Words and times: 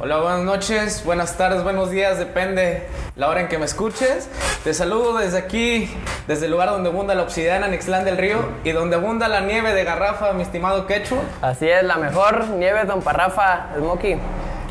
Hola, 0.00 0.18
buenas 0.18 0.42
noches, 0.42 1.02
buenas 1.04 1.36
tardes, 1.36 1.64
buenos 1.64 1.90
días, 1.90 2.20
depende 2.20 2.84
la 3.16 3.28
hora 3.28 3.40
en 3.40 3.48
que 3.48 3.58
me 3.58 3.64
escuches. 3.64 4.28
Te 4.62 4.72
saludo 4.72 5.18
desde 5.18 5.38
aquí, 5.38 5.92
desde 6.28 6.44
el 6.44 6.52
lugar 6.52 6.70
donde 6.70 6.90
abunda 6.90 7.16
la 7.16 7.24
obsidiana 7.24 7.66
en 7.66 7.74
Ixtlán 7.74 8.04
del 8.04 8.16
Río 8.16 8.38
y 8.62 8.70
donde 8.70 8.94
abunda 8.94 9.26
la 9.26 9.40
nieve 9.40 9.74
de 9.74 9.82
garrafa, 9.82 10.32
mi 10.34 10.42
estimado 10.42 10.86
Quechu. 10.86 11.16
Así 11.42 11.68
es, 11.68 11.82
la 11.82 11.96
mejor 11.96 12.46
nieve 12.46 12.84
Don 12.84 13.02
Parrafa, 13.02 13.70
el 13.74 13.82
Moki. 13.82 14.14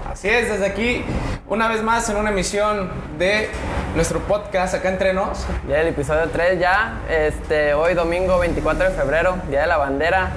Así 0.10 0.30
es, 0.30 0.50
desde 0.50 0.66
aquí, 0.66 1.04
una 1.50 1.68
vez 1.68 1.84
más 1.84 2.08
en 2.10 2.16
una 2.16 2.30
emisión 2.30 2.90
de 3.20 3.50
nuestro 3.96 4.20
podcast 4.22 4.76
acá 4.76 4.88
entre 4.88 5.14
nos. 5.14 5.46
Ya 5.68 5.82
el 5.82 5.88
episodio 5.88 6.30
3 6.32 6.58
ya, 6.58 7.02
este, 7.10 7.74
hoy 7.74 7.96
domingo 7.96 8.40
24 8.40 8.92
de 8.92 8.92
febrero, 8.92 9.36
Día 9.50 9.60
de 9.62 9.68
la 9.68 9.76
Bandera. 9.76 10.32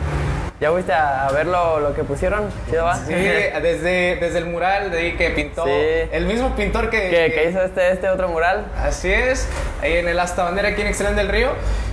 ¿Ya 0.61 0.70
fuiste 0.70 0.92
a, 0.92 1.27
ver 1.32 1.46
lo, 1.46 1.95
que 1.95 2.04
pusieron? 2.04 2.50
¿Sí, 2.68 2.76
va? 2.76 2.95
sí 2.95 3.14
desde, 3.14 4.16
desde 4.16 4.38
el 4.38 4.45
mural 4.45 4.90
de 4.90 4.98
ahí 4.98 5.16
que 5.16 5.30
pintó 5.30 5.64
sí. 5.64 5.70
el 5.70 6.26
mismo 6.26 6.54
pintor 6.54 6.90
que, 6.90 7.08
que, 7.35 7.48
hizo 7.48 7.62
este, 7.62 7.93
este 7.93 8.11
otro 8.11 8.29
mural. 8.29 8.66
Así 8.76 9.11
es, 9.11 9.49
ahí 9.80 9.96
en 9.96 10.08
el 10.08 10.18
Asta 10.18 10.44
Bandera 10.44 10.68
aquí 10.68 10.82
en 10.82 10.88
Excelente 10.88 11.22
del 11.22 11.30
Río. 11.30 11.49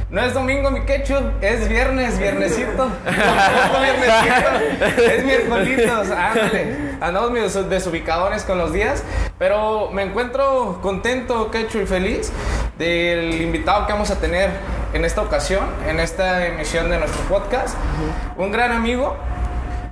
No 0.10 0.22
es 0.22 0.34
domingo, 0.34 0.70
mi 0.70 0.82
ketchup, 0.82 1.42
es 1.42 1.70
viernes, 1.70 2.20
viernesito. 2.20 2.90
viernesito, 3.82 5.02
es 5.02 5.24
miércolitos, 5.24 6.12
ándale. 6.12 6.76
Andamos 7.00 7.32
medio 7.32 7.50
desubicadores 7.64 8.44
con 8.44 8.58
los 8.58 8.74
días, 8.74 9.02
pero 9.40 9.92
me 9.92 10.04
encuentro 10.04 10.80
contento, 10.82 11.52
ketchup 11.52 11.84
y 11.84 11.86
feliz 11.86 12.34
del 12.78 13.42
invitado 13.42 13.86
que 13.88 13.94
vamos 13.94 14.12
a 14.12 14.20
tener 14.20 14.50
en 14.98 15.06
esta 15.06 15.22
ocasión, 15.22 15.64
en 15.88 16.00
esta 16.00 16.48
emisión 16.48 16.90
de 16.90 16.98
nuestro 16.98 17.22
podcast. 17.26 17.78
Un 18.36 18.52
gran 18.52 18.72
amigo. 18.72 19.16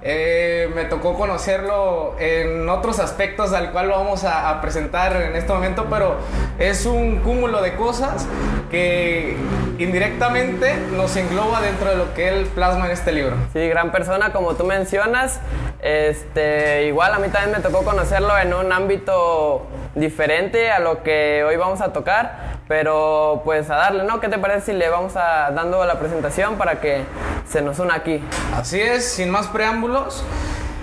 Eh, 0.01 0.69
me 0.75 0.85
tocó 0.85 1.15
conocerlo 1.15 2.15
en 2.19 2.67
otros 2.69 2.99
aspectos 2.99 3.53
al 3.53 3.71
cual 3.71 3.87
lo 3.87 3.97
vamos 3.97 4.23
a, 4.23 4.59
presentar 4.61 5.15
en 5.21 5.35
este 5.35 5.51
momento, 5.53 5.87
pero 5.89 6.17
es 6.59 6.85
un 6.85 7.17
cúmulo 7.17 7.61
de 7.61 7.75
cosas 7.75 8.27
que 8.69 9.35
indirectamente 9.77 10.75
nos 10.95 11.15
engloba 11.15 11.61
dentro 11.61 11.89
de 11.89 11.97
lo 11.97 12.13
que 12.15 12.29
él 12.29 12.45
plasma 12.47 12.85
en 12.85 12.91
este 12.91 13.11
libro. 13.11 13.35
Sí, 13.53 13.67
gran 13.67 13.91
persona, 13.91 14.31
como 14.31 14.55
tú 14.55 14.63
mencionas. 14.63 15.39
Este, 15.81 16.85
igual 16.87 17.13
a 17.13 17.19
mí 17.19 17.29
también 17.29 17.57
me 17.57 17.61
tocó 17.61 17.83
conocerlo 17.83 18.35
en 18.39 18.55
un 18.55 18.71
ámbito 18.71 19.67
diferente 19.93 20.71
a 20.71 20.79
lo 20.79 21.03
que 21.03 21.43
hoy 21.47 21.57
vamos 21.57 21.81
a 21.81 21.93
tocar. 21.93 22.54
Pero 22.67 23.41
pues 23.45 23.69
a 23.69 23.75
darle, 23.75 24.03
¿no? 24.05 24.19
¿Qué 24.19 24.27
te 24.27 24.39
parece 24.39 24.71
si 24.71 24.73
le 24.73 24.89
vamos 24.89 25.15
a 25.15 25.51
dando 25.51 25.85
la 25.85 25.99
presentación 25.99 26.55
para 26.55 26.81
que 26.81 27.03
se 27.47 27.61
nos 27.61 27.77
una 27.79 27.95
aquí? 27.95 28.23
Así 28.55 28.81
es, 28.81 29.07
sin 29.07 29.29
más 29.29 29.47
preámbulos, 29.47 30.23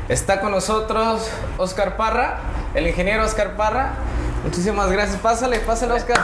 está 0.08 0.41
con 0.41 0.53
nosotros 0.53 1.28
Oscar 1.58 1.97
Parra, 1.97 2.38
el 2.75 2.86
ingeniero 2.86 3.25
Oscar 3.25 3.56
Parra. 3.56 3.94
Muchísimas 4.44 4.91
gracias. 4.91 5.19
Pásale, 5.20 5.58
pásale, 5.60 5.94
Oscar. 5.94 6.19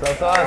Los 0.00 0.18
dos. 0.18 0.38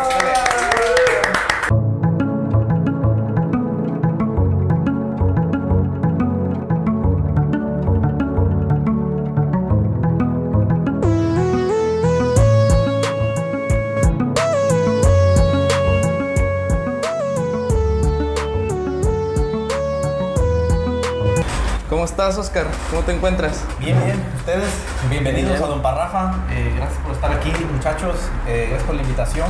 ¿Cómo 22.04 22.12
estás, 22.12 22.38
Oscar? 22.38 22.66
¿Cómo 22.90 23.02
te 23.04 23.14
encuentras? 23.14 23.64
Bien, 23.80 23.98
bien. 24.04 24.22
Ustedes, 24.36 24.74
bienvenidos 25.10 25.62
a 25.62 25.68
Don 25.68 25.82
Parrafa. 25.82 26.34
Eh, 26.52 26.74
gracias 26.76 27.00
por 27.00 27.14
estar 27.14 27.32
aquí, 27.32 27.50
muchachos. 27.72 28.18
Eh, 28.46 28.66
gracias 28.68 28.84
por 28.84 28.96
la 28.96 29.04
invitación. 29.04 29.48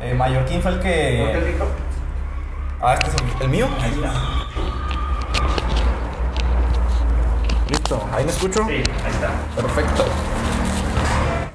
Eh, 0.00 0.12
Mallorquín 0.12 0.60
fue 0.60 0.72
el 0.72 0.80
que. 0.80 1.32
el? 1.32 1.54
Ah, 2.80 2.94
este 2.94 3.10
es 3.10 3.40
el, 3.42 3.48
mío. 3.48 3.68
Ahí 3.80 3.92
está. 3.92 4.12
Listo. 7.68 8.08
¿Ahí 8.12 8.24
me 8.24 8.30
escucho? 8.32 8.64
Sí, 8.66 8.74
ahí 8.74 9.12
está. 9.12 9.30
Perfecto. 9.54 10.04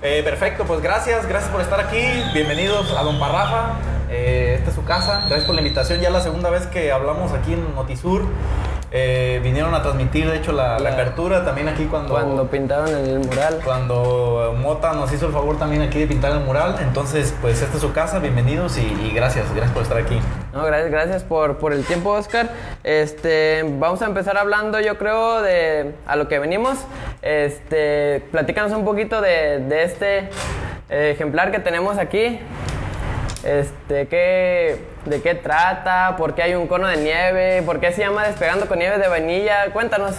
Eh, 0.01 0.21
perfecto, 0.23 0.63
pues 0.63 0.79
gracias, 0.81 1.27
gracias 1.27 1.51
por 1.51 1.59
estar 1.59 1.81
aquí. 1.81 2.01
Bienvenidos 2.33 2.95
a 2.97 3.03
Don 3.03 3.19
Parrafa. 3.19 3.73
esta 4.09 4.69
es 4.69 4.73
su 4.73 4.85
casa. 4.85 5.23
Gracias 5.25 5.43
por 5.43 5.55
la 5.55 5.59
invitación. 5.59 5.99
Ya 5.99 6.09
la 6.09 6.21
segunda 6.21 6.49
vez 6.49 6.65
que 6.67 6.93
hablamos 6.93 7.33
aquí 7.33 7.51
en 7.51 7.75
Notisur. 7.75 8.25
Eh, 8.95 9.39
vinieron 9.41 9.73
a 9.73 9.81
transmitir, 9.81 10.29
de 10.29 10.37
hecho, 10.37 10.51
la, 10.51 10.75
apertura 10.75 11.43
también 11.43 11.67
aquí 11.67 11.85
cuando... 11.85 12.13
Cuando 12.13 12.47
pintaron 12.47 12.89
el 12.89 13.21
mural. 13.21 13.59
Cuando 13.65 14.55
Mota 14.61 14.93
nos 14.93 15.11
hizo 15.11 15.25
el 15.25 15.33
favor 15.33 15.57
también 15.57 15.81
aquí 15.81 15.97
de 15.97 16.05
pintar 16.05 16.31
el 16.31 16.41
mural. 16.41 16.75
Entonces, 16.79 17.33
pues 17.41 17.59
esta 17.63 17.75
es 17.75 17.81
su 17.81 17.91
casa, 17.91 18.19
bienvenidos 18.19 18.77
y, 18.77 19.11
gracias, 19.15 19.47
gracias 19.49 19.71
por 19.71 19.81
estar 19.81 19.97
aquí. 19.97 20.19
No, 20.53 20.63
gracias, 20.63 20.91
gracias 20.91 21.23
por, 21.23 21.57
por, 21.57 21.73
el 21.73 21.83
tiempo, 21.85 22.11
Oscar. 22.11 22.51
Este, 22.83 23.65
vamos 23.79 24.03
a 24.03 24.05
empezar 24.05 24.37
hablando, 24.37 24.79
yo 24.79 24.99
creo, 24.99 25.41
de 25.41 25.95
a 26.05 26.15
lo 26.15 26.27
que 26.27 26.37
venimos. 26.37 26.77
Este, 27.23 28.23
platícanos 28.31 28.73
un 28.73 28.85
poquito 28.85 29.21
de, 29.21 29.57
de 29.57 29.83
este 29.85 30.17
eh, 30.91 31.13
ejemplar 31.15 31.51
que 31.51 31.57
tenemos 31.57 31.97
aquí. 31.97 32.39
Este, 33.43 34.07
¿qué, 34.07 34.92
¿De 35.05 35.21
qué 35.21 35.35
trata? 35.35 36.15
¿Por 36.15 36.33
qué 36.33 36.43
hay 36.43 36.55
un 36.55 36.67
cono 36.67 36.87
de 36.87 36.95
nieve? 36.95 37.61
¿Por 37.63 37.81
qué 37.81 37.91
se 37.91 38.01
llama 38.01 38.25
Despegando 38.25 38.67
con 38.67 38.79
Nieve 38.79 38.97
de 38.97 39.09
Vainilla? 39.09 39.69
Cuéntanos. 39.73 40.15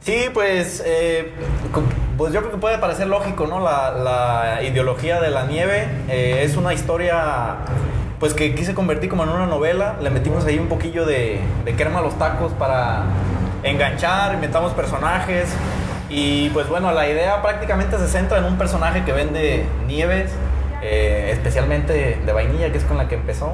Sí, 0.00 0.26
pues, 0.32 0.80
eh, 0.86 1.32
pues 2.16 2.32
yo 2.32 2.38
creo 2.38 2.52
que 2.52 2.58
puede 2.58 2.78
parecer 2.78 3.08
lógico, 3.08 3.48
¿no? 3.48 3.58
La, 3.58 4.60
ideología 4.62 5.20
de 5.20 5.30
la 5.30 5.44
nieve 5.46 5.88
eh, 6.08 6.42
es 6.44 6.56
una 6.56 6.72
historia 6.72 7.56
pues 8.20 8.34
que 8.34 8.54
quise 8.54 8.74
convertir 8.74 9.10
como 9.10 9.24
en 9.24 9.30
una 9.30 9.46
novela. 9.46 9.96
Le 10.00 10.10
metimos 10.10 10.44
ahí 10.44 10.58
un 10.58 10.68
poquillo 10.68 11.04
de, 11.04 11.40
de 11.64 11.74
crema 11.74 11.98
a 11.98 12.02
los 12.02 12.16
tacos 12.16 12.52
para 12.52 13.06
enganchar, 13.64 14.34
inventamos 14.34 14.72
personajes. 14.72 15.48
Y 16.08 16.50
pues 16.50 16.68
bueno, 16.68 16.92
la 16.92 17.08
idea 17.08 17.42
prácticamente 17.42 17.98
se 17.98 18.06
centra 18.06 18.38
en 18.38 18.44
un 18.44 18.56
personaje 18.56 19.04
que 19.04 19.12
vende 19.12 19.64
nieves 19.88 20.30
eh, 20.82 21.30
especialmente 21.32 22.18
de 22.24 22.32
vainilla, 22.32 22.72
que 22.72 22.78
es 22.78 22.84
con 22.84 22.96
la 22.96 23.08
que 23.08 23.14
empezó. 23.14 23.52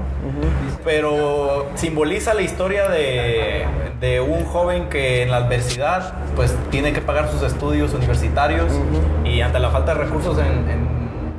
Pero 0.85 1.71
simboliza 1.75 2.35
la 2.35 2.43
historia 2.43 2.89
de, 2.89 3.67
de, 4.01 4.21
un 4.21 4.45
joven 4.45 4.89
que 4.89 5.23
en 5.23 5.31
la 5.31 5.39
adversidad 5.39 6.15
pues 6.35 6.55
tiene 6.71 6.93
que 6.93 7.01
pagar 7.01 7.31
sus 7.31 7.43
estudios 7.43 7.93
universitarios 7.95 8.73
y 9.25 9.41
ante 9.41 9.59
la 9.59 9.71
falta 9.71 9.95
de 9.95 10.05
recursos 10.05 10.39
en, 10.39 10.69
en 10.71 10.87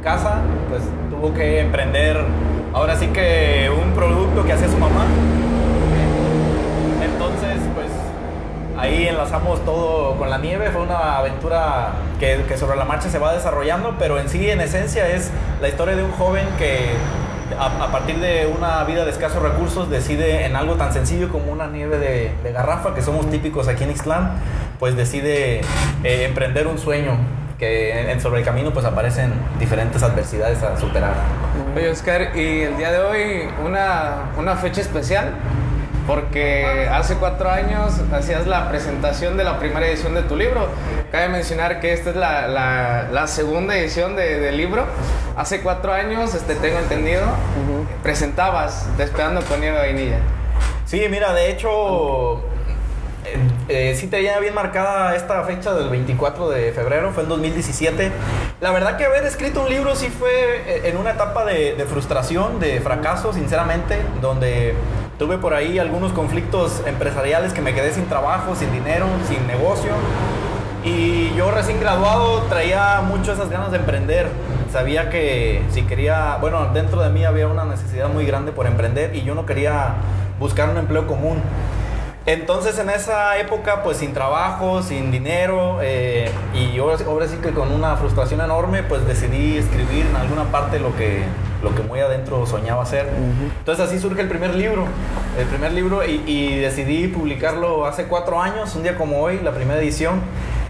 casa 0.03 0.42
pues 0.70 0.84
tuvo 1.09 1.34
que 1.34 1.59
emprender 1.59 2.24
ahora 2.74 2.96
sí 2.96 3.08
que 3.08 3.70
un 3.70 3.94
producto 3.94 4.46
que 4.46 4.53
hacía 4.53 4.68
su 4.68 4.78
mamá 4.78 5.06
Ahí 8.78 9.08
enlazamos 9.08 9.66
todo 9.66 10.16
con 10.18 10.30
la 10.30 10.38
nieve, 10.38 10.70
fue 10.70 10.84
una 10.84 11.18
aventura 11.18 11.94
que, 12.20 12.58
sobre 12.58 12.78
la 12.78 12.86
marcha 12.86 13.10
se 13.10 13.18
va 13.18 13.34
desarrollando, 13.34 13.96
pero 13.98 14.20
en 14.20 14.30
sí, 14.30 14.50
en 14.50 14.62
esencia, 14.62 15.08
es 15.08 15.32
la 15.60 15.68
historia 15.68 15.96
de 15.96 16.04
un 16.04 16.12
joven 16.12 16.46
que 16.60 16.92
a, 17.60 17.92
partir 17.92 18.20
de 18.20 18.46
una 18.46 18.84
vida 18.84 19.04
de 19.04 19.10
escasos 19.10 19.42
recursos 19.42 19.90
decide 19.90 20.46
en 20.46 20.56
algo 20.56 20.76
tan 20.76 20.94
sencillo 20.94 21.30
como 21.30 21.52
una 21.52 21.66
nieve 21.66 21.98
de, 21.98 22.52
garrafa, 22.52 22.94
que 22.94 23.02
somos 23.02 23.28
típicos 23.32 23.68
aquí 23.68 23.84
en 23.84 23.90
Ixtlán, 23.90 24.34
pues 24.78 24.96
decide 24.96 25.62
eh, 26.04 26.26
emprender 26.26 26.68
un 26.68 26.78
sueño 26.78 27.18
que 27.58 28.12
en, 28.12 28.22
sobre 28.22 28.42
el 28.42 28.46
camino 28.46 28.72
pues 28.74 28.86
aparecen 28.86 29.34
diferentes 29.59 30.04
adversidades 30.04 30.62
a 30.62 30.78
superar. 30.78 31.14
Oye 31.76 31.90
Oscar, 31.90 32.38
y 32.38 32.62
el 32.62 32.78
día 32.78 32.92
de 32.92 33.00
hoy 33.00 33.50
una, 33.66 34.30
una 34.38 34.56
fecha 34.56 34.82
especial 34.82 35.34
porque 36.07 36.88
hace 36.90 37.16
cuatro 37.16 37.51
años 37.51 37.94
hacías 38.13 38.47
la 38.47 38.69
presentación 38.69 39.35
de 39.35 39.44
la 39.44 39.59
primera 39.59 39.85
edición 39.85 40.13
de 40.16 40.23
tu 40.23 40.38
libro. 40.38 40.69
Cabe 41.12 41.28
mencionar 41.28 41.81
que 41.81 41.91
esta 41.91 42.12
es 42.12 42.16
la, 42.16 42.47
la, 43.11 43.28
segunda 43.28 43.78
edición 43.78 44.16
de, 44.16 44.40
del 44.40 44.55
libro. 44.55 44.85
Hace 45.35 45.61
cuatro 45.61 45.91
años, 45.91 46.34
este, 46.34 46.55
tengo 46.55 46.79
entendido, 46.79 47.23
presentabas 48.02 48.87
Despegando 48.97 49.41
con 49.41 49.59
Nieve 49.59 49.78
Vainilla. 49.78 50.20
Sí, 50.85 51.05
mira, 51.09 51.34
de 51.34 51.52
hecho, 51.52 52.37
eh, 53.26 53.37
eh, 53.67 53.96
sí 53.99 54.08
tenía 54.08 54.40
bien 54.40 54.53
marcada 54.53 55.14
esta 55.14 55.43
fecha 55.43 55.73
del 55.73 55.90
24 55.90 56.49
de 56.49 56.72
febrero, 56.72 57.11
fue 57.11 57.23
en 57.23 57.29
2017. 57.29 58.11
La 58.61 58.72
verdad 58.72 58.96
que 58.96 59.03
haber 59.03 59.26
escrito 59.26 59.61
un 59.61 59.70
libro 59.70 59.93
sí 59.96 60.08
fue 60.08 60.32
eh, 60.32 60.82
en 60.85 60.96
una 60.96 61.11
etapa 61.11 61.43
de, 61.43 61.76
de 61.76 61.85
frustración, 61.85 62.61
de 62.61 62.79
fracaso, 62.79 63.34
sinceramente, 63.34 63.97
donde 64.22 64.73
Tuve 65.17 65.40
por 65.40 65.55
ahí 65.55 65.79
algunos 65.79 66.11
conflictos 66.11 66.84
empresariales 66.85 67.52
que 67.52 67.61
me 67.61 67.73
quedé 67.73 67.91
sin 67.91 68.05
trabajo, 68.05 68.55
sin 68.55 68.72
dinero, 68.72 69.08
sin 69.28 69.47
negocio. 69.47 69.91
Y 70.84 71.34
yo 71.35 71.49
recién 71.49 71.79
graduado 71.79 72.43
traía 72.43 73.02
mucho 73.02 73.34
esas 73.34 73.49
ganas 73.49 73.72
de 73.72 73.78
emprender. 73.78 74.28
Sabía 74.72 75.09
que 75.09 75.64
si 75.72 75.81
quería, 75.84 76.37
bueno, 76.40 76.67
dentro 76.72 77.02
de 77.02 77.09
mí 77.09 77.25
había 77.25 77.47
una 77.47 77.66
necesidad 77.66 78.09
muy 78.09 78.28
grande 78.28 78.52
por 78.52 78.67
emprender 78.67 79.16
y 79.16 79.23
yo 79.23 79.34
no 79.34 79.47
quería 79.47 79.96
buscar 80.40 80.69
un 80.69 80.78
empleo 80.78 81.08
común. 81.08 81.41
Entonces 82.28 82.78
en 82.78 82.91
esa 82.91 83.40
época, 83.40 83.81
pues 83.81 83.97
sin 83.97 84.13
trabajo, 84.13 84.84
sin 84.84 85.11
dinero, 85.11 85.79
eh, 85.81 86.29
y 86.53 86.78
ahora, 86.78 86.97
ahora 87.08 87.28
sí 87.28 87.37
que 87.37 87.53
con 87.53 87.72
una 87.72 87.96
frustración 87.96 88.41
enorme, 88.41 88.84
pues 88.84 89.08
decidí 89.08 89.58
escribir 89.58 90.05
en 90.05 90.16
alguna 90.16 90.43
parte 90.52 90.79
lo 90.79 90.96
que, 90.96 91.23
lo 91.64 91.74
que 91.76 91.82
muy 91.84 92.00
adentro 92.00 92.46
soñaba 92.46 92.84
hacer. 92.84 93.08
Entonces 93.59 93.86
así 93.86 94.00
surge 94.00 94.22
el 94.22 94.28
primer 94.30 94.56
libro, 94.56 94.86
el 95.40 95.46
primer 95.48 95.72
libro 95.74 96.06
y, 96.06 96.22
y 96.28 96.58
decidí 96.59 97.08
publicarlo 97.08 97.86
hace 97.86 98.06
cuatro 98.06 98.42
años, 98.42 98.76
un 98.76 98.84
día 98.84 98.96
como 98.98 99.20
hoy, 99.22 99.40
la 99.44 99.52
primera 99.52 99.80
edición. 99.80 100.22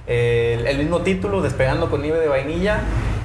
El, 0.07 0.66
el 0.68 0.78
mismo 0.78 1.01
título, 1.01 1.42
Despegando 1.42 1.89
con 1.89 2.01
nieve 2.01 2.19
de 2.19 2.28
vainilla. 2.28 2.80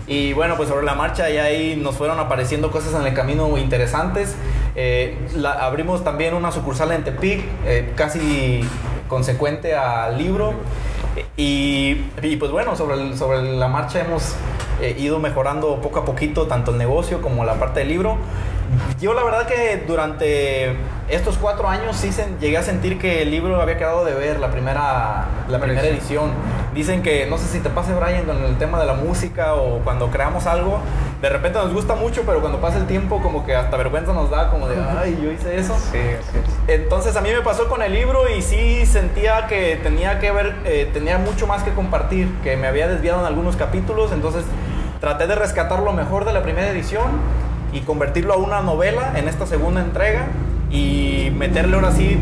Y 0.08 0.32
bueno, 0.32 0.56
pues 0.56 0.68
sobre 0.68 0.84
la 0.84 0.94
marcha 0.96 1.30
ya 1.30 1.44
ahí 1.44 1.76
nos 1.80 1.94
fueron 1.96 2.18
apareciendo 2.18 2.72
cosas 2.72 3.00
en 3.00 3.06
el 3.06 3.14
camino 3.14 3.56
interesantes. 3.56 4.34
Eh, 4.74 5.16
la- 5.36 5.52
abrimos 5.52 6.02
también 6.02 6.34
una 6.34 6.50
sucursal 6.50 6.90
en 6.90 7.04
Tepic, 7.04 7.44
eh, 7.64 7.92
casi 7.94 8.62
consecuente 9.08 9.76
al 9.76 10.18
libro. 10.18 10.54
Y, 11.36 12.06
y, 12.22 12.36
pues 12.36 12.50
bueno, 12.50 12.74
sobre, 12.74 12.96
el- 13.00 13.16
sobre 13.16 13.42
la 13.42 13.68
marcha 13.68 14.00
hemos 14.00 14.34
eh, 14.82 14.94
ido 14.98 15.18
mejorando 15.18 15.80
poco 15.80 16.00
a 16.00 16.04
poquito 16.04 16.46
tanto 16.46 16.72
el 16.72 16.78
negocio 16.78 17.22
como 17.22 17.44
la 17.44 17.54
parte 17.54 17.80
del 17.80 17.88
libro. 17.88 18.18
Yo 19.00 19.12
la 19.12 19.22
verdad 19.22 19.46
que 19.46 19.84
durante 19.86 20.74
estos 21.10 21.36
cuatro 21.36 21.68
años 21.68 21.94
sí 21.96 22.08
sen- 22.08 22.38
llegué 22.40 22.56
a 22.56 22.62
sentir 22.62 22.98
que 22.98 23.20
el 23.20 23.30
libro 23.30 23.60
había 23.60 23.76
quedado 23.76 24.02
de 24.04 24.14
ver 24.14 24.40
la 24.40 24.50
primera, 24.50 25.26
la 25.48 25.58
primera 25.60 25.86
edición. 25.86 26.30
Dicen 26.74 27.02
que, 27.02 27.26
no 27.26 27.36
sé 27.36 27.48
si 27.48 27.58
te 27.58 27.68
pase 27.68 27.92
Brian 27.92 28.24
con 28.24 28.42
el 28.42 28.56
tema 28.56 28.80
de 28.80 28.86
la 28.86 28.94
música 28.94 29.54
o 29.54 29.80
cuando 29.80 30.10
creamos 30.10 30.46
algo, 30.46 30.78
de 31.20 31.28
repente 31.28 31.58
nos 31.58 31.70
gusta 31.74 31.94
mucho, 31.96 32.22
pero 32.24 32.40
cuando 32.40 32.60
pasa 32.62 32.78
el 32.78 32.86
tiempo 32.86 33.20
como 33.20 33.44
que 33.44 33.54
hasta 33.54 33.76
vergüenza 33.76 34.14
nos 34.14 34.30
da, 34.30 34.48
como 34.48 34.66
de, 34.68 34.76
ay, 34.98 35.20
yo 35.22 35.30
hice 35.30 35.58
eso. 35.58 35.76
Sí, 35.92 35.98
así 35.98 36.38
es. 36.38 36.80
Entonces 36.80 37.14
a 37.14 37.20
mí 37.20 37.28
me 37.30 37.42
pasó 37.42 37.68
con 37.68 37.82
el 37.82 37.92
libro 37.92 38.22
y 38.34 38.40
sí 38.40 38.86
sentía 38.86 39.46
que 39.48 39.78
tenía 39.82 40.18
que 40.18 40.32
ver, 40.32 40.54
eh, 40.64 40.88
tenía 40.94 41.18
mucho 41.18 41.46
más 41.46 41.62
que 41.62 41.72
compartir, 41.74 42.32
que 42.42 42.56
me 42.56 42.68
había 42.68 42.88
desviado 42.88 43.20
en 43.20 43.26
algunos 43.26 43.56
capítulos, 43.56 44.12
entonces 44.12 44.44
traté 45.02 45.26
de 45.26 45.34
rescatar 45.34 45.80
lo 45.80 45.92
mejor 45.92 46.24
de 46.24 46.32
la 46.32 46.42
primera 46.44 46.70
edición 46.70 47.10
y 47.72 47.80
convertirlo 47.80 48.34
a 48.34 48.36
una 48.36 48.60
novela 48.62 49.14
en 49.16 49.26
esta 49.28 49.46
segunda 49.46 49.80
entrega 49.80 50.26
y 50.70 51.32
meterle 51.36 51.74
ahora 51.74 51.90
sí 51.90 52.20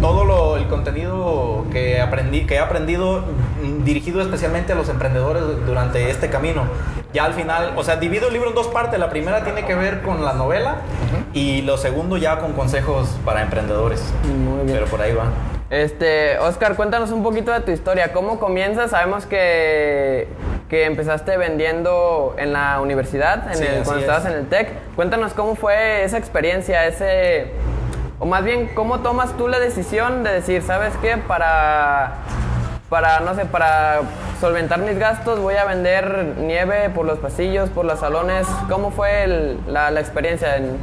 todo 0.00 0.24
lo- 0.24 0.56
el 0.56 0.66
contenido 0.66 1.66
que 1.70 2.00
aprendí, 2.00 2.46
que 2.46 2.54
he 2.54 2.58
aprendido 2.58 3.22
mm, 3.62 3.84
dirigido 3.84 4.22
especialmente 4.22 4.72
a 4.72 4.76
los 4.76 4.88
emprendedores 4.88 5.42
durante 5.66 6.08
este 6.10 6.30
camino. 6.30 6.62
Ya 7.12 7.24
al 7.26 7.34
final, 7.34 7.74
o 7.76 7.84
sea, 7.84 7.96
divido 7.96 8.28
el 8.28 8.32
libro 8.32 8.48
en 8.48 8.54
dos 8.54 8.68
partes. 8.68 8.98
La 8.98 9.10
primera 9.10 9.44
tiene 9.44 9.66
que 9.66 9.74
ver 9.74 10.00
con 10.00 10.24
la 10.24 10.32
novela 10.32 10.76
y 11.34 11.60
lo 11.62 11.76
segundo 11.76 12.16
ya 12.16 12.38
con 12.38 12.54
consejos 12.54 13.10
para 13.26 13.42
emprendedores. 13.42 14.02
Muy 14.24 14.64
bien. 14.64 14.78
Pero 14.78 14.86
por 14.86 15.02
ahí 15.02 15.12
va. 15.12 15.24
Este, 15.68 16.38
Oscar, 16.38 16.76
cuéntanos 16.76 17.10
un 17.10 17.22
poquito 17.22 17.52
de 17.52 17.60
tu 17.60 17.70
historia. 17.70 18.12
¿Cómo 18.14 18.40
comienzas? 18.40 18.90
Sabemos 18.90 19.26
que, 19.26 20.26
que 20.72 20.86
empezaste 20.86 21.36
vendiendo 21.36 22.34
en 22.38 22.54
la 22.54 22.80
universidad, 22.80 23.46
en 23.52 23.56
Sí, 23.58 23.64
el, 23.64 23.82
cuando 23.84 23.96
es. 23.96 24.00
estabas 24.08 24.24
en 24.24 24.32
el 24.32 24.46
TEC. 24.48 24.70
Cuéntanos 24.96 25.34
cómo 25.34 25.54
fue 25.54 26.02
esa 26.02 26.16
experiencia, 26.16 26.86
ese... 26.86 27.48
O 28.18 28.24
más 28.24 28.42
bien, 28.42 28.70
¿cómo 28.74 29.00
tomas 29.00 29.36
tú 29.36 29.48
la 29.48 29.58
decisión 29.58 30.22
de 30.22 30.32
decir, 30.32 30.62
¿sabes 30.62 30.94
qué? 31.02 31.18
Para, 31.18 32.14
para, 32.88 33.20
no 33.20 33.34
sé, 33.34 33.44
para 33.44 34.00
solventar 34.40 34.78
mis 34.78 34.98
gastos 34.98 35.40
voy 35.40 35.56
a 35.56 35.66
vender 35.66 36.36
nieve 36.38 36.88
por 36.88 37.04
los 37.04 37.18
pasillos, 37.18 37.68
por 37.68 37.84
los 37.84 38.00
salones. 38.00 38.46
¿Cómo 38.70 38.90
fue 38.92 39.24
el- 39.24 39.58
la, 39.68 39.90
la 39.90 40.00
experiencia 40.00 40.56
en- 40.56 40.78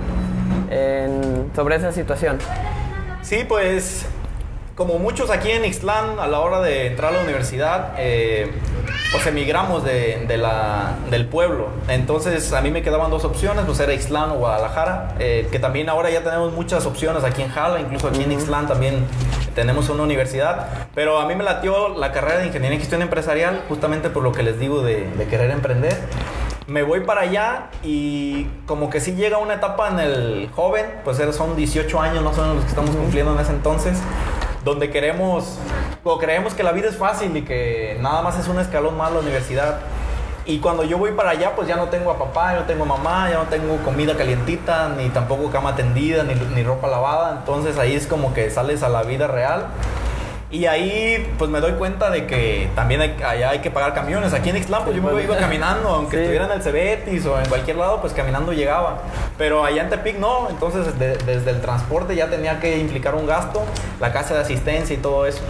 en- 0.70 1.52
sobre 1.56 1.78
esa 1.78 1.92
situación? 1.92 2.38
Sí, 3.24 3.44
pues 3.44 4.06
como 4.80 4.98
muchos 4.98 5.30
aquí 5.30 5.52
en 5.52 5.66
Ixtlán, 5.66 6.22
a 6.22 6.28
la 6.28 6.40
hora 6.40 6.62
de 6.62 6.88
entrar 6.88 7.12
a 7.14 7.18
la 7.18 7.24
universidad, 7.24 7.96
eh, 7.98 8.50
pues 9.12 9.28
emigramos 9.28 9.84
de, 9.84 10.24
de 10.26 10.38
la, 10.38 10.96
del 11.10 11.26
pueblo. 11.26 11.68
Entonces 11.90 12.54
a 12.54 12.62
mí 12.62 12.72
me 12.72 12.82
quedaban 12.82 13.12
dos 13.12 13.26
opciones, 13.26 13.66
pues 13.66 13.78
era 13.82 13.94
Ixtlán 13.94 14.32
o 14.32 14.36
Guadalajara, 14.36 15.16
eh, 15.20 15.50
que 15.52 15.60
también 15.60 15.90
ahora 15.90 16.10
ya 16.10 16.24
tenemos 16.24 16.54
muchas 16.54 16.86
opciones 16.86 17.26
aquí 17.26 17.42
en 17.42 17.50
Jala, 17.50 17.82
incluso 17.82 18.08
aquí 18.08 18.24
en 18.24 18.32
Ixtlán 18.32 18.70
también 18.70 19.06
tenemos 19.54 19.90
una 19.90 20.04
universidad. 20.04 20.88
Pero 20.96 21.20
a 21.20 21.28
mí 21.28 21.36
me 21.36 21.44
latió 21.44 21.90
la 21.90 22.14
carrera 22.14 22.40
de 22.40 22.48
Ingeniería 22.48 22.76
en 22.76 22.80
Gestión 22.80 23.02
Empresarial, 23.02 23.64
justamente 23.68 24.10
por 24.10 24.24
lo 24.24 24.32
que 24.32 24.44
les 24.44 24.62
digo 24.62 24.82
de, 24.82 25.10
de 25.10 25.28
querer 25.28 25.52
emprender. 25.52 25.98
Me 26.68 26.84
voy 26.84 27.02
para 27.02 27.22
allá 27.22 27.70
y 27.84 28.46
como 28.66 28.90
que 28.90 29.02
sí 29.02 29.16
llega 29.16 29.40
una 29.40 29.56
etapa 29.56 29.90
en 29.90 30.00
el 30.00 30.50
joven, 30.56 30.86
pues 31.04 31.18
son 31.36 31.58
18 31.58 32.00
años 32.00 32.24
más 32.24 32.38
o 32.38 32.42
menos 32.42 32.56
los 32.58 32.64
que 32.64 32.70
estamos 32.70 32.96
cumpliendo 32.96 33.34
en 33.34 33.40
ese 33.40 33.52
entonces, 33.52 33.98
donde 34.64 34.90
queremos 34.90 35.58
o 36.04 36.18
creemos 36.18 36.54
que 36.54 36.64
la 36.64 36.72
vida 36.72 36.90
es 36.90 36.98
fácil 36.98 37.36
y 37.36 37.44
que 37.44 37.98
nada 38.02 38.22
más 38.22 38.38
es 38.40 38.48
un 38.48 38.60
escalón 38.60 38.98
más 38.98 39.12
la 39.12 39.20
universidad. 39.20 39.80
Y 40.46 40.60
cuando 40.60 40.84
yo 40.84 40.98
voy 40.98 41.12
para 41.12 41.32
allá, 41.32 41.56
pues 41.56 41.68
ya 41.68 41.76
no 41.76 41.90
tengo 41.90 42.10
a 42.10 42.18
papá, 42.18 42.54
ya 42.54 42.62
no 42.62 42.66
tengo 42.66 42.86
mamá, 42.86 43.30
ya 43.30 43.38
no 43.38 43.44
tengo 43.46 43.78
comida 43.84 44.16
calientita, 44.18 44.90
ni 44.90 45.10
tampoco 45.10 45.52
cama 45.52 45.76
tendida, 45.76 46.24
ni, 46.24 46.34
ni 46.34 46.64
ropa 46.64 46.88
lavada. 46.88 47.38
Entonces 47.38 47.78
ahí 47.78 47.94
es 47.94 48.08
como 48.08 48.34
que 48.34 48.50
sales 48.50 48.82
a 48.82 48.90
la 48.90 49.04
vida 49.04 49.28
real. 49.28 49.68
Y 50.52 50.66
ahí 50.66 51.32
pues 51.38 51.52
me 51.52 51.60
doy 51.60 51.74
cuenta 51.74 52.10
de 52.10 52.26
que 52.26 52.70
también 52.74 53.02
hay, 53.02 53.16
allá 53.24 53.52
hay 53.52 53.60
que 53.60 53.70
pagar 53.70 53.94
camiones. 53.94 54.34
Aquí 54.34 54.50
en 54.50 54.58
Ixtlán 54.58 54.84
pues 54.84 54.96
yo 54.96 55.04
me 55.04 55.24
iba 55.24 55.38
caminando, 55.38 55.90
aunque 55.90 56.18
Sí. 56.18 56.22
estuviera 56.24 56.46
en 56.46 56.52
el 56.54 56.64
Cebetis 56.64 57.24
o 57.28 57.40
en 57.40 57.48
cualquier 57.48 57.78
lado, 57.78 58.02
pues 58.02 58.14
caminando 58.14 58.52
llegaba. 58.52 58.98
Pero 59.38 59.64
allá 59.64 59.84
en 59.84 59.90
Tepic 59.92 60.18
no, 60.18 60.50
entonces 60.50 60.98
de- 60.98 61.18
desde 61.18 61.52
el 61.52 61.62
transporte 61.62 62.16
ya 62.16 62.30
tenía 62.32 62.60
que 62.60 62.80
implicar 62.80 63.14
un 63.14 63.28
gasto, 63.28 63.64
la 64.00 64.12
casa 64.12 64.34
de 64.34 64.42
asistencia 64.42 64.96
y 64.96 64.98
todo 65.00 65.28
eso. 65.28 65.42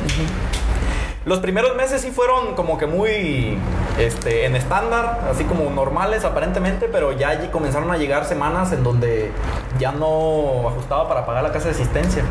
Los 1.29 1.41
primeros 1.41 1.75
meses 1.75 2.01
sí 2.01 2.09
fueron 2.09 2.55
como 2.55 2.79
que 2.79 2.87
muy 2.87 3.55
este, 3.99 4.47
en 4.47 4.55
estándar, 4.55 5.27
así 5.31 5.43
como 5.43 5.69
normales 5.69 6.25
aparentemente, 6.25 6.89
pero 6.91 7.11
ya 7.11 7.29
allí 7.29 7.49
comenzaron 7.49 7.91
a 7.91 7.97
llegar 7.97 8.25
semanas 8.25 8.71
en 8.71 8.83
donde 8.83 9.29
ya 9.77 9.91
no 9.91 10.67
ajustaba 10.69 11.07
para 11.07 11.27
pagar 11.27 11.43
la 11.43 11.51
casa 11.51 11.65
de 11.65 11.75
asistencia. 11.75 12.23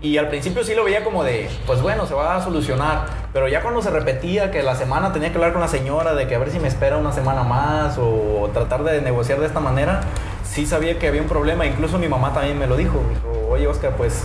Y 0.00 0.18
al 0.18 0.26
principio 0.26 0.64
sí 0.64 0.74
lo 0.74 0.82
veía 0.82 1.04
como 1.04 1.22
de, 1.22 1.48
pues 1.68 1.82
bueno, 1.82 2.04
se 2.04 2.14
va 2.14 2.34
a 2.34 2.42
solucionar, 2.42 3.06
pero 3.32 3.46
ya 3.46 3.62
cuando 3.62 3.80
se 3.80 3.90
repetía 3.90 4.50
que 4.50 4.64
la 4.64 4.74
semana 4.74 5.12
tenía 5.12 5.30
que 5.30 5.36
hablar 5.36 5.52
con 5.52 5.60
la 5.60 5.68
señora 5.68 6.14
de 6.14 6.26
que 6.26 6.34
a 6.34 6.38
ver 6.40 6.50
si 6.50 6.58
me 6.58 6.66
espera 6.66 6.96
una 6.96 7.12
semana 7.12 7.44
más 7.44 7.96
o 7.96 8.50
tratar 8.52 8.82
de 8.82 9.02
negociar 9.02 9.38
de 9.38 9.46
esta 9.46 9.60
manera, 9.60 10.00
sí 10.42 10.66
sabía 10.66 10.98
que 10.98 11.06
había 11.06 11.22
un 11.22 11.28
problema, 11.28 11.64
incluso 11.64 11.96
mi 11.96 12.08
mamá 12.08 12.32
también 12.34 12.58
me 12.58 12.66
lo 12.66 12.76
dijo, 12.76 13.04
dijo, 13.08 13.52
oye 13.52 13.68
Oscar, 13.68 13.92
pues 13.96 14.24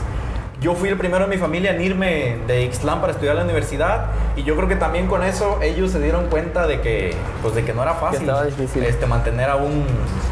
yo 0.60 0.74
fui 0.74 0.90
el 0.90 0.98
primero 0.98 1.26
en 1.26 1.30
mi 1.30 1.38
familia 1.38 1.72
en 1.76 1.82
irme 1.82 2.38
de 2.48 2.64
Ixtlán 2.64 3.00
para 3.00 3.12
estudiar 3.14 3.34
a 3.36 3.40
la 3.40 3.44
universidad 3.44 4.08
y 4.36 4.42
yo 4.44 4.56
creo 4.56 4.68
que 4.68 4.76
también 4.76 5.06
con 5.08 5.22
eso 5.24 5.60
ellos 5.62 5.92
se 5.92 6.00
dieron 6.00 6.28
cuenta 6.30 6.66
de 6.66 6.82
que 6.82 7.14
pues 7.44 7.54
de 7.54 7.64
que 7.64 7.74
no 7.74 7.84
era 7.84 7.94
fácil 7.94 8.28
este 8.84 9.06
mantener 9.06 9.52
a 9.52 9.56
un 9.56 9.86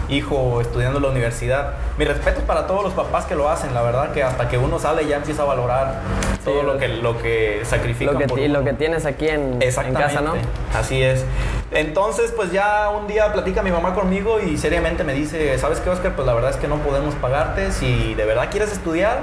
hijo 0.10 0.62
estudiando 0.62 0.98
en 0.98 1.04
la 1.04 1.10
universidad. 1.10 1.74
Mi 2.00 2.06
respeto 2.06 2.42
para 2.42 2.66
todos 2.66 2.84
los 2.84 2.94
papás 2.94 3.26
que 3.26 3.36
lo 3.36 3.50
hacen, 3.50 3.74
la 3.76 3.84
verdad 3.84 4.14
que 4.14 4.24
hasta 4.24 4.50
que 4.50 4.58
uno 4.58 4.80
sale 4.80 5.06
ya 5.08 5.18
empieza 5.18 5.44
a 5.44 5.46
valorar 5.46 6.02
Sí, 6.40 6.46
todo 6.46 6.64
lo 6.64 6.74
lo- 6.74 6.80
que 6.80 6.88
lo 6.88 7.18
que 7.22 7.62
sacrifica 7.64 8.12
Lo 8.12 8.18
que, 8.18 8.28
por 8.28 8.40
uno. 8.40 8.60
lo 8.60 8.64
que 8.64 8.74
tienes 8.74 9.06
aquí 9.06 9.28
en, 9.28 9.60
en 9.62 9.94
casa, 9.94 10.22
¿no? 10.22 10.34
Así 10.76 11.02
es. 11.04 11.24
Entonces, 11.72 12.32
pues 12.36 12.52
ya 12.52 12.90
un 12.90 13.08
día 13.08 13.32
platica 13.34 13.62
mi 13.62 13.72
mamá 13.72 13.94
conmigo 13.94 14.40
y 14.40 14.58
seriamente 14.58 15.04
me 15.04 15.14
dice, 15.14 15.58
¿sabes 15.60 15.80
qué, 15.82 15.90
Oscar? 15.90 16.14
Pues 16.16 16.26
la 16.26 16.34
verdad 16.34 16.52
es 16.52 16.58
que 16.58 16.68
no 16.68 16.78
podemos 16.78 17.14
pagarte. 17.16 17.72
Si 17.72 18.14
de 18.16 18.26
verdad 18.26 18.48
quieres 18.52 18.72
estudiar, 18.72 19.18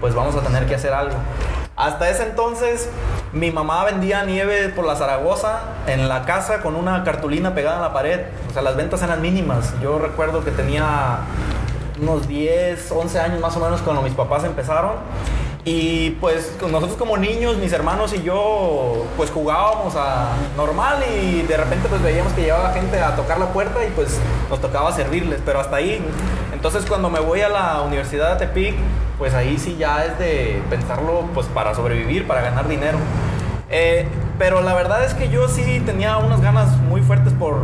pues 0.00 0.14
vamos 0.14 0.34
a 0.36 0.40
tener 0.40 0.66
que 0.66 0.74
hacer 0.74 0.92
algo. 0.92 1.16
Hasta 1.76 2.08
ese 2.08 2.22
entonces, 2.22 2.88
mi 3.32 3.50
mamá 3.50 3.84
vendía 3.84 4.24
nieve 4.24 4.70
por 4.70 4.86
la 4.86 4.96
Zaragoza 4.96 5.60
en 5.86 6.08
la 6.08 6.24
casa 6.24 6.62
con 6.62 6.74
una 6.74 7.04
cartulina 7.04 7.54
pegada 7.54 7.76
en 7.76 7.82
la 7.82 7.92
pared. 7.92 8.20
O 8.48 8.52
sea, 8.52 8.62
las 8.62 8.76
ventas 8.76 9.02
eran 9.02 9.20
mínimas. 9.20 9.74
Yo 9.82 9.98
recuerdo 9.98 10.42
que 10.42 10.52
tenía 10.52 11.18
unos 12.00 12.26
10, 12.28 12.90
11 12.90 13.20
años 13.20 13.40
más 13.40 13.56
o 13.56 13.60
menos 13.60 13.82
cuando 13.82 14.00
mis 14.00 14.14
papás 14.14 14.44
empezaron. 14.44 14.92
Y 15.68 16.10
pues 16.20 16.56
nosotros 16.62 16.96
como 16.96 17.16
niños, 17.16 17.56
mis 17.56 17.72
hermanos 17.72 18.14
y 18.14 18.22
yo, 18.22 19.04
pues 19.16 19.32
jugábamos 19.32 19.96
a 19.96 20.28
normal 20.56 21.02
y 21.20 21.42
de 21.42 21.56
repente 21.56 21.88
pues 21.88 22.00
veíamos 22.02 22.32
que 22.34 22.42
llegaba 22.42 22.72
gente 22.72 23.00
a 23.00 23.16
tocar 23.16 23.40
la 23.40 23.46
puerta 23.46 23.84
y 23.84 23.90
pues 23.90 24.16
nos 24.48 24.60
tocaba 24.60 24.92
servirles, 24.92 25.40
pero 25.44 25.58
hasta 25.58 25.74
ahí. 25.74 26.00
Entonces 26.54 26.86
cuando 26.86 27.10
me 27.10 27.18
voy 27.18 27.40
a 27.40 27.48
la 27.48 27.82
Universidad 27.82 28.38
de 28.38 28.46
Tepic, 28.46 28.76
pues 29.18 29.34
ahí 29.34 29.58
sí 29.58 29.74
ya 29.76 30.04
es 30.04 30.16
de 30.20 30.62
pensarlo 30.70 31.24
pues 31.34 31.48
para 31.48 31.74
sobrevivir, 31.74 32.28
para 32.28 32.42
ganar 32.42 32.68
dinero. 32.68 32.98
Eh, 33.68 34.06
pero 34.38 34.60
la 34.60 34.72
verdad 34.72 35.04
es 35.04 35.14
que 35.14 35.30
yo 35.30 35.48
sí 35.48 35.82
tenía 35.84 36.18
unas 36.18 36.40
ganas 36.42 36.76
muy 36.82 37.00
fuertes 37.00 37.32
por 37.32 37.56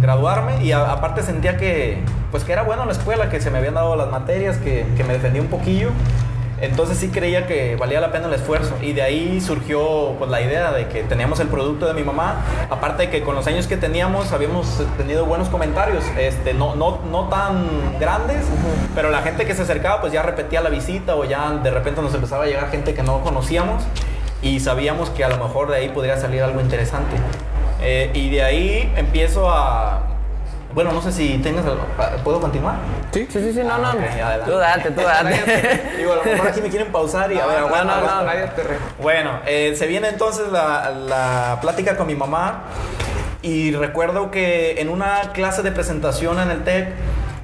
graduarme 0.00 0.64
y 0.64 0.72
aparte 0.72 1.22
sentía 1.22 1.58
que 1.58 2.02
pues 2.30 2.42
que 2.42 2.52
era 2.52 2.62
bueno 2.62 2.86
la 2.86 2.92
escuela, 2.92 3.28
que 3.28 3.38
se 3.38 3.50
me 3.50 3.58
habían 3.58 3.74
dado 3.74 3.96
las 3.96 4.08
materias, 4.08 4.56
que, 4.56 4.86
que 4.96 5.04
me 5.04 5.12
defendía 5.12 5.42
un 5.42 5.48
poquillo. 5.48 5.90
Entonces 6.60 6.98
sí 6.98 7.08
creía 7.08 7.46
que 7.46 7.76
valía 7.76 8.00
la 8.00 8.12
pena 8.12 8.26
el 8.26 8.34
esfuerzo. 8.34 8.76
Y 8.82 8.92
de 8.92 9.02
ahí 9.02 9.40
surgió 9.40 10.14
pues 10.18 10.30
la 10.30 10.40
idea 10.40 10.72
de 10.72 10.88
que 10.88 11.02
teníamos 11.02 11.40
el 11.40 11.48
producto 11.48 11.86
de 11.86 11.94
mi 11.94 12.02
mamá, 12.02 12.44
aparte 12.68 13.04
de 13.04 13.10
que 13.10 13.22
con 13.22 13.34
los 13.34 13.46
años 13.46 13.66
que 13.66 13.76
teníamos 13.76 14.32
habíamos 14.32 14.82
tenido 14.96 15.24
buenos 15.24 15.48
comentarios, 15.48 16.04
este, 16.18 16.54
no, 16.54 16.74
no, 16.74 17.00
no 17.10 17.28
tan 17.28 17.98
grandes, 17.98 18.44
pero 18.94 19.10
la 19.10 19.22
gente 19.22 19.46
que 19.46 19.54
se 19.54 19.62
acercaba 19.62 20.00
pues 20.00 20.12
ya 20.12 20.22
repetía 20.22 20.60
la 20.60 20.70
visita 20.70 21.16
o 21.16 21.24
ya 21.24 21.50
de 21.50 21.70
repente 21.70 22.02
nos 22.02 22.14
empezaba 22.14 22.44
a 22.44 22.46
llegar 22.46 22.70
gente 22.70 22.94
que 22.94 23.02
no 23.02 23.20
conocíamos 23.20 23.82
y 24.42 24.60
sabíamos 24.60 25.10
que 25.10 25.24
a 25.24 25.28
lo 25.28 25.36
mejor 25.36 25.70
de 25.70 25.76
ahí 25.76 25.88
podría 25.88 26.16
salir 26.16 26.42
algo 26.42 26.60
interesante. 26.60 27.16
Eh, 27.82 28.10
y 28.14 28.30
de 28.30 28.42
ahí 28.42 28.92
empiezo 28.96 29.50
a... 29.50 30.09
Bueno, 30.74 30.92
no 30.92 31.02
sé 31.02 31.10
si 31.12 31.38
tengas... 31.38 31.64
algo- 31.64 31.84
¿Puedo 32.22 32.40
continuar? 32.40 32.76
Sí, 33.12 33.26
sí, 33.30 33.52
sí, 33.52 33.60
no, 33.64 33.76
no. 33.78 33.88
Ah, 33.88 33.94
ok, 33.94 34.00
adelante. 34.22 34.50
Tú 34.50 34.56
date, 34.58 34.90
tú 34.92 35.00
date. 35.02 35.82
Digo, 35.98 36.12
a 36.12 36.16
lo 36.16 36.24
mejor 36.24 36.46
aquí 36.48 36.60
me 36.60 36.68
quieren 36.70 36.92
pausar 36.92 37.32
y 37.32 37.38
a 37.40 37.46
ver, 37.46 37.60
no, 37.60 37.66
aguanta, 37.66 37.96
no, 37.96 38.00
no, 38.02 38.08
aguanta. 38.08 38.34
nadie 38.34 38.46
te 38.54 38.62
re- 38.62 38.78
Bueno, 39.02 39.40
eh, 39.46 39.74
se 39.76 39.86
viene 39.86 40.08
entonces 40.08 40.48
la, 40.52 40.90
la 40.90 41.58
plática 41.60 41.96
con 41.96 42.06
mi 42.06 42.14
mamá 42.14 42.62
y 43.42 43.72
recuerdo 43.72 44.30
que 44.30 44.80
en 44.80 44.90
una 44.90 45.32
clase 45.32 45.62
de 45.62 45.72
presentación 45.72 46.38
en 46.38 46.50
el 46.50 46.62
TEC, 46.62 46.88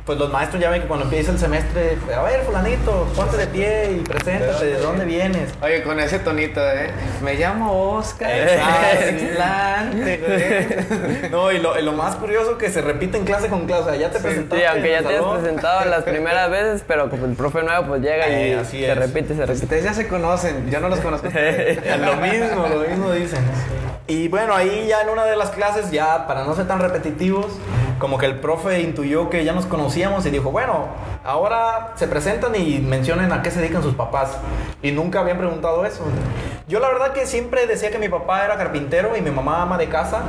pues 0.06 0.18
los 0.20 0.30
maestros 0.32 0.62
ya 0.62 0.70
ven 0.70 0.82
que 0.82 0.86
cuando 0.86 1.04
empieza 1.04 1.32
el 1.32 1.38
semestre, 1.38 1.98
a 2.16 2.22
ver, 2.22 2.42
fulanito, 2.42 3.08
ponte 3.16 3.36
de 3.36 3.46
pie 3.48 3.90
y 3.96 4.00
preséntate, 4.00 4.64
¿de 4.64 4.78
dónde 4.78 5.04
vienes? 5.04 5.52
Oye, 5.60 5.82
con 5.82 5.98
ese 5.98 6.20
tonito, 6.20 6.60
¿eh? 6.60 6.90
Me 7.25 7.34
llamo 7.34 7.94
Oscar. 7.96 8.30
Exacto. 8.30 9.26
Adelante. 9.40 10.86
No, 11.30 11.50
y 11.50 11.58
lo, 11.58 11.78
y 11.78 11.82
lo 11.82 11.92
más 11.92 12.14
curioso 12.16 12.56
que 12.56 12.70
se 12.70 12.80
repite 12.82 13.18
en 13.18 13.25
clase 13.25 13.48
con 13.48 13.66
clase, 13.66 13.82
o 13.82 13.84
sea, 13.86 13.96
ya 13.96 14.10
te 14.10 14.20
presentaste. 14.20 14.58
Sí, 14.58 14.64
aunque 14.64 14.90
ya 14.92 14.98
te 15.02 15.16
salón. 15.16 15.40
presentado 15.40 15.84
las 15.86 16.04
primeras 16.04 16.50
veces, 16.50 16.84
pero 16.86 17.10
como 17.10 17.26
el 17.26 17.32
profe 17.34 17.62
nuevo 17.62 17.86
pues 17.88 18.00
llega 18.02 18.28
y 18.28 18.32
Eh, 18.52 18.58
así 18.60 18.78
se 18.80 18.92
es. 18.92 18.96
repite, 18.98 19.34
se 19.34 19.44
repite. 19.44 19.64
Ustedes 19.64 19.84
ya 19.84 19.92
se 19.94 20.06
conocen, 20.08 20.70
yo 20.70 20.78
no 20.80 20.88
los 20.88 21.00
conozco. 21.00 21.26
lo 21.28 22.16
mismo, 22.16 22.66
lo 22.68 22.88
mismo 22.88 23.10
dicen. 23.12 23.40
Y 24.06 24.28
bueno, 24.28 24.54
ahí 24.54 24.86
ya 24.88 25.02
en 25.02 25.08
una 25.08 25.25
de 25.25 25.34
las 25.36 25.50
clases, 25.50 25.90
ya 25.90 26.26
para 26.28 26.44
no 26.44 26.54
ser 26.54 26.68
tan 26.68 26.78
repetitivos, 26.78 27.46
como 27.99 28.19
que 28.19 28.26
el 28.26 28.41
profe 28.41 28.81
intuyó 28.81 29.31
que 29.31 29.45
ya 29.45 29.53
nos 29.53 29.67
conocíamos 29.67 30.26
y 30.26 30.31
dijo, 30.31 30.50
bueno, 30.50 30.87
ahora 31.25 31.93
se 31.97 32.07
presentan 32.07 32.55
y 32.55 32.79
mencionen 32.79 33.33
a 33.33 33.43
qué 33.43 33.50
se 33.50 33.61
dedican 33.61 33.83
sus 33.83 33.95
papás. 33.95 34.38
Y 34.83 34.93
nunca 34.93 35.21
habían 35.21 35.38
preguntado 35.38 35.85
eso. 35.85 36.03
Yo 36.69 36.81
la 36.81 36.88
verdad 36.88 37.12
que 37.12 37.26
siempre 37.26 37.67
decía 37.67 37.91
que 37.91 37.99
mi 37.99 38.09
papá 38.09 38.45
era 38.45 38.57
carpintero 38.57 39.17
y 39.17 39.21
mi 39.21 39.31
mamá 39.31 39.62
ama 39.62 39.79
de 39.79 39.88
casa. 39.88 40.23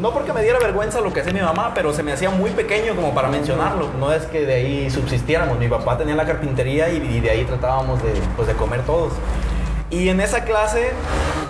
No 0.00 0.12
porque 0.12 0.32
me 0.32 0.42
diera 0.42 0.58
vergüenza 0.58 1.00
lo 1.00 1.12
que 1.12 1.20
hacía 1.20 1.32
mi 1.32 1.40
mamá, 1.40 1.72
pero 1.74 1.92
se 1.92 2.02
me 2.02 2.12
hacía 2.12 2.30
muy 2.30 2.50
pequeño 2.50 2.94
como 2.94 3.12
para 3.12 3.28
mencionarlo. 3.28 3.88
No 3.98 4.12
es 4.12 4.24
que 4.26 4.46
de 4.46 4.54
ahí 4.54 4.90
subsistiéramos. 4.90 5.58
Mi 5.58 5.68
papá 5.68 5.98
tenía 5.98 6.14
la 6.14 6.24
carpintería 6.24 6.88
y, 6.90 7.20
de 7.20 7.30
ahí 7.30 7.44
tratábamos 7.44 8.02
de, 8.02 8.12
pues, 8.36 8.46
de 8.46 8.54
comer 8.54 8.82
todos. 8.82 9.12
Y 9.90 10.08
en 10.08 10.20
esa 10.20 10.44
clase 10.44 10.92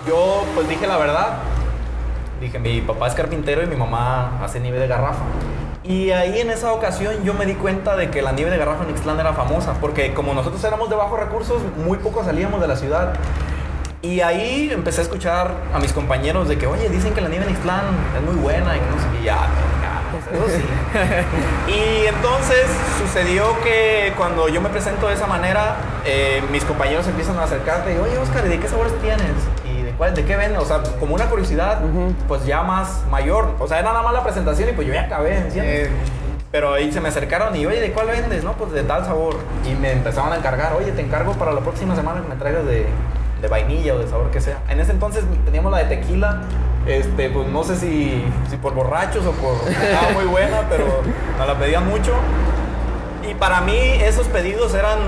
yo 0.06 0.44
pues 0.54 0.68
dije 0.68 0.86
la 0.86 0.96
verdad. 0.96 1.38
Dije, 2.40 2.58
mi 2.58 2.80
papá 2.80 3.06
es 3.08 3.14
carpintero 3.14 3.62
y 3.62 3.66
mi 3.66 3.76
mamá 3.76 4.42
hace 4.42 4.60
nieve 4.60 4.78
de 4.78 4.88
garrafa. 4.88 5.22
Y 5.84 6.10
ahí 6.10 6.40
en 6.40 6.50
esa 6.50 6.72
ocasión 6.72 7.22
yo 7.22 7.34
me 7.34 7.44
di 7.44 7.54
cuenta 7.54 7.96
de 7.96 8.10
que 8.10 8.22
la 8.22 8.32
nieve 8.32 8.50
de 8.50 8.56
garrafa 8.56 8.84
en 8.84 8.90
Ixtlán 8.90 9.20
era 9.20 9.34
famosa, 9.34 9.74
porque 9.80 10.14
como 10.14 10.32
nosotros 10.32 10.62
éramos 10.64 10.88
de 10.88 10.96
bajos 10.96 11.20
recursos, 11.20 11.62
muy 11.84 11.98
poco 11.98 12.24
salíamos 12.24 12.60
de 12.60 12.68
la 12.68 12.76
ciudad. 12.76 13.12
Y 14.02 14.20
ahí 14.20 14.70
empecé 14.72 15.02
a 15.02 15.04
escuchar 15.04 15.52
a 15.74 15.78
mis 15.78 15.92
compañeros 15.92 16.48
de 16.48 16.56
que, 16.56 16.66
oye, 16.66 16.88
dicen 16.88 17.12
que 17.12 17.20
la 17.20 17.28
nieve 17.28 17.44
en 17.44 17.50
Ixtlán 17.50 17.84
es 18.16 18.22
muy 18.22 18.40
buena 18.40 18.74
y 18.74 18.80
no 18.80 18.98
sé 18.98 19.18
qué. 19.18 19.24
Ya, 19.24 19.36
y 21.68 22.06
entonces 22.06 22.66
sucedió 22.98 23.44
que 23.62 24.12
cuando 24.16 24.48
yo 24.48 24.60
me 24.60 24.68
presento 24.68 25.08
de 25.08 25.14
esa 25.14 25.26
manera, 25.26 25.76
eh, 26.04 26.42
mis 26.50 26.64
compañeros 26.64 27.06
empiezan 27.06 27.38
a 27.38 27.44
acercarte 27.44 27.94
y, 27.94 27.98
oye, 27.98 28.18
Oscar, 28.18 28.44
¿y 28.46 28.48
de 28.48 28.58
qué 28.58 28.68
sabores 28.68 28.92
tienes? 29.00 29.32
¿Y 29.64 29.82
de 29.82 29.90
cuál, 29.92 30.14
de 30.14 30.24
qué 30.24 30.36
ven? 30.36 30.56
O 30.56 30.64
sea, 30.64 30.82
como 30.98 31.14
una 31.14 31.26
curiosidad, 31.26 31.80
pues 32.28 32.44
ya 32.46 32.62
más 32.62 33.04
mayor. 33.10 33.54
O 33.58 33.66
sea, 33.66 33.78
era 33.78 33.90
nada 33.90 34.02
más 34.02 34.12
la 34.12 34.22
presentación 34.22 34.68
y 34.68 34.72
pues 34.72 34.86
yo 34.86 34.94
ya 34.94 35.02
acabé, 35.02 35.36
¿entiendes? 35.36 35.88
Eh, 35.88 35.90
Pero 36.50 36.74
ahí 36.74 36.90
se 36.92 37.00
me 37.00 37.08
acercaron 37.08 37.54
y, 37.56 37.66
oye, 37.66 37.80
¿de 37.80 37.92
cuál 37.92 38.08
vendes? 38.08 38.42
No, 38.42 38.54
pues 38.54 38.72
de 38.72 38.82
tal 38.82 39.04
sabor. 39.04 39.36
Y 39.64 39.74
me 39.74 39.92
empezaron 39.92 40.32
a 40.32 40.36
encargar, 40.36 40.72
oye, 40.74 40.92
te 40.92 41.00
encargo 41.00 41.32
para 41.34 41.52
la 41.52 41.60
próxima 41.60 41.94
semana 41.94 42.20
que 42.22 42.28
me 42.28 42.34
traigas 42.36 42.66
de, 42.66 42.86
de 43.40 43.48
vainilla 43.48 43.94
o 43.94 43.98
de 43.98 44.06
sabor 44.08 44.30
que 44.30 44.40
sea. 44.40 44.58
En 44.68 44.80
ese 44.80 44.92
entonces 44.92 45.24
teníamos 45.44 45.72
la 45.72 45.78
de 45.78 45.96
tequila. 45.96 46.42
Este, 46.86 47.28
pues 47.30 47.46
no 47.48 47.62
sé 47.62 47.76
si, 47.76 48.24
si 48.48 48.56
por 48.56 48.74
borrachos 48.74 49.24
o 49.26 49.32
por... 49.32 49.54
Estaba 49.70 50.12
muy 50.14 50.24
buena, 50.24 50.62
pero 50.70 50.84
nos 51.38 51.46
la 51.46 51.58
pedían 51.58 51.86
mucho. 51.88 52.12
Y 53.28 53.34
para 53.34 53.60
mí 53.60 53.76
esos 54.02 54.26
pedidos 54.28 54.74
eran 54.74 54.98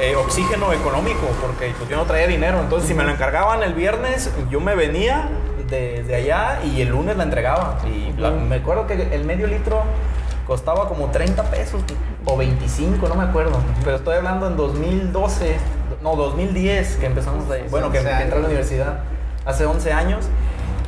eh, 0.00 0.14
oxígeno 0.16 0.72
económico, 0.72 1.26
porque 1.42 1.72
pues, 1.76 1.90
yo 1.90 1.96
no 1.96 2.04
traía 2.04 2.26
dinero. 2.26 2.60
Entonces 2.60 2.88
si 2.88 2.94
me 2.94 3.02
lo 3.04 3.10
encargaban 3.10 3.62
el 3.62 3.74
viernes, 3.74 4.30
yo 4.50 4.60
me 4.60 4.74
venía 4.76 5.28
desde 5.68 6.14
allá 6.14 6.60
y 6.64 6.80
el 6.80 6.88
lunes 6.90 7.16
la 7.16 7.24
entregaba. 7.24 7.78
Y 7.86 8.12
la- 8.20 8.30
me 8.30 8.56
acuerdo 8.56 8.86
que 8.86 9.14
el 9.14 9.24
medio 9.24 9.48
litro 9.48 9.82
costaba 10.46 10.88
como 10.88 11.10
30 11.10 11.42
pesos 11.50 11.82
o 12.24 12.36
25, 12.36 13.08
no 13.08 13.16
me 13.16 13.24
acuerdo. 13.24 13.58
Pero 13.84 13.96
estoy 13.96 14.14
hablando 14.16 14.46
en 14.46 14.56
2012, 14.56 15.56
no, 16.06 16.14
2010 16.14 16.96
que 16.96 17.06
empezamos 17.06 17.50
ahí. 17.50 17.64
Bueno, 17.68 17.90
que 17.90 17.98
11 17.98 18.10
entré 18.10 18.38
a 18.38 18.40
la 18.40 18.46
universidad 18.46 18.98
hace 19.44 19.66
11 19.66 19.92
años. 19.92 20.26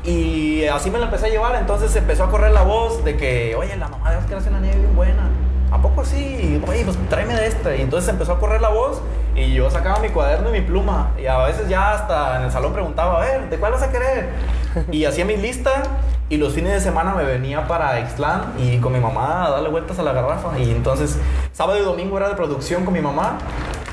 Y 0.05 0.65
así 0.67 0.91
me 0.93 0.99
la 0.99 1.07
empecé 1.07 1.27
a 1.27 1.29
llevar, 1.29 1.57
entonces 1.57 1.95
empezó 1.97 2.25
a 2.25 2.31
correr 2.31 2.53
la 2.53 2.63
voz 2.63 3.05
de 3.05 3.17
que, 3.17 3.57
oye, 3.57 3.77
la 3.77 3.89
mamá 3.89 4.13
de 4.13 4.17
Oscar 4.19 4.39
hace 4.39 4.49
una 4.49 4.61
nieve 4.61 4.79
bien 4.79 4.95
buena. 4.95 5.29
¿A 5.73 5.83
poco 5.83 6.05
sí? 6.05 6.63
Oye, 6.67 6.85
pues 6.85 6.97
tráeme 7.11 7.35
de 7.35 7.49
esta. 7.49 7.75
Y 7.75 7.83
entonces 7.83 8.09
empezó 8.09 8.33
a 8.33 8.39
correr 8.39 8.61
la 8.61 8.69
voz 8.69 9.03
y 9.35 9.53
yo 9.53 9.69
sacaba 9.71 9.99
mi 9.99 10.09
cuaderno 10.09 10.51
y 10.51 10.53
mi 10.53 10.61
pluma. 10.61 11.11
Y 11.21 11.27
a 11.27 11.39
veces 11.39 11.69
ya 11.69 11.95
hasta 11.95 12.39
en 12.39 12.45
el 12.45 12.53
salón 12.53 12.73
preguntaba, 12.73 13.21
a 13.21 13.27
ver, 13.27 13.51
¿de 13.51 13.59
cuál 13.59 13.73
vas 13.73 13.83
a 13.83 13.91
querer? 13.91 14.29
Y 14.93 15.05
hacía 15.05 15.25
mi 15.25 15.37
lista 15.37 15.83
y 16.29 16.37
los 16.37 16.53
fines 16.53 16.73
de 16.73 16.81
semana 16.81 17.15
me 17.15 17.25
venía 17.25 17.67
para 17.67 17.99
Ixtlán 18.01 18.53
y 18.59 18.79
con 18.79 18.93
mi 18.93 19.01
mamá 19.01 19.47
a 19.47 19.51
darle 19.51 19.69
vueltas 19.69 19.99
a 19.99 20.03
la 20.05 20.13
garrafa. 20.13 20.57
Y 20.59 20.71
entonces 20.71 21.19
sábado 21.53 21.79
y 21.79 21.83
domingo 21.83 22.17
era 22.17 22.29
de 22.29 22.37
producción 22.37 22.85
con 22.85 22.95
mi 22.95 23.01
mamá 23.01 23.39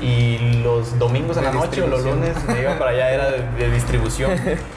y 0.00 0.38
los 0.62 0.98
domingos 0.98 1.36
en 1.38 1.44
De 1.44 1.48
la 1.50 1.54
noche 1.54 1.82
o 1.82 1.86
los 1.86 2.04
lunes 2.04 2.36
me 2.46 2.60
iba 2.60 2.78
para 2.78 2.90
allá, 2.90 3.10
era 3.10 3.30
de, 3.30 3.42
de 3.58 3.70
distribución. 3.70 4.30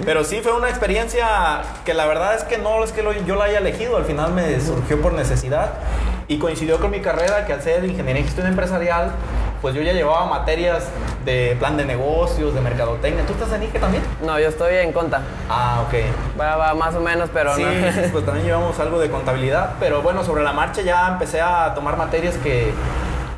Pero 0.06 0.24
sí 0.24 0.40
fue 0.42 0.54
una 0.56 0.70
experiencia 0.70 1.62
que 1.86 1.94
la 1.94 2.06
verdad 2.06 2.36
es 2.36 2.44
que 2.44 2.58
no 2.58 2.84
es 2.84 2.92
que 2.92 3.04
lo- 3.04 3.12
yo 3.14 3.36
la 3.36 3.46
haya 3.46 3.60
elegido, 3.60 3.98
al 3.98 4.06
final 4.06 4.34
me 4.34 4.60
surgió 4.62 5.02
por 5.02 5.14
necesidad 5.14 5.72
y 6.28 6.38
coincidió 6.40 6.80
con 6.80 6.92
mi 6.92 7.02
carrera 7.02 7.46
que 7.46 7.54
al 7.54 7.62
ser 7.62 7.84
ingeniería 7.84 8.22
en 8.22 8.26
gestión 8.26 8.48
empresarial, 8.48 9.12
pues 9.62 9.76
yo 9.76 9.82
ya 9.82 9.92
llevaba 9.92 10.26
materias 10.26 10.86
de 11.26 11.58
plan 11.60 11.76
de 11.76 11.84
negocios, 11.84 12.54
de 12.54 12.62
mercadotecnia. 12.62 13.26
¿Tú 13.26 13.34
estás 13.34 13.52
en 13.52 13.64
IGE 13.64 13.78
también? 13.80 14.04
No, 14.26 14.40
yo 14.40 14.48
estoy 14.48 14.76
en 14.76 14.94
conta. 14.94 15.22
Ah, 15.50 15.84
ok. 15.86 16.40
Va, 16.40 16.56
va 16.56 16.74
más 16.76 16.96
o 16.96 17.02
menos, 17.02 17.30
pero 17.34 17.54
sí, 17.58 17.64
no. 17.64 17.92
sí, 17.92 18.00
pues 18.14 18.26
también 18.26 18.46
llevamos 18.46 18.80
algo 18.80 19.00
de 19.00 19.10
contabilidad, 19.10 19.74
pero 19.82 20.02
bueno, 20.02 20.24
sobre 20.24 20.44
la 20.44 20.54
marcha 20.54 20.82
ya 20.82 21.10
empecé 21.10 21.42
a 21.42 21.74
tomar 21.76 21.98
materias 21.98 22.36
que, 22.42 22.72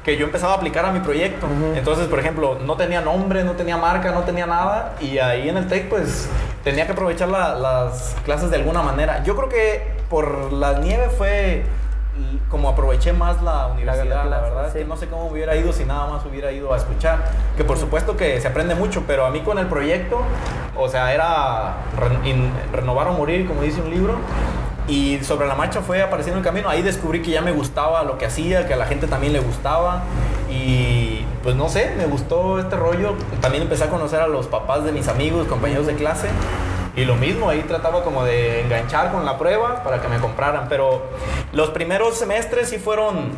que 0.03 0.17
yo 0.17 0.25
empezaba 0.25 0.53
a 0.53 0.55
aplicar 0.57 0.85
a 0.85 0.91
mi 0.91 0.99
proyecto. 0.99 1.47
Entonces, 1.75 2.07
por 2.07 2.19
ejemplo, 2.19 2.57
no 2.65 2.75
tenía 2.75 3.01
nombre, 3.01 3.43
no 3.43 3.51
tenía 3.53 3.77
marca, 3.77 4.11
no 4.11 4.21
tenía 4.21 4.45
nada, 4.47 4.93
y 4.99 5.19
ahí 5.19 5.47
en 5.49 5.57
el 5.57 5.67
TEC 5.67 5.89
pues 5.89 6.27
tenía 6.63 6.85
que 6.85 6.93
aprovechar 6.93 7.27
la- 7.29 7.53
las 7.55 8.15
clases 8.25 8.49
de 8.49 8.57
alguna 8.57 8.81
manera. 8.81 9.23
Yo 9.23 9.35
creo 9.35 9.49
que 9.49 9.95
por 10.09 10.51
la 10.53 10.79
nieve 10.79 11.09
fue 11.09 11.63
como 12.49 12.67
aproveché 12.69 13.13
más 13.13 13.41
la 13.41 13.67
universidad, 13.67 14.25
la, 14.29 14.41
verdad 14.41 14.67
es 14.67 14.73
que 14.73 14.83
no 14.85 14.97
sé 14.97 15.07
cómo 15.07 15.27
hubiera 15.27 15.55
ido 15.55 15.71
si 15.71 15.85
nada 15.85 16.07
más 16.07 16.25
hubiera 16.25 16.51
ido 16.51 16.73
a 16.73 16.77
escuchar, 16.77 17.19
que 17.55 17.63
por 17.63 17.77
supuesto 17.77 18.17
que 18.17 18.39
se 18.41 18.47
aprende 18.47 18.75
mucho, 18.75 19.03
pero 19.07 19.25
a 19.25 19.29
mí 19.31 19.39
con 19.39 19.57
el 19.57 19.67
proyecto, 19.67 20.21
o 20.77 20.89
sea, 20.89 21.13
era 21.13 21.75
re- 21.97 22.29
in- 22.29 22.51
renovar 22.73 23.07
o 23.07 23.13
morir, 23.13 23.47
como 23.47 23.61
dice 23.61 23.81
un 23.81 23.89
libro, 23.89 24.15
y 24.87 25.19
sobre 25.23 25.47
la 25.47 25.55
marcha 25.55 25.81
fue 25.81 26.01
apareciendo 26.01 26.39
el 26.39 26.43
camino, 26.43 26.69
ahí 26.69 26.81
descubrí 26.81 27.21
que 27.21 27.31
ya 27.31 27.41
me 27.41 27.51
gustaba 27.51 28.03
lo 28.03 28.17
que 28.17 28.25
hacía, 28.25 28.67
que 28.67 28.73
a 28.73 28.77
la 28.77 28.85
gente 28.85 29.07
también 29.07 29.33
le 29.33 29.39
gustaba, 29.39 30.03
y 30.49 31.25
pues 31.43 31.55
no 31.55 31.69
sé, 31.69 31.93
me 31.97 32.05
gustó 32.05 32.59
este 32.59 32.75
rollo, 32.75 33.15
también 33.41 33.63
empecé 33.63 33.85
a 33.85 33.89
conocer 33.89 34.19
a 34.19 34.27
los 34.27 34.47
papás 34.47 34.83
de 34.83 34.91
mis 34.91 35.07
amigos, 35.07 35.47
compañeros 35.47 35.87
de 35.87 35.95
clase, 35.95 36.27
y 36.95 37.05
lo 37.05 37.15
mismo, 37.15 37.49
ahí 37.49 37.61
trataba 37.61 38.03
como 38.03 38.25
de 38.25 38.61
enganchar 38.61 39.11
con 39.11 39.25
la 39.25 39.37
prueba 39.37 39.81
para 39.83 40.01
que 40.01 40.09
me 40.09 40.19
compraran. 40.19 40.67
Pero 40.67 41.01
los 41.53 41.69
primeros 41.69 42.17
semestres 42.17 42.69
sí 42.69 42.79
fueron 42.79 43.31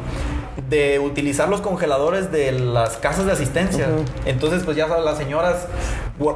de 0.69 0.99
utilizar 0.99 1.49
los 1.49 1.61
congeladores 1.61 2.31
de 2.31 2.51
las 2.51 2.97
casas 2.97 3.25
de 3.25 3.31
asistencia. 3.31 3.87
Entonces, 4.25 4.63
pues 4.63 4.75
ya 4.75 4.87
sabes, 4.87 5.05
las 5.05 5.17
señoras 5.17 5.67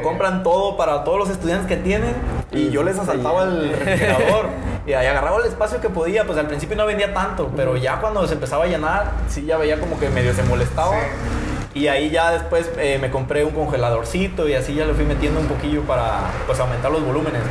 compran 0.03 0.43
todo 0.43 0.77
para 0.77 1.03
todos 1.03 1.17
los 1.17 1.29
estudiantes 1.29 1.67
que 1.67 1.77
tienen 1.77 2.13
y 2.51 2.69
yo 2.69 2.83
les 2.83 2.99
asaltaba 2.99 3.43
el 3.43 3.71
refrigerador 3.71 4.47
y 4.87 4.93
ahí 4.93 5.05
agarraba 5.05 5.37
el 5.39 5.45
espacio 5.45 5.81
que 5.81 5.89
podía. 5.89 6.25
Pues 6.25 6.37
al 6.39 6.47
principio 6.47 6.75
no 6.77 6.85
vendía 6.85 7.13
tanto, 7.13 7.51
pero 7.55 7.75
ya 7.75 7.99
cuando 7.99 8.25
se 8.25 8.33
empezaba 8.33 8.63
a 8.63 8.67
llenar, 8.67 9.11
sí 9.27 9.45
ya 9.45 9.57
veía 9.57 9.79
como 9.79 9.99
que 9.99 10.09
medio 10.09 10.33
se 10.33 10.43
molestaba. 10.43 10.93
Sí. 10.93 11.47
Y 11.73 11.89
ahí 11.89 12.09
ya 12.09 12.31
después 12.31 12.71
eh, 12.79 12.97
me 12.99 13.11
compré 13.11 13.43
un 13.43 13.51
congeladorcito 13.51 14.47
y 14.47 14.55
así 14.55 14.73
ya 14.73 14.85
le 14.85 14.95
fui 14.95 15.05
metiendo 15.05 15.39
un 15.39 15.45
poquillo 15.45 15.83
para 15.83 16.21
pues 16.47 16.59
aumentar 16.59 16.89
los 16.89 17.05
volúmenes. 17.05 17.43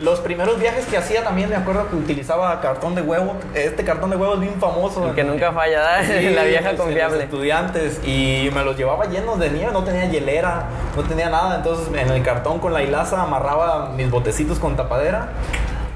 Los 0.00 0.20
primeros 0.20 0.58
viajes 0.58 0.86
que 0.86 0.96
hacía 0.96 1.22
también 1.22 1.50
me 1.50 1.56
acuerdo 1.56 1.86
que 1.90 1.96
utilizaba 1.96 2.58
cartón 2.62 2.94
de 2.94 3.02
huevo. 3.02 3.34
Este 3.52 3.84
cartón 3.84 4.08
de 4.10 4.16
huevo 4.16 4.34
es 4.34 4.40
bien 4.40 4.54
famoso. 4.58 5.08
El 5.08 5.14
que 5.14 5.24
nunca 5.24 5.52
falla, 5.52 5.80
¿verdad? 5.80 6.04
Sí, 6.06 6.30
la 6.34 6.44
vieja 6.44 6.60
pues, 6.62 6.70
en 6.70 6.76
Los 6.78 6.86
confiable. 6.86 7.24
estudiantes 7.24 8.00
y 8.06 8.48
me 8.54 8.64
los 8.64 8.78
llevaba 8.78 9.04
llenos 9.06 9.38
de 9.38 9.50
nieve, 9.50 9.72
no 9.72 9.84
tenía 9.84 10.06
hielera, 10.06 10.68
no 10.96 11.02
tenía 11.02 11.28
nada. 11.28 11.56
Entonces 11.56 11.88
en 11.94 12.08
el 12.08 12.22
cartón 12.22 12.60
con 12.60 12.72
la 12.72 12.82
hilaza 12.82 13.20
amarraba 13.20 13.90
mis 13.90 14.10
botecitos 14.10 14.58
con 14.58 14.74
tapadera 14.76 15.32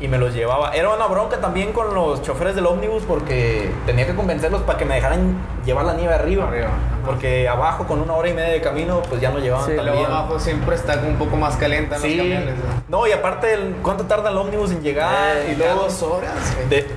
y 0.00 0.09
me 0.09 0.19
los 0.19 0.35
llevaba. 0.35 0.71
Era 0.73 0.95
una 0.95 1.07
bronca 1.07 1.40
también 1.40 1.73
con 1.73 1.95
los 1.95 2.23
choferes 2.23 2.54
del 2.54 2.66
ómnibus 2.66 3.02
porque 3.04 3.71
tenía 3.87 4.07
que 4.07 4.14
convencerlos 4.14 4.62
para 4.62 4.78
que 4.78 4.85
me 4.85 4.95
dejaran 4.95 5.37
llevar 5.64 5.85
la 5.85 5.95
nieve 5.95 6.14
arriba. 6.14 6.49
Arriba. 6.49 6.71
Porque 7.04 7.49
abajo 7.49 7.87
con 7.87 8.00
una 8.00 8.14
hora 8.14 8.28
y 8.28 8.35
media 8.35 8.50
de 8.50 8.61
camino 8.61 9.02
pues 9.09 9.21
ya 9.21 9.30
no 9.30 9.38
llevaban 9.38 9.66
Sí, 9.66 9.76
tan 9.76 9.85
luego 9.87 10.00
bien. 10.00 10.11
abajo 10.11 10.38
siempre 10.38 10.75
está 10.76 10.95
un 11.07 11.16
poco 11.16 11.37
más 11.37 11.57
caliente 11.57 11.95
en 11.97 12.00
los 12.02 12.11
Sí. 12.11 12.16
camiones. 12.19 12.54
¿no? 12.88 12.99
No, 13.00 13.07
y 13.07 13.12
aparte, 13.12 13.54
el- 13.54 13.76
¿cuánto 13.83 14.04
tarda 14.07 14.30
el 14.30 14.37
ómnibus 14.37 14.71
en 14.73 14.83
llegar? 14.83 15.37
Eh, 15.37 15.52
y 15.52 15.57
luego, 15.57 15.83
dos 15.83 16.02
horas. 16.02 16.33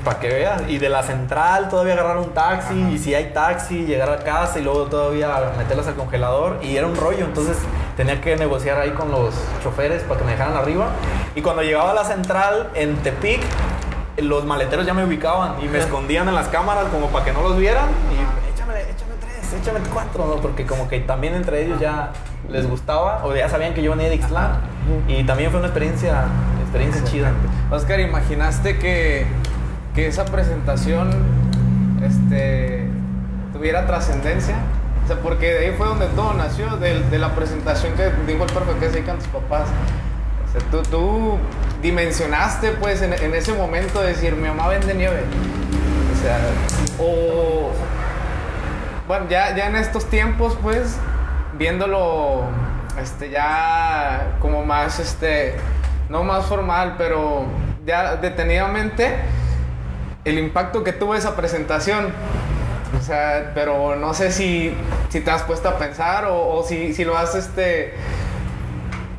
para 0.04 0.20
que 0.20 0.28
veas, 0.28 0.62
y 0.68 0.78
de 0.80 0.90
la 0.90 1.04
central 1.04 1.70
todavía 1.70 1.94
agarrar 1.94 2.18
un 2.18 2.30
taxi, 2.34 2.82
Ajá. 2.82 2.92
y 2.92 2.98
si 2.98 3.14
hay 3.16 3.32
taxi, 3.34 3.86
llegar 3.86 4.10
a 4.10 4.18
casa 4.20 4.60
y 4.60 4.64
luego 4.64 4.84
todavía 4.86 5.52
meterlas 5.58 5.88
al 5.88 5.96
congelador, 5.96 6.58
y 6.62 6.76
era 6.78 6.88
un 6.88 6.96
rollo, 6.96 7.26
entonces 7.26 7.58
tenía 7.98 8.20
que 8.22 8.36
negociar 8.36 8.80
ahí 8.80 8.92
con 8.92 9.12
los 9.12 9.34
choferes 9.64 10.04
para 10.04 10.20
que 10.20 10.26
me 10.26 10.32
dejaran 10.32 10.56
arriba. 10.58 10.88
Y 11.36 11.42
cuando 11.42 11.62
llegaba 11.64 11.92
a 11.92 11.94
la 11.94 12.04
central 12.06 12.70
en 12.76 12.96
Tepic, 12.98 13.42
los 14.18 14.46
maleteros 14.46 14.86
ya 14.86 14.94
me 14.94 15.04
ubicaban 15.06 15.56
y 15.64 15.68
me 15.68 15.80
escondían 15.80 16.28
en 16.28 16.36
las 16.36 16.48
cámaras 16.48 16.86
como 16.92 17.08
para 17.08 17.26
que 17.26 17.34
no 17.34 17.42
los 17.42 17.58
vieran, 17.58 17.86
y 18.12 18.43
échame, 19.58 19.80
échame 19.80 20.06
¿no? 20.18 20.36
porque 20.42 20.66
como 20.66 20.88
que 20.88 21.00
también 21.00 21.36
entre 21.36 21.66
ellos 21.66 21.80
ya 21.80 22.12
les 22.50 22.68
gustaba, 22.68 23.26
o 23.26 23.36
ya 23.36 23.50
sabían 23.50 23.74
que 23.74 23.82
yo 23.82 23.92
venía 23.92 24.10
de 24.10 24.16
Ixtlán, 24.16 24.60
y 25.08 25.24
también 25.24 25.52
fue 25.52 25.60
una 25.60 25.70
experiencia, 25.70 26.26
experiencia 26.62 27.04
chida. 27.04 27.32
Oscar, 27.72 28.00
¿imaginaste 28.00 28.78
que, 28.78 29.26
que 29.96 30.08
esa 30.08 30.26
presentación 30.26 31.10
este, 32.04 32.88
tuviera 33.54 33.86
trascendencia? 33.86 34.56
O 35.04 35.08
sea, 35.08 35.18
porque 35.18 35.52
de 35.54 35.66
ahí 35.68 35.76
fue 35.78 35.88
donde 35.88 36.08
todo 36.08 36.34
nació, 36.34 36.78
de, 36.78 37.02
de 37.04 37.20
la 37.20 37.36
presentación 37.36 37.94
que 37.94 38.12
dijo 38.26 38.44
el 38.44 38.52
profe 38.52 38.74
que 38.80 38.88
se 38.88 38.92
dedican 38.94 39.18
tus 39.18 39.28
papás. 39.28 39.68
O 40.48 40.52
sea, 40.52 40.62
tú, 40.72 40.82
tú 40.84 41.38
dimensionaste, 41.82 42.72
pues, 42.72 43.02
en, 43.02 43.14
en 43.14 43.34
ese 43.34 43.54
momento 43.54 44.02
decir, 44.02 44.36
mi 44.36 44.48
mamá 44.48 44.70
vende 44.70 44.94
nieve. 44.94 45.24
O 46.14 46.22
sea, 46.22 46.40
o... 47.00 47.72
Bueno, 49.08 49.26
ya, 49.30 49.54
ya 49.54 49.68
en 49.68 49.76
estos 49.76 50.10
tiempos, 50.10 50.58
pues, 50.62 50.98
viéndolo, 51.58 52.44
este, 53.02 53.30
ya 53.30 54.38
como 54.40 54.66
más, 54.66 55.00
este, 55.00 55.56
no 56.08 56.24
más 56.24 56.46
formal, 56.46 56.96
pero 56.98 57.46
ya 57.86 58.16
detenidamente, 58.16 59.18
el 60.24 60.40
impacto 60.40 60.86
que 60.86 60.94
tuvo 60.94 61.16
esa 61.16 61.36
presentación. 61.36 62.14
O 62.98 63.02
sea, 63.04 63.52
pero 63.54 63.98
no 63.98 64.14
sé 64.14 64.32
si, 64.32 64.74
si 65.10 65.20
te 65.20 65.32
has 65.32 65.44
puesto 65.44 65.68
a 65.68 65.78
pensar 65.78 66.26
o, 66.30 66.64
si, 66.64 66.94
si 66.94 67.04
lo 67.04 67.18
has, 67.18 67.36
este, 67.36 67.94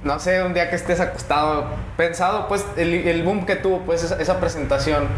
no 0.02 0.18
sé, 0.18 0.42
un 0.42 0.54
día 0.54 0.70
que 0.70 0.76
estés 0.76 1.00
acostado, 1.00 1.66
pensado, 1.98 2.48
pues, 2.48 2.64
el, 2.76 3.22
boom 3.22 3.44
que 3.44 3.56
tuvo, 3.56 3.80
pues, 3.80 4.02
esa 4.02 4.40
presentación. 4.40 5.08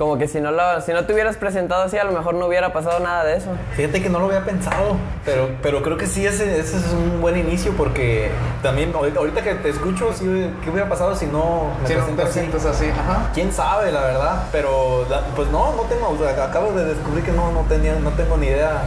Como 0.00 0.16
que 0.16 0.28
si 0.28 0.40
no, 0.40 0.50
lo, 0.50 0.80
si 0.80 0.94
no 0.94 1.04
te 1.04 1.12
hubieras 1.12 1.36
presentado 1.36 1.82
así, 1.82 1.98
a 1.98 2.04
lo 2.04 2.12
mejor 2.12 2.32
no 2.32 2.46
hubiera 2.46 2.72
pasado 2.72 3.00
nada 3.00 3.22
de 3.22 3.36
eso. 3.36 3.50
Fíjate 3.76 4.00
que 4.02 4.08
no 4.08 4.18
lo 4.18 4.28
había 4.28 4.46
pensado, 4.46 4.96
pero, 5.26 5.50
pero 5.60 5.82
creo 5.82 5.98
que 5.98 6.06
sí, 6.06 6.24
ese, 6.26 6.58
ese 6.58 6.78
es 6.78 6.86
un 6.94 7.20
buen 7.20 7.36
inicio 7.36 7.72
porque 7.76 8.30
también 8.62 8.94
ahorita, 8.94 9.18
ahorita 9.18 9.42
que 9.42 9.54
te 9.56 9.68
escucho, 9.68 10.10
sí, 10.14 10.24
¿qué 10.64 10.70
hubiera 10.70 10.88
pasado 10.88 11.14
si 11.14 11.26
no 11.26 11.66
me 11.82 11.86
Si 11.86 11.94
no 11.96 12.06
te 12.16 12.22
así? 12.22 12.32
sientes 12.32 12.64
así, 12.64 12.86
ajá. 12.88 13.28
¿Quién 13.34 13.52
sabe, 13.52 13.92
la 13.92 14.00
verdad? 14.00 14.44
Pero 14.50 15.04
la- 15.10 15.20
pues 15.36 15.50
no, 15.50 15.74
no 15.76 15.82
tengo, 15.82 16.08
o 16.08 16.16
sea, 16.16 16.44
acabo 16.46 16.72
de 16.72 16.86
descubrir 16.86 17.22
que 17.22 17.32
no, 17.32 17.52
no, 17.52 17.60
tenía, 17.68 17.94
no 17.96 18.08
tengo 18.12 18.38
ni 18.38 18.46
idea 18.46 18.80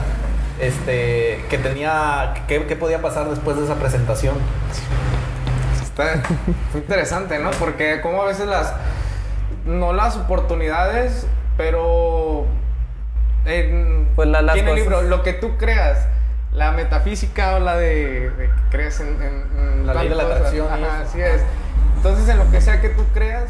este, 0.59 1.45
que 1.47 1.59
tenía, 1.59 2.33
qué, 2.47 2.65
qué 2.65 2.75
podía 2.75 3.03
pasar 3.03 3.29
después 3.29 3.55
de 3.55 3.65
esa 3.65 3.75
presentación. 3.75 4.33
Está 5.83 6.23
fue 6.71 6.81
interesante, 6.81 7.37
¿no? 7.37 7.51
Porque 7.51 8.01
como 8.01 8.23
a 8.23 8.25
veces 8.25 8.47
las, 8.47 8.73
no 9.65 9.93
las 9.93 10.15
oportunidades, 10.17 11.27
pero 11.57 12.45
en, 13.45 14.07
Pues 14.15 14.27
la- 14.27 14.41
las 14.41 14.55
el 14.57 14.63
cosas. 14.63 14.75
libro, 14.79 15.01
lo 15.03 15.23
que 15.23 15.33
tú 15.33 15.57
creas, 15.57 16.07
la 16.53 16.71
metafísica 16.71 17.55
o 17.55 17.59
la 17.59 17.77
de, 17.77 18.29
de 18.31 18.45
que 18.45 18.51
crees 18.69 18.99
en, 18.99 19.07
en- 19.21 19.59
en 19.59 19.87
La 19.87 19.93
ley 19.95 20.09
de 20.09 20.15
la 20.15 20.23
atracción 20.23 20.67
Ajá, 20.71 21.01
así 21.01 21.21
es. 21.21 21.41
Entonces, 21.97 22.27
en 22.29 22.37
lo 22.37 22.49
que 22.51 22.61
sea 22.61 22.79
que 22.81 22.89
tú 22.89 23.03
creas, 23.13 23.45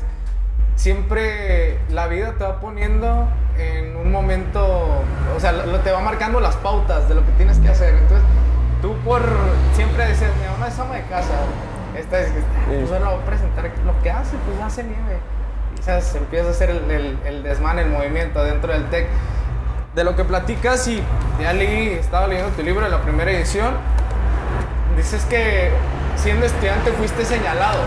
siempre 0.75 1.77
la 1.89 2.07
vida 2.07 2.33
te 2.37 2.43
va 2.43 2.59
poniendo 2.59 3.27
en 3.57 3.95
un 3.95 4.11
momento, 4.11 5.01
o 5.35 5.39
sea, 5.39 5.51
lo, 5.51 5.79
te 5.79 5.91
va 5.91 5.99
marcando 6.01 6.39
las 6.39 6.55
pautas 6.57 7.07
de 7.07 7.15
lo 7.15 7.25
que 7.25 7.31
tienes 7.33 7.59
que 7.59 7.69
hacer. 7.69 7.93
Entonces, 7.95 8.25
tú 8.81 8.95
por 9.05 9.21
siempre 9.73 10.07
decías, 10.07 10.31
mi 10.41 10.47
mamá 10.47 10.67
es 10.67 10.79
ama 10.79 10.95
de 10.95 11.03
casa. 11.03 11.33
Esta 11.95 12.19
es, 12.21 12.31
pues 12.67 12.89
bueno, 12.89 13.11
voy 13.11 13.21
a 13.21 13.25
presentar 13.25 13.69
lo 13.85 14.01
que 14.01 14.09
hace, 14.11 14.35
pues 14.45 14.59
hace 14.61 14.83
nieve. 14.83 15.17
¿Sabes? 15.83 16.15
empieza 16.15 16.47
a 16.47 16.51
hacer 16.51 16.69
el, 16.69 16.89
el, 16.91 17.17
el 17.25 17.43
desmán, 17.43 17.79
el 17.79 17.89
movimiento 17.89 18.43
dentro 18.43 18.71
del 18.73 18.85
TEC. 18.89 19.07
De 19.95 20.03
lo 20.03 20.15
que 20.15 20.23
platicas 20.23 20.87
y 20.87 21.03
ya 21.39 21.53
leí, 21.53 21.89
estaba 21.89 22.27
leyendo 22.27 22.51
tu 22.53 22.63
libro 22.63 22.83
de 22.83 22.89
la 22.89 23.01
primera 23.01 23.29
edición, 23.31 23.75
dices 24.97 25.23
que 25.25 25.69
siendo 26.15 26.45
estudiante 26.47 26.91
fuiste 26.93 27.23
señalado 27.25 27.79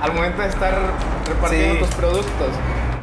al 0.00 0.12
momento 0.14 0.42
de 0.42 0.48
estar 0.48 0.74
repartiendo 1.26 1.74
Sí. 1.74 1.80
tus 1.80 1.94
productos, 1.96 2.48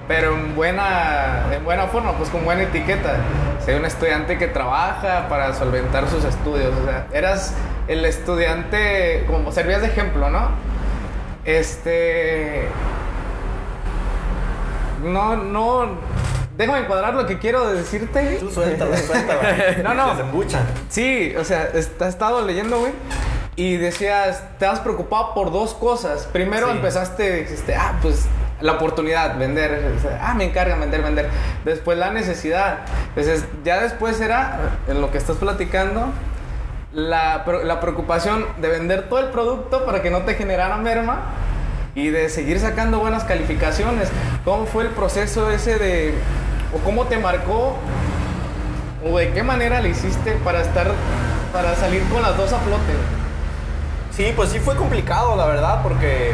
pero 0.07 0.35
en 0.35 0.55
buena, 0.55 1.43
en 1.51 1.65
buena 1.65 1.87
forma, 1.87 2.13
pues 2.13 2.29
con 2.29 2.45
buena 2.45 2.63
etiqueta. 2.63 3.17
Soy 3.65 3.73
un 3.75 3.83
estudiante 3.85 4.37
que 4.37 4.47
trabaja 4.47 5.27
para 5.27 5.53
solventar 5.53 6.07
sus 6.07 6.23
estudios, 6.23 6.73
o 6.81 6.85
sea, 6.85 7.07
eras 7.11 7.53
el 7.89 8.05
estudiante, 8.05 9.25
como 9.27 9.51
servías 9.51 9.81
de 9.81 9.87
ejemplo, 9.87 10.29
¿no? 10.29 10.47
Este... 11.43 12.67
No, 15.05 15.35
no... 15.37 15.89
Déjame 16.57 16.79
encuadrar 16.79 17.13
lo 17.13 17.25
que 17.25 17.37
quiero 17.37 17.67
decirte. 17.73 18.37
Tú 18.39 18.49
suéltala, 18.49 18.97
suéltala. 18.97 19.41
No, 19.83 19.93
no. 19.93 20.15
Se. 20.15 20.57
Sí, 20.89 21.35
o 21.37 21.43
sea, 21.43 21.69
est- 21.73 22.01
he 22.01 22.07
estado 22.07 22.41
leyendo, 22.45 22.79
güey. 22.79 22.93
Y 23.57 23.75
decías, 23.77 24.41
te 24.57 24.65
has 24.65 24.79
preocupado 24.79 25.33
por 25.33 25.51
dos 25.51 25.73
cosas. 25.73 26.27
Primero 26.31 26.67
Sí. 26.67 26.73
empezaste, 26.77 27.41
dijiste, 27.43 27.75
ah, 27.75 27.95
pues 28.01 28.25
la 28.61 28.73
oportunidad, 28.73 29.37
vender. 29.37 29.95
Ah, 30.21 30.33
me 30.33 30.45
encargan 30.45 30.79
vender, 30.79 31.01
vender. 31.01 31.29
Después 31.65 31.97
la 31.97 32.11
necesidad. 32.11 32.79
Entonces, 33.09 33.43
ya 33.65 33.81
después 33.81 34.19
era, 34.21 34.77
en 34.87 35.01
lo 35.01 35.11
que 35.11 35.17
estás 35.17 35.35
platicando, 35.35 36.07
la, 36.93 37.43
la 37.65 37.79
preocupación 37.81 38.45
de 38.61 38.69
vender 38.69 39.09
todo 39.09 39.19
el 39.19 39.27
producto 39.27 39.85
para 39.85 40.01
que 40.01 40.09
no 40.09 40.19
te 40.21 40.35
generara 40.35 40.77
merma 40.77 41.19
y 41.95 42.09
de 42.09 42.29
seguir 42.29 42.59
sacando 42.59 42.99
buenas 42.99 43.23
calificaciones. 43.23 44.09
¿Cómo 44.43 44.65
fue 44.65 44.83
el 44.83 44.89
proceso 44.89 45.49
ese 45.49 45.77
de, 45.79 46.13
o 46.73 46.79
cómo 46.83 47.05
te 47.05 47.17
marcó, 47.17 47.75
o 49.09 49.17
de 49.17 49.31
qué 49.31 49.43
manera 49.43 49.81
le 49.81 49.89
hiciste 49.89 50.33
para 50.43 50.61
estar, 50.61 50.91
para 51.53 51.75
salir 51.75 52.03
con 52.09 52.21
las 52.21 52.35
dos 52.37 52.51
a 52.53 52.59
flote? 52.59 52.93
Sí, 54.11 54.33
pues 54.35 54.49
sí 54.49 54.59
fue 54.59 54.75
complicado, 54.75 55.35
la 55.35 55.45
verdad, 55.45 55.81
porque, 55.83 56.31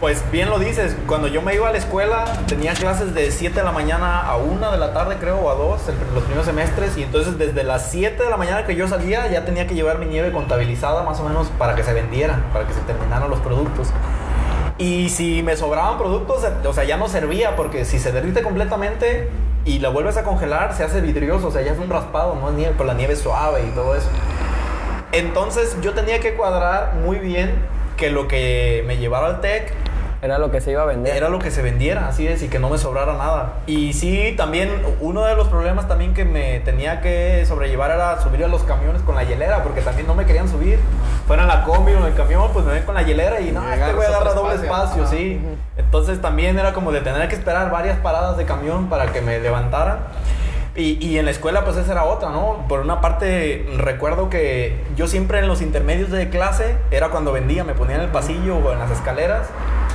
pues 0.00 0.22
bien 0.30 0.48
lo 0.50 0.58
dices, 0.58 0.94
cuando 1.06 1.28
yo 1.28 1.40
me 1.42 1.54
iba 1.54 1.68
a 1.68 1.72
la 1.72 1.78
escuela 1.78 2.24
tenía 2.46 2.74
clases 2.74 3.14
de 3.14 3.30
7 3.30 3.60
de 3.60 3.64
la 3.64 3.72
mañana 3.72 4.22
a 4.22 4.36
1 4.36 4.70
de 4.72 4.78
la 4.78 4.92
tarde, 4.92 5.16
creo, 5.20 5.38
o 5.38 5.50
a 5.50 5.54
2, 5.54 5.88
el- 5.88 5.94
los 6.14 6.22
primeros 6.24 6.46
semestres, 6.46 6.96
y 6.96 7.02
entonces 7.02 7.36
desde 7.38 7.62
las 7.64 7.90
7 7.90 8.22
de 8.24 8.30
la 8.30 8.36
mañana 8.36 8.64
que 8.64 8.76
yo 8.76 8.86
salía 8.88 9.26
ya 9.28 9.44
tenía 9.44 9.66
que 9.66 9.74
llevar 9.74 9.98
mi 9.98 10.06
nieve 10.06 10.30
contabilizada 10.32 11.02
más 11.04 11.18
o 11.20 11.24
menos 11.28 11.48
para 11.58 11.74
que 11.74 11.82
se 11.82 11.92
vendiera, 11.92 12.40
para 12.52 12.66
que 12.66 12.74
se 12.74 12.80
terminaran 12.80 13.28
los 13.30 13.40
productos. 13.40 13.88
Y 14.78 15.08
si 15.08 15.42
me 15.42 15.56
sobraban 15.56 15.98
productos, 15.98 16.44
o 16.64 16.72
sea, 16.72 16.84
ya 16.84 16.96
no 16.96 17.08
servía, 17.08 17.54
porque 17.54 17.84
si 17.84 17.98
se 17.98 18.10
derrite 18.10 18.42
completamente 18.42 19.28
y 19.64 19.78
la 19.78 19.88
vuelves 19.88 20.16
a 20.16 20.24
congelar, 20.24 20.74
se 20.74 20.82
hace 20.82 21.00
vidrioso, 21.00 21.48
o 21.48 21.50
sea, 21.50 21.62
ya 21.62 21.72
es 21.72 21.78
un 21.78 21.88
raspado, 21.88 22.34
no 22.34 22.48
es 22.48 22.54
nieve, 22.54 22.74
pero 22.76 22.88
la 22.88 22.94
nieve 22.94 23.14
suave 23.14 23.62
y 23.66 23.70
todo 23.70 23.94
eso. 23.94 24.08
Entonces 25.12 25.76
yo 25.80 25.92
tenía 25.92 26.18
que 26.18 26.34
cuadrar 26.34 26.94
muy 26.94 27.18
bien 27.18 27.54
que 27.96 28.10
lo 28.10 28.26
que 28.26 28.82
me 28.86 28.96
llevara 28.96 29.28
al 29.28 29.40
TEC 29.40 29.72
Era 30.24 30.38
lo 30.38 30.50
que 30.50 30.62
se 30.62 30.70
iba 30.70 30.80
a 30.80 30.86
vender. 30.86 31.14
era 31.14 31.28
lo 31.28 31.38
que 31.38 31.50
se 31.50 31.60
vendiera, 31.60 32.08
así 32.08 32.26
es, 32.26 32.42
y 32.42 32.48
que 32.48 32.58
no 32.58 32.70
me 32.70 32.78
sobrara 32.78 33.12
nada. 33.12 33.58
Y 33.66 33.92
sí, 33.92 34.32
también 34.38 34.70
uno 35.02 35.22
de 35.26 35.36
los 35.36 35.48
problemas 35.48 35.86
también 35.86 36.14
que 36.14 36.24
me 36.24 36.60
tenía 36.60 37.02
que 37.02 37.44
sobrellevar 37.46 37.90
era 37.90 38.22
subir 38.22 38.42
a 38.42 38.48
los 38.48 38.62
camiones 38.62 39.02
con 39.02 39.16
la 39.16 39.24
hielera, 39.24 39.62
porque 39.62 39.82
también 39.82 40.06
no 40.06 40.14
me 40.14 40.24
querían 40.24 40.48
subir. 40.48 40.78
Fuera 41.26 41.42
en 41.42 41.48
la 41.48 41.62
combi 41.64 41.92
o 41.92 41.98
en 41.98 42.04
el 42.04 42.14
camión, 42.14 42.48
pues 42.54 42.64
me 42.64 42.72
ven 42.72 42.84
con 42.84 42.94
la 42.94 43.02
hielera 43.02 43.38
y 43.42 43.52
no, 43.52 43.60
este 43.60 43.82
agarras 43.82 44.08
agarra 44.08 44.30
otro 44.30 44.42
doble 44.44 44.54
espacio. 44.54 45.02
espacio, 45.02 45.02
Ajá. 45.02 45.12
sí. 45.14 45.40
Entonces 45.76 46.22
también 46.22 46.58
era 46.58 46.72
como 46.72 46.90
de 46.90 47.02
tener 47.02 47.28
que 47.28 47.34
esperar 47.34 47.70
varias 47.70 47.98
paradas 47.98 48.38
de 48.38 48.46
camión 48.46 48.88
para 48.88 49.12
que 49.12 49.20
me 49.20 49.38
levantaran. 49.40 49.98
Y, 50.74 51.06
y 51.06 51.18
en 51.18 51.26
la 51.26 51.32
escuela 51.32 51.64
pues 51.64 51.76
esa 51.76 51.92
era 51.92 52.04
otra, 52.04 52.30
¿no? 52.30 52.64
Por 52.66 52.80
una 52.80 53.02
parte 53.02 53.64
recuerdo 53.76 54.30
que 54.30 54.82
yo 54.96 55.06
siempre 55.06 55.38
en 55.38 55.48
los 55.48 55.60
intermedios 55.60 56.10
de 56.10 56.30
clase 56.30 56.76
era 56.90 57.10
cuando 57.10 57.30
vendía, 57.30 57.62
me 57.62 57.74
ponía 57.74 57.96
en 57.96 58.00
el 58.02 58.08
pasillo 58.08 58.56
o 58.56 58.72
en 58.72 58.78
las 58.78 58.90
escaleras 58.90 59.46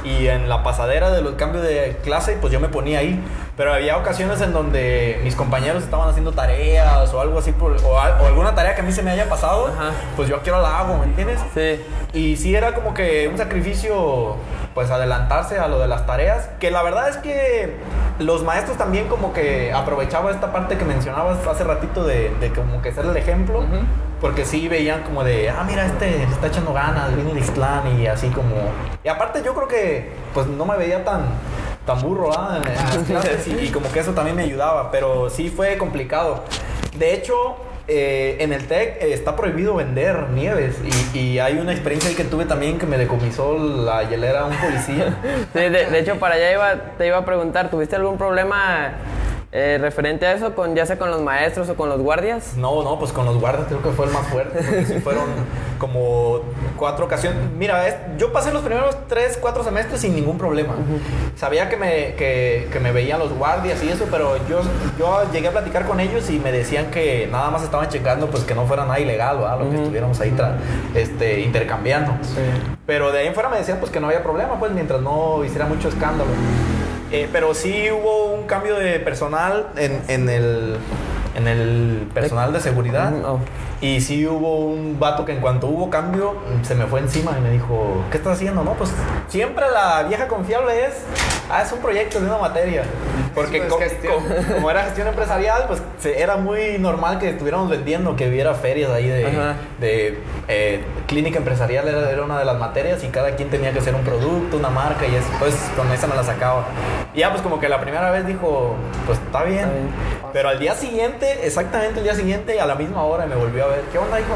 y 0.09 0.27
en 0.27 0.49
la 0.49 0.63
pasadera 0.63 1.11
de 1.11 1.21
los 1.21 1.33
cambios 1.33 1.63
de 1.63 1.97
clase, 2.03 2.37
pues 2.41 2.51
yo 2.51 2.59
me 2.59 2.67
ponía 2.69 2.99
ahí. 2.99 3.23
Pero 3.55 3.73
había 3.73 3.97
ocasiones 3.97 4.41
en 4.41 4.53
donde 4.53 5.19
mis 5.23 5.35
compañeros 5.35 5.83
estaban 5.83 6.09
haciendo 6.09 6.31
tareas 6.31 7.13
o 7.13 7.19
algo 7.21 7.39
así, 7.39 7.51
por, 7.51 7.73
o, 7.83 7.89
o 7.89 7.99
alguna 8.25 8.55
tarea 8.55 8.73
que 8.73 8.81
a 8.81 8.83
mí 8.83 8.91
se 8.91 9.03
me 9.03 9.11
haya 9.11 9.27
pasado, 9.29 9.67
Ajá. 9.67 9.91
pues 10.15 10.29
yo 10.29 10.37
aquí 10.37 10.49
ahora 10.49 10.63
la 10.63 10.79
hago, 10.79 10.97
¿me 10.97 11.03
entiendes? 11.05 11.39
Sí. 11.53 11.81
Y 12.13 12.37
sí 12.37 12.55
era 12.55 12.73
como 12.73 12.93
que 12.93 13.27
un 13.27 13.37
sacrificio, 13.37 14.37
pues 14.73 14.89
adelantarse 14.89 15.59
a 15.59 15.67
lo 15.67 15.79
de 15.79 15.87
las 15.87 16.05
tareas, 16.05 16.49
que 16.59 16.71
la 16.71 16.81
verdad 16.81 17.09
es 17.09 17.17
que 17.17 17.75
los 18.19 18.43
maestros 18.43 18.77
también 18.77 19.07
como 19.07 19.33
que 19.33 19.71
aprovechaban 19.73 20.33
esta 20.33 20.51
parte 20.51 20.77
que 20.77 20.85
mencionabas 20.85 21.45
hace 21.45 21.63
ratito 21.65 22.03
de, 22.05 22.33
de 22.39 22.51
como 22.51 22.81
que 22.81 22.91
ser 22.93 23.05
el 23.05 23.15
ejemplo, 23.17 23.59
Ujú. 23.59 23.77
Porque 24.21 24.45
sí 24.45 24.67
veían 24.67 25.03
como 25.03 25.23
de, 25.23 25.49
ah, 25.49 25.63
mira, 25.67 25.85
este 25.85 26.23
está 26.23 26.47
echando 26.47 26.73
ganas, 26.73 27.15
viene 27.15 27.33
de 27.33 27.39
Ixtlán 27.39 27.99
y 27.99 28.07
así 28.07 28.27
como... 28.29 28.55
Y 29.03 29.07
aparte 29.07 29.41
yo 29.43 29.53
creo 29.53 29.67
que 29.67 30.11
pues 30.33 30.47
no 30.47 30.65
me 30.65 30.77
veía 30.77 31.03
tan 31.03 31.21
tan 31.85 32.01
burro 32.01 32.31
¿ah? 32.37 32.61
en, 32.61 32.67
en 32.67 32.75
las 32.75 32.97
clases 32.97 33.47
y, 33.47 33.65
y 33.65 33.69
como 33.69 33.91
que 33.91 33.99
eso 33.99 34.11
también 34.11 34.35
me 34.35 34.43
ayudaba, 34.43 34.91
pero 34.91 35.29
sí 35.29 35.49
fue 35.49 35.77
complicado. 35.77 36.43
De 36.97 37.13
hecho, 37.13 37.55
eh, 37.87 38.37
en 38.41 38.53
el 38.53 38.67
TEC 38.67 39.01
eh, 39.01 39.13
está 39.13 39.35
prohibido 39.35 39.73
vender 39.73 40.29
nieves 40.29 40.75
y, 41.13 41.17
y 41.17 41.39
hay 41.39 41.57
una 41.57 41.71
experiencia 41.71 42.09
ahí 42.11 42.15
que 42.15 42.25
tuve 42.25 42.45
también 42.45 42.77
que 42.77 42.85
me 42.85 42.99
decomisó 42.99 43.57
la 43.57 44.03
hielera 44.03 44.41
a 44.41 44.45
un 44.45 44.55
policía. 44.55 45.17
Sí, 45.53 45.59
de, 45.59 45.69
de 45.69 45.99
hecho, 45.99 46.19
para 46.19 46.35
allá 46.35 46.51
iba, 46.51 46.75
te 46.97 47.07
iba 47.07 47.17
a 47.17 47.25
preguntar, 47.25 47.71
¿tuviste 47.71 47.95
algún 47.95 48.17
problema 48.19 48.91
eh, 49.51 49.77
referente 49.81 50.27
a 50.27 50.33
eso, 50.33 50.53
con, 50.53 50.75
ya 50.75 50.85
sea 50.85 50.99
con 50.99 51.09
los 51.09 51.21
maestros 51.21 51.67
o 51.69 51.75
con 51.75 51.89
los 51.89 51.99
guardias? 52.01 52.55
No, 52.55 52.83
no, 52.83 52.99
pues 52.99 53.11
con 53.11 53.25
los 53.25 53.39
guardias 53.39 53.67
creo 53.67 53.81
que 53.81 53.89
fue 53.89 54.05
el 54.05 54.11
más 54.11 54.27
fuerte, 54.27 54.59
porque 54.63 54.85
sí 54.85 54.99
fueron 55.03 55.25
como 55.79 56.41
cuatro 56.77 57.05
ocasiones. 57.05 57.39
Mira, 57.57 57.87
es- 57.87 57.95
yo 58.17 58.31
pasé 58.31 58.51
los 58.51 58.61
primeros 58.61 58.95
tres, 59.07 59.37
cuatro 59.41 59.63
semestres 59.63 60.01
sin 60.01 60.13
ningún 60.15 60.37
problema. 60.37 60.73
Sabía 61.35 61.67
que 61.69 61.77
me, 61.77 62.15
que, 62.15 62.67
que 62.71 62.79
me 62.79 62.91
veían 62.91 63.17
los 63.19 63.33
guardias 63.33 63.81
y 63.83 63.89
eso, 63.89 64.05
pero 64.11 64.35
yo, 64.47 64.61
yo 64.99 65.21
llegué 65.31 65.47
a 65.47 65.51
platicar 65.51 65.85
con 65.85 65.99
ellos 65.99 66.29
y 66.29 66.37
me 66.39 66.51
decían 66.51 66.91
que 66.91 67.27
nada 67.31 67.49
más 67.49 67.63
estaban 67.63 67.89
checando 67.89 68.27
pues 68.29 68.43
que 68.43 68.53
no 68.53 68.65
fuera 68.67 68.83
nada 68.85 68.99
ilegal, 68.99 69.37
¿verdad? 69.37 69.59
Lo 69.59 69.69
que 69.69 69.77
estuviéramos 69.77 70.19
ahí 70.19 70.35
este, 70.95 71.41
intercambiando. 71.41 72.13
Pero 72.85 73.11
de 73.11 73.19
ahí 73.19 73.27
en 73.27 73.33
fuera 73.33 73.49
me 73.49 73.57
decían 73.57 73.77
pues 73.79 73.91
que 73.91 73.99
no 73.99 74.07
había 74.07 74.21
problema, 74.21 74.59
pues 74.59 74.71
mientras 74.73 75.01
no 75.01 75.43
hiciera 75.43 75.65
mucho 75.65 75.87
escándalo. 75.89 76.29
Eh, 77.11 77.27
pero 77.31 77.53
sí 77.53 77.89
hubo 77.91 78.25
un 78.33 78.43
cambio 78.45 78.75
de 78.75 78.99
personal 78.99 79.67
en, 79.77 80.01
en 80.07 80.29
el, 80.29 80.77
en 81.35 81.47
el 81.47 82.07
personal 82.13 82.53
de 82.53 82.59
seguridad. 82.59 83.11
Mm, 83.11 83.25
oh. 83.25 83.39
Y 83.81 84.01
sí 84.01 84.27
hubo 84.27 84.57
un 84.57 84.99
vato 84.99 85.23
que 85.25 85.31
en 85.31 85.39
cuanto 85.39 85.67
hubo 85.67 85.89
cambio 85.89 86.35
se 86.63 86.75
me 86.75 86.85
fue 86.85 86.99
encima 86.99 87.35
y 87.37 87.41
me 87.41 87.49
dijo, 87.49 88.03
¿qué 88.11 88.17
estás 88.17 88.33
haciendo? 88.33 88.61
No, 88.63 88.73
pues 88.73 88.91
siempre 89.29 89.65
la 89.73 90.03
vieja 90.03 90.27
confiable 90.27 90.85
es, 90.85 90.95
ah, 91.49 91.61
es 91.63 91.71
un 91.71 91.79
proyecto 91.79 92.19
de 92.19 92.25
una 92.27 92.37
materia. 92.39 92.83
Porque 93.33 93.57
Eso 93.57 93.67
es 93.67 93.71
co- 93.73 93.79
gestión. 93.79 94.13
co- 94.47 94.53
como 94.55 94.69
era 94.69 94.83
gestión 94.83 95.07
empresarial, 95.07 95.63
pues 95.67 95.81
se- 95.99 96.21
era 96.21 96.35
muy 96.35 96.77
normal 96.77 97.19
que 97.19 97.29
estuviéramos 97.29 97.69
vendiendo, 97.69 98.17
que 98.17 98.27
hubiera 98.27 98.53
ferias 98.53 98.91
ahí 98.91 99.07
de, 99.07 100.19
eh, 100.49 100.81
clínica 101.09 101.39
empresarial, 101.39 101.87
era, 101.87 102.11
era 102.11 102.21
una 102.21 102.37
de 102.37 102.45
las 102.45 102.57
materias 102.59 103.03
y 103.03 103.07
cada 103.07 103.35
quien 103.35 103.49
tenía 103.49 103.73
que 103.73 103.79
hacer 103.79 103.95
un 103.95 104.03
producto, 104.03 104.57
una 104.57 104.69
marca 104.69 105.07
y 105.07 105.15
eso. 105.15 105.27
Pues 105.39 105.55
con 105.75 105.91
esa 105.91 106.05
me 106.07 106.15
la 106.15 106.23
sacaba. 106.23 106.65
Y 107.15 107.19
ya 107.21 107.31
pues 107.31 107.41
como 107.41 107.59
que 107.59 107.67
la 107.67 107.81
primera 107.81 108.11
vez 108.11 108.27
dijo, 108.27 108.75
pues 109.07 109.17
está 109.17 109.43
bien. 109.43 109.59
Está 109.59 109.73
bien. 109.73 109.89
Pero 110.31 110.49
al 110.49 110.59
día 110.59 110.75
siguiente, 110.75 111.45
exactamente 111.45 111.97
el 111.97 112.03
día 112.03 112.13
siguiente, 112.13 112.61
a 112.61 112.67
la 112.67 112.75
misma 112.75 113.01
hora 113.03 113.25
me 113.25 113.35
volvió 113.35 113.65
a 113.65 113.67
ver, 113.69 113.81
¿qué 113.91 113.97
onda, 113.97 114.19
hijo? 114.19 114.35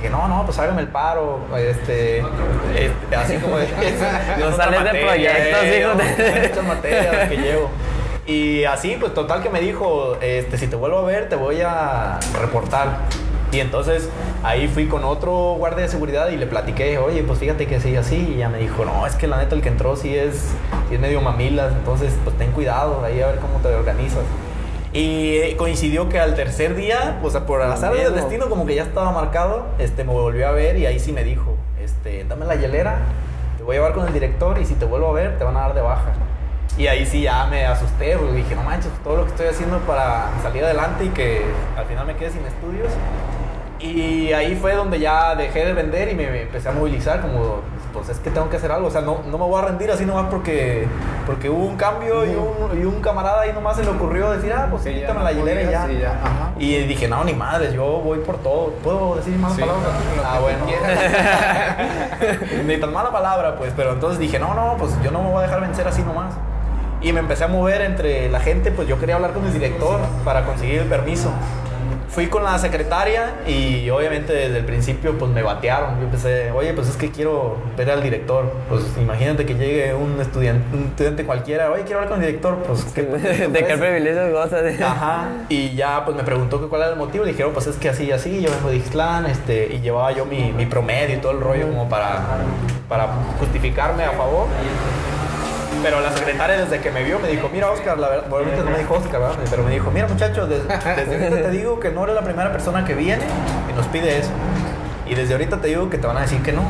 Dije, 0.00 0.10
no, 0.10 0.26
no, 0.26 0.44
pues 0.46 0.58
hágame 0.58 0.80
el 0.80 0.88
paro, 0.88 1.40
este, 1.56 2.20
este, 2.74 3.16
así 3.16 3.36
como 3.36 3.58
de... 3.58 3.68
No 4.38 4.52
sales 4.56 4.84
de 4.84 5.00
proyectos, 5.00 5.62
eh, 5.64 5.80
hijo 5.80 5.94
de- 5.94 6.48
muchas 6.48 6.64
materias 6.64 7.28
que 7.28 7.36
llevo. 7.36 7.70
Y 8.26 8.64
así, 8.64 8.96
pues 8.98 9.12
total 9.14 9.42
que 9.42 9.50
me 9.50 9.60
dijo, 9.60 10.16
este, 10.20 10.56
si 10.56 10.66
te 10.68 10.76
vuelvo 10.76 10.98
a 10.98 11.02
ver, 11.02 11.28
te 11.28 11.36
voy 11.36 11.60
a 11.60 12.18
reportar. 12.40 12.86
Y 13.52 13.60
entonces 13.60 14.08
ahí 14.42 14.66
fui 14.66 14.88
con 14.88 15.04
otro 15.04 15.56
guardia 15.58 15.82
de 15.82 15.88
seguridad 15.88 16.30
y 16.30 16.36
le 16.36 16.46
platiqué, 16.46 16.96
oye, 16.96 17.22
pues 17.22 17.38
fíjate 17.38 17.66
que 17.66 17.80
sí, 17.80 17.94
así. 17.96 18.34
Y 18.34 18.38
ya 18.38 18.48
me 18.48 18.58
dijo, 18.58 18.86
no, 18.86 19.06
es 19.06 19.14
que 19.14 19.26
la 19.26 19.36
neta 19.36 19.54
el 19.54 19.60
que 19.60 19.68
entró 19.68 19.94
sí 19.94 20.16
es, 20.16 20.54
sí 20.88 20.94
es 20.94 21.00
medio 21.00 21.20
mamilas, 21.20 21.72
entonces 21.72 22.14
pues 22.24 22.36
ten 22.38 22.50
cuidado, 22.52 23.04
ahí 23.04 23.20
a 23.20 23.26
ver 23.26 23.36
cómo 23.36 23.58
te 23.58 23.68
organizas. 23.74 24.24
Y 24.94 25.54
coincidió 25.54 26.08
que 26.08 26.18
al 26.18 26.34
tercer 26.34 26.74
día, 26.74 27.18
o 27.22 27.30
sea, 27.30 27.46
por 27.46 27.60
azar 27.62 27.94
del 27.94 28.14
destino, 28.14 28.48
como 28.48 28.64
que 28.64 28.74
ya 28.74 28.82
estaba 28.82 29.10
marcado, 29.12 29.66
este, 29.78 30.04
me 30.04 30.12
volvió 30.12 30.48
a 30.48 30.52
ver 30.52 30.78
y 30.78 30.86
ahí 30.86 30.98
sí 30.98 31.12
me 31.12 31.22
dijo, 31.22 31.56
este, 31.82 32.24
dame 32.24 32.46
la 32.46 32.56
hielera, 32.56 33.00
te 33.58 33.64
voy 33.64 33.76
a 33.76 33.78
llevar 33.80 33.94
con 33.94 34.06
el 34.06 34.12
director 34.14 34.58
y 34.58 34.64
si 34.64 34.74
te 34.74 34.86
vuelvo 34.86 35.08
a 35.08 35.12
ver, 35.12 35.38
te 35.38 35.44
van 35.44 35.56
a 35.56 35.60
dar 35.60 35.74
de 35.74 35.82
baja. 35.82 36.12
Y 36.78 36.86
ahí 36.86 37.04
sí 37.04 37.22
ya 37.22 37.46
me 37.46 37.66
asusté, 37.66 38.16
porque 38.16 38.32
dije, 38.32 38.54
no 38.54 38.62
manches, 38.62 38.90
todo 39.04 39.16
lo 39.16 39.24
que 39.24 39.30
estoy 39.30 39.46
haciendo 39.48 39.78
para 39.80 40.30
salir 40.42 40.64
adelante 40.64 41.04
y 41.04 41.08
que 41.08 41.42
al 41.76 41.84
final 41.84 42.06
me 42.06 42.16
quede 42.16 42.30
sin 42.30 42.44
estudios. 42.46 42.88
Y 43.82 44.32
ahí 44.32 44.54
fue 44.54 44.74
donde 44.74 45.00
ya 45.00 45.34
dejé 45.34 45.64
de 45.64 45.72
vender 45.72 46.08
y 46.08 46.14
me, 46.14 46.30
me 46.30 46.42
empecé 46.42 46.68
a 46.68 46.72
movilizar 46.72 47.20
como, 47.20 47.56
pues 47.92 48.08
es 48.10 48.18
que 48.20 48.30
tengo 48.30 48.48
que 48.48 48.56
hacer 48.56 48.70
algo. 48.70 48.86
O 48.86 48.90
sea, 48.90 49.00
no, 49.00 49.22
no 49.28 49.38
me 49.38 49.44
voy 49.44 49.60
a 49.60 49.64
rendir 49.66 49.90
así 49.90 50.06
nomás 50.06 50.26
porque, 50.30 50.86
porque 51.26 51.50
hubo 51.50 51.64
un 51.64 51.76
cambio 51.76 52.24
y, 52.24 52.28
un, 52.30 52.80
y 52.80 52.84
un 52.84 53.00
camarada 53.00 53.40
ahí 53.42 53.52
nomás 53.52 53.76
se 53.76 53.82
le 53.82 53.90
ocurrió 53.90 54.30
decir, 54.30 54.52
ah, 54.52 54.68
pues 54.70 54.84
Sí, 54.84 54.90
quítame 54.94 55.18
no 55.18 55.24
la 55.24 55.32
hielera 55.32 55.62
y 55.62 55.70
ya. 55.70 55.90
y 55.90 55.98
ya, 55.98 56.10
ajá. 56.12 56.52
Y 56.58 56.76
dije, 56.84 57.08
no, 57.08 57.24
ni 57.24 57.32
madres, 57.34 57.72
yo 57.74 57.84
voy 57.84 58.18
por 58.20 58.38
todo. 58.38 58.70
¿Puedo 58.84 59.16
decir 59.16 59.34
malas 59.36 59.56
Sí, 59.56 59.62
palabras? 59.62 59.90
que 60.14 60.20
Ah, 60.24 60.38
bueno. 60.40 60.64
ni 62.66 62.76
tan 62.78 62.92
mala 62.92 63.10
palabra, 63.10 63.56
pues. 63.56 63.72
Pero 63.76 63.92
entonces 63.94 64.18
dije, 64.20 64.38
no, 64.38 64.54
no, 64.54 64.76
pues 64.78 64.92
yo 65.02 65.10
no 65.10 65.22
me 65.22 65.30
voy 65.30 65.38
a 65.40 65.42
dejar 65.46 65.60
vencer 65.60 65.88
así 65.88 66.02
nomás. 66.02 66.34
Y 67.00 67.12
me 67.12 67.18
empecé 67.18 67.42
a 67.44 67.48
mover 67.48 67.80
entre 67.82 68.28
la 68.28 68.38
gente, 68.38 68.70
pues 68.70 68.86
yo 68.86 68.96
quería 69.00 69.16
hablar 69.16 69.32
con 69.32 69.44
el 69.44 69.52
director 69.52 69.98
para 70.24 70.44
conseguir 70.44 70.82
el 70.82 70.86
permiso. 70.86 71.30
Fui 72.12 72.26
con 72.26 72.44
la 72.44 72.58
secretaria 72.58 73.36
y 73.46 73.88
obviamente 73.88 74.34
desde 74.34 74.58
el 74.58 74.66
principio 74.66 75.16
pues 75.16 75.30
me 75.30 75.42
batearon. 75.42 75.96
Yo 75.98 76.04
empecé, 76.04 76.50
oye, 76.50 76.74
pues 76.74 76.88
es 76.88 76.96
que 76.98 77.10
quiero 77.10 77.56
ver 77.74 77.90
al 77.90 78.02
director. 78.02 78.52
Pues 78.68 78.82
imagínate 79.00 79.46
que 79.46 79.54
llegue 79.54 79.94
un 79.94 80.20
estudiante, 80.20 80.76
un 80.76 80.84
estudiante 80.88 81.24
cualquiera, 81.24 81.70
oye, 81.70 81.84
quiero 81.84 82.00
hablar 82.00 82.10
con 82.10 82.20
el 82.20 82.26
director. 82.26 82.58
Pues, 82.66 82.84
¿qué, 82.94 83.02
¿De 83.52 83.64
qué 83.64 83.78
privilegios 83.78 84.30
gozas? 84.30 84.78
Ajá. 84.82 85.28
Y 85.48 85.74
ya 85.74 86.04
pues 86.04 86.14
me 86.14 86.22
preguntó 86.22 86.60
que 86.60 86.66
cuál 86.66 86.82
era 86.82 86.90
el 86.90 86.98
motivo. 86.98 87.24
Le 87.24 87.30
dijeron, 87.30 87.54
pues 87.54 87.66
es 87.66 87.76
que 87.76 87.88
así 87.88 88.04
y 88.04 88.12
así, 88.12 88.42
yo 88.42 88.50
vengo 88.50 88.68
de 88.68 88.76
Ixtlán, 88.76 89.24
este, 89.24 89.72
y 89.72 89.80
llevaba 89.80 90.12
yo 90.12 90.26
mi, 90.26 90.52
mi 90.52 90.66
promedio 90.66 91.16
y 91.16 91.18
todo 91.18 91.32
el 91.32 91.40
rollo 91.40 91.66
como 91.68 91.88
para, 91.88 92.20
para 92.90 93.08
justificarme 93.38 94.04
a 94.04 94.10
favor. 94.10 94.48
Pero 95.82 96.00
la 96.00 96.12
secretaria 96.12 96.56
desde 96.56 96.80
que 96.80 96.90
me 96.90 97.02
vio 97.02 97.18
me 97.18 97.28
dijo, 97.28 97.48
mira 97.52 97.70
Oscar, 97.70 97.98
la 97.98 98.08
verdad, 98.08 98.26
bueno, 98.28 98.48
no 98.64 98.70
me 98.70 98.78
dijo 98.78 98.94
Oscar, 98.94 99.20
¿verdad? 99.20 99.36
pero 99.50 99.62
me 99.64 99.70
dijo, 99.72 99.90
mira 99.90 100.06
muchacho, 100.06 100.46
des- 100.46 100.66
desde 100.68 101.24
ahorita 101.24 101.42
te 101.42 101.50
digo 101.50 101.80
que 101.80 101.90
no 101.90 102.04
eres 102.04 102.14
la 102.14 102.22
primera 102.22 102.52
persona 102.52 102.84
que 102.84 102.94
viene 102.94 103.24
y 103.70 103.72
nos 103.76 103.86
pide 103.88 104.18
eso. 104.18 104.30
Y 105.06 105.14
desde 105.14 105.34
ahorita 105.34 105.56
te 105.58 105.68
digo 105.68 105.90
que 105.90 105.98
te 105.98 106.06
van 106.06 106.16
a 106.16 106.20
decir 106.22 106.42
que 106.42 106.52
no. 106.52 106.62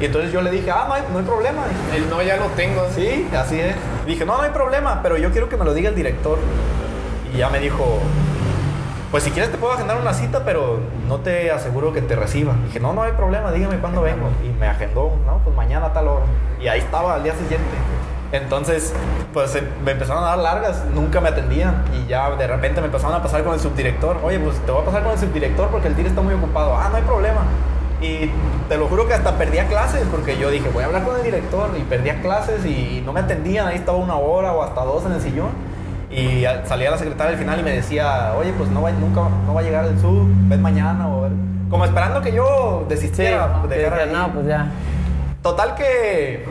Y 0.00 0.04
entonces 0.04 0.32
yo 0.32 0.42
le 0.42 0.50
dije, 0.50 0.70
ah, 0.70 0.84
no 0.88 0.94
hay, 0.94 1.02
no 1.12 1.18
hay 1.18 1.24
problema. 1.24 1.62
El 1.94 2.08
no 2.10 2.22
ya 2.22 2.36
lo 2.36 2.46
tengo. 2.56 2.86
Sí, 2.94 3.28
así 3.36 3.60
es. 3.60 3.74
Dije, 4.06 4.24
no, 4.24 4.36
no 4.36 4.42
hay 4.42 4.50
problema, 4.50 5.00
pero 5.02 5.16
yo 5.16 5.30
quiero 5.30 5.48
que 5.48 5.56
me 5.56 5.64
lo 5.64 5.74
diga 5.74 5.88
el 5.88 5.94
director. 5.94 6.38
Y 7.32 7.38
ya 7.38 7.48
me 7.50 7.58
dijo, 7.60 7.98
pues 9.10 9.24
si 9.24 9.30
quieres 9.30 9.50
te 9.50 9.58
puedo 9.58 9.72
agendar 9.72 9.96
una 10.00 10.12
cita, 10.14 10.42
pero 10.44 10.78
no 11.08 11.18
te 11.18 11.50
aseguro 11.50 11.92
que 11.92 12.00
te 12.02 12.14
reciba. 12.16 12.54
Dije, 12.66 12.78
no, 12.80 12.92
no 12.92 13.02
hay 13.02 13.12
problema, 13.12 13.50
dígame 13.52 13.78
cuándo 13.78 14.02
vengo. 14.02 14.28
Y 14.44 14.48
me 14.58 14.66
agendó, 14.68 15.12
no, 15.26 15.38
pues 15.44 15.54
mañana 15.56 15.86
a 15.86 15.92
tal 15.92 16.08
hora. 16.08 16.24
Y 16.60 16.68
ahí 16.68 16.80
estaba 16.80 17.14
al 17.14 17.22
día 17.22 17.32
siguiente. 17.34 17.64
Entonces, 18.32 18.92
pues 19.32 19.56
me 19.84 19.92
empezaron 19.92 20.22
a 20.22 20.28
dar 20.28 20.38
largas, 20.38 20.84
nunca 20.94 21.20
me 21.20 21.30
atendían. 21.30 21.82
Y 21.94 22.06
ya 22.08 22.30
de 22.36 22.46
repente 22.46 22.80
me 22.80 22.86
empezaron 22.86 23.16
a 23.16 23.22
pasar 23.22 23.42
con 23.42 23.54
el 23.54 23.60
subdirector. 23.60 24.18
Oye, 24.22 24.38
pues 24.38 24.56
te 24.58 24.70
voy 24.72 24.82
a 24.82 24.84
pasar 24.84 25.02
con 25.02 25.12
el 25.12 25.18
subdirector 25.18 25.68
porque 25.68 25.88
el 25.88 25.96
dir 25.96 26.06
está 26.06 26.20
muy 26.20 26.34
ocupado. 26.34 26.76
Ah, 26.76 26.88
no 26.90 26.96
hay 26.96 27.02
problema. 27.02 27.40
Y 28.00 28.30
te 28.68 28.76
lo 28.76 28.86
juro 28.86 29.08
que 29.08 29.14
hasta 29.14 29.32
perdía 29.38 29.66
clases 29.66 30.02
porque 30.10 30.36
yo 30.38 30.50
dije, 30.50 30.68
voy 30.72 30.82
a 30.82 30.86
hablar 30.86 31.04
con 31.04 31.16
el 31.16 31.22
director. 31.22 31.70
Y 31.78 31.82
perdía 31.82 32.20
clases 32.20 32.64
y 32.66 33.02
no 33.04 33.12
me 33.12 33.20
atendían. 33.20 33.66
Ahí 33.66 33.76
estaba 33.76 33.96
una 33.98 34.16
hora 34.16 34.52
o 34.52 34.62
hasta 34.62 34.84
dos 34.84 35.04
en 35.06 35.12
el 35.12 35.20
sillón. 35.22 35.48
Y 36.10 36.44
al- 36.44 36.66
salía 36.66 36.90
la 36.90 36.98
secretaria 36.98 37.32
al 37.32 37.38
final 37.38 37.60
y 37.60 37.62
me 37.62 37.70
decía, 37.72 38.34
oye, 38.38 38.52
pues 38.56 38.70
no 38.70 38.82
va, 38.82 38.90
nunca 38.92 39.22
no 39.46 39.52
va 39.54 39.60
a 39.60 39.64
llegar 39.64 39.84
el 39.86 39.98
sub, 40.00 40.26
ven 40.48 40.60
mañana 40.62 41.08
o 41.08 41.22
ver. 41.22 41.32
Como 41.70 41.84
esperando 41.84 42.22
que 42.22 42.32
yo 42.32 42.84
Sí, 42.88 42.94
desistiera 42.94 43.60
de 43.68 43.74
que 43.76 43.82
dejar 43.82 44.08
no, 44.08 44.32
pues 44.32 44.46
ya. 44.46 44.70
Total 45.42 45.74
que 45.74 46.46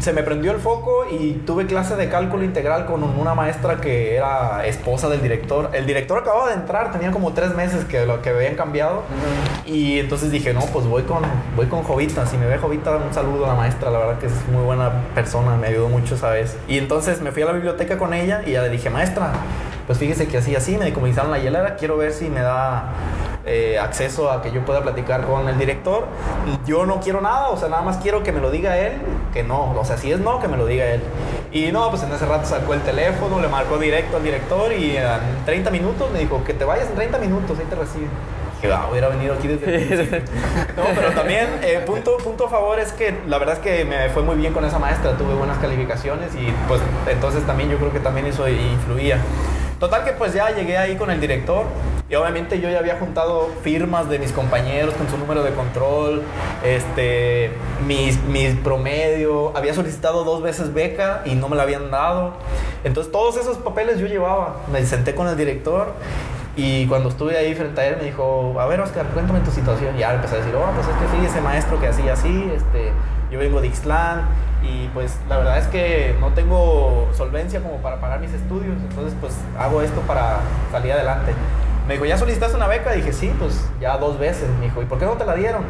se 0.00 0.14
me 0.14 0.22
prendió 0.22 0.52
el 0.52 0.58
foco 0.58 1.04
y 1.10 1.34
tuve 1.46 1.66
clase 1.66 1.94
de 1.94 2.08
cálculo 2.08 2.42
integral 2.42 2.86
con 2.86 3.02
una 3.02 3.34
maestra 3.34 3.80
que 3.80 4.16
era 4.16 4.64
esposa 4.66 5.08
del 5.10 5.20
director. 5.20 5.70
El 5.74 5.86
director 5.86 6.18
acababa 6.18 6.48
de 6.48 6.54
entrar, 6.54 6.90
tenía 6.90 7.10
como 7.10 7.32
tres 7.34 7.54
meses 7.54 7.84
que 7.84 8.06
lo 8.06 8.22
que 8.22 8.30
habían 8.30 8.54
cambiado. 8.54 9.02
Y 9.66 9.98
entonces 9.98 10.30
dije, 10.30 10.54
no, 10.54 10.60
pues 10.72 10.86
voy 10.86 11.02
con, 11.02 11.22
voy 11.54 11.66
con 11.66 11.82
Jovita. 11.82 12.26
Si 12.26 12.38
me 12.38 12.46
ve 12.46 12.56
Jovita, 12.56 12.96
un 12.96 13.12
saludo 13.12 13.44
a 13.44 13.48
la 13.48 13.54
maestra. 13.54 13.90
La 13.90 13.98
verdad 13.98 14.18
que 14.18 14.26
es 14.26 14.48
muy 14.50 14.62
buena 14.62 14.90
persona, 15.14 15.56
me 15.56 15.66
ayudó 15.66 15.88
mucho 15.88 16.14
esa 16.14 16.30
vez. 16.30 16.56
Y 16.66 16.78
entonces 16.78 17.20
me 17.20 17.30
fui 17.30 17.42
a 17.42 17.46
la 17.46 17.52
biblioteca 17.52 17.98
con 17.98 18.14
ella 18.14 18.42
y 18.46 18.52
ya 18.52 18.62
le 18.62 18.70
dije, 18.70 18.88
maestra, 18.88 19.32
pues 19.86 19.98
fíjese 19.98 20.28
que 20.28 20.38
así, 20.38 20.56
así, 20.56 20.78
me 20.78 20.86
decomisaron 20.86 21.30
la 21.30 21.38
hielera. 21.38 21.76
Quiero 21.76 21.98
ver 21.98 22.12
si 22.12 22.30
me 22.30 22.40
da 22.40 22.92
eh, 23.46 23.78
acceso 23.78 24.30
a 24.30 24.42
que 24.42 24.52
yo 24.52 24.64
pueda 24.64 24.82
platicar 24.82 25.26
con 25.26 25.48
el 25.48 25.58
director. 25.58 26.04
Yo 26.66 26.86
no 26.86 27.00
quiero 27.00 27.20
nada, 27.20 27.48
o 27.48 27.56
sea, 27.56 27.68
nada 27.68 27.82
más 27.82 27.98
quiero 27.98 28.22
que 28.22 28.32
me 28.32 28.40
lo 28.40 28.50
diga 28.50 28.76
él, 28.78 28.92
que 29.32 29.42
no, 29.42 29.72
o 29.72 29.84
sea, 29.84 29.96
si 29.96 30.12
es 30.12 30.20
no, 30.20 30.40
que 30.40 30.48
me 30.48 30.56
lo 30.56 30.66
diga 30.66 30.86
él. 30.86 31.00
Y 31.52 31.72
no, 31.72 31.88
pues 31.90 32.02
en 32.02 32.12
ese 32.12 32.26
rato 32.26 32.46
sacó 32.46 32.74
el 32.74 32.82
teléfono, 32.82 33.40
le 33.40 33.48
marcó 33.48 33.78
directo 33.78 34.18
al 34.18 34.22
director 34.22 34.72
y 34.72 34.96
en 34.96 35.44
30 35.46 35.70
minutos 35.70 36.10
me 36.10 36.20
dijo 36.20 36.42
que 36.44 36.54
te 36.54 36.64
vayas 36.64 36.88
en 36.88 36.94
30 36.94 37.18
minutos, 37.18 37.58
ahí 37.58 37.66
te 37.68 37.76
recibe. 37.76 38.06
Que 38.60 38.70
ah, 38.70 38.88
hubiera 38.90 39.08
venido 39.08 39.32
aquí 39.34 39.48
desde 39.48 39.74
el. 39.74 40.22
No, 40.76 40.82
pero 40.94 41.12
también, 41.12 41.48
eh, 41.62 41.82
punto, 41.86 42.18
punto 42.18 42.46
a 42.46 42.50
favor 42.50 42.78
es 42.78 42.92
que 42.92 43.14
la 43.26 43.38
verdad 43.38 43.54
es 43.54 43.60
que 43.60 43.86
me 43.86 44.10
fue 44.10 44.22
muy 44.22 44.36
bien 44.36 44.52
con 44.52 44.66
esa 44.66 44.78
maestra, 44.78 45.16
tuve 45.16 45.34
buenas 45.34 45.56
calificaciones 45.58 46.34
y 46.34 46.52
pues 46.68 46.80
entonces 47.08 47.46
también 47.46 47.70
yo 47.70 47.78
creo 47.78 47.90
que 47.90 48.00
también 48.00 48.26
eso 48.26 48.46
influía. 48.46 49.18
Total 49.80 50.04
que 50.04 50.12
pues 50.12 50.34
ya 50.34 50.50
llegué 50.50 50.76
ahí 50.76 50.96
con 50.96 51.10
el 51.10 51.22
director 51.22 51.64
y 52.10 52.14
obviamente 52.14 52.60
yo 52.60 52.68
ya 52.68 52.80
había 52.80 52.98
juntado 52.98 53.48
firmas 53.62 54.10
de 54.10 54.18
mis 54.18 54.30
compañeros 54.30 54.94
con 54.94 55.08
su 55.08 55.16
número 55.16 55.42
de 55.42 55.52
control, 55.52 56.22
este, 56.62 57.50
mis, 57.86 58.22
mis 58.24 58.56
promedio, 58.56 59.56
había 59.56 59.72
solicitado 59.72 60.22
dos 60.22 60.42
veces 60.42 60.74
beca 60.74 61.22
y 61.24 61.34
no 61.34 61.48
me 61.48 61.56
la 61.56 61.62
habían 61.62 61.90
dado. 61.90 62.34
Entonces 62.84 63.10
todos 63.10 63.38
esos 63.38 63.56
papeles 63.56 63.98
yo 63.98 64.06
llevaba. 64.06 64.56
Me 64.70 64.84
senté 64.84 65.14
con 65.14 65.28
el 65.28 65.36
director 65.38 65.94
y 66.56 66.86
cuando 66.86 67.08
estuve 67.08 67.38
ahí 67.38 67.54
frente 67.54 67.80
a 67.80 67.86
él 67.86 67.96
me 67.96 68.04
dijo, 68.04 68.56
a 68.60 68.66
ver 68.66 68.82
Oscar, 68.82 69.06
cuéntame 69.14 69.40
tu 69.40 69.50
situación. 69.50 69.96
Y 69.96 70.00
ya 70.00 70.12
empecé 70.12 70.34
a 70.34 70.38
decir, 70.40 70.54
oh, 70.56 70.70
pues 70.74 70.86
es 70.88 70.94
que 70.94 71.16
sí, 71.16 71.24
ese 71.24 71.40
maestro 71.40 71.80
que 71.80 71.88
hacía 71.88 72.12
así, 72.12 72.52
este, 72.54 72.92
yo 73.30 73.38
vengo 73.38 73.60
de 73.60 73.68
Ixtlán 73.68 74.26
y 74.62 74.88
pues 74.88 75.16
la 75.28 75.38
verdad 75.38 75.58
es 75.58 75.66
que 75.68 76.16
no 76.20 76.28
tengo 76.30 77.08
solvencia 77.16 77.60
como 77.60 77.76
para 77.76 78.00
pagar 78.00 78.20
mis 78.20 78.32
estudios, 78.32 78.76
entonces 78.88 79.14
pues 79.20 79.34
hago 79.58 79.82
esto 79.82 80.00
para 80.02 80.40
salir 80.70 80.92
adelante. 80.92 81.32
Me 81.86 81.94
dijo, 81.94 82.06
¿ya 82.06 82.18
solicitaste 82.18 82.56
una 82.56 82.66
beca? 82.66 82.92
Dije, 82.92 83.12
sí, 83.12 83.34
pues 83.38 83.66
ya 83.80 83.96
dos 83.98 84.18
veces. 84.18 84.48
Me 84.60 84.66
dijo, 84.66 84.82
¿y 84.82 84.84
por 84.84 84.98
qué 84.98 85.06
no 85.06 85.12
te 85.12 85.24
la 85.24 85.34
dieron? 85.34 85.62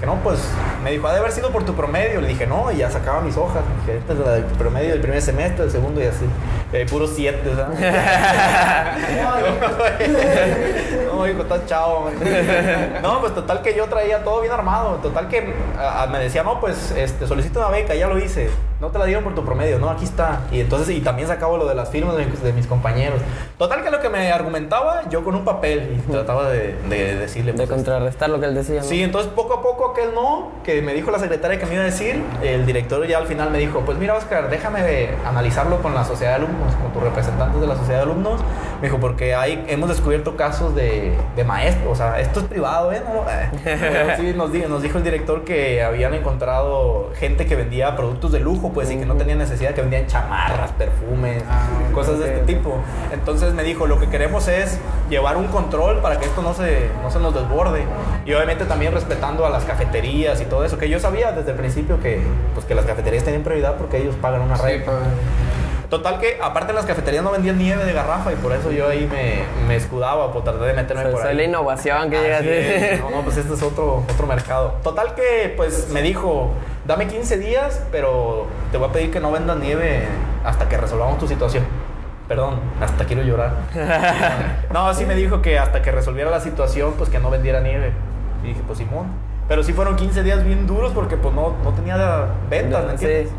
Dije, 0.00 0.10
no, 0.10 0.18
pues 0.22 0.40
me 0.82 0.92
dijo, 0.92 1.06
ha 1.08 1.12
de 1.12 1.18
haber 1.18 1.30
sido 1.30 1.50
por 1.50 1.62
tu 1.62 1.74
promedio. 1.74 2.22
Le 2.22 2.28
dije, 2.28 2.46
no, 2.46 2.72
y 2.72 2.78
ya 2.78 2.90
sacaba 2.90 3.20
mis 3.20 3.36
hojas. 3.36 3.62
dije, 3.80 3.98
este 3.98 4.14
es 4.14 4.18
el 4.18 4.44
promedio 4.56 4.92
del 4.92 5.02
primer 5.02 5.20
semestre, 5.20 5.64
del 5.64 5.70
segundo 5.70 6.00
y 6.00 6.06
así. 6.06 6.24
Eh, 6.72 6.86
puro 6.88 7.06
siete, 7.06 7.54
¿sabes? 7.54 7.78
no, 11.12 11.28
hijo, 11.28 11.42
estás 11.42 11.66
chavo. 11.66 12.10
no, 13.02 13.20
pues 13.20 13.34
total 13.34 13.60
que 13.60 13.76
yo 13.76 13.88
traía 13.88 14.24
todo 14.24 14.40
bien 14.40 14.54
armado. 14.54 14.94
Total 15.02 15.28
que 15.28 15.52
me 16.10 16.18
decía, 16.18 16.44
no, 16.44 16.60
pues 16.60 16.92
este, 16.92 17.26
solicito 17.26 17.58
una 17.58 17.68
beca, 17.68 17.94
ya 17.94 18.06
lo 18.06 18.16
hice. 18.16 18.48
No 18.80 18.88
te 18.88 18.98
la 18.98 19.04
dieron 19.04 19.22
por 19.22 19.34
tu 19.34 19.44
promedio, 19.44 19.78
no, 19.78 19.90
aquí 19.90 20.04
está. 20.04 20.40
Y 20.50 20.60
entonces, 20.60 20.96
y 20.96 21.00
también 21.02 21.28
sacaba 21.28 21.58
lo 21.58 21.66
de 21.66 21.74
las 21.74 21.90
firmas 21.90 22.16
de, 22.16 22.52
mis 22.54 22.66
compañeros. 22.66 23.20
Total 23.58 23.82
que 23.82 23.90
lo 23.90 24.00
que 24.00 24.08
me 24.08 24.32
argumentaba, 24.32 25.02
yo 25.10 25.22
con 25.22 25.34
un 25.34 25.44
papel 25.44 25.98
y 25.98 26.10
trataba 26.10 26.48
de, 26.48 26.76
decirle. 26.88 27.52
de 27.52 27.58
pues, 27.58 27.68
contrarrestar 27.68 28.30
lo 28.30 28.40
que 28.40 28.46
él 28.46 28.54
decía. 28.54 28.82
Sí, 28.82 29.02
entonces 29.02 29.30
poco 29.32 29.52
a 29.52 29.62
poco 29.62 29.90
aquel 29.90 30.14
no, 30.14 30.48
que 30.64 30.80
me 30.80 30.94
dijo 30.94 31.10
la 31.10 31.18
secretaria 31.18 31.58
que 31.58 31.66
me 31.66 31.74
iba 31.74 31.82
a 31.82 31.86
decir, 31.86 32.22
el 32.42 32.64
director 32.64 33.06
ya 33.06 33.18
al 33.18 33.26
final 33.26 33.50
me 33.50 33.58
dijo, 33.58 33.80
pues 33.80 33.98
mira 33.98 34.14
Oscar, 34.14 34.48
déjame 34.48 35.10
analizarlo 35.26 35.82
con 35.82 35.94
la 35.94 36.04
sociedad 36.04 36.38
de 36.38 36.44
alumnos, 36.46 36.74
con 36.76 36.90
tus 36.92 37.02
representantes 37.02 37.60
de 37.60 37.66
la 37.66 37.76
sociedad 37.76 37.98
de 37.98 38.04
alumnos. 38.04 38.40
Me 38.80 38.88
dijo, 38.88 38.98
porque 38.98 39.34
hay, 39.34 39.62
hemos 39.68 39.90
descubierto 39.90 40.36
casos 40.36 40.74
de, 40.74 41.12
de 41.36 41.44
maestros, 41.44 41.92
o 41.92 41.94
sea, 41.94 42.18
esto 42.18 42.40
es 42.40 42.46
privado, 42.46 42.92
¿eh? 42.92 43.02
No, 43.04 43.30
eh. 43.30 44.16
sí, 44.18 44.32
nos, 44.34 44.50
nos 44.50 44.82
dijo 44.82 44.96
el 44.96 45.04
director 45.04 45.44
que 45.44 45.82
habían 45.82 46.14
encontrado 46.14 47.10
gente 47.14 47.44
que 47.44 47.56
vendía 47.56 47.94
productos 47.94 48.32
de 48.32 48.40
lujo 48.40 48.70
pues, 48.72 48.90
y 48.90 48.96
que 48.96 49.04
no 49.04 49.16
tenía 49.16 49.34
necesidad, 49.34 49.74
que 49.74 49.82
vendían 49.82 50.06
chamarras, 50.06 50.72
perfumes, 50.72 51.42
ah, 51.50 51.66
cosas 51.92 52.18
de 52.20 52.26
este 52.26 52.54
tipo. 52.54 52.76
Entonces 53.12 53.52
me 53.52 53.64
dijo, 53.64 53.86
lo 53.86 54.00
que 54.00 54.08
queremos 54.08 54.48
es 54.48 54.78
llevar 55.10 55.36
un 55.36 55.48
control 55.48 55.98
para 55.98 56.18
que 56.18 56.24
esto 56.24 56.40
no 56.40 56.54
se, 56.54 56.88
no 57.02 57.10
se 57.10 57.18
nos 57.18 57.34
desborde. 57.34 57.84
Y 58.24 58.32
obviamente 58.32 58.64
también 58.64 58.92
respetando 58.94 59.44
a 59.44 59.50
las 59.50 59.64
cafeterías 59.64 60.40
y 60.40 60.44
todo 60.46 60.64
eso, 60.64 60.78
que 60.78 60.88
yo 60.88 60.98
sabía 60.98 61.32
desde 61.32 61.50
el 61.50 61.56
principio 61.56 62.00
que, 62.00 62.22
pues, 62.54 62.64
que 62.64 62.74
las 62.74 62.86
cafeterías 62.86 63.24
tienen 63.24 63.42
prioridad 63.42 63.76
porque 63.76 63.98
ellos 63.98 64.14
pagan 64.20 64.40
una 64.40 64.56
red. 64.56 64.82
Total 65.90 66.20
que, 66.20 66.38
aparte 66.40 66.72
las 66.72 66.86
cafeterías 66.86 67.24
no 67.24 67.32
vendían 67.32 67.58
nieve 67.58 67.84
de 67.84 67.92
garrafa 67.92 68.32
y 68.32 68.36
por 68.36 68.52
eso 68.52 68.70
yo 68.70 68.88
ahí 68.88 69.08
me, 69.10 69.42
me 69.66 69.74
escudaba 69.74 70.32
por 70.32 70.44
tratar 70.44 70.62
de 70.62 70.72
meterme 70.72 71.06
por 71.06 71.26
ahí. 71.26 71.36
la 71.36 71.42
innovación 71.42 72.08
que 72.08 72.22
llega 72.22 72.38
así. 72.38 73.00
No, 73.02 73.10
no, 73.10 73.22
pues 73.22 73.36
este 73.38 73.54
es 73.54 73.62
otro, 73.62 74.04
otro 74.08 74.26
mercado. 74.28 74.76
Total 74.84 75.16
que, 75.16 75.52
pues 75.56 75.88
me 75.90 76.00
dijo, 76.00 76.52
dame 76.86 77.08
15 77.08 77.38
días, 77.38 77.82
pero 77.90 78.46
te 78.70 78.78
voy 78.78 78.88
a 78.88 78.92
pedir 78.92 79.10
que 79.10 79.18
no 79.18 79.32
vendas 79.32 79.56
nieve 79.58 80.06
hasta 80.44 80.68
que 80.68 80.76
resolvamos 80.76 81.18
tu 81.18 81.26
situación. 81.26 81.64
Perdón, 82.28 82.60
hasta 82.80 83.04
quiero 83.06 83.24
llorar. 83.24 83.54
no, 84.72 84.86
así 84.86 85.04
me 85.06 85.16
dijo 85.16 85.42
que 85.42 85.58
hasta 85.58 85.82
que 85.82 85.90
resolviera 85.90 86.30
la 86.30 86.38
situación, 86.38 86.94
pues 86.96 87.10
que 87.10 87.18
no 87.18 87.30
vendiera 87.30 87.58
nieve. 87.60 87.90
Y 88.44 88.48
dije, 88.48 88.60
pues 88.64 88.78
Simón. 88.78 89.08
Pero 89.48 89.64
sí 89.64 89.72
fueron 89.72 89.96
15 89.96 90.22
días 90.22 90.44
bien 90.44 90.68
duros 90.68 90.92
porque 90.94 91.16
pues 91.16 91.34
no, 91.34 91.56
no 91.64 91.72
tenía 91.72 92.26
ventas, 92.48 92.84
¿me 92.84 92.92
entiendes? 92.92 93.30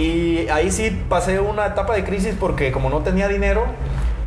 Y 0.00 0.48
ahí 0.48 0.70
sí 0.70 0.98
pasé 1.10 1.40
una 1.40 1.66
etapa 1.66 1.94
de 1.94 2.04
crisis 2.04 2.34
porque 2.40 2.72
como 2.72 2.88
no 2.88 3.00
tenía 3.00 3.28
dinero, 3.28 3.66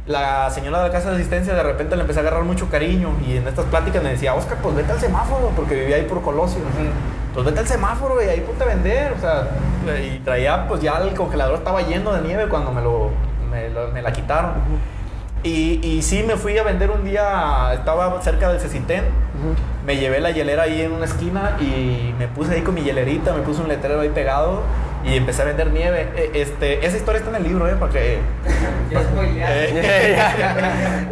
la 0.05 0.51
señora 0.51 0.83
de 0.83 0.89
la 0.89 0.93
casa 0.93 1.09
de 1.09 1.15
asistencia 1.15 1.55
de 1.55 1.63
repente 1.63 1.95
le 1.95 2.01
empecé 2.01 2.19
a 2.19 2.21
agarrar 2.21 2.43
mucho 2.43 2.69
cariño 2.69 3.09
y 3.27 3.37
en 3.37 3.47
estas 3.47 3.65
pláticas 3.65 4.03
me 4.03 4.09
decía, 4.09 4.35
Oscar, 4.35 4.59
pues 4.61 4.75
vete 4.75 4.91
al 4.91 4.99
semáforo, 4.99 5.49
porque 5.55 5.73
vivía 5.73 5.95
ahí 5.95 6.03
por 6.03 6.21
Colosio. 6.21 6.61
Pues 7.33 7.43
vete 7.43 7.61
al 7.61 7.67
semáforo 7.67 8.21
y 8.21 8.27
ahí 8.27 8.41
ponte 8.41 8.63
a 8.63 8.67
vender. 8.67 9.13
O 9.13 9.19
sea, 9.19 9.47
y 9.99 10.19
traía, 10.19 10.67
pues 10.67 10.79
ya 10.79 10.97
el 10.97 11.15
congelador 11.15 11.55
estaba 11.55 11.81
lleno 11.81 12.13
de 12.13 12.21
nieve 12.21 12.47
cuando 12.47 12.71
me, 12.71 12.81
lo, 12.83 13.09
me, 13.91 14.01
la 14.03 14.13
quitaron. 14.13 14.51
Y, 15.41 15.79
y, 15.83 16.03
sí, 16.03 16.23
me 16.23 16.37
fui 16.37 16.55
a 16.59 16.63
vender 16.63 16.91
un 16.91 17.03
día, 17.03 17.71
estaba 17.73 18.21
cerca 18.21 18.49
del 18.49 18.61
Cecitén, 18.61 19.05
me 19.85 19.97
llevé 19.97 20.21
la 20.21 20.29
hielera 20.29 20.63
ahí 20.63 20.83
en 20.83 20.91
una 20.93 21.05
esquina 21.05 21.57
y 21.59 22.13
me 22.17 22.27
puse 22.27 22.53
ahí 22.53 22.61
con 22.61 22.75
mi 22.75 22.81
hielerita, 22.81 23.33
me 23.33 23.41
puse 23.41 23.61
un 23.61 23.67
letrero 23.67 23.99
ahí 24.01 24.09
pegado 24.09 24.61
y 25.03 25.17
empecé 25.17 25.41
a 25.41 25.45
vender 25.45 25.71
nieve. 25.71 26.07
E, 26.15 26.41
este, 26.41 26.85
esa 26.85 26.97
historia 26.97 27.19
está 27.19 27.29
en 27.31 27.37
el 27.37 27.43
libro, 27.43 27.67
¿eh? 27.67 27.75
Para 27.79 27.91
que... 27.91 28.13
eh, 28.91 30.17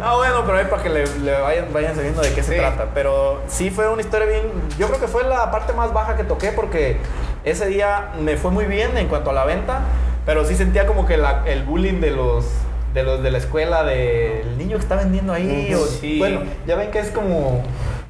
no, 0.00 0.16
bueno, 0.16 0.42
pero 0.46 0.60
es 0.60 0.68
para 0.68 0.82
que 0.82 0.88
le, 0.88 1.04
vayan, 1.40 1.72
vayan 1.72 1.94
sabiendo 1.94 2.22
de 2.22 2.32
qué 2.32 2.42
se 2.42 2.56
trata. 2.56 2.88
Pero 2.94 3.42
sí 3.48 3.70
fue 3.70 3.88
una 3.88 4.02
historia 4.02 4.26
bien... 4.26 4.42
Yo 4.78 4.88
creo 4.88 5.00
que 5.00 5.08
fue 5.08 5.24
la 5.24 5.50
parte 5.50 5.72
más 5.72 5.92
baja 5.92 6.16
que 6.16 6.24
toqué 6.24 6.52
porque 6.52 6.98
ese 7.44 7.66
día 7.66 8.10
me 8.20 8.36
fue 8.36 8.50
muy 8.50 8.64
bien 8.64 8.96
en 8.96 9.08
cuanto 9.08 9.30
a 9.30 9.32
la 9.32 9.44
venta, 9.44 9.80
pero 10.24 10.44
sí 10.44 10.54
sentía 10.54 10.86
como 10.86 11.06
que 11.06 11.16
la, 11.16 11.42
el 11.46 11.64
bullying 11.64 12.00
de 12.00 12.10
los 12.10 12.46
de 12.94 13.02
los 13.02 13.22
de 13.22 13.30
la 13.30 13.38
escuela 13.38 13.84
del 13.84 14.58
niño 14.58 14.76
que 14.76 14.82
está 14.82 14.96
vendiendo 14.96 15.32
ahí. 15.32 15.74
o, 15.74 16.18
Bueno, 16.18 16.42
ya 16.66 16.76
ven 16.76 16.90
que 16.90 16.98
es 16.98 17.10
como 17.10 17.62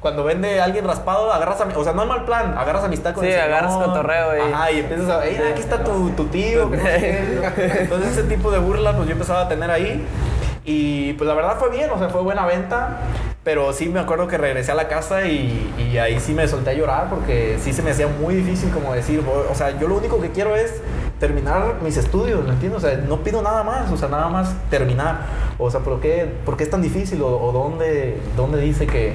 cuando 0.03 0.25
vende 0.25 0.59
alguien 0.59 0.85
raspado, 0.85 1.31
agarras 1.31 1.61
a, 1.61 1.79
o 1.79 1.83
sea, 1.83 1.93
no 1.93 2.01
es 2.03 2.09
mal 2.09 2.25
plan, 2.25 2.57
agarras 2.57 2.83
amistad 2.83 3.13
con 3.13 3.23
Sí, 3.23 3.31
agarras 3.31 3.73
cotorreo 3.73 4.37
y... 4.37 4.51
Ajá, 4.51 4.71
y 4.71 4.79
empiezas 4.79 5.09
a, 5.09 5.21
hey, 5.23 5.39
aquí 5.49 5.61
está 5.61 5.81
tu, 5.81 6.09
tu 6.09 6.25
tío. 6.25 6.69
Entonces 6.73 8.11
ese 8.11 8.23
tipo 8.23 8.51
de 8.51 8.59
burla 8.59 8.95
pues 8.97 9.07
yo 9.07 9.13
empezaba 9.13 9.43
a 9.43 9.47
tener 9.47 9.71
ahí. 9.71 10.05
Y 10.65 11.13
pues 11.13 11.25
la 11.25 11.33
verdad 11.33 11.55
fue 11.57 11.69
bien, 11.69 11.89
o 11.89 11.97
sea, 11.97 12.09
fue 12.09 12.21
buena 12.21 12.45
venta. 12.45 12.99
Pero 13.45 13.71
sí 13.71 13.87
me 13.87 14.01
acuerdo 14.01 14.27
que 14.27 14.37
regresé 14.37 14.73
a 14.73 14.75
la 14.75 14.89
casa 14.89 15.25
y, 15.25 15.73
y, 15.77 15.97
ahí 15.97 16.19
sí 16.19 16.33
me 16.33 16.47
solté 16.49 16.71
a 16.71 16.73
llorar 16.73 17.09
porque 17.09 17.57
sí 17.61 17.71
se 17.71 17.81
me 17.81 17.91
hacía 17.91 18.07
muy 18.07 18.35
difícil 18.35 18.71
como 18.71 18.93
decir, 18.93 19.21
o 19.27 19.55
sea, 19.55 19.77
yo 19.79 19.87
lo 19.87 19.95
único 19.95 20.21
que 20.21 20.31
quiero 20.31 20.55
es 20.55 20.81
terminar 21.19 21.75
mis 21.81 21.95
estudios, 21.95 22.43
¿me 22.43 22.51
entiendes? 22.51 22.83
O 22.83 22.87
sea, 22.87 22.97
no 22.97 23.23
pido 23.23 23.41
nada 23.41 23.63
más, 23.63 23.89
o 23.91 23.97
sea, 23.97 24.09
nada 24.09 24.27
más 24.27 24.53
terminar. 24.69 25.21
O 25.57 25.71
sea, 25.71 25.79
¿por 25.79 26.01
qué, 26.01 26.29
por 26.45 26.57
qué 26.57 26.63
es 26.63 26.69
tan 26.69 26.81
difícil? 26.81 27.21
¿O, 27.21 27.27
o 27.27 27.51
dónde, 27.53 28.17
dónde 28.35 28.59
dice 28.59 28.87
que, 28.87 29.13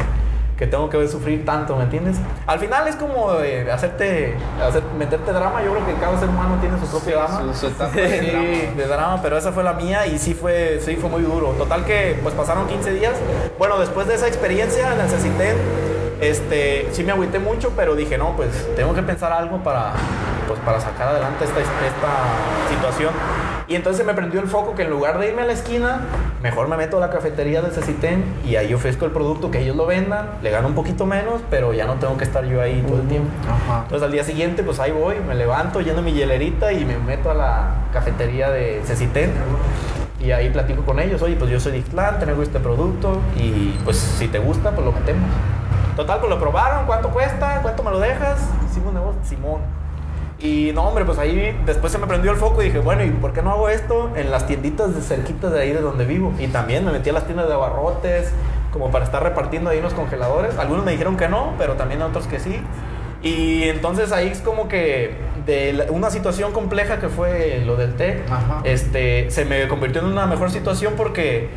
que 0.59 0.67
tengo 0.67 0.91
que 0.91 1.07
sufrir 1.07 1.45
tanto, 1.45 1.77
¿me 1.77 1.85
entiendes? 1.85 2.17
Al 2.47 2.59
final 2.59 2.89
es 2.89 2.97
como 2.97 3.33
eh, 3.41 3.71
hacerte, 3.71 4.37
hacer, 4.61 4.83
meterte 4.99 5.33
drama. 5.33 5.63
Yo 5.63 5.71
creo 5.71 5.87
que 5.87 5.95
cada 5.95 6.19
ser 6.19 6.29
humano 6.29 6.59
tiene 6.61 6.77
su 6.81 6.87
propio 6.87 7.17
drama. 7.17 7.55
Su, 7.55 7.69
etapa 7.69 7.93
de, 7.95 8.87
drama. 8.89 9.21
pero 9.23 9.39
esa 9.39 9.53
fue 9.53 9.63
la 9.63 9.75
mía 9.75 10.09
y 10.09 10.19
sí 10.19 10.35
fue, 10.35 10.81
sí 10.85 10.97
fue 10.97 11.09
muy 11.09 11.23
duro. 11.23 11.51
Total 11.53 11.85
que 11.85 12.19
pues 12.25 12.35
pasaron 12.35 12.67
15 12.67 12.93
días. 12.93 13.15
Bueno, 13.57 13.79
después 13.79 14.09
de 14.09 14.15
esa 14.17 14.27
experiencia 14.27 14.95
necesité, 14.97 15.55
este, 16.21 16.89
sí 16.91 17.05
me 17.05 17.13
agüité 17.13 17.39
mucho, 17.39 17.73
pero 17.77 17.95
dije, 17.95 18.19
no, 18.19 18.35
pues 18.35 18.51
tengo 18.75 18.93
que 18.95 19.03
pensar 19.03 19.33
algo 19.33 19.59
para, 19.59 19.93
pues, 20.49 20.59
para 20.61 20.81
sacar 20.81 21.09
adelante 21.09 21.45
esta, 21.45 21.61
esta 21.61 22.69
situación. 22.69 23.13
Y 23.69 23.75
entonces 23.75 24.07
me 24.07 24.15
prendió 24.15 24.41
el 24.41 24.49
foco 24.49 24.75
que 24.75 24.83
en 24.83 24.91
lugar 24.91 25.19
de 25.19 25.29
irme 25.29 25.43
a 25.43 25.45
la 25.45 25.53
esquina, 25.53 26.01
mejor 26.43 26.69
me 26.69 26.79
meto 26.79 26.97
a 26.97 27.01
la 27.01 27.11
cafetería 27.11 27.61
de 27.61 27.71
Ceciten 27.71 28.25
y 28.47 28.57
ahí 28.57 28.73
ofrezco 28.73 29.05
el 29.05 29.11
producto 29.11 29.51
que 29.51 29.61
ellos 29.61 29.77
lo 29.77 29.85
vendan, 29.85 30.27
le 30.43 30.51
gano 30.51 30.69
un 30.69 30.75
poquito 30.75 31.05
menos, 31.05 31.43
pero 31.51 31.75
ya 31.75 31.85
no 31.85 31.97
tengo 31.97 32.17
que 32.17 32.25
estar 32.25 32.47
yo 32.47 32.63
ahí 32.63 32.83
todo 32.89 33.03
el 33.03 33.09
tiempo. 33.09 33.29
Entonces 33.83 34.03
al 34.03 34.11
día 34.11 34.25
siguiente, 34.25 34.63
pues 34.63 34.81
ahí 34.81 34.91
voy, 34.91 35.17
me 35.21 35.35
levanto, 35.35 35.83
lleno 35.83 36.01
mi 36.01 36.13
hielerita 36.13 36.73
y 36.73 36.87
me 36.87 36.97
meto 36.97 37.31
a 37.31 37.35
la 37.35 37.75
cafetería 37.93 38.49
de 38.49 38.81
Ceciten. 38.87 39.33
Y 40.19 40.33
ahí 40.33 40.49
platico 40.49 40.83
con 40.85 40.99
ellos, 40.99 41.21
oye, 41.21 41.37
pues 41.37 41.51
yo 41.51 41.61
soy 41.61 41.73
de 41.73 41.79
Ixtlán, 41.79 42.19
tengo 42.19 42.43
este 42.43 42.61
producto 42.61 43.21
y 43.37 43.79
pues 43.85 43.99
si 43.99 44.29
te 44.29 44.39
gusta, 44.39 44.71
pues 44.71 44.87
lo 44.87 44.93
metemos. 44.93 45.29
Total, 45.95 46.21
pues 46.21 46.31
lo 46.31 46.41
probaron, 46.41 46.87
¿cuánto 46.87 47.11
cuesta? 47.11 47.61
¿Cuánto 47.61 47.83
me 47.83 47.91
lo 47.91 48.01
dejas? 48.01 48.49
Hicimos 48.71 48.95
negocio, 48.95 49.21
Simón. 49.25 49.78
Y 50.41 50.71
no, 50.73 50.85
hombre, 50.85 51.05
pues 51.05 51.19
ahí 51.19 51.57
después 51.67 51.93
se 51.93 51.99
me 51.99 52.07
prendió 52.07 52.31
el 52.31 52.37
foco 52.37 52.63
y 52.63 52.67
dije, 52.67 52.79
bueno, 52.79 53.05
¿y 53.05 53.11
por 53.11 53.33
qué 53.33 53.43
no 53.43 53.51
hago 53.51 53.69
esto 53.69 54.13
en 54.15 54.31
las 54.31 54.47
tienditas 54.47 54.95
de 54.95 55.01
cerquitas 55.03 55.53
de 55.53 55.61
ahí 55.61 55.73
de 55.73 55.81
donde 55.81 56.05
vivo? 56.05 56.33
Y 56.39 56.47
también 56.47 56.85
me 56.85 56.93
metí 56.93 57.11
a 57.11 57.13
las 57.13 57.25
tiendas 57.25 57.49
de 57.49 57.55
abarrotes, 57.55 58.31
como 58.73 58.91
para 58.93 59.05
estar 59.05 59.21
repartiendo 59.23 59.71
ahí 59.71 59.79
en 59.79 59.85
los 59.85 59.95
congeladores. 59.95 60.57
Algunos 60.59 60.85
me 60.85 60.93
dijeron 60.93 61.17
que 61.17 61.29
no, 61.29 61.55
pero 61.59 61.75
también 61.75 62.03
otros 62.03 62.27
que 62.29 62.39
sí. 62.39 62.61
Y 63.21 63.65
entonces 63.65 64.13
ahí 64.13 64.29
es 64.29 64.41
como 64.41 64.69
que 64.69 65.17
de 65.45 65.73
la- 65.73 65.85
una 65.91 66.09
situación 66.11 66.53
compleja 66.53 67.01
que 67.01 67.09
fue 67.09 67.61
lo 67.67 67.75
del 67.75 67.95
Ajá. 68.31 68.61
este, 68.63 69.29
se 69.33 69.45
me 69.45 69.67
convirtió 69.67 70.03
en 70.03 70.07
una 70.07 70.27
mejor 70.27 70.53
situación 70.53 70.95
porque 70.97 71.49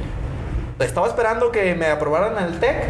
estaba 0.79 1.05
esperando 1.05 1.51
que 1.51 1.75
me 1.75 1.85
aprobaran 1.85 2.43
el 2.43 2.59
TEC, 2.59 2.85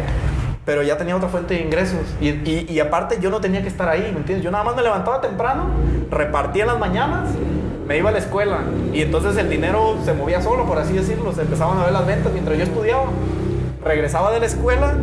pero 0.64 0.82
ya 0.82 0.96
tenía 0.96 1.16
otra 1.16 1.28
fuente 1.28 1.54
de 1.54 1.60
ingresos. 1.60 2.00
Y, 2.20 2.28
y- 2.28 2.80
aparte 2.80 3.18
yo 3.20 3.30
no 3.30 3.40
tenía 3.40 3.62
que 3.62 3.68
estar 3.68 3.88
ahí, 3.88 4.02
¿me 4.12 4.18
entiendes? 4.18 4.44
Yo 4.44 4.50
nada 4.50 4.64
más 4.64 4.76
me 4.76 4.82
levantaba 4.82 5.20
temprano, 5.20 5.64
repartía 6.10 6.62
en 6.64 6.68
las 6.68 6.78
mañanas, 6.78 7.30
me 7.86 7.98
iba 7.98 8.10
a 8.10 8.12
la 8.12 8.18
escuela 8.18 8.58
y 8.92 9.02
entonces 9.02 9.36
el 9.36 9.50
dinero 9.50 9.96
se 10.04 10.12
movía 10.12 10.40
solo, 10.40 10.64
por 10.66 10.78
así 10.78 10.92
decirlo. 10.94 11.32
Se 11.32 11.42
empezaban 11.42 11.78
a 11.78 11.84
ver 11.84 11.92
las 11.92 12.06
ventas 12.06 12.32
mientras 12.32 12.56
yo 12.56 12.64
estudiaba. 12.64 13.04
Regresaba 13.84 14.30
de 14.30 14.38
la 14.40 14.46
escuela 14.46 14.94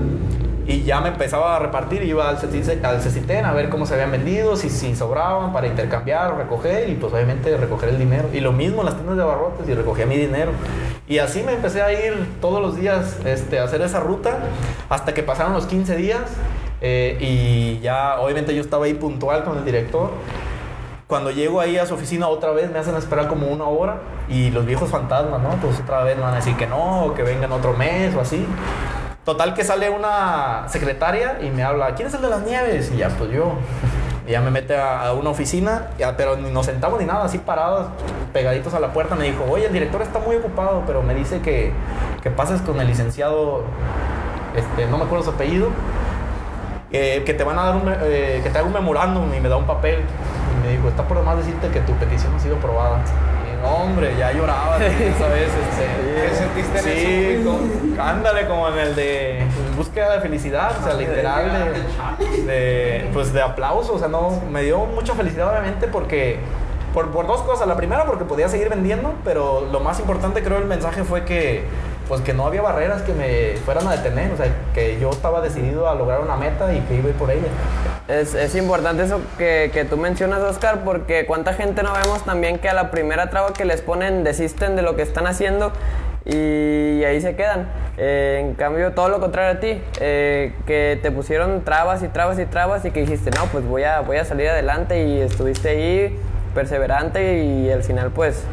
y 0.70 0.84
ya 0.84 1.02
me 1.02 1.10
empezaba 1.10 1.56
a 1.56 1.60
repartir, 1.60 2.04
iba 2.04 2.30
al 2.30 2.38
al 2.38 3.46
a 3.46 3.54
ver 3.54 3.70
cómo 3.70 3.88
se 3.88 3.96
habían 3.96 4.12
vendido, 4.12 4.56
si, 4.56 4.70
si 4.70 4.96
sobraban 4.96 5.52
para 5.52 5.66
intercambiar 5.66 6.38
recoger 6.38 6.90
y 6.90 6.94
pues 6.94 7.12
obviamente 7.12 7.58
recoger 7.58 7.90
el 7.90 7.98
dinero. 7.98 8.30
Y 8.32 8.40
lo 8.40 8.52
mismo 8.52 8.82
en 8.82 8.86
las 8.86 8.94
tiendas 8.94 9.18
de 9.18 9.24
abarrotes 9.24 9.68
y 9.68 9.74
recogía 9.74 10.06
mi 10.06 10.16
dinero. 10.16 10.52
Y 11.08 11.18
así 11.18 11.42
me 11.42 11.54
empecé 11.54 11.82
a 11.82 11.92
ir 11.92 12.36
todos 12.40 12.62
los 12.62 12.76
días 12.76 13.18
este, 13.26 13.58
a 13.58 13.64
hacer 13.64 13.82
esa 13.82 14.00
ruta 14.00 14.38
hasta 14.90 15.16
que 15.16 15.24
pasaron 15.24 15.54
los 15.54 15.66
15 15.66 15.96
días 15.96 16.22
eh, 16.82 17.18
y 17.20 17.80
ya 17.80 18.20
obviamente 18.20 18.54
yo 18.54 18.62
estaba 18.62 18.86
ahí 18.86 18.94
puntual 18.94 19.44
con 19.44 19.58
el 19.58 19.66
director. 19.66 20.12
Cuando 21.08 21.32
llego 21.32 21.60
ahí 21.62 21.80
a 21.80 21.88
su 21.88 21.96
oficina 21.96 22.28
otra 22.28 22.52
vez 22.52 22.72
me 22.72 22.78
hacen 22.78 22.94
esperar 22.94 23.28
como 23.28 23.48
una 23.48 23.64
hora 23.64 24.02
y 24.30 24.52
los 24.52 24.68
viejos 24.68 24.92
fantasmas, 24.92 25.42
¿no? 25.42 25.50
Pues 25.60 25.80
otra 25.80 26.04
vez 26.04 26.16
me 26.16 26.22
van 26.22 26.34
a 26.34 26.36
decir 26.36 26.56
que 26.56 26.68
no, 26.68 27.06
o 27.06 27.16
que 27.16 27.24
vengan 27.24 27.52
otro 27.52 27.74
mes 27.74 28.16
o 28.16 28.22
así. 28.22 28.46
Total 29.26 29.54
que 29.54 29.64
sale 29.64 29.90
una 29.90 30.66
secretaria 30.70 31.40
y 31.42 31.50
me 31.50 31.64
habla, 31.64 31.94
¿quién 31.96 32.08
es 32.08 32.14
el 32.14 32.22
de 32.22 32.30
las 32.30 32.42
nieves? 32.42 32.92
Y 32.94 32.98
ya, 32.98 33.10
pues 33.10 33.32
yo. 33.32 33.54
Y 34.28 34.34
ya 34.34 34.42
me 34.42 34.52
mete 34.52 34.78
a, 34.78 35.12
una 35.14 35.32
oficina, 35.32 35.88
ya, 35.98 36.16
pero 36.16 36.38
ni 36.38 36.52
nos 36.52 36.68
sentamos 36.68 37.00
ni 37.00 37.06
nada, 37.08 37.26
así 37.26 37.40
parados, 37.40 37.88
pegaditos 38.32 38.76
a 38.76 38.80
la 38.80 38.94
puerta. 38.94 39.16
Me 39.16 39.26
dijo, 39.26 39.44
oye, 39.50 39.66
el 39.66 39.74
director 39.74 40.04
está 40.04 40.20
muy 40.20 40.36
ocupado, 40.36 40.84
pero 40.86 41.02
me 41.02 41.16
dice 41.16 41.42
que, 41.42 41.72
que 42.22 42.30
pases 42.30 42.62
con 42.62 42.80
el 42.80 42.86
licenciado, 42.86 43.64
este, 44.56 44.86
no 44.86 45.00
me 45.00 45.06
acuerdo 45.06 45.26
su 45.26 45.32
apellido, 45.32 45.70
eh, 46.92 47.24
que 47.26 47.34
te 47.34 47.44
van 47.44 47.58
a 47.58 47.64
dar 47.66 47.76
un, 47.78 47.92
eh, 48.04 48.42
que 48.44 48.52
te 48.52 48.58
haga 48.60 48.68
un 48.68 48.74
memorándum 48.74 49.34
y 49.34 49.40
me 49.40 49.50
da 49.50 49.58
un 49.58 49.66
papel. 49.66 50.00
Y 50.00 50.68
me 50.68 50.74
dijo, 50.74 50.90
está 50.90 51.08
por 51.08 51.18
demás 51.18 51.38
decirte 51.38 51.70
que 51.70 51.80
tu 51.82 51.94
petición 51.94 52.36
ha 52.36 52.40
sido 52.40 52.58
aprobada. 52.58 53.00
No, 53.62 53.76
hombre, 53.84 54.16
ya 54.18 54.32
lloraba 54.32 54.78
esa 54.86 55.28
vez. 55.28 55.50
Este, 55.50 56.30
¿Qué 56.30 56.36
sentiste 56.36 56.78
en 56.80 57.44
sí, 57.44 58.00
ándale 58.00 58.48
como 58.48 58.70
en 58.70 58.78
el 58.78 58.96
de 58.96 59.40
en 59.40 59.76
búsqueda 59.76 60.14
de 60.14 60.22
felicidad, 60.22 60.72
o 60.80 60.84
sea, 60.84 60.94
literal 60.94 61.52
de, 62.20 62.44
de, 62.44 63.10
pues 63.14 63.34
de 63.34 63.42
aplauso, 63.42 63.94
o 63.94 64.00
sea, 64.00 64.08
no, 64.08 64.42
me 64.50 64.64
dio 64.64 64.80
mucha 64.86 65.14
felicidad 65.14 65.50
obviamente 65.50 65.88
porque 65.88 66.40
por, 66.94 67.12
por 67.12 67.28
dos 67.28 67.42
cosas, 67.42 67.68
la 67.68 67.76
primera 67.76 68.06
porque 68.06 68.26
podía 68.26 68.50
seguir 68.50 68.70
vendiendo, 68.70 69.14
pero 69.24 69.68
lo 69.72 69.80
más 69.80 70.00
importante 70.00 70.44
creo 70.44 70.58
el 70.58 70.66
mensaje 70.66 71.04
fue 71.04 71.24
que 71.26 71.66
pues 72.10 72.22
que 72.22 72.34
no 72.34 72.48
había 72.48 72.64
barreras 72.64 73.04
que 73.04 73.14
me 73.14 73.56
fueran 73.64 73.88
a 73.88 73.92
detener, 73.92 74.34
o 74.34 74.38
sea, 74.38 74.48
que 74.74 75.00
yo 75.00 75.12
estaba 75.12 75.42
decidido 75.42 75.88
a 75.88 75.94
lograr 75.94 76.22
una 76.22 76.36
meta 76.36 76.74
y 76.74 76.80
que 76.82 76.96
iba 76.96 77.06
a 77.06 77.10
ir 77.10 77.16
por 77.16 77.30
ella. 77.30 77.48
Es, 78.08 78.34
es 78.34 78.56
importante 78.56 79.04
eso 79.04 79.22
que, 79.38 79.70
que 79.72 79.86
tú 79.86 79.96
mencionas, 79.96 80.42
Oscar, 80.42 80.80
porque 80.84 81.28
cuánta 81.28 81.54
gente 81.54 81.84
no 81.84 81.94
vemos 81.94 82.26
también 82.26 82.58
que 82.58 82.68
a 82.68 82.74
la 82.74 82.90
primera 82.90 83.30
traba 83.30 83.54
que 83.54 83.64
les 83.64 83.82
ponen 83.82 84.24
desisten 84.24 84.76
de 84.76 84.82
lo 84.82 84.96
que 84.96 85.04
están 85.04 85.28
haciendo 85.28 85.72
y 86.26 87.04
ahí 87.04 87.22
se 87.22 87.36
quedan. 87.36 87.68
Eh, 87.98 88.40
en 88.42 88.56
cambio, 88.56 88.94
todo 88.94 89.10
lo 89.10 89.20
contrario 89.20 89.58
a 89.58 89.60
ti, 89.60 89.80
eh, 90.00 90.54
que 90.66 91.00
te 91.04 91.12
pusieron 91.12 91.64
trabas 91.64 92.02
y 92.02 92.08
trabas 92.08 92.40
y 92.40 92.46
trabas 92.48 92.86
y 92.86 92.92
que 92.92 93.02
dijiste, 93.02 93.30
no, 93.32 93.46
pues 93.52 93.64
voy 93.66 93.84
a, 93.84 94.02
voy 94.02 94.18
a 94.18 94.26
salir 94.26 94.50
adelante 94.50 95.06
y 95.06 95.22
estuviste 95.22 95.70
ahí 95.70 96.20
perseverante 96.56 97.44
y 97.44 97.72
al 97.72 97.84
final 97.84 98.10
pues 98.10 98.44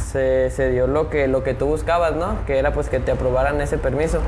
se, 0.00 0.50
se 0.50 0.70
dio 0.70 0.86
lo 0.86 1.10
que, 1.10 1.28
lo 1.28 1.42
que 1.44 1.54
tú 1.54 1.66
buscabas, 1.66 2.14
¿no? 2.14 2.36
Que 2.46 2.58
era 2.58 2.72
pues 2.72 2.88
que 2.88 2.98
te 2.98 3.12
aprobaran 3.12 3.60
ese 3.60 3.78
permiso. 3.78 4.20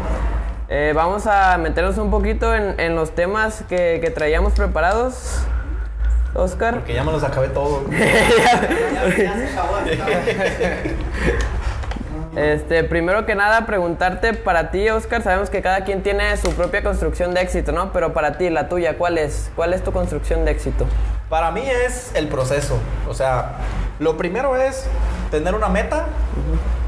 Eh, 0.69 0.93
vamos 0.95 1.27
a 1.27 1.59
meternos 1.59 1.99
un 1.99 2.11
poquito 2.11 2.55
en, 2.55 2.79
en 2.81 2.95
los 2.95 3.11
temas 3.13 3.65
que, 3.69 3.99
que 4.03 4.11
traíamos 4.11 4.53
preparados, 4.55 5.43
Oscar. 6.35 6.77
Porque 6.77 6.95
ya 6.95 7.05
me 7.05 7.13
los 7.13 7.23
acabé 7.23 7.49
todos. 7.49 7.83
Este, 12.35 12.83
primero 12.83 13.27
que 13.27 13.35
nada, 13.35 13.67
preguntarte 13.67 14.33
para 14.33 14.71
ti, 14.71 14.89
Oscar, 14.89 15.23
sabemos 15.23 15.51
que 15.51 15.61
cada 15.61 15.85
quien 15.85 16.03
tiene 16.03 16.35
su 16.39 16.51
propia 16.53 16.83
construcción 16.83 17.35
de 17.35 17.43
éxito, 17.43 17.73
¿no? 17.73 17.93
Pero 17.93 18.15
para 18.15 18.39
ti, 18.39 18.49
la 18.49 18.71
tuya, 18.71 18.97
¿cuál 18.97 19.19
es? 19.19 19.51
¿Cuál 19.55 19.75
es 19.75 19.85
tu 19.85 19.93
construcción 19.93 20.47
de 20.47 20.53
éxito? 20.53 20.87
Para 21.33 21.51
mí 21.51 21.63
es 21.67 22.11
el 22.15 22.29
proceso. 22.29 22.79
O 23.09 23.15
sea, 23.15 23.53
lo 23.99 24.19
primero 24.19 24.55
es 24.55 24.85
tener 25.31 25.55
una 25.55 25.71
meta, 25.71 26.05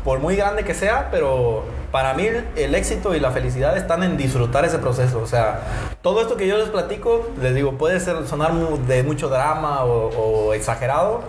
por 0.05 0.19
muy 0.19 0.37
grande 0.37 0.65
que 0.65 0.75
sea, 0.75 1.09
pero 1.11 1.65
para 1.95 2.13
mí 2.13 2.27
el 2.57 2.75
éxito 2.75 3.15
y 3.15 3.21
la 3.21 3.31
felicidad 3.31 3.77
están 3.77 4.03
en 4.03 4.17
disfrutar 4.17 4.65
ese 4.65 4.79
proceso. 4.79 5.21
O 5.23 5.29
sea, 5.29 5.61
todo 6.03 6.21
esto 6.21 6.37
que 6.37 6.49
yo 6.49 6.59
les 6.59 6.69
platico, 6.69 7.25
les 7.41 7.55
digo, 7.55 7.79
puede 7.79 8.01
ser, 8.01 8.27
sonar 8.27 8.53
de 8.53 9.05
mucho 9.05 9.29
drama 9.29 9.85
o, 9.85 10.09
o 10.09 10.55
exagerado, 10.55 11.21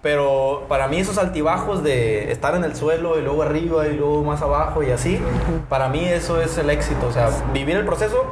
pero 0.00 0.64
para 0.70 0.88
mí 0.88 0.98
esos 0.98 1.18
altibajos 1.18 1.82
de 1.82 2.32
estar 2.32 2.54
en 2.54 2.64
el 2.64 2.74
suelo 2.74 3.18
y 3.18 3.22
luego 3.22 3.42
arriba 3.42 3.88
y 3.88 3.94
luego 3.94 4.22
más 4.24 4.40
abajo 4.40 4.82
y 4.82 4.90
así, 4.90 5.20
para 5.68 5.90
mí 5.90 6.02
eso 6.02 6.40
es 6.40 6.56
el 6.56 6.70
éxito. 6.70 7.08
O 7.08 7.12
sea, 7.12 7.28
vivir 7.52 7.76
el 7.76 7.84
proceso 7.84 8.24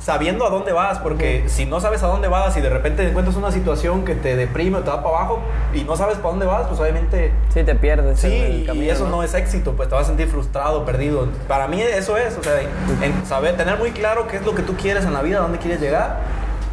sabiendo 0.00 0.46
a 0.46 0.50
dónde 0.50 0.72
vas, 0.72 0.98
porque 0.98 1.44
si 1.46 1.66
no 1.66 1.80
sabes 1.80 2.02
a 2.02 2.08
dónde 2.08 2.28
vas 2.28 2.56
y 2.56 2.60
de 2.60 2.68
repente 2.68 3.06
encuentras 3.06 3.36
una 3.36 3.52
situación 3.52 4.04
que 4.04 4.14
te 4.14 4.34
deprime 4.34 4.78
o 4.78 4.80
te 4.80 4.90
va 4.90 5.02
para 5.02 5.16
abajo 5.16 5.40
y 5.72 5.84
no 5.84 5.96
sabes 5.96 6.16
para 6.16 6.30
dónde 6.30 6.46
vas, 6.46 6.66
pues 6.66 6.80
obviamente 6.80 7.32
Sí, 7.54 7.62
te 7.62 7.74
pierdes. 7.74 8.18
Sí, 8.20 8.26
el 8.26 8.62
y 8.62 8.66
camino, 8.66 8.92
eso 8.92 9.08
no 9.08 9.22
es 9.22 9.34
éxito, 9.34 9.72
pues 9.72 9.88
te 9.88 9.94
vas 9.94 10.04
a 10.04 10.08
sentir 10.08 10.26
frustrado, 10.26 10.84
perdido. 10.84 11.28
Para 11.48 11.68
mí 11.68 11.80
eso 11.82 12.16
es, 12.16 12.36
o 12.36 12.42
sea, 12.42 12.60
en 13.02 13.26
saber, 13.26 13.56
tener 13.56 13.78
muy 13.78 13.90
claro 13.92 14.26
qué 14.26 14.36
es 14.36 14.44
lo 14.46 14.54
que 14.54 14.62
tú 14.62 14.74
quieres 14.76 15.04
en 15.04 15.12
la 15.14 15.22
vida, 15.22 15.38
dónde 15.40 15.58
quieres 15.58 15.80
llegar 15.80 16.18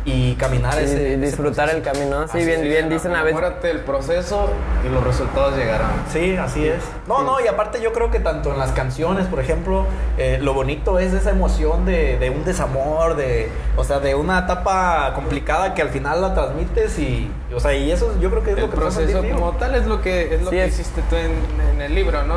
y 0.05 0.35
caminar 0.35 0.75
Sí, 0.75 0.83
ese, 0.85 0.93
y 1.01 1.05
ese 1.15 1.17
disfrutar 1.17 1.69
el 1.69 1.81
camino. 1.81 2.23
Sí, 2.29 2.37
Así 2.37 2.45
bien, 2.45 2.61
bien 2.61 2.87
dicen 2.87 3.13
a 3.13 3.23
veces. 3.23 3.37
Enamórate 3.37 3.67
del 3.67 3.79
proceso 3.81 4.49
y 4.85 4.89
los 4.89 5.03
resultados 5.03 5.57
llegarán. 5.57 5.91
Sí, 6.13 6.37
así 6.37 6.65
es. 6.65 6.81
No, 7.07 7.23
no, 7.23 7.41
y 7.41 7.47
aparte 7.47 7.81
yo 7.81 7.91
creo 7.91 8.09
que 8.09 8.21
tanto 8.21 8.53
en 8.53 8.57
las 8.57 8.71
canciones, 8.71 9.27
por 9.27 9.41
ejemplo, 9.41 9.85
eh, 10.17 10.39
lo 10.41 10.53
bonito 10.53 10.97
es 10.99 11.11
esa 11.11 11.31
emoción 11.31 11.85
de, 11.85 12.17
de 12.19 12.29
un 12.29 12.45
desamor, 12.45 13.17
de, 13.17 13.49
o 13.75 13.83
sea, 13.83 13.99
de 13.99 14.15
una 14.15 14.39
etapa 14.39 15.11
complicada 15.13 15.73
que 15.73 15.81
al 15.81 15.89
final 15.89 16.21
la 16.21 16.33
transmites 16.33 16.97
y, 16.99 17.29
o 17.53 17.59
sea, 17.59 17.73
y 17.73 17.91
eso 17.91 18.17
yo 18.21 18.29
creo 18.29 18.43
que 18.43 18.51
es 18.51 18.55
El 18.57 18.63
lo 18.63 18.69
que 18.69 18.77
proceso 18.77 19.21
como 19.33 19.51
tal 19.57 19.75
es 19.75 19.87
lo 19.87 20.01
que, 20.01 20.33
es 20.35 20.41
lo 20.41 20.51
Sí, 20.51 20.55
que 20.55 20.63
es- 20.63 20.73
hiciste 20.79 21.01
tú 21.09 21.17
en, 21.17 21.33
en 21.75 21.81
el 21.81 21.93
libro, 21.93 22.23
¿no? 22.23 22.35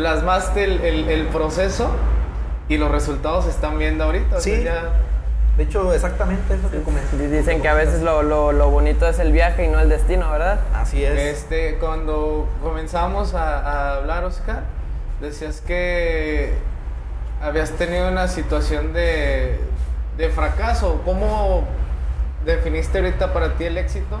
Plasmaste 0.00 0.64
el, 0.64 0.80
el- 0.80 1.08
el 1.10 1.26
proceso 1.26 1.90
y 2.70 2.78
los 2.78 2.90
resultados 2.90 3.44
se 3.44 3.50
están 3.50 3.78
viendo 3.78 4.04
ahorita. 4.04 4.36
o 4.36 4.40
sea, 4.40 4.56
Sí. 4.56 4.64
ya- 4.64 4.92
De 5.58 5.64
hecho, 5.64 5.92
exactamente 5.92 6.54
es 6.54 6.62
lo 6.62 6.70
que 6.70 6.80
comenté. 6.80 7.28
Dicen 7.28 7.60
que 7.60 7.68
a 7.68 7.74
veces 7.74 8.00
lo, 8.00 8.22
lo, 8.22 8.50
lo 8.52 8.70
bonito 8.70 9.06
es 9.06 9.18
el 9.18 9.30
viaje 9.30 9.66
y 9.66 9.68
no 9.68 9.78
el 9.78 9.90
destino, 9.90 10.30
¿verdad? 10.30 10.60
Así 10.74 11.04
es. 11.04 11.18
Este, 11.18 11.76
cuando 11.78 12.48
comenzamos 12.62 13.34
a, 13.34 13.58
a 13.58 13.96
hablar, 13.96 14.24
Oscar, 14.24 14.62
decías 15.20 15.60
que 15.60 16.54
habías 17.42 17.72
tenido 17.72 18.08
una 18.08 18.26
situación 18.28 18.94
de, 18.94 19.60
de 20.16 20.28
fracaso. 20.30 21.02
¿Cómo 21.04 21.64
definiste 22.46 23.00
ahorita 23.00 23.34
para 23.34 23.50
ti 23.58 23.64
el 23.64 23.76
éxito? 23.76 24.16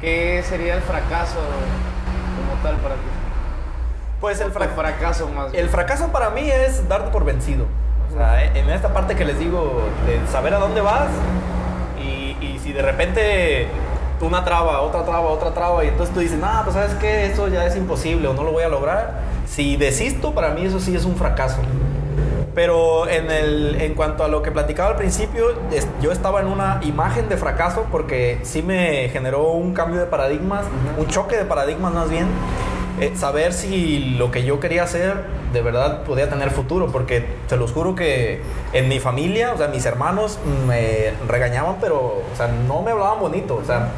¿Qué 0.00 0.42
sería 0.48 0.76
el 0.76 0.80
fracaso 0.80 1.40
como 2.38 2.62
tal 2.62 2.76
para 2.76 2.94
ti? 2.94 3.00
Pues 4.20 4.40
el 4.40 4.50
fracaso. 4.50 4.76
fracaso 4.80 5.28
más. 5.28 5.54
El 5.54 5.68
fracaso 5.68 6.08
para 6.08 6.30
mí 6.30 6.48
es 6.50 6.86
darte 6.88 7.10
por 7.10 7.24
vencido. 7.24 7.64
O 8.10 8.16
sea, 8.16 8.44
en 8.44 8.68
esta 8.70 8.92
parte 8.92 9.14
que 9.14 9.24
les 9.24 9.38
digo, 9.38 9.82
de 10.06 10.20
saber 10.30 10.52
a 10.54 10.58
dónde 10.58 10.80
vas 10.80 11.08
y, 12.02 12.36
y 12.44 12.58
si 12.62 12.72
de 12.72 12.82
repente 12.82 13.66
una 14.20 14.44
traba, 14.44 14.82
otra 14.82 15.04
traba, 15.04 15.28
otra 15.30 15.52
traba, 15.54 15.82
y 15.84 15.88
entonces 15.88 16.12
tú 16.12 16.20
dices, 16.20 16.38
no, 16.38 16.48
pues 16.64 16.74
sabes 16.74 16.92
qué, 17.00 17.26
eso 17.26 17.48
ya 17.48 17.64
es 17.64 17.76
imposible 17.76 18.28
o 18.28 18.34
no 18.34 18.42
lo 18.44 18.52
voy 18.52 18.64
a 18.64 18.68
lograr. 18.68 19.20
Si 19.46 19.76
desisto, 19.76 20.34
para 20.34 20.50
mí 20.50 20.66
eso 20.66 20.80
sí 20.80 20.94
es 20.94 21.04
un 21.06 21.16
fracaso. 21.16 21.56
Pero 22.54 23.08
en, 23.08 23.30
el, 23.30 23.80
en 23.80 23.94
cuanto 23.94 24.24
a 24.24 24.28
lo 24.28 24.42
que 24.42 24.50
platicaba 24.50 24.90
al 24.90 24.96
principio, 24.96 25.46
es- 25.72 25.86
yo 26.02 26.10
estaba 26.12 26.40
en 26.40 26.48
una 26.48 26.80
imagen 26.82 27.28
de 27.28 27.36
fracaso 27.36 27.86
porque 27.92 28.40
sí 28.42 28.62
me 28.62 29.08
generó 29.10 29.52
un 29.52 29.72
cambio 29.72 30.00
de 30.00 30.06
paradigmas, 30.06 30.64
un 30.98 31.06
choque 31.06 31.36
de 31.36 31.44
paradigmas 31.44 31.94
más 31.94 32.10
bien. 32.10 32.26
Eh, 33.00 33.12
saber 33.16 33.54
si 33.54 34.14
lo 34.18 34.30
que 34.30 34.44
yo 34.44 34.60
quería 34.60 34.82
hacer 34.82 35.14
de 35.52 35.62
verdad 35.62 36.02
podía 36.04 36.28
tener 36.28 36.50
futuro, 36.50 36.88
porque 36.92 37.24
te 37.48 37.56
los 37.56 37.72
juro 37.72 37.94
que 37.94 38.40
en 38.72 38.88
mi 38.88 39.00
familia, 39.00 39.52
o 39.52 39.58
sea, 39.58 39.68
mis 39.68 39.84
hermanos 39.86 40.38
me 40.66 41.12
regañaban, 41.28 41.76
pero, 41.80 41.98
o 42.32 42.36
sea, 42.36 42.48
no 42.48 42.82
me 42.82 42.90
hablaban 42.92 43.20
bonito, 43.20 43.56
o 43.56 43.64
sea, 43.64 43.88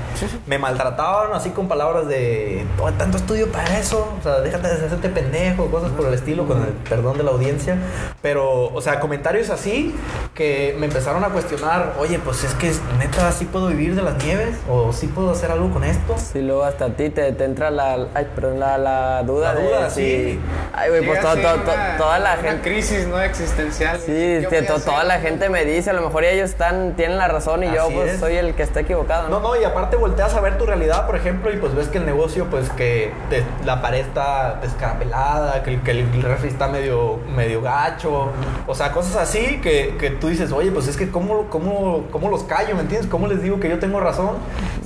me 0.47 0.59
maltrataban 0.59 1.33
así 1.33 1.51
con 1.51 1.69
palabras 1.69 2.09
de, 2.09 2.65
"Oh, 2.81 2.91
tanto 2.93 3.17
estudio 3.19 3.51
para 3.51 3.79
eso, 3.79 4.09
o 4.19 4.23
sea, 4.23 4.41
déjate 4.41 4.69
de 4.69 4.75
hacerte 4.87 5.09
pendejo, 5.09 5.67
cosas 5.71 5.91
por 5.91 6.07
el 6.07 6.15
estilo, 6.15 6.47
con 6.47 6.63
el 6.63 6.69
perdón 6.89 7.19
de 7.19 7.25
la 7.25 7.31
audiencia, 7.33 7.77
pero, 8.23 8.65
o 8.73 8.81
sea, 8.81 9.01
comentarios 9.01 9.51
así 9.51 9.95
que 10.35 10.75
me 10.79 10.87
empezaron 10.87 11.25
a 11.25 11.29
cuestionar, 11.29 11.95
oye, 11.99 12.19
pues 12.19 12.45
es 12.45 12.55
que 12.55 12.73
neta, 12.99 13.31
sí 13.33 13.45
puedo 13.45 13.69
vivir 13.69 13.95
de 13.95 14.03
las 14.03 14.23
nieves, 14.23 14.57
o 14.71 14.93
sí 14.93 15.07
puedo 15.07 15.31
hacer 15.33 15.51
algo 15.51 15.71
con 15.71 15.85
esto. 15.85 16.15
Sí, 16.17 16.41
luego 16.41 16.65
hasta 16.65 16.87
a 16.87 16.89
ti 16.91 17.11
te, 17.11 17.33
te 17.33 17.45
entra 17.45 17.71
la, 17.71 18.07
ay, 18.15 18.29
perdón, 18.35 18.61
la, 18.61 18.79
la 18.79 19.23
duda 19.23 19.55
La 19.55 19.61
duda, 19.61 19.91
sí. 19.91 20.39
Ay, 20.73 20.89
güey, 20.91 21.05
pues 21.07 21.19
Llega 21.19 21.33
to- 21.43 21.55
to- 21.63 21.73
una- 21.73 21.97
toda 21.97 22.19
la 22.19 22.33
una 22.35 22.43
gente... 22.43 22.71
crisis 22.71 23.07
no 23.07 23.21
existencial. 23.21 23.99
Sí, 23.99 24.07
¿Qué 24.07 24.47
que 24.51 24.59
voy 24.61 24.67
a 24.67 24.75
to- 24.75 24.81
toda 24.81 25.05
la 25.05 25.21
gente 25.21 25.49
me 25.49 25.65
dice, 25.65 25.91
a 25.91 25.93
lo 25.93 26.03
mejor 26.03 26.25
ellos 26.25 26.51
están, 26.51 26.95
tienen 26.97 27.19
la 27.19 27.29
razón 27.29 27.63
y 27.65 27.71
yo 27.73 27.89
pues 27.93 28.13
es. 28.15 28.21
soy 28.21 28.37
el 28.37 28.55
que 28.55 28.63
está 28.63 28.81
equivocado, 28.81 29.29
No, 29.29 29.41
¿no? 29.41 29.49
no, 29.55 29.61
y 29.61 29.65
aparte 29.65 29.97
volteas 29.97 30.35
a 30.35 30.41
ver 30.41 30.59
tu 30.59 30.67
realidad, 30.67 31.07
por 31.07 31.17
ejemplo, 31.17 31.53
y 31.53 31.57
pues 31.57 31.75
ves 31.75 31.89
que 31.89 31.99
el 31.99 32.07
negocio, 32.07 32.47
pues 32.51 32.71
que 32.71 33.13
te- 33.31 33.45
la 33.65 33.81
pared 33.83 34.01
está 34.01 34.59
descarapelada, 34.63 35.63
que, 35.63 35.71
el- 35.75 35.83
que 35.83 35.91
el 35.91 36.23
refri 36.23 36.49
está 36.49 36.69
medio, 36.69 37.19
medio 37.35 37.63
gacho, 37.63 38.31
o 38.67 38.75
sea, 38.75 38.93
cosas 38.93 39.17
así 39.17 39.61
que, 39.61 39.97
que 39.99 40.11
tú 40.11 40.29
dices, 40.29 40.53
oye, 40.53 40.71
pues 40.71 40.89
es 40.89 40.97
que 40.97 41.11
¿cómo, 41.11 41.47
cómo, 41.49 42.05
¿cómo 42.11 42.29
los 42.29 42.45
callo, 42.45 42.75
me 42.75 42.83
entiendes? 42.83 43.09
¿Cómo 43.11 43.27
les 43.27 43.43
digo 43.43 43.61
que 43.61 43.69
yo 43.69 43.79
tengo 43.79 44.01
razón 44.01 44.37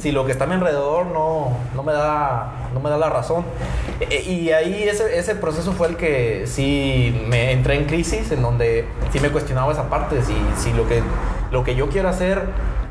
si 0.00 0.12
lo 0.12 0.24
que 0.26 0.32
está 0.32 0.44
a 0.44 0.46
mi 0.46 0.54
alrededor 0.54 1.06
no, 1.06 1.56
no, 1.74 1.82
me, 1.82 1.92
da, 1.92 2.52
no 2.72 2.80
me 2.80 2.90
da 2.90 2.98
la 2.98 3.08
razón? 3.10 3.44
E- 4.00 4.22
Y 4.22 4.50
ahí 4.52 4.82
ese, 4.88 5.18
ese 5.18 5.34
proceso 5.34 5.72
fue 5.72 5.88
el 5.88 5.96
que 5.96 6.45
sí 6.46 7.20
me 7.28 7.52
entré 7.52 7.76
en 7.76 7.84
crisis, 7.84 8.30
en 8.32 8.42
donde 8.42 8.84
sí 9.12 9.20
me 9.20 9.30
cuestionaba 9.30 9.72
esa 9.72 9.88
parte, 9.88 10.22
si, 10.22 10.34
si 10.56 10.72
lo, 10.72 10.86
que, 10.88 11.02
lo 11.50 11.64
que 11.64 11.74
yo 11.74 11.88
quiero 11.88 12.08
hacer 12.08 12.42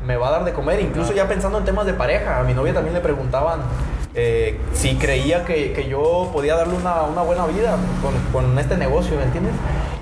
me 0.06 0.16
va 0.16 0.28
a 0.28 0.30
dar 0.30 0.44
de 0.44 0.52
comer, 0.52 0.80
incluso 0.80 1.12
ya 1.12 1.26
pensando 1.26 1.58
en 1.58 1.64
temas 1.64 1.84
de 1.86 1.94
pareja. 1.94 2.38
A 2.38 2.42
mi 2.44 2.54
novia 2.54 2.72
también 2.72 2.94
le 2.94 3.00
preguntaban 3.00 3.60
eh, 4.14 4.58
si 4.72 4.94
creía 4.96 5.44
que, 5.44 5.72
que 5.72 5.88
yo 5.88 6.30
podía 6.32 6.54
darle 6.56 6.74
una, 6.76 7.02
una 7.02 7.22
buena 7.22 7.44
vida 7.46 7.76
con, 8.00 8.14
con 8.32 8.58
este 8.58 8.76
negocio, 8.76 9.16
¿me 9.16 9.24
entiendes? 9.24 9.52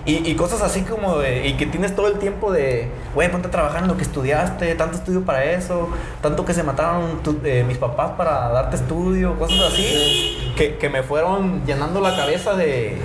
Y, 0.07 0.17
y 0.31 0.35
cosas 0.37 0.61
así 0.61 0.83
como 0.83 1.17
de, 1.17 1.47
y 1.49 1.55
que 1.55 1.65
tienes 1.65 1.97
todo 1.97 2.09
el 2.09 2.19
tiempo 2.19 2.53
de, 2.53 2.91
güey, 3.15 3.31
ponte 3.31 3.49
a 3.49 3.51
trabajar 3.51 3.81
en 3.83 3.89
lo 3.89 3.97
que 3.97 4.03
estudiaste, 4.03 4.75
tanto 4.75 4.99
estudio 4.99 5.23
para 5.25 5.45
eso, 5.45 5.89
tanto 6.21 6.45
que 6.45 6.53
se 6.53 6.63
mataron 6.63 7.23
tu- 7.23 7.41
eh, 7.43 7.65
mis 7.67 7.79
papás 7.79 8.11
para 8.11 8.51
darte 8.51 8.77
estudio, 8.77 9.39
cosas 9.39 9.73
así, 9.73 10.53
que, 10.59 10.77
que 10.77 10.91
me 10.91 11.03
fueron 11.03 11.65
llenando 11.65 12.03
la 12.03 12.15
cabeza 12.15 12.53
de, 12.55 12.99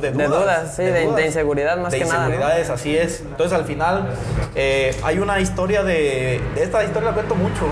de 0.00 0.12
De 0.12 0.26
dudas. 0.26 0.74
sí, 0.76 0.82
de- 0.84 0.92
de 0.92 1.04
dudas. 1.06 1.24
inseguridad 1.26 1.76
más 1.78 1.92
De 1.92 1.98
que 1.98 2.04
nada, 2.04 2.20
¿no? 2.20 2.26
inseguridades, 2.28 2.70
así 2.70 2.96
es. 2.96 3.20
Entonces 3.20 3.56
al 3.58 3.64
final 3.64 4.08
eh, 4.54 4.96
hay 5.02 5.18
una 5.18 5.38
historia 5.40 5.82
de, 5.82 6.40
de 6.54 6.62
esta 6.62 6.82
historia 6.84 7.10
la 7.10 7.14
cuento 7.14 7.34
mucho, 7.34 7.66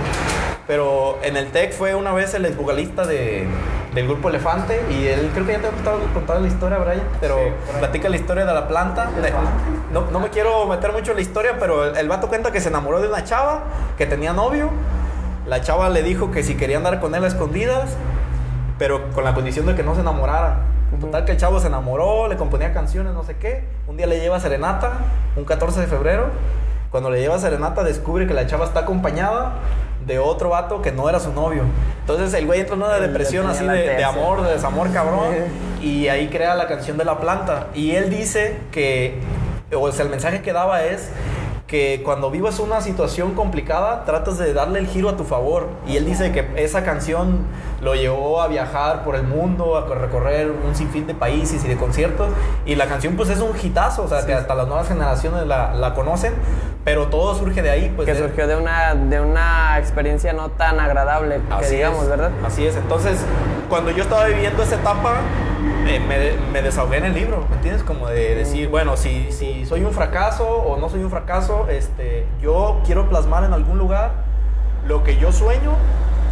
pero 0.66 1.18
en 1.23 1.37
el 1.37 1.47
TEC 1.51 1.73
fue 1.73 1.95
una 1.95 2.12
vez 2.12 2.35
el 2.35 2.45
ex 2.47 2.57
vocalista 2.57 3.07
de, 3.07 3.47
del 3.95 4.07
grupo 4.07 4.29
Elefante 4.29 4.81
y 4.91 5.07
él 5.07 5.31
creo 5.35 5.47
que 5.47 5.53
ya 5.53 5.59
te 5.61 5.66
he 5.66 5.71
contado, 5.71 5.99
contado 6.14 6.41
la 6.41 6.49
historia, 6.49 6.79
Brian, 6.79 7.03
pero 7.21 7.37
Sí, 7.39 7.79
platica 7.79 8.09
la 8.09 8.16
historia 8.16 8.45
de 8.45 8.55
la 8.55 8.68
planta. 8.68 9.11
De- 9.21 9.33
no, 9.93 10.11
no 10.11 10.21
me 10.21 10.29
quiero 10.29 10.66
meter 10.66 10.93
mucho 10.93 11.11
en 11.12 11.16
la 11.16 11.23
historia, 11.23 11.57
pero 11.59 11.85
el, 11.87 11.97
el 11.97 12.09
vato 12.09 12.29
cuenta 12.29 12.53
que 12.53 12.61
se 12.61 12.68
enamoró 12.68 13.01
de 13.01 13.09
una 13.09 13.25
chava 13.25 13.64
que 13.99 14.07
tenía 14.07 14.33
novio. 14.33 14.71
La 15.47 15.61
chava 15.62 15.89
le 15.89 16.03
dijo 16.03 16.31
que 16.31 16.43
si 16.45 16.55
quería 16.55 16.77
andar 16.77 17.01
con 17.01 17.14
él 17.14 17.25
a 17.25 17.27
escondidas, 17.27 17.91
pero 18.79 19.11
con 19.11 19.25
la 19.25 19.35
condición 19.35 19.66
de 19.66 19.75
que 19.75 19.83
no 19.83 19.95
se 19.95 20.03
enamorara. 20.03 20.61
Total 20.99 21.24
que 21.24 21.32
el 21.32 21.38
chavo 21.38 21.61
se 21.61 21.68
enamoró, 21.68 22.28
le 22.28 22.36
componía 22.36 22.72
canciones, 22.72 23.12
no 23.12 23.22
sé 23.22 23.36
qué. 23.36 23.64
Un 23.86 23.97
día 23.97 24.07
le 24.07 24.20
lleva 24.20 24.41
serenata, 24.41 24.93
un 25.36 25.45
14 25.45 25.80
de 25.80 25.86
febrero. 25.86 26.28
Cuando 26.91 27.11
le 27.11 27.20
lleva 27.20 27.38
serenata 27.38 27.84
descubre 27.84 28.26
que 28.26 28.34
la 28.34 28.47
chava 28.47 28.64
está 28.64 28.80
acompañada 28.80 29.55
de 30.07 30.18
otro 30.18 30.51
vato 30.51 30.82
que 30.82 30.91
no 30.91 31.09
era 31.09 31.20
su 31.20 31.32
novio. 31.32 31.62
Entonces 32.01 32.34
el 32.34 32.47
güey 32.47 32.61
entra 32.61 32.74
en 32.74 32.82
una 32.82 32.99
depresión 32.99 33.47
así 33.47 33.64
de, 33.64 34.03
amor, 34.05 34.43
de 34.43 34.53
desamor 34.53 34.93
cabrón. 34.93 35.34
Y 35.80 36.09
ahí 36.09 36.28
crea 36.28 36.55
la 36.55 36.66
canción 36.66 36.99
de 36.99 37.05
la 37.05 37.20
planta. 37.20 37.68
Y 37.74 37.93
él 37.93 38.11
dice 38.11 38.59
que, 38.72 39.20
o 39.72 39.91
sea, 39.93 40.05
el 40.05 40.11
mensaje 40.11 40.43
que 40.43 40.53
daba 40.53 40.82
es 40.82 41.11
que 41.66 42.03
cuando 42.05 42.32
vivas 42.32 42.59
una 42.59 42.80
situación 42.80 43.34
complicada, 43.34 44.05
tratas 44.05 44.38
de 44.38 44.53
darle 44.53 44.80
el 44.80 44.88
giro 44.88 45.09
a 45.09 45.16
tu 45.16 45.22
favor. 45.22 45.68
Y 45.86 45.97
él 45.97 46.05
dice 46.05 46.32
que 46.32 46.49
esa 46.57 46.82
canción 46.82 47.47
lo 47.81 47.95
llevó 47.95 48.43
a 48.43 48.49
viajar 48.49 49.05
por 49.05 49.16
el 49.16 49.22
mundo, 49.22 49.76
a 49.76 49.95
recorrer 49.95 50.51
un 50.51 50.74
sinfín 50.74 51.07
de 51.07 51.14
países 51.14 51.64
y 51.64 51.68
de 51.68 51.76
conciertos. 51.76 52.28
Y 52.66 52.74
la 52.74 52.87
canción 52.87 53.16
pues 53.16 53.28
es 53.31 53.41
un 53.41 53.53
hitazo, 53.61 54.03
o 54.05 54.09
sea, 54.09 54.26
que 54.26 54.35
hasta 54.35 54.55
las 54.55 54.66
nuevas 54.66 54.89
generaciones 54.89 55.47
la, 55.47 55.74
la 55.74 55.95
conocen, 55.95 56.35
pero 56.85 57.07
todo 57.09 57.35
surge 57.35 57.62
de 57.62 57.70
ahí. 57.70 57.93
Pues, 57.97 58.07
que 58.07 58.14
de- 58.14 58.20
surgió 58.20 58.47
de 58.47 58.57
una, 58.57 58.95
de 58.95 59.20
una 59.20 59.78
experiencia 59.78 60.33
no 60.33 60.51
tan 60.51 60.78
agradable, 60.81 61.41
que 61.61 61.68
digamos, 61.68 62.03
es, 62.05 62.09
¿verdad? 62.11 62.31
Así 62.47 62.66
es. 62.66 62.76
Entonces, 62.76 63.18
cuando 63.68 63.91
yo 63.91 64.03
estaba 64.03 64.26
viviendo 64.26 64.62
esa 64.62 64.74
etapa, 64.76 65.14
eh, 65.87 66.01
me, 66.01 66.33
me 66.53 66.62
desahogué 66.62 66.99
en 66.99 67.05
el 67.07 67.14
libro, 67.14 67.45
¿me 67.49 67.57
entiendes? 67.57 67.83
Como 67.83 68.09
de 68.09 68.35
decir, 68.35 68.68
bueno, 68.68 68.97
si, 68.97 69.33
si 69.33 69.64
soy 69.64 69.85
un 69.85 69.93
fracaso 69.93 70.47
o 70.47 70.76
no 70.76 70.89
soy 70.91 71.03
un 71.03 71.11
fracaso, 71.11 71.66
este, 71.70 72.26
yo 72.43 72.81
quiero 72.85 73.09
plasmar 73.09 73.45
en 73.45 73.53
algún 73.55 73.78
lugar 73.78 74.11
lo 74.87 75.03
que 75.05 75.16
yo 75.16 75.33
sueño 75.33 75.72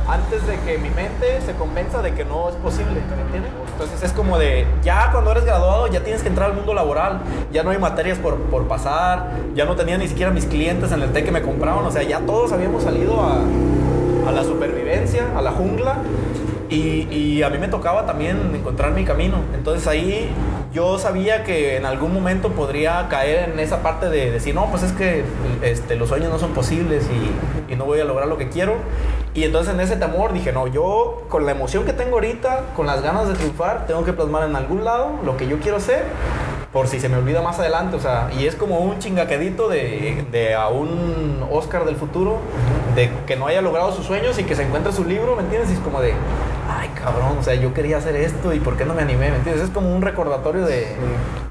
antes 0.08 0.46
de 0.46 0.58
que 0.60 0.78
mi 0.78 0.88
mente 0.88 1.40
se 1.44 1.52
convenza 1.52 2.00
de 2.00 2.14
que 2.14 2.24
no 2.24 2.48
es 2.48 2.54
posible, 2.56 3.00
¿me 3.14 3.22
entiendes? 3.22 3.52
Entonces 3.72 4.02
es 4.02 4.12
como 4.12 4.38
de, 4.38 4.66
ya 4.82 5.10
cuando 5.12 5.30
eres 5.32 5.44
graduado 5.44 5.86
ya 5.86 6.02
tienes 6.02 6.22
que 6.22 6.28
entrar 6.28 6.50
al 6.50 6.56
mundo 6.56 6.72
laboral, 6.72 7.20
ya 7.52 7.62
no 7.62 7.70
hay 7.70 7.78
materias 7.78 8.18
por, 8.18 8.36
por 8.36 8.66
pasar, 8.66 9.30
ya 9.54 9.66
no 9.66 9.76
tenía 9.76 9.98
ni 9.98 10.08
siquiera 10.08 10.30
mis 10.30 10.46
clientes 10.46 10.90
en 10.92 11.02
el 11.02 11.12
té 11.12 11.24
que 11.24 11.30
me 11.30 11.42
compraban, 11.42 11.84
o 11.84 11.90
sea, 11.90 12.02
ya 12.02 12.20
todos 12.20 12.52
habíamos 12.52 12.82
salido 12.82 13.20
a, 13.22 14.32
la 14.32 14.44
supervivencia, 14.44 15.24
a 15.36 15.42
la 15.42 15.52
jungla. 15.52 15.96
Y 16.68 17.42
a 17.42 17.48
mí 17.48 17.56
me 17.56 17.68
tocaba 17.68 18.04
también 18.04 18.54
encontrar 18.54 18.92
mi 18.92 19.02
camino. 19.02 19.36
Entonces 19.54 19.86
ahí 19.86 20.30
yo 20.72 20.98
sabía 20.98 21.44
que 21.44 21.76
en 21.76 21.86
algún 21.86 22.12
momento 22.12 22.50
podría 22.52 23.08
caer 23.08 23.50
en 23.50 23.58
esa 23.58 23.82
parte 23.82 24.08
de 24.08 24.30
decir, 24.30 24.54
no, 24.54 24.66
pues 24.70 24.82
es 24.82 24.92
que 24.92 25.24
este, 25.62 25.96
los 25.96 26.08
sueños 26.08 26.30
no 26.30 26.38
son 26.38 26.52
posibles 26.52 27.06
y, 27.10 27.74
no 27.74 27.84
voy 27.84 28.00
a 28.00 28.04
lograr 28.04 28.26
lo 28.26 28.38
que 28.38 28.48
quiero. 28.48 28.74
Y 29.34 29.44
entonces 29.44 29.72
en 29.72 29.80
ese 29.80 29.94
temor 29.94 30.32
dije, 30.32 30.52
no, 30.52 30.66
yo 30.66 31.22
con 31.28 31.46
la 31.46 31.52
emoción 31.52 31.84
que 31.84 31.92
tengo 31.92 32.14
ahorita, 32.14 32.64
con 32.74 32.86
las 32.86 33.02
ganas 33.02 33.28
de 33.28 33.34
triunfar, 33.34 33.86
tengo 33.86 34.04
que 34.04 34.12
plasmar 34.12 34.48
en 34.48 34.56
algún 34.56 34.84
lado 34.84 35.12
lo 35.24 35.36
que 35.36 35.46
yo 35.46 35.60
quiero 35.60 35.78
ser 35.78 36.02
por 36.72 36.88
si 36.88 36.98
se 36.98 37.08
me 37.08 37.16
olvida 37.16 37.40
más 37.40 37.58
adelante, 37.58 37.96
o 37.96 38.00
sea, 38.00 38.30
y 38.38 38.46
es 38.46 38.54
como 38.54 38.80
un 38.80 38.98
chingaquedito 38.98 39.68
de, 39.68 40.26
de 40.30 40.54
a 40.54 40.68
un 40.68 41.42
Oscar 41.50 41.86
del 41.86 41.96
futuro, 41.96 42.38
de 42.94 43.10
que 43.26 43.36
no 43.36 43.46
haya 43.46 43.62
logrado 43.62 43.92
sus 43.92 44.04
sueños 44.04 44.38
y 44.38 44.44
que 44.44 44.54
se 44.54 44.64
encuentre 44.64 44.92
su 44.92 45.04
libro, 45.04 45.34
¿me 45.34 45.42
entiendes? 45.42 45.70
Y 45.70 45.74
es 45.74 45.78
como 45.80 46.00
de, 46.02 46.12
cabrón, 47.10 47.38
o 47.38 47.42
sea, 47.42 47.54
yo 47.54 47.72
quería 47.74 47.98
hacer 47.98 48.16
esto 48.16 48.52
y 48.52 48.60
¿por 48.60 48.76
qué 48.76 48.84
no 48.84 48.94
me 48.94 49.02
animé? 49.02 49.30
¿Me 49.30 49.36
entiendes? 49.36 49.64
Es 49.64 49.70
como 49.70 49.94
un 49.94 50.02
recordatorio 50.02 50.64
de, 50.66 50.86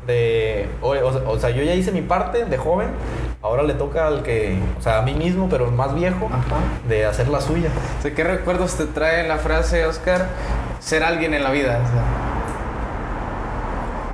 de 0.05 0.67
o, 0.81 0.89
o- 0.91 1.31
o 1.31 1.39
sea, 1.39 1.49
yo 1.49 1.63
ya 1.63 1.73
hice 1.73 1.91
mi 1.91 2.01
parte 2.01 2.45
de 2.45 2.57
joven, 2.57 2.89
ahora 3.41 3.63
le 3.63 3.73
toca 3.73 4.07
al 4.07 4.21
que, 4.23 4.57
o 4.79 4.81
sea, 4.81 4.99
a 4.99 5.01
mí 5.01 5.13
mismo, 5.13 5.47
pero 5.49 5.71
más 5.71 5.93
viejo, 5.95 6.27
Ajá. 6.27 6.57
de 6.87 7.05
hacer 7.05 7.27
la 7.29 7.41
suya. 7.41 7.69
O 7.99 8.01
sea, 8.01 8.13
¿Qué 8.13 8.23
recuerdos 8.23 8.75
te 8.75 8.85
trae 8.85 9.27
la 9.27 9.37
frase, 9.37 9.85
Oscar? 9.85 10.27
Ser 10.79 11.03
alguien 11.03 11.33
en 11.33 11.43
la 11.43 11.49
vida. 11.51 11.79
O 11.83 11.87
sea, 11.87 12.03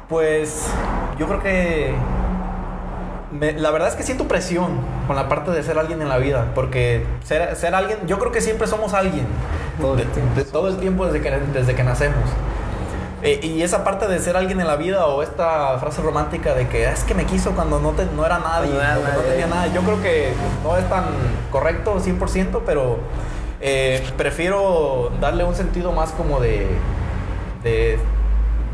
Pues 0.09 0.67
yo 1.17 1.27
creo 1.27 1.41
que 1.41 1.93
me- 3.31 3.53
la 3.53 3.71
verdad 3.71 3.87
es 3.89 3.95
que 3.95 4.03
siento 4.03 4.27
presión 4.27 4.79
con 5.07 5.15
la 5.15 5.27
parte 5.27 5.49
de 5.51 5.63
ser 5.63 5.79
alguien 5.79 6.01
en 6.01 6.09
la 6.09 6.17
vida, 6.17 6.51
porque 6.53 7.03
ser, 7.23 7.55
ser 7.55 7.73
alguien, 7.73 7.99
yo 8.05 8.19
creo 8.19 8.31
que 8.31 8.41
siempre 8.41 8.67
somos 8.67 8.93
alguien, 8.93 9.25
Todo 9.80 9.97
el 9.97 10.07
tiempo. 10.09 10.36
de 10.36 10.43
todo 10.45 10.67
el 10.67 10.78
tiempo 10.78 11.05
desde 11.05 11.21
que, 11.21 11.32
desde 11.53 11.76
que 11.76 11.84
nacemos. 11.84 12.30
Eh, 13.24 13.39
y 13.41 13.61
esa 13.61 13.84
parte 13.86 14.07
de 14.07 14.19
ser 14.19 14.36
alguien 14.36 14.59
en 14.59 14.67
la 14.67 14.76
vida 14.76 15.05
o 15.07 15.24
esta 15.24 15.78
frase 15.80 16.01
romántica 16.01 16.53
de 16.53 16.67
que 16.67 16.88
"Ah, 16.88 16.91
es 16.91 17.03
que 17.05 17.13
me 17.13 17.24
quiso 17.26 17.51
cuando 17.51 17.80
no, 17.80 17.91
te- 17.91 18.05
no 18.05 18.26
era 18.26 18.39
nadie, 18.39 18.74
no 18.74 18.82
era 18.82 18.97
o 18.97 19.01
que 19.01 19.07
no 19.07 19.17
nadie". 19.17 19.30
tenía 19.32 19.47
nada, 19.47 19.67
yo 19.67 19.82
creo 19.82 20.01
que 20.01 20.34
no 20.63 20.76
es 20.76 20.88
tan 20.89 21.05
correcto 21.49 21.99
100%, 22.01 22.63
pero 22.65 22.97
eh, 23.61 24.03
prefiero 24.17 25.09
darle 25.21 25.45
un 25.45 25.55
sentido 25.55 25.93
más 25.93 26.11
como 26.11 26.41
de, 26.41 26.67
de, 27.63 27.97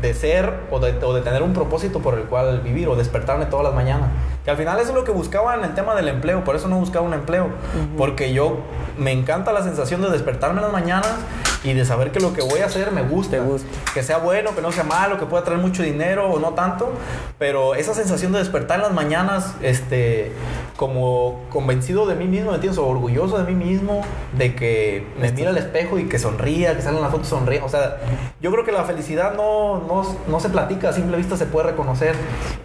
de 0.02 0.14
ser 0.14 0.52
o 0.72 0.80
de, 0.80 0.98
o 1.04 1.14
de 1.14 1.20
tener 1.20 1.42
un 1.44 1.52
propósito 1.52 2.00
por 2.00 2.14
el 2.14 2.24
cual 2.24 2.60
vivir 2.60 2.88
o 2.88 2.96
despertarme 2.96 3.46
todas 3.46 3.64
las 3.66 3.74
mañanas. 3.74 4.08
Que 4.44 4.50
al 4.50 4.56
final 4.56 4.78
eso 4.78 4.90
es 4.90 4.94
lo 4.94 5.04
que 5.04 5.12
buscaba 5.12 5.54
en 5.54 5.64
el 5.64 5.74
tema 5.74 5.94
del 5.94 6.08
empleo, 6.08 6.44
por 6.44 6.56
eso 6.56 6.68
no 6.68 6.76
buscaba 6.78 7.04
un 7.04 7.12
empleo, 7.12 7.48
porque 7.98 8.32
yo 8.32 8.58
me 8.96 9.12
encanta 9.12 9.52
la 9.52 9.62
sensación 9.62 10.00
de 10.02 10.10
despertarme 10.10 10.58
en 10.58 10.64
las 10.64 10.72
mañanas 10.72 11.14
y 11.62 11.74
de 11.74 11.84
saber 11.84 12.10
que 12.10 12.20
lo 12.20 12.32
que 12.32 12.42
voy 12.42 12.60
a 12.60 12.66
hacer 12.66 12.90
me 12.92 13.02
gusta. 13.02 13.38
Que 13.92 14.02
sea 14.02 14.18
bueno, 14.18 14.54
que 14.54 14.62
no 14.62 14.72
sea 14.72 14.84
malo, 14.84 15.18
que 15.18 15.26
pueda 15.26 15.44
traer 15.44 15.60
mucho 15.60 15.82
dinero 15.82 16.30
o 16.30 16.38
no 16.38 16.50
tanto, 16.54 16.92
pero 17.38 17.74
esa 17.74 17.94
sensación 17.94 18.32
de 18.32 18.38
despertar 18.38 18.78
en 18.78 18.84
las 18.84 18.92
mañanas, 18.92 19.54
este, 19.62 20.32
como 20.76 21.42
convencido 21.50 22.06
de 22.06 22.14
mí 22.14 22.26
mismo, 22.26 22.50
¿me 22.50 22.56
entiendes? 22.56 22.78
O 22.78 22.86
orgulloso 22.86 23.38
de 23.38 23.52
mí 23.52 23.64
mismo, 23.64 24.02
de 24.36 24.54
que 24.54 25.06
me 25.18 25.30
mira 25.32 25.50
al 25.50 25.58
espejo 25.58 25.98
y 25.98 26.08
que 26.08 26.18
sonría, 26.18 26.76
que 26.76 26.82
salen 26.82 27.02
las 27.02 27.10
fotos 27.10 27.28
sonría. 27.28 27.64
O 27.64 27.68
sea, 27.68 27.98
yo 28.40 28.50
creo 28.50 28.64
que 28.64 28.72
la 28.72 28.84
felicidad 28.84 29.34
no, 29.34 29.82
no, 29.86 30.04
no 30.28 30.40
se 30.40 30.48
platica, 30.48 30.88
a 30.88 30.92
simple 30.92 31.16
vista 31.16 31.36
se 31.36 31.46
puede 31.46 31.68
reconocer. 31.68 32.14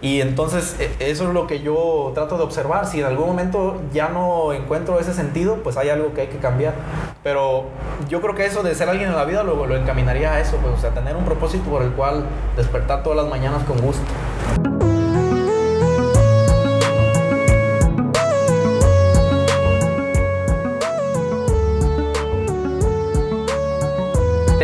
Y 0.00 0.20
entonces 0.20 0.76
e, 0.78 1.10
eso 1.10 1.28
es 1.28 1.34
lo 1.34 1.46
que 1.46 1.60
yo 1.60 1.65
trato 2.14 2.36
de 2.36 2.44
observar. 2.44 2.86
Si 2.86 3.00
en 3.00 3.06
algún 3.06 3.26
momento 3.26 3.80
ya 3.92 4.08
no 4.08 4.52
encuentro 4.52 5.00
ese 5.00 5.12
sentido, 5.12 5.56
pues 5.62 5.76
hay 5.76 5.88
algo 5.88 6.14
que 6.14 6.22
hay 6.22 6.26
que 6.28 6.38
cambiar. 6.38 6.74
Pero 7.22 7.64
yo 8.08 8.20
creo 8.20 8.34
que 8.34 8.46
eso 8.46 8.62
de 8.62 8.74
ser 8.74 8.88
alguien 8.88 9.08
en 9.10 9.16
la 9.16 9.24
vida 9.24 9.42
lo, 9.42 9.66
lo 9.66 9.76
encaminaría 9.76 10.32
a 10.32 10.40
eso, 10.40 10.56
pues, 10.58 10.74
o 10.74 10.78
sea, 10.78 10.90
tener 10.90 11.16
un 11.16 11.24
propósito 11.24 11.68
por 11.68 11.82
el 11.82 11.92
cual 11.92 12.24
despertar 12.56 13.02
todas 13.02 13.16
las 13.16 13.28
mañanas 13.28 13.64
con 13.64 13.78
gusto. 13.78 14.04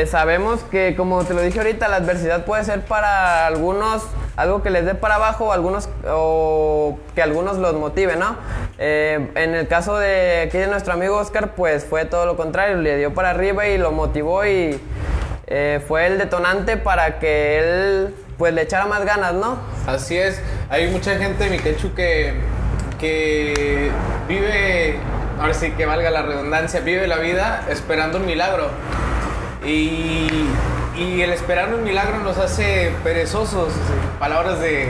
Eh, 0.02 0.06
sabemos 0.06 0.60
que, 0.70 0.96
como 0.96 1.22
te 1.24 1.32
lo 1.32 1.42
dije 1.42 1.60
ahorita, 1.60 1.86
la 1.86 1.96
adversidad 1.96 2.44
puede 2.44 2.64
ser 2.64 2.80
para 2.80 3.46
algunos 3.46 4.02
algo 4.36 4.62
que 4.62 4.70
les 4.70 4.84
dé 4.84 4.94
para 4.94 5.16
abajo 5.16 5.52
algunos, 5.52 5.88
o 6.08 6.98
que 7.14 7.22
algunos 7.22 7.58
los 7.58 7.74
motive, 7.74 8.16
¿no? 8.16 8.36
Eh, 8.78 9.30
en 9.34 9.54
el 9.54 9.68
caso 9.68 9.98
de 9.98 10.42
aquí 10.46 10.58
de 10.58 10.66
nuestro 10.66 10.94
amigo 10.94 11.16
Oscar, 11.16 11.54
pues 11.54 11.84
fue 11.84 12.04
todo 12.04 12.26
lo 12.26 12.36
contrario, 12.36 12.76
le 12.76 12.96
dio 12.96 13.12
para 13.14 13.30
arriba 13.30 13.66
y 13.68 13.78
lo 13.78 13.92
motivó 13.92 14.44
y 14.44 14.80
eh, 15.46 15.82
fue 15.86 16.06
el 16.06 16.18
detonante 16.18 16.76
para 16.76 17.18
que 17.18 17.58
él 17.58 18.14
pues 18.38 18.54
le 18.54 18.62
echara 18.62 18.86
más 18.86 19.04
ganas, 19.04 19.34
¿no? 19.34 19.58
Así 19.86 20.16
es, 20.16 20.40
hay 20.70 20.88
mucha 20.90 21.16
gente, 21.16 21.48
mi 21.50 21.58
quechu, 21.58 21.94
que, 21.94 22.34
que 22.98 23.90
vive, 24.26 24.96
ahora 25.38 25.54
sí 25.54 25.72
que 25.72 25.86
valga 25.86 26.10
la 26.10 26.22
redundancia, 26.22 26.80
vive 26.80 27.06
la 27.06 27.18
vida 27.18 27.66
esperando 27.68 28.18
un 28.18 28.26
milagro. 28.26 28.70
Y, 29.64 30.46
y 30.96 31.22
el 31.22 31.32
esperar 31.32 31.72
un 31.74 31.84
milagro 31.84 32.18
nos 32.18 32.38
hace 32.38 32.92
perezosos. 33.02 33.72
Palabras 34.18 34.60
de 34.60 34.88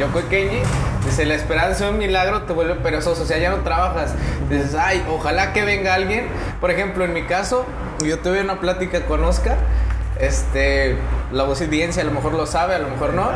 Yoko 0.00 0.26
Kenji. 0.28 0.60
Dice, 1.04 1.26
la 1.26 1.34
esperanza 1.34 1.86
de 1.86 1.90
un 1.90 1.98
milagro 1.98 2.42
te 2.42 2.52
vuelve 2.52 2.74
perezoso. 2.76 3.22
O 3.22 3.26
sea, 3.26 3.38
ya 3.38 3.50
no 3.50 3.58
trabajas. 3.58 4.14
Dices, 4.48 4.74
ay, 4.74 5.04
ojalá 5.10 5.52
que 5.52 5.64
venga 5.64 5.94
alguien. 5.94 6.28
Por 6.60 6.70
ejemplo, 6.70 7.04
en 7.04 7.12
mi 7.12 7.24
caso, 7.24 7.66
yo 8.04 8.18
tuve 8.20 8.40
una 8.40 8.60
plática 8.60 9.04
con 9.04 9.24
Oscar. 9.24 9.58
Este, 10.18 10.96
la 11.32 11.42
voz 11.42 11.60
audiencia 11.62 12.02
a 12.02 12.06
lo 12.06 12.12
mejor 12.12 12.34
lo 12.34 12.46
sabe, 12.46 12.76
a 12.76 12.78
lo 12.78 12.88
mejor 12.88 13.12
no. 13.12 13.28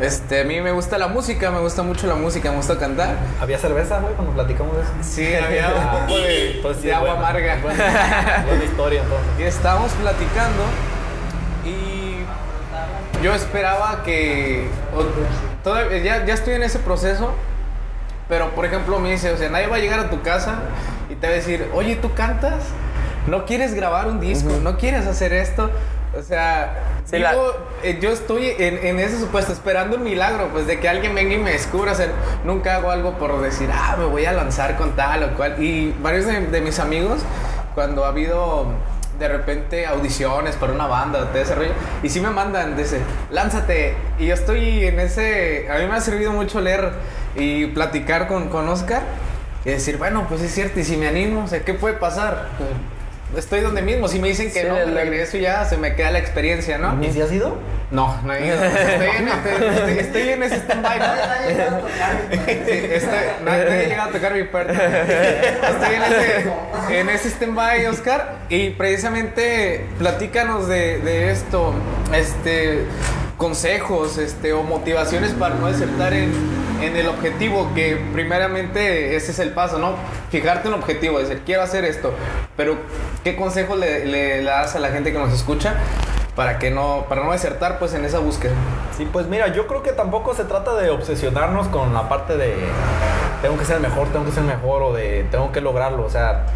Este, 0.00 0.42
a 0.42 0.44
mí 0.44 0.60
me 0.60 0.72
gusta 0.72 0.98
la 0.98 1.08
música, 1.08 1.50
me 1.50 1.60
gusta 1.60 1.82
mucho 1.82 2.06
la 2.06 2.16
música, 2.16 2.50
me 2.50 2.56
gusta 2.56 2.78
cantar. 2.78 3.16
¿Había 3.40 3.58
cerveza, 3.58 4.00
güey, 4.00 4.14
cuando 4.14 4.34
platicamos 4.34 4.76
de 4.76 4.82
eso? 4.82 4.92
Sí, 5.00 5.34
había 5.34 5.68
un 5.68 6.00
poco 6.00 6.18
de, 6.18 6.58
Pues 6.62 6.76
sí, 6.76 6.88
de 6.88 6.94
agua 6.94 7.14
buena, 7.14 7.28
amarga. 7.28 7.58
Buena, 7.62 8.44
buena 8.46 8.64
historia, 8.64 9.02
entonces. 9.02 9.26
Y 9.38 9.42
estábamos 9.44 9.92
platicando 9.92 10.62
yo 13.24 13.32
esperaba 13.34 14.02
que 14.04 14.66
o- 14.94 15.64
todavía 15.64 15.98
ya, 15.98 16.26
ya 16.26 16.34
estoy 16.34 16.54
en 16.54 16.62
ese 16.62 16.78
proceso, 16.78 17.32
pero 18.28 18.50
por 18.50 18.66
ejemplo 18.66 18.98
me 18.98 19.10
dice, 19.12 19.32
o 19.32 19.36
sea, 19.38 19.48
nadie 19.48 19.66
va 19.66 19.76
a 19.76 19.78
llegar 19.78 19.98
a 19.98 20.10
tu 20.10 20.20
casa 20.20 20.56
y 21.08 21.14
te 21.14 21.26
va 21.26 21.32
a 21.32 21.36
decir, 21.36 21.70
oye, 21.74 21.96
¿tú 21.96 22.12
cantas? 22.12 22.62
¿No 23.26 23.46
quieres 23.46 23.72
grabar 23.74 24.08
un 24.08 24.20
disco? 24.20 24.50
¿No 24.62 24.76
quieres 24.76 25.06
hacer 25.06 25.32
esto? 25.32 25.70
O 26.18 26.22
sea, 26.22 26.74
Sí, 27.06 27.16
digo, 27.16 27.28
la- 27.28 27.88
eh, 27.88 27.98
yo 28.00 28.10
estoy 28.10 28.48
en, 28.58 28.78
en 28.86 29.00
ese 29.00 29.18
supuesto, 29.18 29.52
esperando 29.52 29.96
un 29.96 30.04
milagro, 30.04 30.48
pues 30.52 30.66
de 30.66 30.78
que 30.78 30.88
alguien 30.90 31.14
venga 31.14 31.32
y 31.34 31.38
me 31.38 31.52
descubra. 31.52 31.92
O 31.92 31.94
sea, 31.94 32.08
nunca 32.44 32.76
hago 32.76 32.90
algo 32.90 33.18
por 33.18 33.40
decir, 33.40 33.70
ah, 33.72 33.96
me 33.98 34.04
voy 34.04 34.26
a 34.26 34.32
lanzar 34.32 34.76
con 34.76 34.92
tal 34.96 35.22
o 35.22 35.30
cual. 35.36 35.56
Y 35.62 35.94
varios 36.02 36.26
de, 36.26 36.40
de 36.46 36.60
mis 36.60 36.78
amigos, 36.78 37.20
cuando 37.74 38.04
ha 38.04 38.08
habido 38.08 38.66
de 39.18 39.28
repente 39.28 39.86
audiciones 39.86 40.56
para 40.56 40.72
una 40.72 40.86
banda, 40.86 41.24
de 41.26 41.42
ese 41.42 41.54
rollo, 41.54 41.72
y 42.02 42.08
sí 42.08 42.20
me 42.20 42.30
mandan, 42.30 42.76
dice, 42.76 42.98
lánzate. 43.30 43.94
Y 44.18 44.26
yo 44.26 44.34
estoy 44.34 44.84
en 44.84 45.00
ese. 45.00 45.68
A 45.70 45.78
mí 45.78 45.86
me 45.86 45.94
ha 45.94 46.00
servido 46.00 46.32
mucho 46.32 46.60
leer 46.60 46.92
y 47.36 47.66
platicar 47.66 48.28
con, 48.28 48.48
con 48.48 48.68
Oscar 48.68 49.02
y 49.64 49.70
decir, 49.70 49.96
bueno, 49.96 50.26
pues 50.28 50.42
es 50.42 50.52
cierto, 50.52 50.80
y 50.80 50.84
si 50.84 50.96
me 50.96 51.08
animo, 51.08 51.44
o 51.44 51.48
sea, 51.48 51.64
¿qué 51.64 51.74
puede 51.74 51.94
pasar? 51.94 52.48
Estoy 53.36 53.60
donde 53.60 53.82
mismo, 53.82 54.08
si 54.08 54.18
me 54.18 54.28
dicen 54.28 54.52
que 54.52 54.60
Sí, 54.62 54.66
no, 54.68 54.74
me 54.74 54.82
el- 54.82 54.94
regreso 54.94 55.36
y 55.36 55.40
ya 55.40 55.64
se 55.64 55.76
me 55.76 55.94
queda 55.94 56.10
la 56.10 56.18
experiencia, 56.18 56.78
¿no? 56.78 57.02
¿Y 57.04 57.10
si 57.12 57.20
has 57.20 57.32
ido? 57.32 57.56
No, 57.90 58.20
no 58.24 58.32
he 58.32 58.46
ido. 58.46 58.56
Estoy 58.64 59.08
en, 59.18 59.28
este- 59.28 59.68
estoy- 59.68 59.98
estoy 59.98 60.28
en 60.30 60.42
ese 60.42 60.56
stand-by. 60.56 60.98
¿no? 60.98 61.06
Sí, 62.30 62.80
estoy- 62.92 63.10
no, 63.44 63.50
no 63.50 63.56
he 63.56 63.86
llegado 63.86 64.08
a 64.10 64.12
tocar 64.12 64.34
mi 64.34 64.44
puerta. 64.44 64.72
Estoy 64.72 65.94
en 65.94 66.02
ese, 66.02 67.00
en 67.00 67.08
ese 67.08 67.28
stand-by, 67.30 67.86
Oscar. 67.86 68.36
Y 68.48 68.70
precisamente 68.70 69.86
platícanos 69.98 70.68
de, 70.68 70.98
de 70.98 71.30
esto. 71.30 71.74
Este 72.12 72.84
consejos 73.36 74.18
este, 74.18 74.52
o 74.52 74.62
motivaciones 74.62 75.32
para 75.32 75.54
no 75.56 75.66
desertar 75.66 76.12
en, 76.12 76.32
en 76.80 76.96
el 76.96 77.08
objetivo, 77.08 77.70
que 77.74 77.96
primeramente 78.12 79.16
ese 79.16 79.32
es 79.32 79.38
el 79.38 79.50
paso, 79.50 79.78
¿no? 79.78 79.92
Fijarte 80.30 80.68
un 80.68 80.74
objetivo, 80.74 81.18
decir, 81.18 81.42
quiero 81.44 81.62
hacer 81.62 81.84
esto, 81.84 82.12
pero 82.56 82.76
¿qué 83.22 83.36
consejo 83.36 83.76
le, 83.76 84.04
le- 84.06 84.42
das 84.44 84.74
a 84.76 84.78
la 84.80 84.88
gente 84.90 85.12
que 85.12 85.18
nos 85.18 85.32
escucha 85.32 85.74
para 86.36 86.58
que 86.58 86.70
no, 86.70 87.06
para 87.08 87.22
no 87.24 87.32
desertar 87.32 87.78
pues 87.78 87.94
en 87.94 88.04
esa 88.04 88.18
búsqueda? 88.18 88.52
Sí, 88.96 89.08
pues 89.12 89.26
mira, 89.26 89.48
yo 89.48 89.66
creo 89.66 89.82
que 89.82 89.92
tampoco 89.92 90.34
se 90.34 90.44
trata 90.44 90.74
de 90.74 90.90
obsesionarnos 90.90 91.68
con 91.68 91.92
la 91.94 92.08
parte 92.08 92.36
de 92.36 92.54
tengo 93.42 93.58
que 93.58 93.64
ser 93.64 93.76
el 93.76 93.82
mejor, 93.82 94.08
tengo 94.08 94.24
que 94.24 94.32
ser 94.32 94.40
el 94.42 94.48
mejor 94.48 94.82
o 94.82 94.92
de 94.92 95.26
tengo 95.30 95.52
que 95.52 95.60
lograrlo. 95.60 96.04
O 96.04 96.10
sea, 96.10 96.46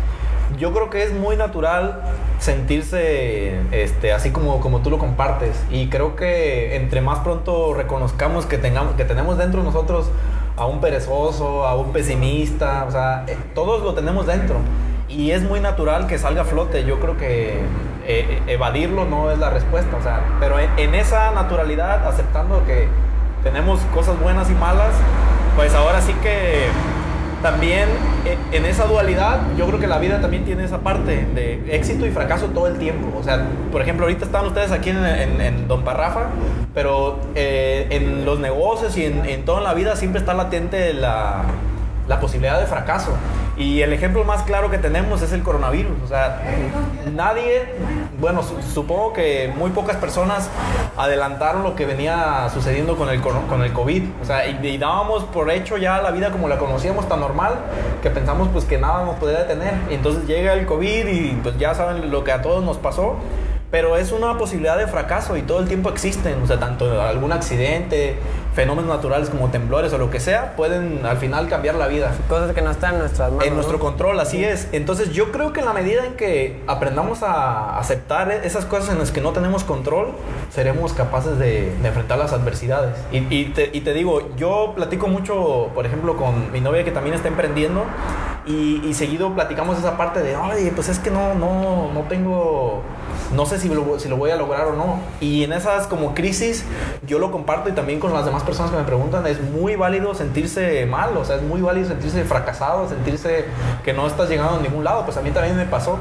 yo 0.57 0.73
creo 0.73 0.91
que 0.91 1.03
es 1.03 1.13
muy 1.13 1.37
natural 1.37 2.01
sentirse 2.39 3.59
este, 3.73 4.13
así 4.13 4.31
como, 4.31 4.61
como 4.61 4.81
tú 4.81 4.91
lo 4.91 4.99
compartes. 4.99 5.57
Y 5.71 5.89
creo 5.89 6.17
que 6.17 6.77
entre 6.77 7.01
más 7.01 7.21
pronto 7.21 7.75
reconozcamos 7.75 8.47
que, 8.47 8.59
tengamos, 8.59 8.95
que 8.95 9.05
tenemos 9.05 9.39
dentro 9.39 9.61
de 9.61 9.67
nosotros 9.67 10.11
a 10.57 10.67
un 10.67 10.81
perezoso, 10.81 11.67
a 11.67 11.77
un 11.77 11.93
pesimista, 11.93 12.85
o 12.87 12.91
sea, 12.91 13.25
eh, 13.27 13.37
todos 13.55 13.83
lo 13.83 13.95
tenemos 13.95 14.27
dentro. 14.27 14.57
Y 15.09 15.31
es 15.31 15.43
muy 15.43 15.61
natural 15.61 16.07
que 16.07 16.19
salga 16.19 16.43
a 16.43 16.45
flote. 16.45 16.85
Yo 16.85 17.01
creo 17.01 17.17
que 17.17 17.61
eh, 18.07 18.43
evadirlo 18.47 19.05
no 19.05 19.31
es 19.31 19.39
la 19.39 19.51
respuesta. 19.51 19.97
O 19.97 20.03
sea, 20.03 20.37
pero 20.41 20.57
en 20.59 20.95
esa 20.95 21.31
naturalidad, 21.33 22.07
aceptando 22.07 22.65
que 22.67 22.89
tenemos 23.43 23.81
cosas 23.95 24.19
buenas 24.21 24.51
y 24.51 24.55
malas, 24.55 24.93
pues 25.57 25.75
ahora 25.75 26.01
sí 26.01 26.13
que 26.23 26.67
también 27.43 27.89
eh, 28.25 28.37
en 28.53 28.65
esa 28.65 28.87
dualidad, 28.87 29.41
yo 29.57 29.67
creo 29.67 29.79
que 29.79 29.87
la 29.87 29.99
vida 29.99 30.21
también 30.21 30.45
tiene 30.45 30.65
esa 30.65 30.79
parte 30.79 31.27
de 31.35 31.63
éxito 31.75 32.07
y 32.07 32.11
fracaso 32.11 32.47
todo 32.47 32.67
el 32.67 32.79
tiempo. 32.79 33.17
O 33.19 33.23
sea, 33.23 33.47
por 33.71 33.83
ejemplo, 33.83 34.07
ahorita 34.07 34.25
están 34.25 34.47
ustedes 34.47 34.73
aquí 34.73 34.91
en, 34.91 35.69
Don 35.69 35.85
Parrafa, 35.85 36.29
pero 36.75 37.19
eh, 37.35 37.87
en 37.91 38.25
los 38.25 38.39
negocios 38.41 38.97
y 38.97 39.05
en, 39.05 39.25
en 39.27 39.45
toda 39.45 39.61
la 39.61 39.75
vida 39.75 39.97
siempre 39.97 40.21
está 40.21 40.35
latente 40.35 40.93
la, 40.95 41.45
la 42.09 42.21
posibilidad 42.21 42.59
de 42.59 42.67
fracaso. 42.67 43.11
Y 43.57 43.83
el 43.83 43.93
ejemplo 43.93 44.25
más 44.25 44.43
claro 44.43 44.71
que 44.71 44.79
tenemos 44.79 45.21
es 45.23 45.33
el 45.33 45.43
coronavirus. 45.43 45.93
O 46.05 46.09
sea, 46.09 46.41
nadie, 47.15 47.75
bueno, 48.21 48.43
su- 48.43 48.63
supongo 48.63 49.13
que 49.13 49.53
muy 49.57 49.71
pocas 49.71 49.97
personas 49.97 50.49
adelantaron 50.97 51.63
lo 51.63 51.75
que 51.75 51.85
venía 51.87 52.49
sucediendo 52.53 52.97
con 52.97 53.09
el, 53.09 53.21
con 53.21 53.63
el 53.63 53.73
COVID. 53.73 54.03
O 54.23 54.25
sea, 54.25 54.47
y, 54.49 54.59
y 54.67 54.79
dábamos 54.79 55.25
por 55.25 55.51
hecho 55.51 55.77
ya 55.77 56.01
la 56.01 56.11
vida 56.11 56.31
como 56.31 56.49
la 56.49 56.59
conocíamos 56.59 57.09
tan 57.09 57.21
normal 57.21 57.55
que 58.03 58.11
pensamos 58.11 58.49
pues 58.53 58.65
que 58.65 58.79
nada 58.79 59.05
nos 59.05 59.17
podía 59.17 59.39
detener. 59.41 59.75
Y 59.91 59.95
entonces 59.95 60.27
llega 60.27 60.53
el 60.55 60.67
COVID 60.67 61.07
y 61.09 61.39
pues 61.43 61.59
ya 61.59 61.75
saben 61.75 62.11
lo 62.11 62.25
que 62.25 62.33
a 62.33 62.43
todos 62.43 62.63
nos 62.65 62.77
pasó. 62.79 63.17
Pero 63.71 63.99
es 63.99 64.13
una 64.13 64.39
posibilidad 64.39 64.79
de 64.79 64.87
fracaso 64.87 65.37
y 65.37 65.43
todo 65.43 65.59
el 65.61 65.69
tiempo 65.69 65.91
existen. 65.91 66.41
O 66.43 66.47
sea, 66.47 66.59
tanto 66.59 67.03
algún 67.03 67.33
accidente, 67.33 68.19
fenómenos 68.59 68.91
naturales 68.91 69.31
como 69.31 69.51
temblores 69.51 69.93
o 69.93 69.99
lo 69.99 70.11
que 70.11 70.19
sea, 70.19 70.57
pueden 70.57 71.07
al 71.07 71.19
final 71.19 71.49
cambiar 71.49 71.77
la 71.77 71.87
vida. 71.87 72.13
Cosas 72.29 72.53
que 72.53 72.61
no 72.61 72.73
están 72.73 72.95
en 72.95 72.99
nuestras 72.99 73.31
manos. 73.31 73.47
En 73.47 73.55
nuestro 73.55 73.79
control, 73.79 74.19
así 74.19 74.45
es. 74.45 74.67
Entonces 74.73 75.13
yo 75.13 75.31
creo 75.31 75.53
que 75.53 75.61
en 75.61 75.67
la 75.67 75.73
medida 75.73 76.05
en 76.05 76.15
que 76.15 76.61
aprendamos 76.67 77.23
a 77.23 77.79
aceptar 77.79 78.33
esas 78.33 78.65
cosas 78.65 78.91
en 78.91 78.99
las 78.99 79.13
que 79.13 79.21
no 79.21 79.31
tenemos 79.31 79.63
control, 79.63 80.09
seremos 80.51 80.93
capaces 80.93 81.39
de, 81.39 81.73
de 81.81 81.87
enfrentar 81.87 82.19
las 82.19 82.33
adversidades. 82.33 82.97
Y, 83.13 83.19
y 83.33 83.45
te, 83.55 83.71
y 83.73 83.83
te 83.83 83.95
digo, 83.95 84.35
yo 84.37 84.73
platico 84.75 85.07
mucho, 85.07 85.71
por 85.73 85.87
ejemplo, 85.87 86.17
con 86.17 86.51
mi 86.51 86.61
novia 86.61 86.83
que 86.83 86.91
también 86.91 87.15
está 87.15 87.29
emprendiendo 87.29 87.85
y, 88.45 88.83
y 88.85 88.93
seguido 88.95 89.33
platicamos 89.35 89.79
esa 89.79 89.97
parte 89.97 90.21
de, 90.21 90.35
oye, 90.35 90.73
pues 90.75 90.89
es 90.89 90.99
que 90.99 91.13
no, 91.13 91.33
no, 91.35 91.93
no 91.95 92.01
tengo 92.09 92.83
no 93.35 93.47
sé 93.47 93.59
si 93.59 93.69
lo, 93.69 93.99
si 93.99 94.09
lo 94.09 94.17
voy 94.17 94.31
a 94.31 94.37
lograr 94.37 94.67
o 94.69 94.73
no. 94.75 95.01
Y 95.21 95.45
en 95.45 95.53
esas 95.53 95.87
como 95.87 96.15
crisis, 96.15 96.65
yo 97.07 97.19
lo 97.19 97.31
comparto 97.31 97.69
y 97.69 97.73
también 97.73 98.01
con 98.01 98.13
las 98.13 98.25
demás 98.25 98.43
personas 98.43 98.71
que 98.71 98.77
me 98.77 98.85
preguntan, 98.85 99.27
es 99.27 99.41
muy 99.41 99.77
válido 99.77 100.15
sentirse 100.15 100.87
mal, 100.87 101.17
o 101.17 101.25
sea, 101.25 101.37
es 101.37 101.43
muy 101.43 101.61
válido 101.61 101.89
sentirse 101.89 102.25
fracasado, 102.25 102.89
sentirse 102.89 103.47
que 103.85 103.93
no 103.93 104.07
estás 104.07 104.29
llegando 104.29 104.57
a 104.57 104.61
ningún 104.61 104.85
lado, 104.85 105.05
pues 105.05 105.17
a 105.17 105.21
mí 105.23 105.31
también 105.31 105.57
me 105.57 105.67
pasó. 105.67 105.97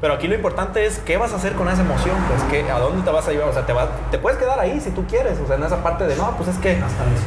Pero 0.00 0.14
aquí 0.14 0.26
lo 0.28 0.34
importante 0.34 0.84
es 0.86 0.98
qué 0.98 1.16
vas 1.16 1.32
a 1.32 1.36
hacer 1.36 1.52
con 1.52 1.68
esa 1.68 1.82
emoción, 1.82 2.16
pues 2.28 2.42
que, 2.50 2.70
a 2.70 2.78
dónde 2.78 3.02
te 3.02 3.10
vas 3.10 3.26
a 3.28 3.30
llevar, 3.32 3.48
o 3.48 3.52
sea, 3.52 3.64
te, 3.66 3.72
va, 3.72 3.88
te 4.10 4.18
puedes 4.18 4.38
quedar 4.38 4.58
ahí 4.58 4.80
si 4.80 4.90
tú 4.90 5.04
quieres, 5.06 5.38
o 5.38 5.46
sea, 5.46 5.56
en 5.56 5.62
esa 5.64 5.82
parte 5.82 6.06
de, 6.06 6.16
no, 6.16 6.30
pues 6.36 6.48
es 6.48 6.56
que 6.58 6.76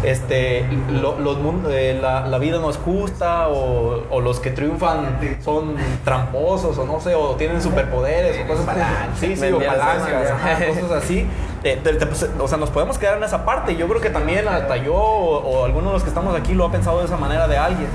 este, 0.04 0.66
lo- 0.92 1.20
los 1.20 1.38
eh, 1.70 1.98
la, 2.02 2.28
la 2.28 2.38
vida 2.38 2.60
no 2.60 2.70
es 2.70 2.78
justa 2.78 3.48
o, 3.50 4.04
o 4.10 4.22
los 4.22 4.40
que 4.40 4.52
triunfan 4.52 5.18
son 5.44 5.76
tramposos 6.04 6.78
o 6.78 6.86
no 6.86 7.00
sé, 7.00 7.16
o 7.16 7.36
tienen 7.36 7.62
superpoderes 7.62 8.38
o 8.44 8.48
cosas 8.48 8.66
así. 8.68 9.25
Sí, 9.28 9.36
sí, 9.38 9.52
o 9.52 9.58
palancas, 9.60 9.98
cosas. 10.10 10.32
ajá, 10.32 10.66
cosas 10.68 10.92
así. 11.04 11.28
Eh, 11.64 11.80
te- 11.84 11.94
te- 11.94 12.06
pues, 12.06 12.30
o 12.40 12.48
sea, 12.48 12.60
nos 12.60 12.70
podemos 12.70 13.00
quedar 13.00 13.18
en 13.18 13.24
esa 13.24 13.44
parte. 13.44 13.76
Yo 13.76 13.88
creo 13.88 14.00
que 14.00 14.12
también 14.12 14.48
hasta 14.48 14.78
yo 14.78 14.94
o, 14.94 15.38
o 15.40 15.66
alguno 15.66 15.88
de 15.88 15.94
los 15.94 16.04
que 16.04 16.10
estamos 16.10 16.36
aquí 16.40 16.54
lo 16.54 16.66
ha 16.66 16.72
pensado 16.72 17.00
de 17.00 17.06
esa 17.06 17.18
manera 17.18 17.48
de 17.48 17.58
alguien. 17.58 17.88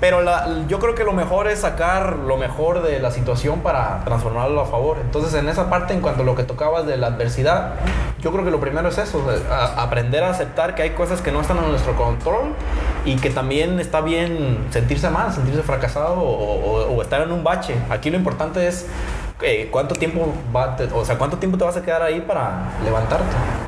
Pero 0.00 0.20
la- 0.22 0.46
yo 0.68 0.78
creo 0.78 0.94
que 0.94 1.04
lo 1.04 1.12
mejor 1.12 1.48
es 1.48 1.60
sacar 1.60 2.16
lo 2.16 2.36
mejor 2.36 2.82
de 2.82 2.98
la 3.00 3.10
situación 3.10 3.60
para 3.60 4.02
transformarlo 4.04 4.60
a 4.60 4.66
favor. 4.66 4.98
Entonces, 5.00 5.32
en 5.34 5.48
esa 5.48 5.70
parte, 5.70 5.94
en 5.94 6.00
cuanto 6.02 6.22
a 6.22 6.24
lo 6.26 6.34
que 6.36 6.42
tocabas 6.44 6.86
de 6.86 6.98
la 6.98 7.06
adversidad, 7.08 7.72
yo 8.20 8.32
creo 8.32 8.44
que 8.44 8.50
lo 8.50 8.60
primero 8.60 8.88
es 8.88 8.98
eso, 8.98 9.24
a- 9.50 9.82
aprender 9.82 10.22
a 10.22 10.30
aceptar 10.30 10.74
que 10.74 10.82
hay 10.82 10.90
cosas 10.90 11.22
que 11.22 11.32
no 11.32 11.40
están 11.40 11.56
en 11.58 11.70
nuestro 11.70 11.96
control 11.96 12.54
y 13.06 13.16
que 13.16 13.30
también 13.30 13.80
está 13.80 14.02
bien 14.02 14.66
sentirse 14.70 15.08
mal, 15.08 15.32
sentirse 15.32 15.62
fracasado 15.62 16.16
o, 16.20 16.26
o- 16.90 16.96
o 16.96 17.02
estar 17.02 17.22
en 17.22 17.32
un 17.32 17.42
bache. 17.44 17.74
Aquí 17.88 18.10
lo 18.10 18.16
importante 18.18 18.66
es 18.68 18.86
eh, 19.42 19.68
cuánto 19.70 19.94
tiempo 19.94 20.32
va, 20.54 20.76
te- 20.76 20.84
o 20.92 21.04
sea, 21.04 21.16
cuánto 21.18 21.38
tiempo 21.38 21.56
te 21.58 21.64
vas 21.64 21.76
a 21.76 21.82
quedar 21.82 22.02
ahí 22.02 22.20
para 22.20 22.72
levantarte. 22.84 23.26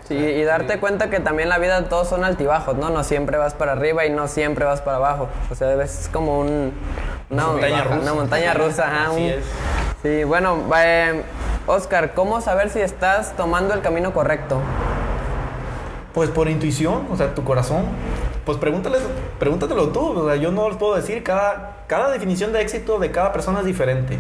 Sí, 0.08 0.16
y 0.16 0.42
darte 0.44 0.78
cuenta 0.78 1.08
que 1.10 1.20
también 1.20 1.48
la 1.48 1.58
vida 1.58 1.84
todos 1.88 2.08
son 2.08 2.24
altibajos, 2.24 2.76
¿no? 2.76 2.90
No 2.90 3.02
siempre 3.04 3.38
vas 3.38 3.54
para 3.54 3.72
arriba 3.72 4.04
y 4.04 4.10
no 4.10 4.28
siempre 4.28 4.64
vas 4.64 4.80
para 4.82 4.96
abajo. 4.98 5.28
O 5.50 5.54
sea, 5.54 5.72
es 5.82 6.10
como 6.12 6.40
un, 6.40 6.72
una, 7.30 7.46
montaña 7.46 7.84
rusa. 7.84 7.98
Una 8.00 8.14
montaña 8.14 8.54
rusa, 8.54 8.84
ajá. 8.86 9.10
Así 9.10 9.20
un- 9.20 9.30
es. 9.30 9.44
Sí, 10.02 10.24
bueno, 10.24 10.58
eh, 10.76 11.22
Oscar, 11.66 12.12
¿cómo 12.14 12.40
saber 12.40 12.70
si 12.70 12.80
estás 12.80 13.34
tomando 13.36 13.72
el 13.72 13.80
camino 13.82 14.12
correcto? 14.12 14.60
Pues 16.12 16.28
por 16.28 16.48
intuición, 16.48 17.06
o 17.10 17.16
sea, 17.16 17.34
tu 17.34 17.44
corazón. 17.44 17.84
Pues 18.45 18.59
pregúntale, 18.59 18.99
pregúntatelo 19.38 19.88
tú. 19.88 20.18
O 20.18 20.26
sea, 20.26 20.36
yo 20.36 20.51
no 20.51 20.68
les 20.68 20.76
puedo 20.76 20.95
decir. 20.95 21.22
Cada, 21.22 21.84
cada 21.86 22.11
definición 22.11 22.53
de 22.53 22.61
éxito 22.61 22.99
de 22.99 23.11
cada 23.11 23.32
persona 23.32 23.61
es 23.61 23.66
diferente. 23.66 24.18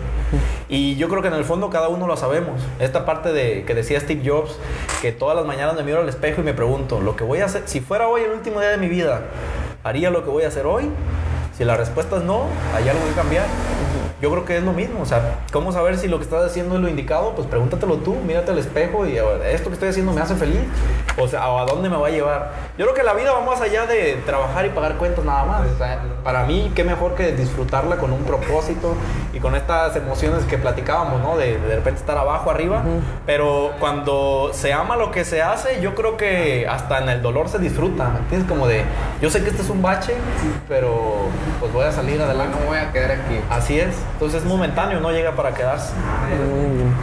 Y 0.68 0.96
yo 0.96 1.08
creo 1.08 1.22
que 1.22 1.28
en 1.28 1.34
el 1.34 1.44
fondo 1.44 1.70
cada 1.70 1.88
uno 1.88 2.06
lo 2.06 2.16
sabemos. 2.16 2.60
Esta 2.78 3.04
parte 3.04 3.32
de 3.32 3.64
que 3.64 3.74
decía 3.74 3.98
Steve 3.98 4.22
Jobs, 4.24 4.56
que 5.00 5.12
todas 5.12 5.36
las 5.36 5.44
mañanas 5.44 5.74
me 5.74 5.82
miro 5.82 6.00
al 6.00 6.08
espejo 6.08 6.40
y 6.40 6.44
me 6.44 6.54
pregunto, 6.54 7.00
lo 7.00 7.16
que 7.16 7.24
voy 7.24 7.40
a 7.40 7.46
hacer, 7.46 7.62
si 7.66 7.80
fuera 7.80 8.08
hoy 8.08 8.22
el 8.22 8.30
último 8.30 8.60
día 8.60 8.70
de 8.70 8.78
mi 8.78 8.88
vida, 8.88 9.22
¿haría 9.82 10.10
lo 10.10 10.24
que 10.24 10.30
voy 10.30 10.44
a 10.44 10.48
hacer 10.48 10.66
hoy? 10.66 10.88
Si 11.56 11.64
la 11.64 11.76
respuesta 11.76 12.16
es 12.16 12.22
no, 12.22 12.46
hay 12.74 12.88
algo 12.88 13.04
que 13.06 13.12
cambiar. 13.12 13.46
Yo 14.22 14.30
creo 14.30 14.44
que 14.44 14.56
es 14.56 14.62
lo 14.62 14.72
mismo, 14.72 15.02
o 15.02 15.04
sea, 15.04 15.40
¿cómo 15.52 15.72
saber 15.72 15.98
si 15.98 16.06
lo 16.06 16.18
que 16.18 16.22
estás 16.22 16.44
haciendo 16.44 16.76
es 16.76 16.80
lo 16.80 16.88
indicado? 16.88 17.32
Pues 17.34 17.48
pregúntatelo 17.48 17.96
tú, 17.96 18.14
mírate 18.24 18.52
al 18.52 18.58
espejo 18.58 19.04
y 19.04 19.18
"Oh, 19.18 19.34
esto 19.42 19.68
que 19.68 19.74
estoy 19.74 19.88
haciendo 19.88 20.12
me 20.12 20.20
hace 20.20 20.36
feliz, 20.36 20.60
o 21.18 21.26
sea, 21.26 21.42
¿a 21.42 21.64
dónde 21.64 21.88
me 21.90 21.96
va 21.96 22.06
a 22.06 22.10
llevar? 22.10 22.52
Yo 22.78 22.84
creo 22.84 22.94
que 22.94 23.02
la 23.02 23.14
vida 23.14 23.32
va 23.32 23.40
más 23.40 23.60
allá 23.60 23.84
de 23.86 24.22
trabajar 24.24 24.64
y 24.64 24.68
pagar 24.68 24.94
cuentas 24.96 25.24
nada 25.24 25.44
más. 25.44 25.62
O 25.74 25.76
sea, 25.76 26.00
para 26.22 26.44
mí, 26.44 26.70
qué 26.76 26.84
mejor 26.84 27.16
que 27.16 27.32
disfrutarla 27.32 27.96
con 27.96 28.12
un 28.12 28.22
propósito 28.22 28.94
y 29.32 29.40
con 29.40 29.56
estas 29.56 29.96
emociones 29.96 30.44
que 30.44 30.56
platicábamos, 30.56 31.20
¿no? 31.20 31.36
De 31.36 31.58
de 31.58 31.74
repente 31.74 31.98
estar 31.98 32.16
abajo, 32.16 32.48
arriba, 32.48 32.84
pero 33.26 33.72
cuando 33.80 34.50
se 34.52 34.72
ama 34.72 34.94
lo 34.94 35.10
que 35.10 35.24
se 35.24 35.42
hace, 35.42 35.80
yo 35.80 35.96
creo 35.96 36.16
que 36.16 36.68
hasta 36.70 36.98
en 37.02 37.08
el 37.08 37.22
dolor 37.22 37.48
se 37.48 37.58
disfruta, 37.58 38.08
¿me 38.10 38.20
entiendes? 38.20 38.48
Como 38.48 38.68
de, 38.68 38.84
yo 39.20 39.30
sé 39.30 39.42
que 39.42 39.50
este 39.50 39.62
es 39.62 39.68
un 39.68 39.82
bache, 39.82 40.14
pero 40.68 41.26
pues 41.58 41.72
voy 41.72 41.84
a 41.86 41.90
salir 41.90 42.18
No 42.18 42.24
adelante. 42.26 42.56
me 42.60 42.66
voy 42.66 42.78
a 42.78 42.92
quedar 42.92 43.10
aquí. 43.10 43.40
Así 43.50 43.80
es. 43.80 43.96
Entonces 44.22 44.42
es 44.42 44.48
momentáneo, 44.48 45.00
no 45.00 45.10
llega 45.10 45.32
para 45.32 45.52
quedarse. 45.52 45.92
Muy 45.96 46.76
bien. 46.76 46.94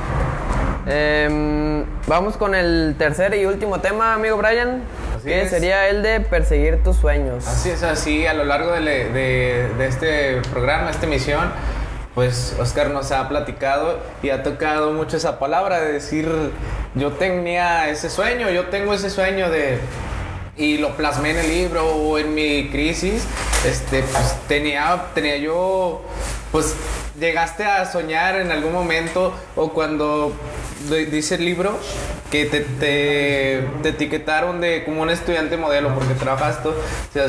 Em, 0.88 1.86
vamos 2.08 2.38
con 2.38 2.56
el 2.56 2.96
tercer 2.98 3.34
y 3.36 3.46
último 3.46 3.82
tema, 3.82 4.14
amigo 4.14 4.38
Brian, 4.38 4.84
Así 5.18 5.26
que 5.28 5.42
es. 5.42 5.50
sería 5.50 5.90
el 5.90 6.02
de 6.02 6.22
perseguir 6.22 6.82
tus 6.82 6.96
sueños. 6.96 7.46
Así 7.46 7.72
es, 7.72 7.84
así 7.84 8.26
a 8.26 8.34
lo 8.34 8.46
largo 8.46 8.72
de- 8.72 9.10
de 9.78 9.86
este 9.86 10.42
programa, 10.50 10.92
esta 10.92 11.08
emisión, 11.08 11.52
pues 12.16 12.56
Oscar 12.58 12.90
nos 12.92 13.12
ha 13.12 13.28
platicado 13.28 14.00
y 14.24 14.30
ha 14.30 14.42
tocado 14.42 14.94
mucho 14.94 15.18
esa 15.18 15.40
palabra 15.40 15.82
de 15.82 15.92
decir, 15.92 16.26
yo 16.96 17.12
tenía 17.12 17.90
ese 17.90 18.10
sueño, 18.10 18.50
yo 18.50 18.68
tengo 18.68 18.94
ese 18.94 19.10
sueño 19.10 19.50
de... 19.50 19.78
Y 20.56 20.78
lo 20.78 20.96
plasmé 20.96 21.32
en 21.32 21.38
el 21.40 21.48
libro 21.50 21.86
o 21.86 22.18
en 22.18 22.34
mi 22.34 22.70
crisis, 22.70 23.26
este, 23.66 24.04
pues 24.04 24.36
tenía, 24.48 25.04
tenía 25.14 25.36
yo, 25.38 26.02
pues 26.52 26.76
llegaste 27.20 27.64
a 27.66 27.86
soñar 27.86 28.36
en 28.38 28.52
algún 28.52 28.74
momento 28.74 29.34
o 29.56 29.70
cuando 29.72 30.34
dice 30.90 31.36
el 31.36 31.46
libro 31.46 31.78
que 32.32 32.46
te, 32.46 32.62
te, 32.62 33.68
te 33.84 33.90
etiquetaron 33.90 34.62
de 34.62 34.84
como 34.86 35.02
un 35.02 35.10
estudiante 35.10 35.58
modelo 35.58 35.94
porque 35.94 36.14
trabajas 36.14 36.62
todo, 36.64 36.74
o 36.74 37.12
sea, 37.14 37.26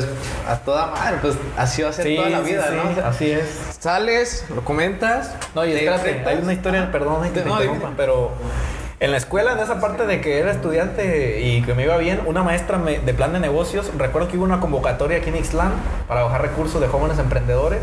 a 0.47 0.59
toda 0.59 0.87
madre, 0.87 1.17
pues 1.21 1.35
así 1.57 1.81
va 1.81 1.89
a 1.89 1.93
ser 1.93 2.15
toda 2.15 2.29
la 2.29 2.39
vida, 2.41 2.67
sí, 2.69 2.75
¿no? 3.01 3.05
Así 3.07 3.31
es. 3.31 3.43
Sales, 3.79 4.45
lo 4.55 4.63
comentas. 4.63 5.33
No, 5.55 5.65
y 5.65 5.71
te 5.71 5.77
espérate, 5.79 6.23
hay 6.27 6.37
una 6.41 6.53
historia, 6.53 6.91
perdón, 6.91 7.23
que 7.23 7.39
te 7.41 7.45
No, 7.45 7.55
interrumpa, 7.55 7.91
pero 7.97 8.31
en 8.99 9.09
la 9.11 9.17
escuela, 9.17 9.53
en 9.53 9.59
esa 9.59 9.79
parte 9.81 10.05
de 10.05 10.21
que 10.21 10.37
era 10.39 10.51
estudiante 10.51 11.41
y 11.41 11.63
que 11.63 11.73
me 11.73 11.83
iba 11.83 11.97
bien, 11.97 12.21
una 12.27 12.43
maestra 12.43 12.77
me- 12.77 12.99
de 12.99 13.13
plan 13.15 13.33
de 13.33 13.39
negocios, 13.39 13.89
recuerdo 13.97 14.27
que 14.27 14.37
hubo 14.37 14.45
una 14.45 14.59
convocatoria 14.59 15.17
aquí 15.17 15.29
en 15.29 15.37
Ixtlán 15.37 15.73
para 16.07 16.21
bajar 16.23 16.43
recursos 16.43 16.79
de 16.79 16.87
jóvenes 16.87 17.17
emprendedores. 17.17 17.81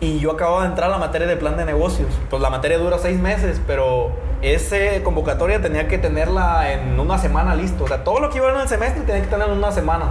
Y 0.00 0.18
yo 0.18 0.32
acababa 0.32 0.62
de 0.62 0.68
entrar 0.68 0.90
a 0.90 0.92
la 0.92 0.98
materia 0.98 1.26
de 1.26 1.36
plan 1.36 1.56
de 1.56 1.64
negocios. 1.64 2.08
Pues 2.28 2.42
la 2.42 2.50
materia 2.50 2.78
dura 2.78 2.98
seis 2.98 3.18
meses, 3.18 3.60
pero 3.66 4.10
ese 4.42 5.02
convocatoria 5.02 5.62
tenía 5.62 5.88
que 5.88 5.98
tenerla 5.98 6.72
en 6.72 6.98
una 7.00 7.18
semana 7.18 7.54
listo. 7.54 7.84
O 7.84 7.88
sea, 7.88 8.04
todo 8.04 8.20
lo 8.20 8.30
que 8.30 8.38
iba 8.38 8.52
en 8.52 8.60
el 8.60 8.68
semestre 8.68 9.02
tenía 9.02 9.22
que 9.22 9.28
tenerlo 9.28 9.52
en 9.52 9.58
una 9.58 9.72
semana. 9.72 10.10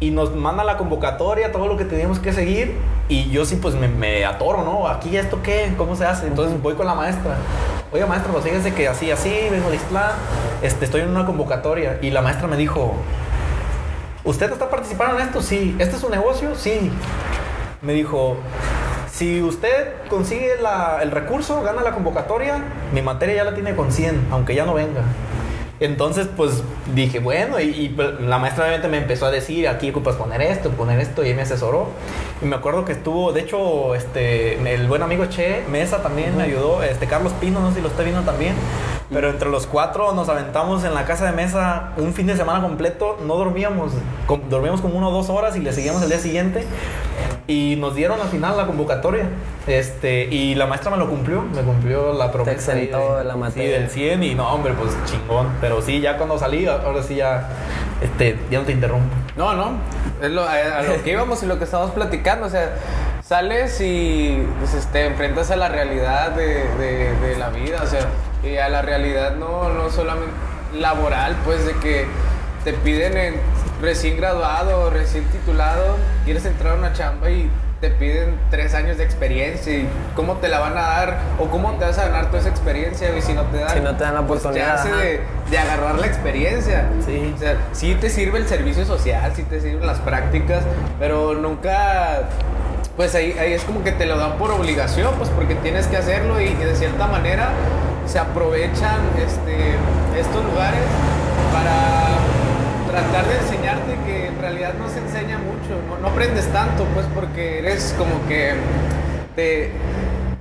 Y 0.00 0.10
nos 0.10 0.34
mandan 0.34 0.66
la 0.66 0.76
convocatoria, 0.76 1.52
todo 1.52 1.66
lo 1.66 1.76
que 1.76 1.84
teníamos 1.84 2.18
que 2.18 2.32
seguir. 2.32 2.76
Y 3.08 3.30
yo 3.30 3.44
sí, 3.44 3.56
pues 3.56 3.74
me, 3.74 3.88
me 3.88 4.24
atoro, 4.24 4.62
¿no? 4.62 4.88
Aquí, 4.88 5.16
¿esto 5.16 5.40
qué? 5.42 5.74
¿Cómo 5.76 5.96
se 5.96 6.06
hace? 6.06 6.26
Entonces 6.26 6.60
voy 6.62 6.74
con 6.74 6.86
la 6.86 6.94
maestra. 6.94 7.36
Oiga, 7.92 8.06
maestra, 8.06 8.32
pues 8.32 8.44
fíjese 8.44 8.74
que 8.74 8.88
así, 8.88 9.10
así, 9.10 9.32
vengo 9.50 9.70
de 9.70 9.76
Ixtlán, 9.76 10.10
este, 10.62 10.84
estoy 10.84 11.02
en 11.02 11.10
una 11.10 11.26
convocatoria. 11.26 11.98
Y 12.02 12.10
la 12.10 12.22
maestra 12.22 12.48
me 12.48 12.56
dijo, 12.56 12.94
¿usted 14.24 14.50
está 14.50 14.68
participando 14.68 15.18
en 15.18 15.26
esto? 15.26 15.42
Sí. 15.42 15.76
¿Este 15.78 15.96
es 15.96 16.00
su 16.00 16.08
negocio? 16.08 16.54
Sí. 16.54 16.90
Me 17.82 17.92
dijo, 17.92 18.36
si 19.14 19.40
usted 19.42 19.92
consigue 20.08 20.56
la- 20.60 20.98
el 21.02 21.12
recurso, 21.12 21.62
gana 21.62 21.82
la 21.82 21.92
convocatoria, 21.92 22.58
mi 22.92 23.00
materia 23.00 23.36
ya 23.36 23.44
la 23.44 23.54
tiene 23.54 23.76
con 23.76 23.92
100, 23.92 24.26
aunque 24.32 24.54
ya 24.56 24.64
no 24.64 24.74
venga. 24.74 25.02
Entonces, 25.80 26.28
pues 26.36 26.62
dije, 26.94 27.18
bueno, 27.18 27.60
y, 27.60 27.64
y, 27.64 27.88
pues, 27.90 28.20
la 28.20 28.38
maestra 28.38 28.64
obviamente 28.64 28.88
me 28.88 28.98
empezó 28.98 29.26
a 29.26 29.30
decir, 29.30 29.68
aquí 29.68 29.90
ocupas 29.90 30.16
poner 30.16 30.40
esto, 30.42 30.70
poner 30.70 30.98
esto, 31.00 31.24
y 31.24 31.34
me 31.34 31.42
asesoró. 31.42 31.88
Y 32.42 32.46
me 32.46 32.56
acuerdo 32.56 32.84
que 32.84 32.92
estuvo, 32.92 33.32
de 33.32 33.40
hecho, 33.42 33.94
este, 33.94 34.54
el 34.74 34.86
buen 34.88 35.02
amigo 35.02 35.26
Che 35.26 35.62
Mesa 35.70 36.02
también 36.02 36.36
me 36.36 36.44
ayudó, 36.44 36.82
este, 36.82 37.06
Carlos 37.06 37.32
Pino, 37.40 37.60
no 37.60 37.70
sé 37.70 37.76
si 37.76 37.82
lo 37.82 37.88
está 37.88 38.02
viendo 38.02 38.22
también. 38.22 38.54
Pero 39.14 39.30
entre 39.30 39.48
los 39.48 39.66
cuatro 39.66 40.12
nos 40.12 40.28
aventamos 40.28 40.84
en 40.84 40.92
la 40.92 41.04
casa 41.06 41.24
de 41.24 41.32
mesa 41.32 41.92
un 41.96 42.12
fin 42.12 42.26
de 42.26 42.36
semana 42.36 42.60
completo, 42.60 43.16
no 43.24 43.36
dormíamos, 43.36 43.92
com- 44.26 44.42
dormíamos 44.50 44.80
como 44.82 44.98
una 44.98 45.08
o 45.08 45.12
dos 45.12 45.30
horas 45.30 45.56
y 45.56 45.60
le 45.60 45.72
seguíamos 45.72 46.02
el 46.02 46.08
día 46.10 46.18
siguiente. 46.18 46.66
Y 47.46 47.76
nos 47.78 47.94
dieron 47.94 48.20
al 48.20 48.28
final 48.28 48.56
la 48.56 48.66
convocatoria. 48.66 49.26
Este, 49.66 50.24
y 50.24 50.54
la 50.56 50.66
maestra 50.66 50.90
me 50.90 50.96
lo 50.96 51.08
cumplió, 51.08 51.42
me 51.42 51.62
cumplió 51.62 52.12
la 52.12 52.30
promesa. 52.32 52.52
exentó 52.72 53.16
de 53.18 53.24
la 53.24 53.36
materia. 53.36 53.76
Sí, 53.76 53.80
del 53.82 53.90
100 53.90 54.22
y 54.24 54.34
no, 54.34 54.52
hombre, 54.52 54.74
pues 54.74 54.90
chingón. 55.06 55.48
Pero 55.60 55.80
sí, 55.80 56.00
ya 56.00 56.16
cuando 56.16 56.38
salí, 56.38 56.66
ahora 56.66 57.02
sí 57.02 57.14
ya, 57.16 57.48
este, 58.02 58.38
ya 58.50 58.58
no 58.58 58.64
te 58.66 58.72
interrumpo. 58.72 59.14
No, 59.36 59.54
no. 59.54 59.72
Es 60.22 60.30
lo, 60.30 60.42
a, 60.42 60.54
a 60.78 60.82
lo 60.82 61.02
que 61.02 61.12
íbamos 61.12 61.42
y 61.42 61.46
lo 61.46 61.58
que 61.58 61.64
estamos 61.64 61.90
platicando. 61.92 62.46
O 62.46 62.50
sea, 62.50 62.74
sales 63.22 63.80
y 63.80 64.42
pues, 64.58 64.86
te 64.92 65.06
enfrentas 65.06 65.50
a 65.50 65.56
la 65.56 65.68
realidad 65.68 66.30
de, 66.32 66.64
de- 66.78 67.12
de 67.20 67.36
la 67.38 67.50
vida. 67.50 67.80
O 67.82 67.86
sea, 67.86 68.00
y 68.46 68.58
a 68.58 68.68
la 68.68 68.82
realidad 68.82 69.36
no, 69.36 69.68
no 69.70 69.90
solamente 69.90 70.32
laboral, 70.74 71.36
pues 71.44 71.64
de 71.66 71.74
que 71.74 72.06
te 72.64 72.72
piden 72.72 73.16
en 73.16 73.34
recién 73.80 74.16
graduado, 74.16 74.90
recién 74.90 75.24
titulado, 75.26 75.96
quieres 76.24 76.44
entrar 76.46 76.74
a 76.74 76.76
una 76.76 76.92
chamba 76.92 77.30
y 77.30 77.50
te 77.80 77.90
piden 77.90 78.38
tres 78.50 78.74
años 78.74 78.96
de 78.96 79.04
experiencia 79.04 79.74
y 79.74 79.86
cómo 80.16 80.36
te 80.38 80.48
la 80.48 80.58
van 80.58 80.72
a 80.78 80.82
dar 80.82 81.18
o 81.38 81.48
cómo 81.48 81.72
te 81.72 81.84
vas 81.84 81.98
a 81.98 82.06
ganar 82.06 82.26
toda 82.28 82.38
esa 82.38 82.48
experiencia 82.48 83.14
y 83.14 83.20
si 83.20 83.34
no 83.34 83.42
te 83.42 83.58
dan, 83.58 83.70
Si 83.70 83.80
no 83.80 83.94
te 83.94 84.04
dan 84.04 84.14
la 84.14 84.22
pues, 84.22 84.40
oportunidad, 84.40 84.84
de, 84.84 85.20
de 85.50 85.58
agarrar 85.58 85.98
la 85.98 86.06
experiencia. 86.06 86.86
Sí. 87.04 87.34
O 87.36 87.38
sea, 87.38 87.56
sí 87.72 87.94
te 88.00 88.08
sirve 88.08 88.38
el 88.38 88.48
servicio 88.48 88.86
social, 88.86 89.32
sí 89.36 89.42
te 89.42 89.60
sirven 89.60 89.86
las 89.86 89.98
prácticas, 89.98 90.62
pero 90.98 91.34
nunca, 91.34 92.22
pues 92.96 93.14
ahí, 93.14 93.36
ahí 93.38 93.52
es 93.52 93.64
como 93.64 93.84
que 93.84 93.92
te 93.92 94.06
lo 94.06 94.16
dan 94.16 94.38
por 94.38 94.50
obligación, 94.50 95.12
pues 95.18 95.28
porque 95.28 95.54
tienes 95.56 95.86
que 95.86 95.98
hacerlo 95.98 96.40
y, 96.40 96.44
y 96.46 96.54
de 96.54 96.74
cierta 96.74 97.06
manera 97.06 97.50
se 98.06 98.18
aprovechan 98.18 99.00
este, 99.18 99.74
estos 100.18 100.44
lugares 100.44 100.84
para 101.52 102.14
tratar 102.90 103.26
de 103.26 103.38
enseñarte 103.38 103.96
que 104.06 104.28
en 104.28 104.40
realidad 104.40 104.74
no 104.78 104.88
se 104.88 104.98
enseña 104.98 105.38
mucho, 105.38 105.80
no, 106.00 106.08
aprendes 106.08 106.46
tanto, 106.52 106.84
pues 106.94 107.06
porque 107.14 107.58
eres 107.58 107.94
como 107.98 108.26
que 108.28 108.54
te 109.34 109.72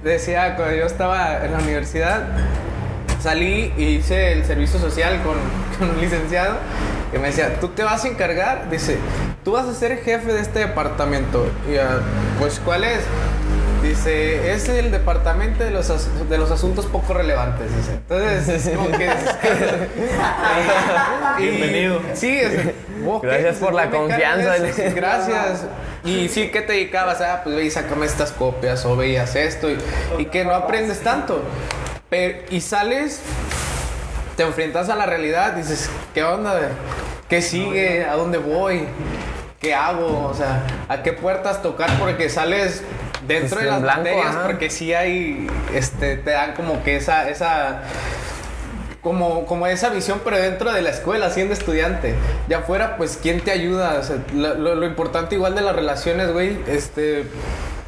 decía 0.03 0.55
cuando 0.55 0.75
yo 0.75 0.85
estaba 0.85 1.43
en 1.45 1.51
la 1.51 1.59
universidad, 1.59 2.27
salí 3.21 3.73
y 3.77 3.83
hice 3.95 4.33
el 4.33 4.45
servicio 4.45 4.79
social 4.79 5.21
con, 5.23 5.89
un 5.89 5.99
licenciado 5.99 6.57
que 7.11 7.19
me 7.19 7.27
decía, 7.27 7.59
tú 7.59 7.69
te 7.69 7.83
vas 7.83 8.03
a 8.05 8.07
encargar, 8.07 8.69
dice, 8.71 8.97
tú 9.43 9.51
vas 9.51 9.67
a 9.67 9.73
ser 9.73 9.97
jefe 9.99 10.33
de 10.33 10.41
este 10.41 10.59
departamento. 10.59 11.45
Y 11.67 11.75
pues, 12.39 12.59
¿cuál 12.65 12.83
es? 12.83 13.01
Dice, 13.83 14.53
es 14.53 14.69
el 14.69 14.91
departamento 14.91 15.63
de 15.63 15.71
los, 15.71 15.89
as- 15.89 16.07
de 16.29 16.37
los 16.37 16.49
asuntos 16.51 16.85
poco 16.85 17.13
relevantes, 17.13 17.75
dice. 17.75 17.91
Entonces, 17.91 18.71
como 18.75 18.89
que... 18.97 19.07
y- 21.39 21.41
Bienvenido. 21.41 21.99
Sí, 22.13 22.39
es. 22.39 22.53
Gracias 23.21 23.57
por 23.57 23.73
la 23.73 23.85
"No 23.87 23.91
me 23.91 23.97
confianza". 23.97 24.55
sí, 24.73 24.81
Gracias. 24.95 25.65
Y 26.05 26.29
sí, 26.29 26.47
¿qué 26.49 26.61
te 26.61 26.73
dedicabas? 26.73 27.19
Ah, 27.21 27.41
pues 27.43 27.55
ve 27.57 27.65
y 27.65 27.71
sácame 27.71 28.05
estas 28.05 28.31
copias 28.31 28.85
o 28.85 28.95
veías 28.95 29.35
esto 29.35 29.69
y, 29.69 29.77
y 30.17 30.25
que 30.25 30.45
no 30.45 30.53
aprendes 30.55 31.01
tanto. 31.01 31.43
Pero, 32.09 32.39
y 32.49 32.61
sales, 32.61 33.19
te 34.37 34.43
enfrentas 34.43 34.87
a 34.89 34.95
la 34.95 35.05
realidad, 35.05 35.53
dices, 35.53 35.89
¿qué 36.13 36.23
onda? 36.23 36.57
¿Qué 37.27 37.41
sigue? 37.41 38.05
¿A 38.05 38.13
dónde 38.15 38.37
voy? 38.37 38.85
¿Qué 39.59 39.73
hago? 39.73 40.27
O 40.29 40.33
sea, 40.33 40.63
¿a 40.89 41.03
qué 41.03 41.13
puertas 41.13 41.61
tocar? 41.61 41.89
Porque 41.99 42.29
sales 42.29 42.81
dentro 43.27 43.55
Pues 43.57 43.65
de 43.65 43.71
las 43.71 43.81
blanco, 43.81 44.01
materias, 44.03 44.27
ajá. 44.35 44.43
porque 44.45 44.69
sí 44.69 44.93
hay, 44.93 45.47
este, 45.73 46.17
te 46.17 46.31
dan 46.31 46.53
como 46.53 46.83
que 46.83 46.95
esa, 46.97 47.29
esa, 47.29 47.81
como, 49.01 49.45
como 49.45 49.67
esa 49.67 49.89
visión, 49.89 50.21
pero 50.23 50.37
dentro 50.37 50.71
de 50.71 50.81
la 50.81 50.89
escuela, 50.89 51.29
siendo 51.29 51.53
estudiante. 51.53 52.15
Ya 52.47 52.59
afuera, 52.59 52.95
pues, 52.97 53.19
¿quién 53.21 53.41
te 53.41 53.51
ayuda? 53.51 53.97
O 53.99 54.03
sea, 54.03 54.17
lo, 54.33 54.55
lo- 54.55 54.75
lo 54.75 54.85
importante 54.85 55.35
igual 55.35 55.55
de 55.55 55.61
las 55.61 55.75
relaciones, 55.75 56.31
güey, 56.31 56.57
este, 56.67 57.25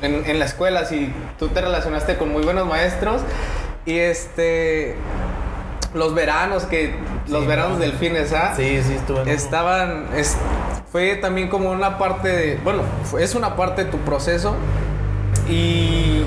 en, 0.01 0.25
en 0.25 0.39
la 0.39 0.45
escuela, 0.45 0.85
si 0.85 1.13
tú 1.39 1.47
te 1.49 1.61
relacionaste 1.61 2.17
con 2.17 2.29
muy 2.31 2.43
buenos 2.43 2.67
maestros 2.67 3.21
y 3.85 3.97
este, 3.99 4.95
los 5.93 6.13
veranos, 6.13 6.63
que 6.65 6.93
los 7.29 7.41
Sí, 7.43 7.47
veranos 7.47 7.73
no. 7.73 7.79
delfines, 7.79 8.33
¿ah? 8.33 8.53
Sí, 8.55 8.81
sí, 8.85 8.93
estuve. 8.95 9.31
Estaban, 9.31 10.07
es- 10.15 10.35
fue 10.91 11.15
también 11.15 11.47
como 11.49 11.71
una 11.71 11.97
parte 11.97 12.27
de, 12.29 12.59
bueno, 12.63 12.81
es 13.19 13.35
una 13.35 13.55
parte 13.55 13.85
de 13.85 13.91
tu 13.91 13.97
proceso 13.99 14.55
y, 15.49 16.23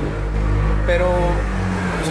pero, 0.87 1.07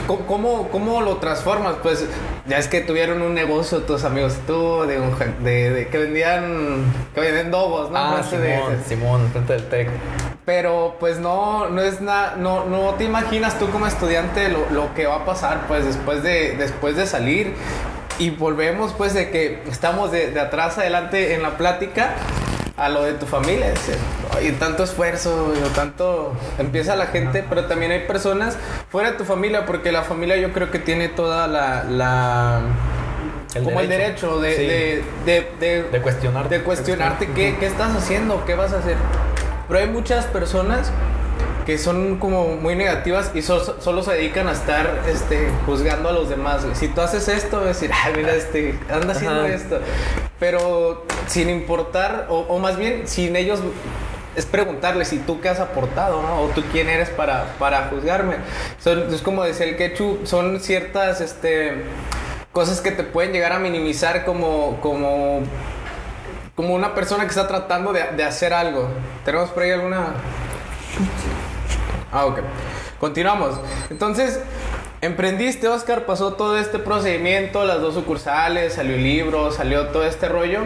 pues, 0.08 0.20
¿cómo- 0.28 0.70
¿cómo, 0.70 1.02
lo 1.02 1.18
transformas? 1.18 1.76
Pues 1.82 2.06
ya 2.48 2.58
es 2.58 2.68
que 2.68 2.82
tuvieron 2.82 3.22
un 3.22 3.34
negocio 3.34 3.80
tus 3.80 4.04
amigos, 4.04 4.36
tú, 4.46 4.84
de, 4.84 5.00
un 5.00 5.14
de, 5.44 5.70
de- 5.72 5.88
que 5.88 5.98
vendían, 5.98 6.84
que 7.14 7.22
vendían 7.22 7.52
dogos, 7.52 7.90
¿no? 7.92 7.98
Ah, 7.98 8.22
Frente 8.24 8.46
de- 8.48 8.56
Simón, 8.58 8.84
Simón, 8.88 9.30
frente 9.32 9.54
del 9.54 9.70
TEC. 9.70 9.90
pero 10.46 10.96
pues 11.00 11.20
no, 11.20 11.68
no 11.70 11.82
es 11.82 12.00
nada, 12.00 12.36
no, 12.38 12.64
no 12.66 12.92
te 12.96 13.04
imaginas 13.04 13.60
tú 13.60 13.70
como 13.70 13.86
estudiante 13.86 14.48
lo, 14.50 14.70
lo 14.72 14.94
que 14.94 15.06
va 15.06 15.16
a 15.18 15.26
pasar 15.26 15.66
pues 15.68 15.86
después 15.86 16.24
de, 16.24 16.56
después 16.58 16.96
de 16.96 17.06
salir. 17.06 17.54
Y 18.20 18.30
volvemos 18.32 18.94
pues 18.94 19.14
de 19.14 19.30
que 19.30 19.62
estamos 19.70 20.12
de, 20.12 20.32
de 20.32 20.40
atrás 20.40 20.78
adelante 20.80 21.36
en 21.36 21.44
la 21.44 21.58
plática 21.58 22.16
a 22.78 22.90
lo 22.90 23.04
de 23.04 23.14
tu 23.14 23.26
familia. 23.26 23.72
dice, 23.72 23.98
Y 24.48 24.52
tanto 24.54 24.84
esfuerzo, 24.84 25.52
y 25.56 25.70
tanto 25.76 26.34
empieza 26.60 26.96
la 26.96 27.08
gente, 27.08 27.44
pero 27.50 27.66
también 27.66 27.92
hay 27.92 28.06
personas 28.06 28.56
fuera 28.90 29.12
de 29.12 29.18
tu 29.18 29.26
familia, 29.26 29.66
porque 29.66 29.92
la 29.92 30.04
familia 30.04 30.38
yo 30.38 30.54
creo 30.54 30.70
que 30.72 30.80
tiene 30.80 31.08
toda 31.10 31.48
la... 31.48 31.84
la 31.86 32.62
El 33.56 33.64
como 33.64 33.80
el 33.82 33.90
derecho. 33.90 34.40
de, 34.40 34.56
Sí. 34.56 34.62
de, 34.68 35.04
de, 35.26 35.52
de- 35.60 35.84
De 35.92 36.02
cuestionarte. 36.02 36.58
de 36.60 36.64
cuestionarte 36.64 37.28
qué, 37.32 37.56
qué 37.60 37.66
estás 37.66 37.96
haciendo, 37.96 38.46
qué 38.46 38.54
vas 38.56 38.74
a 38.74 38.78
hacer. 38.80 38.96
Pero 39.68 39.80
hay 39.80 39.88
muchas 39.90 40.26
personas 40.28 40.92
que 41.68 41.78
son 41.78 42.18
como 42.18 42.56
muy 42.56 42.76
negativas 42.76 43.32
y 43.36 43.42
so- 43.44 43.80
solo 43.82 44.02
se 44.02 44.14
dedican 44.14 44.48
a 44.48 44.54
estar 44.54 45.02
este, 45.08 45.50
juzgando 45.66 46.08
a 46.10 46.14
los 46.14 46.30
demás. 46.30 46.64
güey. 46.64 46.76
Si 46.76 46.88
tú 46.88 47.02
haces 47.02 47.28
esto, 47.28 47.60
decir, 47.60 47.92
ay, 47.94 48.14
mira, 48.16 48.34
este, 48.34 48.80
anda 48.90 49.12
haciendo 49.12 49.42
Ajá. 49.42 49.54
esto. 49.54 49.80
Pero 50.40 51.06
sin 51.28 51.50
importar, 51.50 52.28
o, 52.30 52.40
o 52.48 52.58
más 52.60 52.78
bien 52.78 53.06
sin 53.06 53.36
ellos, 53.36 53.60
es 54.38 54.46
preguntarles 54.46 55.10
si 55.10 55.20
tú 55.20 55.42
qué 55.42 55.50
has 55.50 55.60
aportado, 55.60 56.22
¿no? 56.22 56.42
O 56.44 56.48
tú 56.50 56.64
quién 56.72 56.88
eres 56.88 57.10
para, 57.10 57.54
para 57.60 57.88
juzgarme. 57.90 58.36
Son, 58.80 59.14
es 59.14 59.22
como 59.22 59.44
decía 59.44 59.66
el 59.66 59.76
Quechu, 59.76 60.20
son 60.24 60.62
ciertas 60.62 61.20
este, 61.20 61.84
cosas 62.54 62.80
que 62.80 62.92
te 62.92 63.04
pueden 63.04 63.34
llegar 63.34 63.52
a 63.52 63.60
minimizar 63.60 64.24
como, 64.24 64.80
como 64.82 65.42
como 66.56 66.74
una 66.74 66.96
persona 66.96 67.24
que 67.26 67.30
está 67.30 67.48
tratando 67.48 67.92
de, 67.94 68.04
de 68.16 68.24
hacer 68.24 68.54
algo. 68.54 68.88
¿Tenemos 69.26 69.50
por 69.52 69.64
ahí 69.64 69.72
alguna? 69.72 70.14
Ah, 72.12 72.26
ok. 72.26 72.40
Continuamos. 73.00 73.60
Entonces, 73.90 74.40
emprendiste, 75.02 75.68
Oscar, 75.68 76.06
pasó 76.06 76.34
todo 76.34 76.58
este 76.58 76.80
procedimiento, 76.80 77.66
las 77.66 77.82
dos 77.82 77.94
sucursales, 77.96 78.74
salió 78.74 78.96
el 78.96 79.04
libro, 79.04 79.52
salió 79.52 79.88
todo 79.88 80.04
este 80.06 80.30
rollo. 80.30 80.62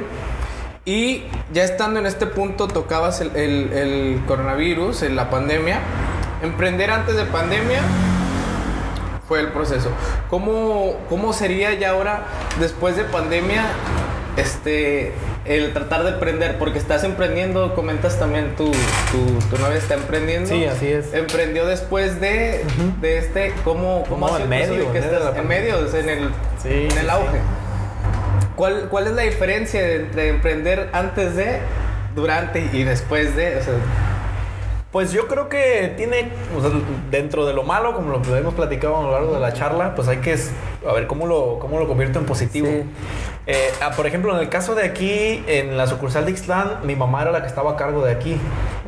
Y 0.85 1.23
ya 1.53 1.63
estando 1.63 1.99
en 1.99 2.05
este 2.05 2.25
punto, 2.25 2.67
tocabas 2.67 3.21
el, 3.21 3.35
el- 3.35 3.73
el 3.73 4.21
coronavirus, 4.27 5.03
la 5.11 5.29
pandemia. 5.29 5.79
Emprender 6.41 6.89
antes 6.91 7.15
de 7.15 7.25
pandemia 7.25 7.81
fue 9.27 9.39
el 9.41 9.47
proceso. 9.49 9.89
¿Cómo, 10.29 10.95
cómo 11.09 11.33
sería 11.33 11.73
ya 11.73 11.91
ahora, 11.91 12.23
después 12.59 12.95
de 12.97 13.03
pandemia, 13.03 13.63
este, 14.37 15.13
el 15.45 15.73
tratar 15.73 16.03
de 16.03 16.09
emprender? 16.11 16.57
Porque 16.57 16.77
estás 16.77 17.03
emprendiendo, 17.03 17.73
comentas 17.75 18.19
también 18.19 18.55
tu, 18.55 18.71
tu, 18.71 19.39
tu 19.49 19.61
novia 19.61 19.77
está 19.77 19.95
emprendiendo. 19.95 20.47
Sí, 20.49 20.65
así 20.65 20.87
es. 20.87 21.13
Emprendió 21.13 21.65
después 21.65 22.21
de, 22.21 22.63
de 23.01 23.17
este, 23.17 23.53
¿cómo, 23.63 24.03
cómo 24.07 24.27
No, 24.27 24.37
en 24.37 24.49
medio, 24.49 24.91
que 24.91 24.99
en 24.99 25.03
estás 25.03 25.35
en 25.37 25.47
medio, 25.47 25.75
en 25.95 26.09
el, 26.09 26.29
Sí, 26.61 26.87
en 26.91 26.97
el 26.97 27.09
auge? 27.09 27.31
sí. 27.31 28.47
¿Cuál, 28.55 28.87
¿Cuál 28.89 29.07
es 29.07 29.13
la 29.13 29.23
diferencia 29.23 29.81
de 29.81 30.27
emprender 30.27 30.89
antes 30.93 31.35
de, 31.35 31.59
durante 32.15 32.69
y 32.71 32.83
después 32.83 33.35
de? 33.35 33.57
O 33.57 33.63
sea, 33.63 33.73
Pues 34.91 35.13
yo 35.13 35.27
creo 35.27 35.47
que 35.47 35.93
tiene, 35.95 36.29
o 36.57 36.61
sea, 36.61 36.69
dentro 37.09 37.45
de 37.45 37.53
lo 37.53 37.63
malo, 37.63 37.95
como 37.95 38.17
lo 38.17 38.35
hemos 38.35 38.53
platicado 38.53 38.97
a 38.97 39.03
lo 39.03 39.11
largo 39.11 39.33
de 39.33 39.39
la 39.39 39.53
charla, 39.53 39.95
pues 39.95 40.09
hay 40.09 40.17
que 40.17 40.35
a 40.85 40.93
ver 40.93 41.07
cómo 41.07 41.27
lo, 41.27 41.59
cómo 41.59 41.79
lo 41.79 41.87
convierto 41.87 42.19
en 42.19 42.25
positivo. 42.25 42.67
Sí. 42.67 42.83
Eh, 43.47 43.71
ah, 43.81 43.91
por 43.95 44.05
ejemplo, 44.05 44.33
en 44.35 44.41
el 44.41 44.49
caso 44.49 44.75
de 44.75 44.83
aquí, 44.83 45.43
en 45.47 45.77
la 45.77 45.87
sucursal 45.87 46.25
de 46.25 46.31
Ixtlán, 46.31 46.79
mi 46.83 46.95
mamá 46.95 47.21
era 47.21 47.31
la 47.31 47.41
que 47.41 47.47
estaba 47.47 47.71
a 47.71 47.75
cargo 47.77 48.03
de 48.03 48.11
aquí. 48.11 48.37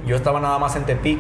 Yo 0.06 0.18
estaba 0.18 0.42
nada 0.42 0.60
más 0.60 0.76
en 0.76 0.84
Tepic. 0.84 1.20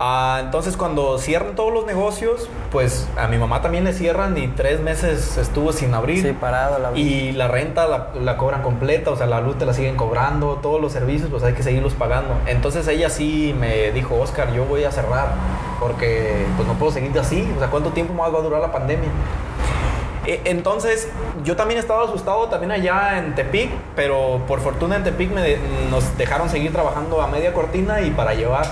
Ah, 0.00 0.40
entonces, 0.42 0.76
cuando 0.76 1.18
cierran 1.18 1.54
todos 1.54 1.72
los 1.72 1.86
negocios, 1.86 2.48
pues 2.72 3.06
a 3.16 3.28
mi 3.28 3.38
mamá 3.38 3.62
también 3.62 3.84
le 3.84 3.92
cierran 3.92 4.36
y 4.36 4.48
tres 4.48 4.80
meses 4.80 5.36
estuvo 5.38 5.72
sin 5.72 5.94
abrir. 5.94 6.20
Sí, 6.20 6.32
parado 6.32 6.80
la 6.80 6.98
Y 6.98 7.30
la 7.30 7.46
renta 7.46 7.86
la, 7.86 8.08
la 8.20 8.36
cobran 8.36 8.62
completa, 8.62 9.12
o 9.12 9.16
sea, 9.16 9.26
la 9.26 9.40
luz 9.40 9.56
te 9.56 9.66
la 9.66 9.72
siguen 9.72 9.96
cobrando, 9.96 10.58
todos 10.60 10.80
los 10.80 10.90
servicios 10.92 11.30
pues 11.30 11.44
hay 11.44 11.52
que 11.54 11.62
seguirlos 11.62 11.92
pagando. 11.94 12.34
Entonces 12.46 12.88
ella 12.88 13.08
sí 13.08 13.54
me 13.58 13.92
dijo, 13.92 14.16
Oscar, 14.20 14.52
yo 14.52 14.64
voy 14.64 14.82
a 14.82 14.90
cerrar 14.90 15.28
porque 15.78 16.44
pues 16.56 16.66
no 16.66 16.74
puedo 16.74 16.90
seguir 16.90 17.16
así, 17.18 17.48
o 17.56 17.60
sea, 17.60 17.68
¿cuánto 17.68 17.90
tiempo 17.90 18.14
más 18.14 18.34
va 18.34 18.38
a 18.38 18.42
durar 18.42 18.60
la 18.60 18.72
pandemia? 18.72 19.08
E- 20.26 20.40
Entonces, 20.46 21.08
yo 21.44 21.54
también 21.54 21.78
estaba 21.78 22.02
asustado 22.04 22.48
también 22.48 22.72
allá 22.72 23.18
en 23.18 23.34
Tepic, 23.36 23.70
pero 23.94 24.40
por 24.48 24.58
fortuna 24.60 24.96
en 24.96 25.04
Tepic 25.04 25.30
me 25.32 25.40
de- 25.40 25.58
nos 25.90 26.16
dejaron 26.18 26.48
seguir 26.48 26.72
trabajando 26.72 27.22
a 27.22 27.28
media 27.28 27.52
cortina 27.52 28.00
y 28.00 28.10
para 28.10 28.34
llevar. 28.34 28.66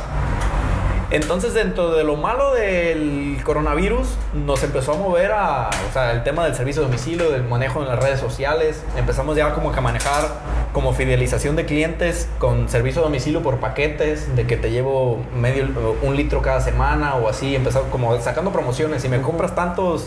Entonces, 1.12 1.52
dentro 1.52 1.92
de 1.92 2.04
lo 2.04 2.16
malo 2.16 2.54
del 2.54 3.38
coronavirus, 3.44 4.08
nos 4.32 4.62
empezó 4.62 4.92
a 4.92 4.96
mover 4.96 5.32
a, 5.32 5.68
o 5.68 5.92
sea, 5.92 6.10
el 6.12 6.22
tema 6.22 6.46
del 6.46 6.54
servicio 6.54 6.80
de 6.80 6.88
domicilio, 6.88 7.30
del 7.30 7.44
manejo 7.44 7.82
en 7.82 7.88
las 7.88 8.02
redes 8.02 8.18
sociales. 8.18 8.82
Empezamos 8.96 9.36
ya 9.36 9.52
como 9.52 9.72
que 9.72 9.78
a 9.78 9.82
manejar 9.82 10.24
como 10.72 10.94
fidelización 10.94 11.54
de 11.54 11.66
clientes 11.66 12.30
con 12.38 12.70
servicio 12.70 13.02
domicilio 13.02 13.42
por 13.42 13.58
paquetes, 13.58 14.34
de 14.34 14.46
que 14.46 14.56
te 14.56 14.70
llevo 14.70 15.22
medio, 15.36 15.68
un 16.00 16.16
litro 16.16 16.40
cada 16.40 16.62
semana 16.62 17.16
o 17.16 17.28
así. 17.28 17.54
Empezamos 17.54 17.88
como 17.90 18.18
sacando 18.18 18.50
promociones. 18.50 19.02
Si 19.02 19.10
me 19.10 19.20
compras 19.20 19.54
tantos 19.54 20.06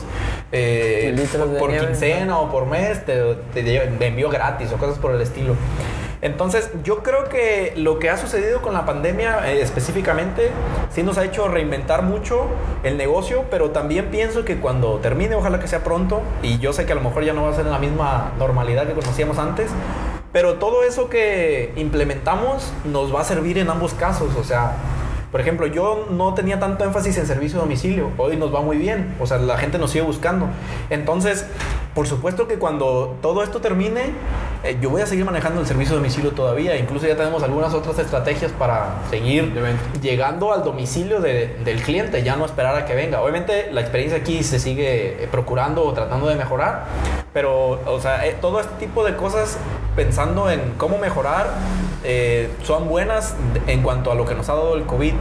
eh, 0.52 1.16
por 1.60 1.70
nieve. 1.70 1.86
quincena 1.86 2.40
o 2.40 2.50
por 2.50 2.66
mes, 2.66 3.06
te, 3.06 3.36
te 3.54 4.08
envío 4.08 4.32
gratis 4.32 4.72
o 4.72 4.78
cosas 4.78 4.98
por 4.98 5.14
el 5.14 5.22
estilo. 5.22 5.56
Entonces, 6.22 6.72
yo 6.84 7.04
creo 7.04 7.26
que 7.30 7.74
lo 7.76 8.00
que 8.00 8.10
ha 8.10 8.18
sucedido 8.18 8.62
con 8.62 8.74
la 8.74 8.86
pandemia 8.86 9.52
eh, 9.52 9.62
específicamente 9.62 10.50
sí 10.90 11.04
nos 11.04 11.18
ha 11.18 11.26
hecho 11.26 11.48
reinventar 11.48 12.04
mucho 12.04 12.48
el 12.84 12.98
negocio, 12.98 13.46
pero 13.52 13.72
también 13.72 14.06
pienso 14.06 14.46
que 14.46 14.58
cuando 14.58 15.00
termine, 15.00 15.36
ojalá 15.36 15.60
que 15.60 15.68
sea 15.68 15.84
pronto, 15.84 16.22
y 16.42 16.58
yo 16.60 16.74
sé 16.74 16.86
que 16.86 16.94
a 16.94 16.96
lo 16.96 17.02
mejor 17.02 17.24
ya 17.24 17.34
no 17.34 17.44
va 17.44 17.50
a 17.50 17.54
ser 17.54 17.66
la 17.66 17.80
misma 17.80 18.32
normalidad 18.40 18.88
que 18.88 18.94
conocíamos 18.94 19.38
antes, 19.38 19.70
pero 20.32 20.56
todo 20.56 20.84
eso 20.84 21.10
que 21.10 21.74
implementamos 21.76 22.72
nos 22.86 23.14
va 23.14 23.22
a 23.22 23.24
servir 23.24 23.58
en 23.58 23.70
ambos 23.70 23.94
casos, 23.94 24.36
o 24.36 24.44
sea, 24.44 24.76
Por 25.36 25.42
ejemplo, 25.42 25.68
yo 25.68 26.08
no 26.12 26.34
tenía 26.34 26.62
tanto 26.62 26.86
énfasis 26.86 27.18
en 27.18 27.28
servicio 27.28 27.60
a 27.60 27.64
domicilio. 27.64 28.10
Hoy 28.18 28.38
nos 28.38 28.56
va 28.56 28.62
muy 28.62 28.78
bien. 28.78 29.14
O 29.20 29.28
sea, 29.28 29.38
la 29.38 29.58
gente 29.58 29.78
nos 29.78 29.92
sigue 29.92 30.06
buscando. 30.06 30.48
Entonces, 30.90 31.46
por 31.96 32.08
supuesto 32.08 32.46
que 32.48 32.60
cuando 32.60 33.16
todo 33.22 33.42
esto 33.42 33.62
termine, 33.62 34.12
eh, 34.66 34.78
yo 34.82 34.90
voy 34.90 35.02
a 35.02 35.06
seguir 35.08 35.24
manejando 35.24 35.62
el 35.62 35.66
servicio 35.66 35.94
de 35.96 36.00
domicilio 36.02 36.32
todavía. 36.32 36.76
Incluso 36.76 37.08
ya 37.08 37.16
tenemos 37.16 37.42
algunas 37.42 37.74
otras 37.74 37.98
estrategias 37.98 38.52
para 38.52 38.96
seguir 39.10 39.54
llegando 40.02 40.52
al 40.52 40.64
domicilio 40.66 41.22
de- 41.22 41.56
del 41.64 41.82
cliente, 41.82 42.22
ya 42.22 42.36
no 42.36 42.46
esperar 42.46 42.76
a 42.76 42.86
que 42.86 42.94
venga. 42.96 43.22
Obviamente 43.22 43.72
la 43.72 43.80
experiencia 43.80 44.20
aquí 44.20 44.44
se 44.44 44.60
sigue 44.60 45.24
eh, 45.24 45.28
procurando 45.32 45.84
o 45.86 45.94
tratando 45.94 46.28
de 46.28 46.36
mejorar, 46.36 46.84
pero, 47.32 47.80
o 47.86 48.00
sea, 48.02 48.26
eh, 48.28 48.36
todo 48.42 48.60
este 48.60 48.76
tipo 48.78 49.06
de 49.06 49.16
cosas 49.16 49.58
pensando 49.96 50.52
en 50.52 50.60
cómo 50.78 50.98
mejorar 50.98 51.48
eh, 52.04 52.50
son 52.64 52.90
buenas 52.90 53.36
en 53.68 53.82
cuanto 53.82 54.12
a 54.12 54.16
lo 54.16 54.26
que 54.26 54.36
nos 54.36 54.50
ha 54.50 54.54
dado 54.56 54.76
el 54.76 54.84
COVID. 54.84 55.14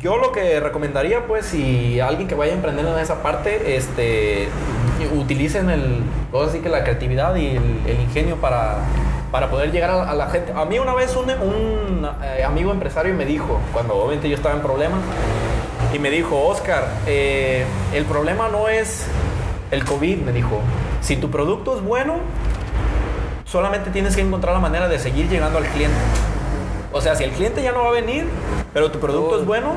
Yo 0.00 0.16
lo 0.16 0.32
que 0.32 0.58
recomendaría, 0.58 1.28
pues, 1.28 1.46
si 1.46 2.00
alguien 2.00 2.26
que 2.26 2.34
vaya 2.34 2.50
a 2.50 2.56
emprender 2.56 2.84
en 2.84 2.98
esa 2.98 3.22
parte, 3.22 3.76
este, 3.76 4.48
utilicen 5.06 5.70
el, 5.70 6.02
ahora 6.32 6.50
sí 6.50 6.58
que 6.60 6.68
la 6.68 6.82
creatividad 6.84 7.34
y 7.36 7.56
el, 7.56 7.80
el 7.86 8.00
ingenio 8.00 8.36
para, 8.36 8.76
para 9.30 9.50
poder 9.50 9.70
llegar 9.72 9.90
a, 9.90 10.10
a 10.10 10.14
la 10.14 10.28
gente. 10.28 10.52
A 10.54 10.64
mí 10.64 10.78
una 10.78 10.94
vez 10.94 11.14
un, 11.16 11.30
un, 11.30 12.08
eh, 12.22 12.44
amigo 12.44 12.70
empresario 12.72 13.14
me 13.14 13.24
dijo, 13.24 13.58
cuando 13.72 13.94
obviamente 13.96 14.28
yo 14.28 14.36
estaba 14.36 14.54
en 14.54 14.60
problemas, 14.62 15.00
y 15.92 15.98
me 15.98 16.10
dijo, 16.10 16.40
Oscar, 16.46 16.84
eh, 17.06 17.64
el 17.92 18.04
problema 18.06 18.48
no 18.48 18.68
es 18.68 19.06
el 19.70 19.84
COVID, 19.84 20.18
me 20.22 20.32
dijo. 20.32 20.60
Si 21.02 21.16
tu 21.16 21.30
producto 21.30 21.76
es 21.76 21.82
bueno, 21.82 22.14
solamente 23.44 23.90
tienes 23.90 24.14
que 24.16 24.22
encontrar 24.22 24.54
la 24.54 24.60
manera 24.60 24.88
de 24.88 24.98
seguir 24.98 25.28
llegando 25.28 25.58
al 25.58 25.64
cliente. 25.64 25.96
O 26.92 27.00
sea, 27.00 27.14
si 27.16 27.24
el 27.24 27.30
cliente 27.32 27.62
ya 27.62 27.72
no 27.72 27.82
va 27.84 27.88
a 27.88 27.92
venir, 27.92 28.26
pero 28.72 28.90
tu 28.90 28.98
producto 29.00 29.34
Tú- 29.36 29.40
es 29.40 29.46
bueno, 29.46 29.74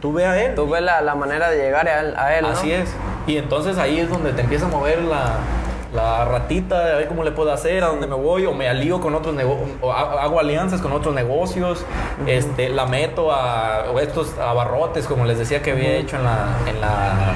tú 0.00 0.12
ve 0.12 0.26
a 0.26 0.42
él. 0.44 0.54
Tú 0.54 0.68
ves 0.68 0.82
la, 0.82 1.00
la 1.00 1.14
manera 1.14 1.50
de 1.50 1.56
llegar 1.58 1.88
a 1.88 2.00
él, 2.00 2.14
a 2.16 2.34
él, 2.36 2.42
¿no? 2.42 2.48
Así 2.50 2.72
es. 2.72 2.90
Y 3.26 3.36
entonces 3.38 3.78
ahí 3.78 3.98
es 4.00 4.08
donde 4.10 4.32
te 4.32 4.42
empieza 4.42 4.66
a 4.66 4.68
mover 4.68 5.02
la, 5.02 5.36
la 5.94 6.24
ratita, 6.24 6.78
a 6.78 6.96
ver 6.96 7.08
cómo 7.08 7.24
le 7.24 7.30
puedo 7.32 7.52
hacer, 7.52 7.82
a 7.84 7.88
dónde 7.88 8.06
me 8.06 8.16
voy, 8.16 8.44
o 8.46 8.52
me 8.52 8.68
alío 8.68 9.00
con 9.00 9.14
otros 9.14 9.34
negocios, 9.34 9.68
o 9.80 9.92
ha- 9.92 10.22
hago 10.22 10.40
alianzas 10.40 10.80
con 10.80 10.92
otros 10.92 11.14
negocios, 11.14 11.84
este, 12.26 12.68
la 12.68 12.86
meto 12.86 13.32
a 13.32 13.84
estos 14.02 14.36
abarrotes, 14.38 15.06
como 15.06 15.24
les 15.24 15.38
decía 15.38 15.62
que 15.62 15.72
había 15.72 15.94
hecho 15.96 16.16
en 16.16 16.24
la, 16.24 16.48
en 16.68 16.80
la, 16.80 17.34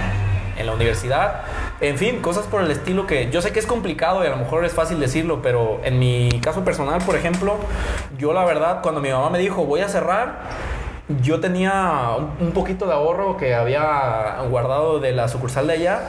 en 0.59 0.67
la 0.67 0.73
universidad. 0.73 1.43
En 1.81 1.97
fin, 1.97 2.21
cosas 2.21 2.45
por 2.47 2.61
el 2.63 2.71
estilo 2.73 3.07
que 3.07 3.31
yo 3.31 3.41
sé 3.41 3.53
que 3.53 3.61
es 3.61 3.67
complicado 3.67 4.25
y 4.25 4.27
a 4.27 4.31
lo 4.31 4.37
mejor 4.37 4.65
es 4.65 4.73
fácil 4.73 4.99
decirlo, 4.99 5.41
pero 5.43 5.81
en 5.85 5.99
mi 6.01 6.29
caso 6.43 6.65
personal, 6.65 7.01
por 7.07 7.15
ejemplo, 7.15 7.55
yo 8.19 8.33
la 8.33 8.45
verdad, 8.45 8.81
cuando 8.83 9.01
mi 9.01 9.11
mamá 9.11 9.31
me 9.31 9.39
dijo 9.39 9.65
voy 9.65 9.81
a 9.81 9.89
cerrar, 9.89 10.41
yo 11.23 11.41
tenía 11.41 12.17
un, 12.41 12.53
poquito 12.53 12.87
de 12.87 12.93
ahorro 12.93 13.37
que 13.37 13.55
había 13.55 14.37
guardado 14.51 15.01
de 15.01 15.13
la 15.13 15.29
sucursal 15.29 15.67
de 15.67 15.73
allá 15.73 16.01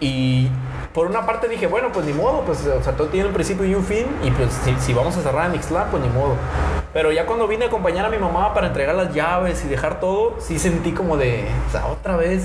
y 0.00 0.48
por 0.92 1.06
una 1.06 1.24
parte 1.24 1.48
dije, 1.48 1.68
bueno, 1.68 1.90
pues 1.92 2.04
ni 2.04 2.12
modo, 2.12 2.42
pues 2.42 2.66
o 2.66 2.82
sea, 2.82 2.94
todo 2.94 3.06
tiene 3.08 3.28
un 3.28 3.32
principio 3.32 3.64
y 3.64 3.74
un 3.76 3.84
fin 3.84 4.06
y 4.24 4.30
pues 4.32 4.52
si, 4.64 4.74
si 4.80 4.92
vamos 4.92 5.16
a 5.16 5.22
cerrar 5.22 5.48
en 5.48 5.54
Ixtlán, 5.54 5.88
pues 5.90 6.02
ni 6.02 6.08
modo. 6.08 6.34
Pero 6.92 7.12
ya 7.12 7.26
cuando 7.26 7.46
vine 7.46 7.66
a 7.66 7.68
acompañar 7.68 8.04
a 8.04 8.08
mi 8.08 8.18
mamá 8.18 8.52
para 8.52 8.66
entregar 8.66 8.96
las 8.96 9.14
llaves 9.14 9.64
y 9.64 9.68
dejar 9.68 10.00
todo, 10.00 10.34
sí 10.40 10.58
sentí 10.58 10.90
como 10.90 11.16
de, 11.16 11.44
o 11.68 11.70
sea, 11.70 11.86
otra 11.86 12.16
vez 12.16 12.42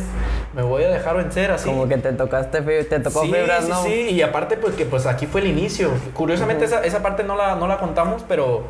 me 0.54 0.62
voy 0.62 0.84
a 0.84 0.90
dejar 0.90 1.18
vencer 1.18 1.50
así. 1.50 1.68
Como 1.68 1.88
que 1.88 1.98
te 1.98 2.14
tocaste, 2.14 2.62
te 2.62 3.00
tocó 3.00 3.22
Sí, 3.22 3.34
fibras, 3.34 3.64
sí, 3.64 3.70
¿no? 3.72 3.84
sí, 3.84 4.10
y 4.12 4.22
aparte 4.22 4.58
pues 4.58 4.76
que 4.76 4.86
pues 4.86 5.08
aquí 5.08 5.26
fue 5.26 5.42
el 5.42 5.48
inicio. 5.48 5.90
Curiosamente 6.14 6.66
esa, 6.66 6.84
esa 6.84 7.02
parte 7.02 7.24
no 7.24 7.36
la, 7.36 7.56
no 7.56 7.66
la 7.68 7.80
contamos, 7.80 8.24
pero 8.28 8.62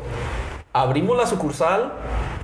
abrimos 0.72 1.18
la 1.18 1.26
sucursal 1.26 1.92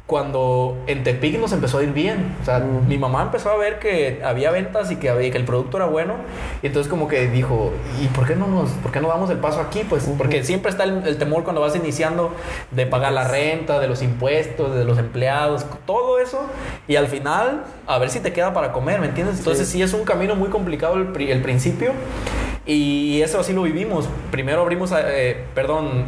cuando 0.06 0.76
en 0.88 1.04
Tepic 1.04 1.38
nos 1.38 1.52
empezó 1.52 1.78
a 1.78 1.82
ir 1.82 1.92
bien. 1.92 2.34
O 2.42 2.44
sea, 2.44 2.58
mi 2.58 2.98
mamá 2.98 3.22
empezó 3.22 3.50
a 3.50 3.56
ver 3.56 3.78
que 3.78 4.20
había 4.24 4.50
ventas 4.50 4.90
y 4.90 4.96
que, 4.96 5.08
había, 5.08 5.30
que 5.30 5.38
el 5.38 5.44
producto 5.44 5.78
era 5.78 5.86
bueno. 5.86 6.14
Y 6.62 6.66
entonces 6.66 6.90
como 6.90 7.08
que 7.08 7.28
dijo, 7.28 7.72
¿y 8.02 8.08
por 8.08 8.26
qué 8.26 8.36
no 8.36 8.46
nos, 8.46 8.70
por 8.70 8.92
qué 8.92 9.00
no 9.00 9.08
damos 9.08 9.30
el 9.30 9.38
paso 9.38 9.60
aquí? 9.60 9.84
Pues 9.88 10.04
porque 10.18 10.44
siempre 10.44 10.70
está 10.70 10.84
el, 10.84 11.06
el 11.06 11.16
temor 11.18 11.44
cuando 11.44 11.60
vas 11.62 11.74
iniciando 11.76 12.34
de 12.72 12.84
pagar 12.84 13.12
la 13.12 13.26
renta, 13.28 13.78
de 13.80 13.88
los 13.88 14.02
impuestos, 14.02 14.74
de 14.74 14.84
los 14.84 14.98
empleados, 14.98 15.64
todo 15.86 16.18
eso. 16.18 16.42
Y 16.88 16.96
al 16.96 17.06
final, 17.06 17.64
a 17.86 17.98
ver 17.98 18.10
si 18.10 18.20
te 18.20 18.32
queda 18.32 18.52
para 18.52 18.72
comer, 18.72 19.00
¿me 19.00 19.06
entiendes? 19.06 19.38
Entonces 19.38 19.68
sí, 19.68 19.80
es 19.82 19.94
un 19.94 20.04
camino 20.04 20.34
muy 20.34 20.48
complicado 20.48 20.96
el, 20.96 21.06
pri- 21.08 21.30
el 21.30 21.40
principio. 21.42 21.92
Y 22.64 23.20
eso 23.22 23.40
así 23.40 23.52
lo 23.52 23.62
vivimos. 23.62 24.08
Primero 24.30 24.60
abrimos, 24.60 24.92
eh, 24.96 25.44
perdón, 25.52 26.04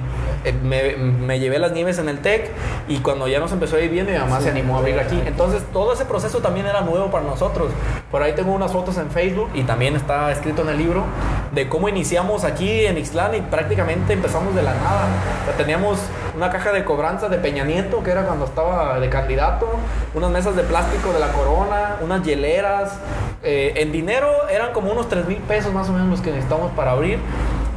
me, 0.52 0.96
me 0.96 1.38
llevé 1.40 1.58
las 1.58 1.72
nieves 1.72 1.98
en 1.98 2.08
el 2.08 2.18
TEC 2.18 2.50
y 2.88 2.98
cuando 2.98 3.28
ya 3.28 3.40
nos 3.40 3.52
empezó 3.52 3.76
a 3.76 3.80
ir 3.80 3.90
bien, 3.90 4.06
mi 4.06 4.16
mamá 4.16 4.40
se 4.40 4.50
animó 4.50 4.76
a 4.76 4.78
abrir 4.78 4.98
aquí. 4.98 5.20
Entonces 5.26 5.62
todo 5.72 5.92
ese 5.92 6.04
proceso 6.04 6.40
también 6.40 6.66
era 6.66 6.82
nuevo 6.82 7.10
para 7.10 7.24
nosotros. 7.24 7.70
Por 8.10 8.22
ahí 8.22 8.32
tengo 8.34 8.52
unas 8.52 8.72
fotos 8.72 8.98
en 8.98 9.10
Facebook 9.10 9.50
y 9.54 9.62
también 9.62 9.96
está 9.96 10.30
escrito 10.30 10.62
en 10.62 10.68
el 10.68 10.78
libro 10.78 11.04
de 11.52 11.68
cómo 11.68 11.88
iniciamos 11.88 12.44
aquí 12.44 12.86
en 12.86 12.98
Ixtlán 12.98 13.34
y 13.34 13.40
prácticamente 13.40 14.12
empezamos 14.12 14.54
de 14.54 14.62
la 14.62 14.74
nada. 14.74 15.06
O 15.42 15.46
sea, 15.46 15.56
teníamos 15.56 15.98
una 16.36 16.50
caja 16.50 16.72
de 16.72 16.84
cobranza 16.84 17.28
de 17.28 17.38
Peña 17.38 17.64
Nieto, 17.64 18.02
que 18.02 18.10
era 18.10 18.24
cuando 18.24 18.44
estaba 18.44 18.98
de 18.98 19.08
candidato, 19.08 19.68
unas 20.14 20.30
mesas 20.30 20.56
de 20.56 20.62
plástico 20.62 21.12
de 21.12 21.20
la 21.20 21.28
corona, 21.32 21.96
unas 22.02 22.22
hieleras. 22.22 22.98
Eh, 23.42 23.74
en 23.76 23.92
dinero 23.92 24.48
eran 24.48 24.72
como 24.72 24.90
unos 24.90 25.08
3 25.08 25.26
mil 25.26 25.38
pesos 25.38 25.72
más 25.72 25.88
o 25.90 25.92
menos 25.92 26.08
los 26.08 26.20
que 26.20 26.30
necesitamos 26.30 26.72
para 26.72 26.92
abrir 26.92 27.18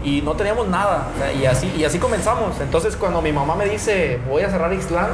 y 0.03 0.21
no 0.21 0.33
teníamos 0.33 0.67
nada. 0.67 1.07
Y, 1.39 1.45
así, 1.45 1.73
y 1.77 1.83
así 1.83 1.99
comenzamos. 1.99 2.59
Entonces 2.61 2.95
cuando 2.95 3.21
mi 3.21 3.31
mamá 3.31 3.55
me 3.55 3.65
dice 3.65 4.19
voy 4.29 4.43
a 4.43 4.49
cerrar 4.49 4.73
Ixtlán, 4.73 5.09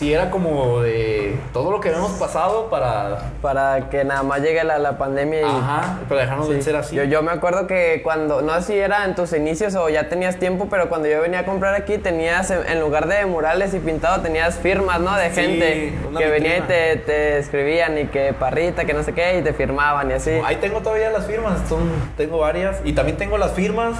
sí 0.00 0.14
era 0.14 0.30
como 0.30 0.80
de 0.80 1.36
todo 1.52 1.70
lo 1.70 1.78
que 1.80 1.90
hemos 1.90 2.12
pasado 2.12 2.70
para... 2.70 3.18
Para 3.42 3.90
que 3.90 4.02
nada 4.02 4.22
más 4.22 4.40
llegue 4.40 4.64
la, 4.64 4.78
la 4.78 4.96
pandemia 4.96 5.42
y... 5.42 5.44
Ajá, 5.44 5.98
para 6.08 6.22
dejarnos 6.22 6.46
Sí. 6.46 6.52
vencer 6.54 6.74
así. 6.74 6.96
Yo, 6.96 7.04
yo 7.04 7.22
me 7.22 7.30
acuerdo 7.32 7.66
que 7.66 8.00
cuando, 8.02 8.40
no 8.40 8.54
sé 8.56 8.62
si 8.62 8.78
era 8.78 9.04
en 9.04 9.14
tus 9.14 9.34
inicios 9.34 9.74
o 9.74 9.90
ya 9.90 10.08
tenías 10.08 10.38
tiempo, 10.38 10.68
pero 10.70 10.88
cuando 10.88 11.06
yo 11.06 11.20
venía 11.20 11.40
a 11.40 11.44
comprar 11.44 11.74
aquí 11.74 11.98
tenías, 11.98 12.50
en, 12.50 12.80
lugar 12.80 13.08
de 13.08 13.26
murales 13.26 13.74
y 13.74 13.78
pintado, 13.78 14.22
tenías 14.22 14.54
firmas, 14.58 15.00
¿no? 15.00 15.14
De 15.16 15.28
Sí, 15.28 15.34
gente 15.42 15.92
que 16.16 16.26
venía 16.30 16.56
y 16.56 16.60
te, 16.62 16.96
te 16.96 17.36
escribían 17.38 17.98
y 17.98 18.06
que 18.06 18.32
parrita, 18.32 18.86
que 18.86 18.94
no 18.94 19.02
sé 19.02 19.12
qué, 19.12 19.36
y 19.36 19.42
te 19.42 19.52
firmaban 19.52 20.10
y 20.10 20.14
así. 20.14 20.30
Ahí 20.46 20.56
tengo 20.56 20.80
todavía 20.80 21.10
las 21.10 21.26
firmas, 21.26 21.60
son, 21.68 21.90
tengo 22.16 22.38
varias. 22.38 22.78
Y 22.84 22.94
también 22.94 23.18
tengo 23.18 23.36
las 23.36 23.52
firmas 23.52 23.96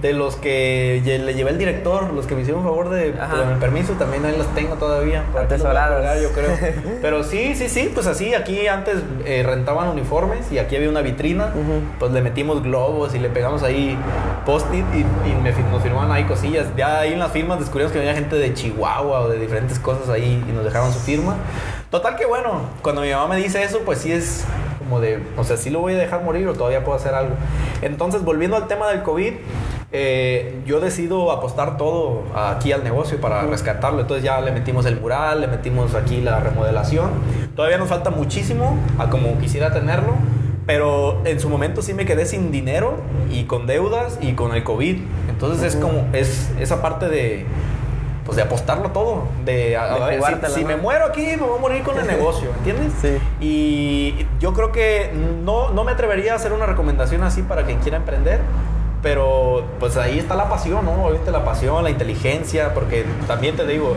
de 0.00 0.12
los 0.12 0.36
que 0.36 1.02
le 1.04 1.34
llevé 1.34 1.50
el 1.50 1.58
director, 1.58 2.12
los 2.12 2.26
que 2.26 2.34
me 2.34 2.42
hicieron 2.42 2.62
favor 2.62 2.88
de 2.88 3.08
el 3.08 3.58
permiso, 3.60 3.92
también 3.94 4.24
ahí 4.24 4.36
las 4.36 4.52
tengo 4.54 4.74
todavía. 4.76 5.24
Por 5.32 5.42
aquí 5.42 5.52
los 5.52 5.62
voy 5.62 5.76
a 5.76 5.84
Atesoradas. 5.84 5.96
colgar, 5.96 6.20
yo 6.20 6.32
creo. 6.32 6.74
Pero 7.02 7.22
sí, 7.22 7.54
sí, 7.54 7.68
sí, 7.68 7.90
pues 7.92 8.06
así, 8.06 8.34
aquí 8.34 8.66
antes 8.66 8.96
eh, 9.24 9.42
rentaban 9.44 9.88
uniformes 9.88 10.50
y 10.50 10.58
aquí 10.58 10.76
había 10.76 10.88
una 10.88 11.02
vitrina, 11.02 11.52
pues 11.98 12.12
le 12.12 12.22
metimos 12.22 12.62
globos 12.62 13.14
y 13.14 13.18
le 13.18 13.28
pegamos 13.28 13.62
ahí 13.62 13.96
post-it 14.46 14.84
y, 14.94 15.28
y 15.30 15.34
me 15.42 15.52
nos 15.70 15.82
firmaban 15.82 16.10
ahí 16.10 16.24
cosillas. 16.24 16.66
Ya 16.76 17.00
ahí 17.00 17.12
en 17.12 17.18
las 17.18 17.32
firmas 17.32 17.58
descubrimos 17.60 17.92
que 17.92 17.98
venía 17.98 18.14
gente 18.14 18.36
de 18.36 18.54
Chihuahua 18.54 19.20
o 19.20 19.28
de 19.28 19.38
diferentes 19.38 19.78
cosas 19.78 20.08
ahí 20.08 20.44
y 20.48 20.52
nos 20.52 20.64
dejaron 20.64 20.92
su 20.92 20.98
firma. 21.00 21.36
Total 21.90 22.16
que 22.16 22.24
bueno, 22.24 22.62
cuando 22.80 23.02
mi 23.02 23.10
mamá 23.10 23.34
me 23.34 23.36
dice 23.36 23.62
eso, 23.62 23.80
pues 23.84 23.98
sí 23.98 24.12
es 24.12 24.44
como 24.78 25.00
de, 25.00 25.22
o 25.36 25.44
sea, 25.44 25.56
sí 25.56 25.70
lo 25.70 25.80
voy 25.80 25.94
a 25.94 25.98
dejar 25.98 26.22
morir 26.22 26.48
o 26.48 26.54
todavía 26.54 26.82
puedo 26.82 26.96
hacer 26.96 27.14
algo. 27.14 27.34
Entonces, 27.82 28.24
volviendo 28.24 28.56
al 28.56 28.66
tema 28.66 28.88
del 28.88 29.02
COVID, 29.02 29.34
eh, 29.92 30.60
yo 30.66 30.80
decido 30.80 31.30
apostar 31.32 31.76
todo 31.76 32.22
aquí 32.34 32.72
al 32.72 32.82
negocio 32.84 33.20
para 33.20 33.42
rescatarlo. 33.42 34.00
Entonces 34.00 34.24
ya 34.24 34.40
le 34.40 34.50
metimos 34.52 34.86
el 34.86 34.98
mural, 35.00 35.40
le 35.42 35.46
metimos 35.48 35.94
aquí 35.94 36.20
la 36.20 36.40
remodelación. 36.40 37.10
Todavía 37.54 37.78
nos 37.78 37.88
falta 37.88 38.10
muchísimo 38.10 38.76
a 38.98 39.10
como 39.10 39.38
quisiera 39.38 39.72
tenerlo. 39.72 40.14
Pero 40.64 41.20
en 41.24 41.40
su 41.40 41.48
momento 41.48 41.82
sí 41.82 41.92
me 41.92 42.04
quedé 42.06 42.24
sin 42.24 42.52
dinero 42.52 42.94
y 43.30 43.44
con 43.44 43.66
deudas 43.66 44.18
y 44.22 44.34
con 44.34 44.54
el 44.54 44.62
COVID. 44.62 44.96
Entonces 45.28 45.74
es 45.74 45.76
como, 45.80 46.06
es 46.12 46.50
esa 46.60 46.80
parte 46.80 47.08
de, 47.08 47.44
pues 48.24 48.36
de 48.36 48.42
apostarlo 48.42 48.90
todo. 48.92 49.24
De, 49.44 49.76
a- 49.76 49.92
a 50.06 50.12
si- 50.46 50.54
si, 50.60 50.64
me 50.64 50.76
muero 50.76 51.04
aquí, 51.06 51.22
me 51.22 51.36
voy 51.38 51.58
a 51.58 51.60
morir 51.60 51.82
con 51.82 51.98
el 51.98 52.06
negocio, 52.06 52.48
¿entiendes? 52.58 52.92
Sí. 53.02 53.18
Y 53.40 54.26
yo 54.38 54.52
creo 54.54 54.70
que 54.70 55.10
no, 55.44 55.70
no 55.72 55.82
me 55.82 55.90
atrevería 55.92 56.32
a 56.34 56.36
hacer 56.36 56.52
una 56.52 56.64
recomendación 56.66 57.24
así 57.24 57.42
para 57.42 57.64
quien 57.64 57.80
quiera 57.80 57.96
emprender. 57.96 58.38
Pero 59.02 59.64
pues 59.80 59.96
ahí 59.96 60.18
está 60.18 60.36
la 60.36 60.48
pasión, 60.48 60.84
¿no? 60.84 60.92
Obviamente 60.92 61.32
la 61.32 61.44
pasión, 61.44 61.82
la 61.82 61.90
inteligencia, 61.90 62.72
porque 62.72 63.04
también 63.26 63.56
te 63.56 63.66
digo, 63.66 63.96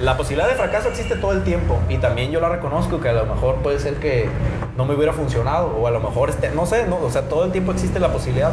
la 0.00 0.16
posibilidad 0.16 0.48
de 0.48 0.54
fracaso 0.54 0.88
existe 0.88 1.16
todo 1.16 1.32
el 1.32 1.42
tiempo 1.42 1.80
y 1.88 1.98
también 1.98 2.30
yo 2.30 2.40
la 2.40 2.48
reconozco 2.48 3.00
que 3.00 3.08
a 3.08 3.12
lo 3.14 3.26
mejor 3.26 3.56
puede 3.56 3.80
ser 3.80 3.94
que 3.94 4.28
no 4.76 4.84
me 4.84 4.94
hubiera 4.94 5.12
funcionado 5.12 5.76
o 5.76 5.88
a 5.88 5.90
lo 5.90 5.98
mejor, 5.98 6.30
este, 6.30 6.50
no 6.50 6.66
sé, 6.66 6.86
no, 6.86 6.98
o 6.98 7.10
sea, 7.10 7.22
todo 7.22 7.44
el 7.44 7.50
tiempo 7.50 7.72
existe 7.72 7.98
la 7.98 8.12
posibilidad, 8.12 8.52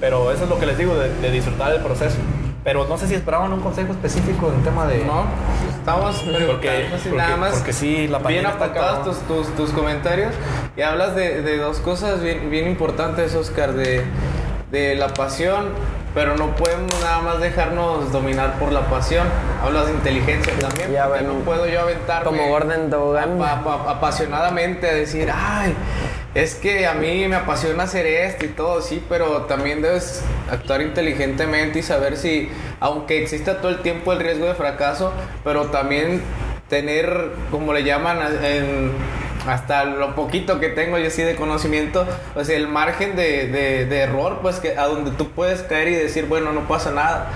pero 0.00 0.32
eso 0.32 0.44
es 0.44 0.48
lo 0.48 0.58
que 0.58 0.64
les 0.66 0.78
digo, 0.78 0.94
de, 0.94 1.12
de 1.20 1.30
disfrutar 1.30 1.72
el 1.72 1.80
proceso. 1.82 2.16
Pero 2.64 2.86
no 2.86 2.96
sé 2.96 3.08
si 3.08 3.14
esperaban 3.14 3.52
un 3.52 3.60
consejo 3.60 3.90
específico 3.92 4.52
en 4.56 4.62
tema 4.62 4.86
de... 4.86 5.04
No, 5.04 5.24
estamos 5.76 6.14
Porque, 6.22 6.36
preguntando 6.68 6.96
si 6.98 7.08
porque- 7.08 7.16
nada 7.16 7.36
más 7.36 7.54
porque 7.56 7.72
sí, 7.72 8.06
la 8.06 8.18
bien 8.20 8.46
apuntados 8.46 9.04
tus, 9.04 9.18
tus, 9.26 9.56
tus 9.56 9.70
comentarios 9.70 10.32
y 10.76 10.82
hablas 10.82 11.16
de, 11.16 11.42
de 11.42 11.56
dos 11.58 11.78
cosas 11.80 12.22
bien, 12.22 12.50
bien 12.50 12.68
importantes, 12.68 13.34
Oscar, 13.34 13.72
de, 13.72 14.04
de 14.72 14.96
la 14.96 15.08
pasión 15.14 15.66
pero 16.14 16.36
no 16.36 16.54
podemos 16.56 16.90
nada 17.00 17.20
más 17.20 17.40
dejarnos 17.40 18.12
dominar 18.12 18.58
por 18.58 18.70
la 18.70 18.82
pasión. 18.82 19.26
Hablas 19.64 19.86
de 19.86 19.92
inteligencia 19.92 20.52
también, 20.60 20.92
Ya, 20.92 21.06
porque 21.08 21.22
no 21.22 21.32
puedo 21.36 21.66
yo 21.66 21.80
aventarme 21.80 22.24
como 22.26 22.48
Gordon 22.48 22.90
Dogan. 22.90 23.40
apa- 23.40 23.52
apa- 23.52 23.90
apasionadamente 23.92 24.90
a 24.90 24.92
decir, 24.92 25.30
ay, 25.34 25.74
es 26.34 26.54
que 26.56 26.86
a 26.86 26.92
mí 26.92 27.26
me 27.28 27.36
apasiona 27.36 27.84
hacer 27.84 28.04
esto 28.06 28.44
y 28.44 28.48
todo, 28.48 28.82
sí, 28.82 29.02
pero 29.08 29.42
también 29.46 29.80
debes 29.80 30.22
actuar 30.50 30.82
inteligentemente 30.82 31.78
y 31.78 31.82
saber 31.82 32.18
si, 32.18 32.50
aunque 32.78 33.22
exista 33.22 33.62
todo 33.62 33.70
el 33.70 33.78
tiempo 33.80 34.12
el 34.12 34.20
riesgo 34.20 34.44
de 34.44 34.54
fracaso, 34.54 35.14
pero 35.44 35.68
también 35.68 36.20
tener, 36.68 37.30
como 37.50 37.72
le 37.72 37.84
llaman, 37.84 38.18
en- 38.44 38.92
hasta 39.46 39.84
lo 39.84 40.14
poquito 40.14 40.60
que 40.60 40.68
tengo 40.68 40.98
yo 40.98 41.10
sí 41.10 41.22
de 41.22 41.34
conocimiento, 41.36 42.06
o 42.34 42.44
sea, 42.44 42.56
el 42.56 42.68
margen 42.68 43.16
de, 43.16 43.48
de- 43.48 43.86
de 43.86 43.98
error, 44.00 44.38
pues 44.42 44.60
que 44.60 44.76
a 44.78 44.86
donde 44.86 45.10
tú 45.12 45.30
puedes 45.30 45.62
caer 45.62 45.88
y 45.88 45.94
decir, 45.94 46.26
bueno, 46.26 46.52
no 46.52 46.60
pasa 46.68 46.90
nada. 46.92 47.26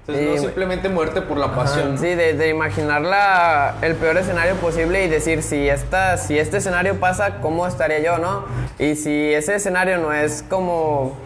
Entonces, 0.00 0.24
Sí, 0.30 0.34
no 0.34 0.42
simplemente 0.42 0.88
muerte 0.88 1.22
por 1.22 1.38
la 1.38 1.54
pasión. 1.54 1.92
¿no? 1.94 2.00
Sí, 2.00 2.08
de, 2.16 2.34
de 2.34 2.48
imaginar 2.48 3.02
la- 3.02 3.76
el 3.82 3.94
peor 3.94 4.16
escenario 4.16 4.56
posible 4.56 5.04
y 5.04 5.08
decir 5.08 5.44
si 5.44 5.68
esta, 5.68 6.16
si 6.16 6.36
este 6.38 6.56
escenario 6.56 6.98
pasa, 6.98 7.36
¿cómo 7.40 7.66
estaría 7.68 8.00
yo, 8.00 8.18
no? 8.18 8.44
Y 8.80 8.96
si 8.96 9.32
ese 9.32 9.54
escenario 9.54 9.98
no 9.98 10.12
es 10.12 10.42
como, 10.50 11.16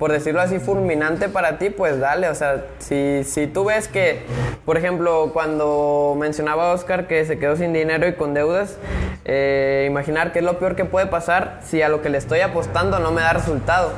por 0.00 0.10
decirlo 0.10 0.40
así, 0.40 0.58
fulminante 0.58 1.28
para 1.28 1.58
ti, 1.58 1.68
pues 1.68 2.00
dale. 2.00 2.30
O 2.30 2.34
sea, 2.34 2.64
si, 2.78 3.22
si 3.22 3.46
tú 3.46 3.66
ves 3.66 3.86
que, 3.86 4.22
por 4.64 4.78
ejemplo, 4.78 5.30
cuando 5.34 6.16
mencionaba 6.18 6.72
Oscar 6.72 7.06
que 7.06 7.26
se 7.26 7.38
quedó 7.38 7.54
sin 7.54 7.74
dinero 7.74 8.08
y 8.08 8.14
con 8.14 8.32
deudas, 8.32 8.78
eh, 9.26 9.84
imaginar 9.86 10.32
qué 10.32 10.38
es 10.38 10.44
lo 10.46 10.58
peor 10.58 10.74
que 10.74 10.86
puede 10.86 11.04
pasar 11.06 11.60
si 11.62 11.82
a 11.82 11.90
lo 11.90 12.00
que 12.00 12.08
le 12.08 12.16
estoy 12.16 12.40
apostando 12.40 12.98
no 12.98 13.12
me 13.12 13.20
da 13.20 13.34
resultado. 13.34 13.92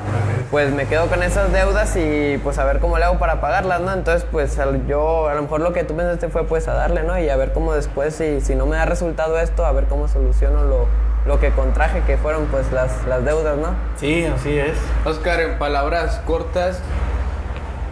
Pues 0.51 0.75
me 0.75 0.87
quedo 0.87 1.07
con 1.07 1.23
esas 1.23 1.53
deudas 1.53 1.97
y 1.97 2.37
pues 2.43 2.59
a 2.59 2.65
ver 2.65 2.81
cómo 2.81 2.99
le 2.99 3.05
hago 3.05 3.21
para 3.21 3.41
pagarlas, 3.41 3.81
¿no? 3.81 3.93
Entonces 3.93 4.27
pues 4.31 4.59
yo 4.89 5.29
a 5.29 5.35
lo 5.35 5.43
mejor 5.43 5.61
lo 5.61 5.73
que 5.73 5.85
tú 5.85 5.95
pensaste 5.95 6.29
fue 6.31 6.45
pues 6.49 6.67
a 6.67 6.75
darle, 6.75 7.05
¿no? 7.05 7.17
Y 7.17 7.29
a 7.29 7.37
ver 7.37 7.53
cómo 7.53 7.75
después 7.75 8.17
si, 8.17 8.41
si 8.41 8.57
no 8.57 8.67
me 8.67 8.77
da 8.77 8.87
resultado 8.87 9.39
esto, 9.39 9.65
a 9.65 9.71
ver 9.71 9.85
cómo 9.85 10.09
soluciono 10.09 10.65
lo, 10.65 10.89
lo 11.27 11.39
que 11.39 11.51
contraje 11.51 12.03
que 12.03 12.17
fueron 12.17 12.47
pues 12.47 12.71
las, 12.73 13.07
las 13.07 13.25
deudas, 13.25 13.57
¿no? 13.59 13.75
Sí, 13.97 14.25
así 14.25 14.59
es. 14.59 14.77
Oscar, 15.05 15.41
en 15.41 15.59
palabras 15.59 16.21
cortas, 16.27 16.81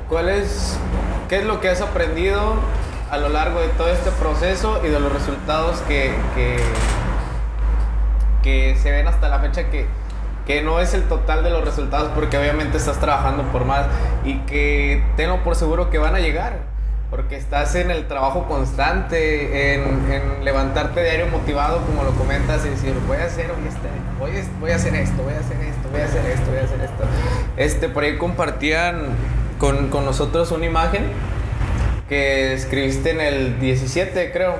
¿cuál 0.08 0.28
es, 0.28 0.78
¿qué 1.28 1.38
es 1.38 1.44
lo 1.44 1.60
que 1.60 1.68
has 1.68 1.80
aprendido 1.80 2.54
a 3.10 3.18
lo 3.18 3.28
largo 3.28 3.60
de 3.60 3.68
todo 3.68 3.88
este 3.88 4.10
proceso 4.12 4.80
y 4.84 4.88
de 4.88 5.00
los 5.00 5.12
resultados 5.12 5.80
que, 5.82 6.14
que, 6.34 6.56
que 8.42 8.76
se 8.76 8.90
ven 8.90 9.06
hasta 9.06 9.28
la 9.28 9.40
fecha 9.40 9.68
que, 9.70 9.86
que 10.46 10.62
no 10.62 10.80
es 10.80 10.94
el 10.94 11.04
total 11.04 11.44
de 11.44 11.50
los 11.50 11.64
resultados 11.64 12.10
porque 12.14 12.38
obviamente 12.38 12.76
estás 12.76 12.98
trabajando 12.98 13.44
por 13.44 13.64
más 13.64 13.86
y 14.24 14.38
que 14.40 15.04
tengo 15.16 15.38
por 15.42 15.54
seguro 15.54 15.90
que 15.90 15.98
van 15.98 16.14
a 16.14 16.20
llegar? 16.20 16.69
Porque 17.10 17.36
estás 17.36 17.74
en 17.74 17.90
el 17.90 18.06
trabajo 18.06 18.46
constante, 18.46 19.74
en, 19.74 20.12
en 20.12 20.44
levantarte 20.44 21.02
diario 21.02 21.26
motivado, 21.26 21.80
como 21.84 22.04
lo 22.04 22.12
comentas, 22.12 22.64
y 22.64 22.68
decir, 22.68 22.94
voy 23.08 23.16
a 23.16 23.24
hacer 23.24 23.50
hoy 23.50 23.66
este, 23.68 23.88
voy, 24.20 24.30
a- 24.30 24.60
voy 24.60 24.70
a 24.70 24.76
hacer 24.76 24.94
esto, 24.94 25.22
voy 25.24 25.34
a 25.34 25.40
hacer 25.40 25.56
esto, 25.60 25.88
voy 25.90 26.00
a 26.00 26.04
hacer 26.04 26.26
esto, 26.26 26.46
voy 26.50 26.58
a 26.60 26.64
hacer 26.64 26.80
esto. 26.82 27.04
Este, 27.56 27.88
por 27.88 28.04
ahí 28.04 28.16
compartían 28.16 29.06
con, 29.58 29.88
con 29.88 30.04
nosotros 30.04 30.52
una 30.52 30.66
imagen 30.66 31.02
que 32.08 32.54
escribiste 32.54 33.10
en 33.10 33.20
el 33.20 33.58
17, 33.60 34.30
creo. 34.32 34.54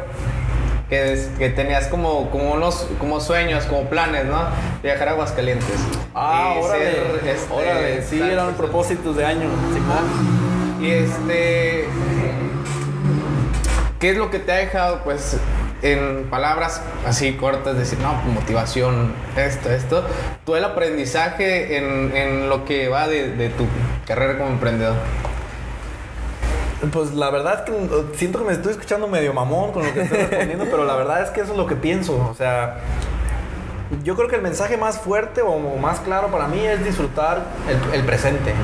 Que, 0.89 1.13
es- 1.13 1.29
que 1.39 1.51
tenías 1.51 1.87
como, 1.87 2.31
como 2.33 2.51
unos 2.53 2.89
como 2.99 3.21
sueños, 3.21 3.65
como 3.67 3.85
planes, 3.85 4.25
¿no? 4.25 4.41
Viajar 4.83 5.07
a 5.07 5.11
Aguascalientes. 5.13 5.69
Ah, 6.17 6.55
órale. 6.61 6.91
este, 7.31 7.55
órale. 7.55 8.03
Sí, 8.03 8.21
eran 8.21 8.55
propósitos 8.55 9.17
de 9.17 9.25
año. 9.25 9.49
Simón. 9.73 10.83
y 10.85 10.91
este. 10.91 11.85
¿Qué 14.01 14.09
es 14.09 14.17
lo 14.17 14.31
que 14.31 14.39
te 14.39 14.51
ha 14.51 14.57
dejado, 14.57 15.03
pues, 15.05 15.37
en 15.83 16.27
palabras 16.31 16.81
así 17.07 17.35
cortas, 17.35 17.77
decir, 17.77 17.99
no, 17.99 18.19
pues, 18.23 18.35
motivación, 18.35 19.13
esto, 19.37 19.71
esto? 19.71 20.07
Tú 20.47 20.57
el 20.57 20.65
aprendizaje 20.65 21.77
en, 21.77 22.17
en 22.17 22.49
lo 22.49 22.65
que 22.65 22.89
va 22.89 23.07
de, 23.07 23.51
tu 23.51 23.67
carrera 24.07 24.39
como 24.39 24.53
emprendedor. 24.53 24.97
Pues 26.91 27.13
la 27.13 27.29
verdad 27.29 27.57
es 27.57 27.61
que 27.67 27.73
uh, 27.73 28.11
siento 28.15 28.39
que 28.39 28.47
me 28.47 28.53
estoy 28.55 28.73
escuchando 28.73 29.07
medio 29.07 29.35
mamón 29.35 29.73
con 29.73 29.85
lo 29.85 29.93
que 29.93 30.01
estoy 30.01 30.17
respondiendo, 30.17 30.65
pero 30.71 30.87
la 30.87 30.97
verdad 30.97 31.23
es 31.23 31.29
que 31.29 31.43
eso 31.43 31.53
es 31.53 31.59
lo 31.59 31.67
que 31.67 31.77
pienso. 31.77 32.27
O 32.31 32.35
sea, 32.35 32.79
yo 34.03 34.17
creo 34.17 34.29
que 34.29 34.37
el 34.37 34.43
mensaje 34.43 34.79
más 34.79 34.99
fuerte 34.99 35.43
o 35.43 35.59
más 35.77 36.01
claro 36.01 36.29
para 36.29 36.49
mí 36.49 36.65
es 36.65 36.83
disfrutar 36.83 37.43
el 37.93 38.03
presente. 38.05 38.55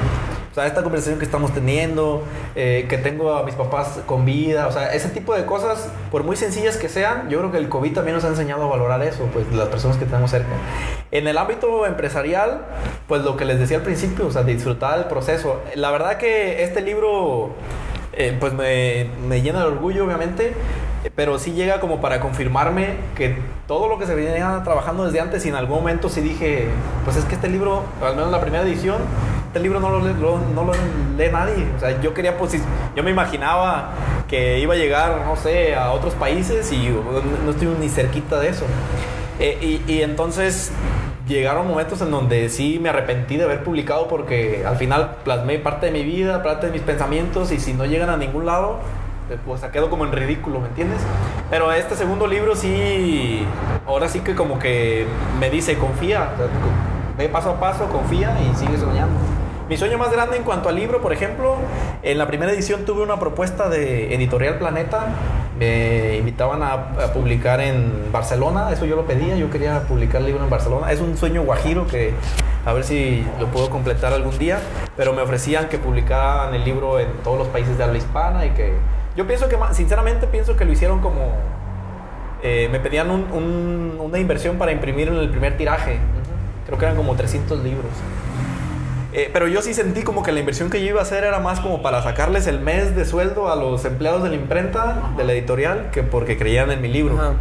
O 0.57 0.59
sea, 0.59 0.69
esta 0.69 0.83
conversación 0.83 1.19
que 1.19 1.27
estamos 1.27 1.53
teniendo, 1.53 2.23
eh, 2.55 2.87
que 2.89 2.97
tengo 2.97 3.35
a 3.35 3.43
mis 3.43 3.55
papás 3.55 4.01
con 4.07 4.25
vida, 4.25 4.67
o 4.69 4.73
sea, 4.73 4.95
ese 4.95 5.11
tipo 5.11 5.35
de 5.35 5.45
cosas, 5.45 5.91
por 6.11 6.25
muy 6.25 6.35
sencillas 6.35 6.79
que 6.79 6.89
sean, 6.89 7.29
yo 7.29 7.41
creo 7.41 7.53
que 7.53 7.59
el 7.59 7.69
COVID 7.69 7.93
también 7.93 8.15
nos 8.15 8.25
ha 8.25 8.29
enseñado 8.29 8.65
a 8.65 8.67
valorar 8.67 9.03
eso, 9.03 9.29
pues 9.35 9.53
las 9.53 9.69
personas 9.69 9.99
que 9.99 10.07
tenemos 10.07 10.31
cerca. 10.31 10.49
En 11.11 11.29
el 11.29 11.37
ámbito 11.37 11.85
empresarial, 11.85 12.63
pues 13.07 13.21
lo 13.21 13.37
que 13.37 13.45
les 13.45 13.59
decía 13.59 13.77
al 13.77 13.83
principio, 13.83 14.29
o 14.29 14.31
sea, 14.31 14.45
disfrutar 14.45 14.99
el 14.99 15.05
proceso. 15.05 15.61
La 15.75 15.91
verdad 15.91 16.17
que 16.17 16.65
este 16.65 16.81
libro, 16.81 17.51
eh, 18.15 18.35
pues 18.41 18.55
me, 18.55 19.11
me 19.29 19.43
llena 19.43 19.61
de 19.61 19.67
orgullo, 19.67 20.07
obviamente, 20.07 20.55
pero 21.15 21.39
sí 21.39 21.53
llega 21.53 21.81
como 21.81 22.01
para 22.01 22.21
confirmarme 22.21 22.97
que 23.15 23.37
todo 23.69 23.89
lo 23.89 23.99
que 23.99 24.07
se 24.07 24.15
venía 24.15 24.63
trabajando 24.65 25.05
desde 25.05 25.21
antes 25.21 25.45
y 25.45 25.51
en 25.51 25.55
algún 25.55 25.77
momento 25.77 26.09
sí 26.09 26.23
dije, 26.23 26.69
pues 27.05 27.19
es 27.19 27.27
que 27.27 27.35
este 27.35 27.49
libro, 27.49 27.85
al 28.03 28.17
menos 28.17 28.31
la 28.31 28.41
primera 28.41 28.65
edición, 28.65 29.03
este 29.57 29.61
libro 29.61 29.81
no 29.81 29.89
lo, 29.89 30.01
lee- 30.07 30.21
lo- 30.21 30.39
no 30.55 30.65
lo 30.65 30.73
lee 31.17 31.31
nadie. 31.33 31.67
O 31.77 31.81
sea, 31.81 31.99
yo 32.03 32.13
quería, 32.13 32.37
pues, 32.37 32.53
yo 32.95 33.03
me 33.03 33.11
imaginaba 33.11 33.91
que 34.29 34.59
iba 34.59 34.75
a 34.75 34.77
llegar, 34.77 35.23
no 35.27 35.35
sé, 35.37 35.75
a 35.75 35.93
otros 35.93 36.13
países 36.15 36.71
y 36.73 36.85
yo 36.85 37.03
no 37.45 37.51
estoy 37.51 37.69
ni 37.81 37.89
cerquita 37.89 38.39
de 38.39 38.49
eso. 38.51 38.65
Eh, 39.41 39.83
y, 39.89 39.93
y 39.93 40.03
entonces 40.03 40.73
llegaron 41.27 41.67
momentos 41.69 42.01
en 42.03 42.11
donde 42.11 42.49
sí 42.51 42.79
me 42.81 42.91
arrepentí 42.91 43.37
de 43.39 43.45
haber 43.45 43.65
publicado 43.65 44.09
porque 44.09 44.65
al 44.67 44.77
final 44.77 45.17
plasmé 45.25 45.59
parte 45.59 45.87
de 45.87 45.93
mi 45.93 46.03
vida, 46.05 46.43
parte 46.43 46.67
de 46.67 46.73
mis 46.73 46.83
pensamientos 46.83 47.51
y 47.51 47.59
si 47.59 47.73
no 47.73 47.85
llegan 47.87 48.11
a 48.11 48.17
ningún 48.19 48.45
lado, 48.47 48.79
eh, 49.31 49.37
pues 49.47 49.63
quedo 49.73 49.89
como 49.91 50.05
en 50.05 50.13
ridículo, 50.13 50.61
¿me 50.61 50.69
entiendes? 50.69 51.01
Pero 51.51 51.73
este 51.73 51.97
segundo 51.97 52.27
libro 52.27 52.55
sí, 52.57 53.43
ahora 53.87 54.09
sí 54.09 54.21
que 54.21 54.35
como 54.35 54.59
que 54.59 55.07
me 55.41 55.49
dice, 55.51 55.77
confía, 55.79 56.31
o 56.35 56.37
sea, 56.37 56.47
ve 57.19 57.29
paso 57.31 57.51
a 57.51 57.59
paso, 57.61 57.87
confía 57.89 58.37
y 58.41 58.55
sigue 58.55 58.77
soñando. 58.79 59.19
Mi 59.69 59.77
sueño 59.77 59.99
más 59.99 60.13
grande 60.13 60.37
en 60.37 60.45
cuanto 60.45 60.69
al 60.69 60.77
libro, 60.77 61.01
por 61.03 61.13
ejemplo, 61.13 61.57
en 62.05 62.19
la 62.19 62.29
primera 62.29 62.53
edición 62.53 62.85
tuve 62.85 63.03
una 63.03 63.19
propuesta 63.19 63.69
de 63.69 64.15
Editorial 64.15 64.59
Planeta. 64.59 65.07
Me 65.59 66.17
invitaban 66.19 66.63
a, 66.63 66.93
publicar 67.13 67.61
en 67.61 68.13
Barcelona, 68.13 68.71
eso 68.71 68.85
yo 68.85 68.95
lo 68.95 69.07
pedía, 69.07 69.35
yo 69.37 69.51
quería 69.51 69.81
publicar 69.89 70.21
el 70.21 70.29
libro 70.29 70.45
en 70.45 70.51
Barcelona. 70.51 70.93
Es 70.93 71.01
un 71.01 71.17
sueño 71.17 71.43
guajiro 71.43 71.87
que 71.89 72.13
a 72.65 72.73
ver 72.73 72.85
si 72.85 73.27
lo 73.41 73.47
puedo 73.49 73.69
completar 73.69 74.13
algún 74.13 74.39
día, 74.39 74.59
pero 74.97 75.13
me 75.15 75.23
ofrecían 75.23 75.69
que 75.69 75.79
publicaran 75.79 76.55
el 76.55 76.63
libro 76.65 77.01
en 77.01 77.09
todos 77.25 77.37
los 77.39 77.49
países 77.49 77.77
de 77.77 77.83
habla 77.85 77.99
hispana 77.99 78.47
y 78.47 78.51
que 78.51 78.73
yo 79.17 79.27
pienso 79.27 79.49
que, 79.49 79.57
sinceramente, 79.73 80.27
pienso 80.29 80.57
que 80.57 80.65
lo 80.65 80.73
hicieron 80.73 81.01
como 81.01 81.33
eh, 82.43 82.69
me 82.71 82.79
pedían 82.79 83.11
un- 83.11 83.33
un- 83.33 83.99
una 84.01 84.19
inversión 84.19 84.59
para 84.59 84.71
imprimir 84.71 85.09
en 85.09 85.17
el 85.17 85.31
primer 85.31 85.57
tiraje. 85.57 85.99
Creo 86.67 86.79
que 86.79 86.85
eran 86.85 86.97
como 86.97 87.15
300 87.17 87.59
libros. 87.65 87.91
Eh, 89.17 89.31
pero 89.33 89.49
yo 89.49 89.63
sí 89.63 89.73
sentí 89.73 90.03
como 90.03 90.23
que 90.23 90.31
la 90.31 90.41
inversión 90.41 90.69
que 90.69 90.81
yo 90.81 90.89
iba 90.91 91.01
a 91.01 91.03
hacer 91.03 91.25
era 91.25 91.41
más 91.41 91.61
como 91.61 91.81
para 91.81 92.03
sacarles 92.03 92.47
el 92.47 92.61
mes 92.61 92.95
de 92.95 93.07
sueldo 93.07 93.51
a 93.51 93.57
los 93.57 93.85
empleados 93.87 94.23
de 94.23 94.29
la 94.29 94.37
imprenta, 94.37 95.11
de 95.17 95.25
la 95.25 95.33
editorial, 95.33 95.89
que 95.91 96.03
porque 96.03 96.37
creían 96.37 96.71
en 96.71 96.83
mi 96.83 96.89
libro. 96.89 97.15
Ajá. 97.15 97.33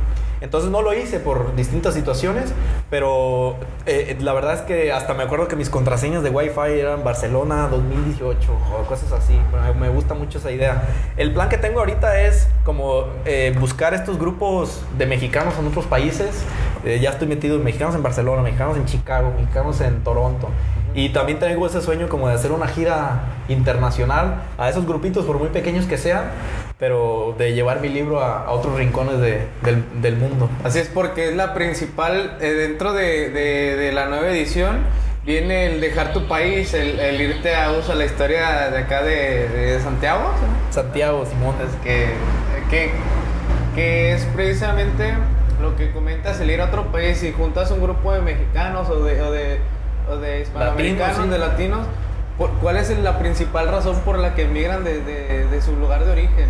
Entonces 0.41 0.69
no 0.69 0.81
lo 0.81 0.93
hice 0.93 1.19
por 1.19 1.55
distintas 1.55 1.93
situaciones, 1.93 2.53
pero 2.89 3.55
eh, 3.85 4.15
la 4.19 4.31
verdad 4.33 4.53
es 4.53 4.61
que 4.61 4.91
hasta 4.91 5.13
me 5.13 5.23
acuerdo 5.23 5.47
que 5.47 5.55
mis 5.55 5.69
contraseñas 5.69 6.23
de 6.23 6.29
Wi-Fi 6.29 6.79
eran 6.79 7.03
Barcelona 7.03 7.67
2018 7.69 8.51
o 8.51 8.85
cosas 8.85 9.11
así. 9.11 9.33
Me, 9.51 9.79
me 9.79 9.89
gusta 9.89 10.13
mucho 10.13 10.37
esa 10.37 10.51
idea. 10.51 10.83
El 11.17 11.33
plan 11.33 11.49
que 11.49 11.57
tengo 11.57 11.79
ahorita 11.79 12.21
es 12.21 12.47
como 12.63 13.05
eh, 13.25 13.55
buscar 13.59 13.93
estos 13.93 14.19
grupos 14.19 14.83
de 14.97 15.05
mexicanos 15.05 15.55
en 15.57 15.67
otros 15.67 15.85
países. 15.85 16.43
Eh, 16.85 16.99
ya 17.01 17.11
estoy 17.11 17.27
metido 17.27 17.55
en 17.55 17.63
mexicanos 17.63 17.95
en 17.95 18.03
Barcelona, 18.03 18.41
mexicanos 18.41 18.77
en 18.77 18.85
Chicago, 18.85 19.33
mexicanos 19.37 19.81
en 19.81 20.03
Toronto. 20.03 20.49
Y 20.95 21.09
también 21.09 21.39
tengo 21.39 21.67
ese 21.67 21.81
sueño 21.81 22.07
como 22.07 22.29
de 22.29 22.35
hacer 22.35 22.51
una 22.53 22.67
gira 22.67 23.19
internacional 23.49 24.43
a 24.57 24.69
esos 24.69 24.85
grupitos, 24.87 25.25
por 25.25 25.37
muy 25.37 25.49
pequeños 25.49 25.85
que 25.85 25.97
sean, 25.97 26.23
pero 26.79 27.35
de 27.37 27.53
llevar 27.53 27.81
mi 27.81 27.89
libro 27.89 28.21
a, 28.21 28.45
a 28.45 28.51
otros 28.51 28.75
rincones 28.77 29.19
de- 29.19 29.45
del, 29.61 29.83
del 30.01 30.15
mundo. 30.15 30.49
Así 30.63 30.79
es 30.79 30.87
porque 30.87 31.29
es 31.29 31.35
la 31.35 31.53
principal, 31.53 32.37
eh, 32.39 32.49
dentro 32.51 32.93
de, 32.93 33.29
de- 33.29 33.75
de 33.75 33.91
la 33.91 34.05
nueva 34.05 34.27
edición, 34.29 34.77
viene 35.25 35.65
el 35.73 35.81
dejar 35.81 36.13
tu 36.13 36.27
país, 36.27 36.73
el, 36.73 36.99
el 36.99 37.19
irte 37.19 37.55
a 37.55 37.71
uso 37.71 37.93
la 37.93 38.05
historia 38.05 38.69
de 38.71 38.77
acá 38.77 39.03
de, 39.03 39.79
Santiago, 39.83 40.31
¿sí? 40.39 40.73
Santiago, 40.73 41.25
Simón. 41.25 41.55
Es 41.61 41.75
que, 41.83 42.07
que, 42.69 42.91
que 43.75 44.13
es 44.13 44.23
precisamente 44.33 45.13
lo 45.61 45.75
que 45.75 45.91
comentas, 45.91 46.39
el 46.39 46.51
ir 46.51 46.61
a 46.61 46.65
otro 46.65 46.91
país 46.91 47.21
y 47.23 47.31
juntas 47.31 47.71
un 47.71 47.81
grupo 47.81 48.13
de 48.13 48.21
mexicanos 48.21 48.89
o 48.89 49.03
de, 49.03 49.21
o 49.21 49.31
de, 49.31 49.59
o 50.09 50.17
de 50.17 50.41
hispanoamericanos, 50.41 50.99
Latinos, 51.17 51.25
sí. 51.25 51.29
de 51.31 51.37
latinos, 51.39 51.87
¿cuál 52.61 52.77
es 52.77 52.89
la 52.99 53.17
principal 53.19 53.67
razón 53.69 53.99
por 54.01 54.19
la 54.19 54.35
que 54.35 54.43
emigran 54.43 54.83
de, 54.83 55.01
de- 55.01 55.45
de 55.47 55.61
su 55.61 55.75
lugar 55.75 56.05
de 56.05 56.11
origen? 56.11 56.49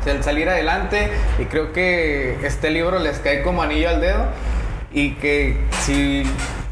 O 0.00 0.04
sea, 0.04 0.14
el 0.14 0.24
salir 0.24 0.48
adelante 0.48 1.10
y 1.38 1.44
creo 1.44 1.72
que 1.72 2.38
este 2.44 2.70
libro 2.70 2.98
les 2.98 3.18
cae 3.18 3.42
como 3.42 3.62
anillo 3.62 3.88
al 3.88 4.00
dedo 4.00 4.24
y 4.92 5.14
que 5.14 5.58
si 5.82 6.24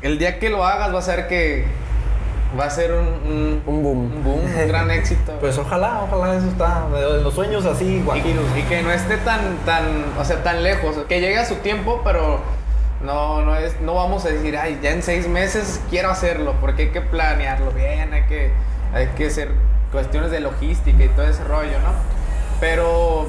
el 0.02 0.18
día 0.18 0.38
que 0.40 0.50
lo 0.50 0.64
hagas 0.64 0.92
vas 0.92 1.08
a 1.08 1.16
ver 1.16 1.28
que 1.28 1.64
va 2.58 2.64
a 2.64 2.70
ser 2.70 2.90
un, 2.90 3.06
un, 3.06 3.62
Un 3.66 3.82
boom. 3.84 3.98
un 4.16 4.24
boom, 4.24 4.40
un 4.44 4.66
gran 4.68 4.90
éxito. 4.90 5.32
Pues 5.40 5.56
ojalá, 5.58 6.00
ojalá 6.10 6.34
eso 6.36 6.48
está. 6.48 6.86
de 6.92 7.22
Los 7.22 7.34
sueños 7.34 7.64
así, 7.66 8.02
guajiros. 8.04 8.44
y, 8.56 8.58
y 8.58 8.62
que 8.64 8.82
no 8.82 8.90
esté 8.90 9.16
tan, 9.18 9.58
tan, 9.64 9.84
o 10.18 10.24
sea, 10.24 10.42
tan 10.42 10.64
lejos, 10.64 10.96
que 11.08 11.20
llegue 11.20 11.38
a 11.38 11.44
su 11.44 11.54
tiempo, 11.56 12.00
pero 12.04 12.40
no, 13.02 13.42
no 13.42 13.56
es, 13.56 13.80
no 13.80 13.94
vamos 13.94 14.24
a 14.24 14.28
decir, 14.28 14.56
ay, 14.56 14.78
ya 14.82 14.90
en 14.90 15.02
seis 15.02 15.28
meses 15.28 15.80
quiero 15.90 16.10
hacerlo, 16.10 16.54
porque 16.60 16.82
hay 16.82 16.88
que 16.90 17.00
planearlo 17.00 17.70
bien, 17.72 18.12
hay 18.12 18.22
que, 18.24 18.52
hay 18.92 19.06
que 19.08 19.26
hacer 19.26 19.50
cuestiones 19.92 20.30
de 20.30 20.40
logística 20.40 21.02
y 21.02 21.08
todo 21.08 21.26
ese 21.26 21.42
rollo, 21.44 21.78
¿no? 21.80 21.92
Pero 22.60 23.26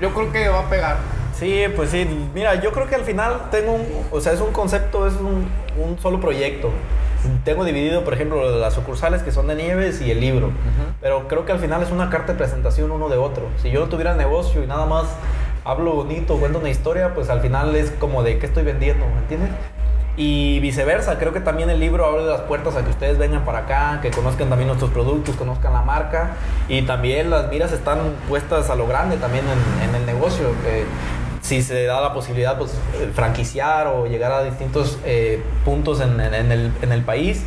yo 0.00 0.12
creo 0.12 0.32
que 0.32 0.48
va 0.48 0.60
a 0.60 0.68
pegar. 0.68 0.96
Sí, 1.38 1.64
pues 1.76 1.90
sí. 1.90 2.06
Mira, 2.34 2.56
yo 2.56 2.72
creo 2.72 2.88
que 2.88 2.96
al 2.96 3.04
final 3.04 3.48
tengo 3.50 3.72
un, 3.72 3.86
o 4.10 4.20
sea, 4.20 4.32
es 4.32 4.40
un 4.40 4.52
concepto, 4.52 5.06
es 5.06 5.14
un, 5.14 5.48
un 5.80 5.98
solo 6.00 6.20
proyecto. 6.20 6.70
Tengo 7.44 7.64
dividido, 7.64 8.04
por 8.04 8.14
ejemplo, 8.14 8.58
las 8.58 8.74
sucursales 8.74 9.22
que 9.22 9.32
son 9.32 9.46
de 9.48 9.54
Nieves 9.54 10.00
y 10.00 10.10
el 10.10 10.20
libro. 10.20 10.50
Pero 11.00 11.28
creo 11.28 11.44
que 11.44 11.52
al 11.52 11.58
final 11.58 11.82
es 11.82 11.90
una 11.90 12.10
carta 12.10 12.32
de 12.32 12.38
presentación 12.38 12.90
uno 12.90 13.08
de 13.08 13.16
otro. 13.16 13.44
Si 13.60 13.70
yo 13.70 13.80
no 13.80 13.86
tuviera 13.86 14.14
negocio 14.14 14.62
y 14.62 14.66
nada 14.66 14.86
más 14.86 15.06
hablo 15.68 15.92
bonito, 15.92 16.38
cuento 16.38 16.58
una 16.58 16.70
historia, 16.70 17.12
pues 17.14 17.28
al 17.28 17.42
final 17.42 17.76
es 17.76 17.90
como 17.90 18.22
de 18.22 18.38
qué 18.38 18.46
estoy 18.46 18.64
vendiendo, 18.64 19.06
¿me 19.06 19.18
entiendes? 19.18 19.50
Y 20.16 20.58
viceversa, 20.60 21.18
creo 21.18 21.34
que 21.34 21.40
también 21.40 21.68
el 21.68 21.78
libro 21.78 22.06
abre 22.06 22.24
las 22.24 22.40
puertas 22.40 22.74
a 22.74 22.82
que 22.82 22.90
ustedes 22.90 23.18
vengan 23.18 23.44
para 23.44 23.58
acá, 23.60 24.00
que 24.00 24.10
conozcan 24.10 24.48
también 24.48 24.66
nuestros 24.66 24.90
productos, 24.90 25.36
conozcan 25.36 25.74
la 25.74 25.82
marca 25.82 26.36
y 26.68 26.82
también 26.82 27.28
las 27.28 27.50
miras 27.50 27.72
están 27.72 27.98
puestas 28.28 28.70
a 28.70 28.76
lo 28.76 28.86
grande 28.88 29.18
también 29.18 29.44
en, 29.44 29.90
en 29.90 29.94
el 29.94 30.06
negocio. 30.06 30.46
que 30.64 30.84
si 31.42 31.62
se 31.62 31.84
da 31.84 32.00
la 32.00 32.12
posibilidad, 32.12 32.58
pues 32.58 32.72
eh, 32.72 33.10
franquiciar 33.14 33.86
o 33.86 34.06
llegar 34.06 34.32
a 34.32 34.42
distintos 34.42 34.98
eh, 35.04 35.42
puntos 35.64 36.00
en, 36.00 36.20
el, 36.20 36.72
en 36.82 36.92
el 36.92 37.02
país. 37.02 37.42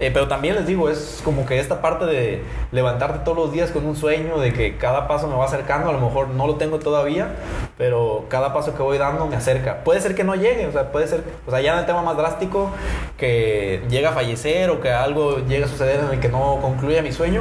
Eh, 0.00 0.10
pero 0.12 0.28
también 0.28 0.54
les 0.54 0.66
digo, 0.66 0.88
es 0.88 1.20
como 1.22 1.44
que 1.44 1.60
esta 1.60 1.82
parte 1.82 2.06
de 2.06 2.42
levantarte 2.72 3.18
todos 3.22 3.36
los 3.36 3.52
días 3.52 3.70
con 3.70 3.84
un 3.84 3.94
sueño, 3.94 4.38
de 4.38 4.54
que 4.54 4.78
cada 4.78 5.06
paso 5.06 5.28
me 5.28 5.36
va 5.36 5.44
acercando, 5.44 5.90
a 5.90 5.92
lo 5.92 6.00
mejor 6.00 6.28
no 6.28 6.46
lo 6.46 6.56
tengo 6.56 6.78
todavía, 6.78 7.36
pero 7.80 8.26
cada 8.28 8.52
paso 8.52 8.74
que 8.74 8.82
voy 8.82 8.98
dando 8.98 9.26
me 9.26 9.36
acerca. 9.36 9.82
Puede 9.84 10.02
ser 10.02 10.14
que 10.14 10.22
no 10.22 10.34
llegue, 10.34 10.66
o 10.66 10.72
sea, 10.72 10.92
puede 10.92 11.06
ser, 11.06 11.24
o 11.46 11.50
sea, 11.50 11.62
ya 11.62 11.72
en 11.72 11.78
el 11.78 11.86
tema 11.86 12.02
más 12.02 12.14
drástico, 12.14 12.70
que 13.16 13.82
llega 13.88 14.10
a 14.10 14.12
fallecer 14.12 14.68
o 14.68 14.82
que 14.82 14.90
algo 14.90 15.38
llegue 15.38 15.64
a 15.64 15.66
suceder 15.66 16.00
en 16.00 16.12
el 16.12 16.20
que 16.20 16.28
no 16.28 16.58
concluya 16.60 17.00
mi 17.00 17.10
sueño, 17.10 17.40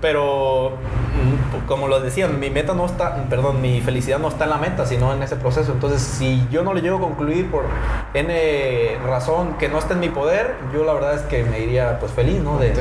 pero 0.00 0.70
mm, 0.70 1.68
como 1.68 1.86
lo 1.86 2.00
decían, 2.00 2.40
mi 2.40 2.50
meta 2.50 2.74
no 2.74 2.84
está, 2.84 3.14
perdón, 3.30 3.62
mi 3.62 3.80
felicidad 3.80 4.18
no 4.18 4.26
está 4.26 4.42
en 4.42 4.50
la 4.50 4.56
meta, 4.56 4.86
sino 4.86 5.12
en 5.12 5.22
ese 5.22 5.36
proceso. 5.36 5.70
Entonces, 5.70 6.02
si 6.02 6.44
yo 6.50 6.64
no 6.64 6.74
lo 6.74 6.80
llego 6.80 6.96
a 6.96 7.00
concluir 7.00 7.48
por 7.48 7.66
N 8.12 8.98
razón 9.06 9.54
que 9.56 9.68
no 9.68 9.78
está 9.78 9.94
en 9.94 10.00
mi 10.00 10.08
poder, 10.08 10.56
yo 10.74 10.82
la 10.82 10.94
verdad 10.94 11.14
es 11.14 11.22
que 11.22 11.44
me 11.44 11.60
iría 11.60 12.00
pues 12.00 12.10
feliz, 12.10 12.42
¿no? 12.42 12.58
De, 12.58 12.72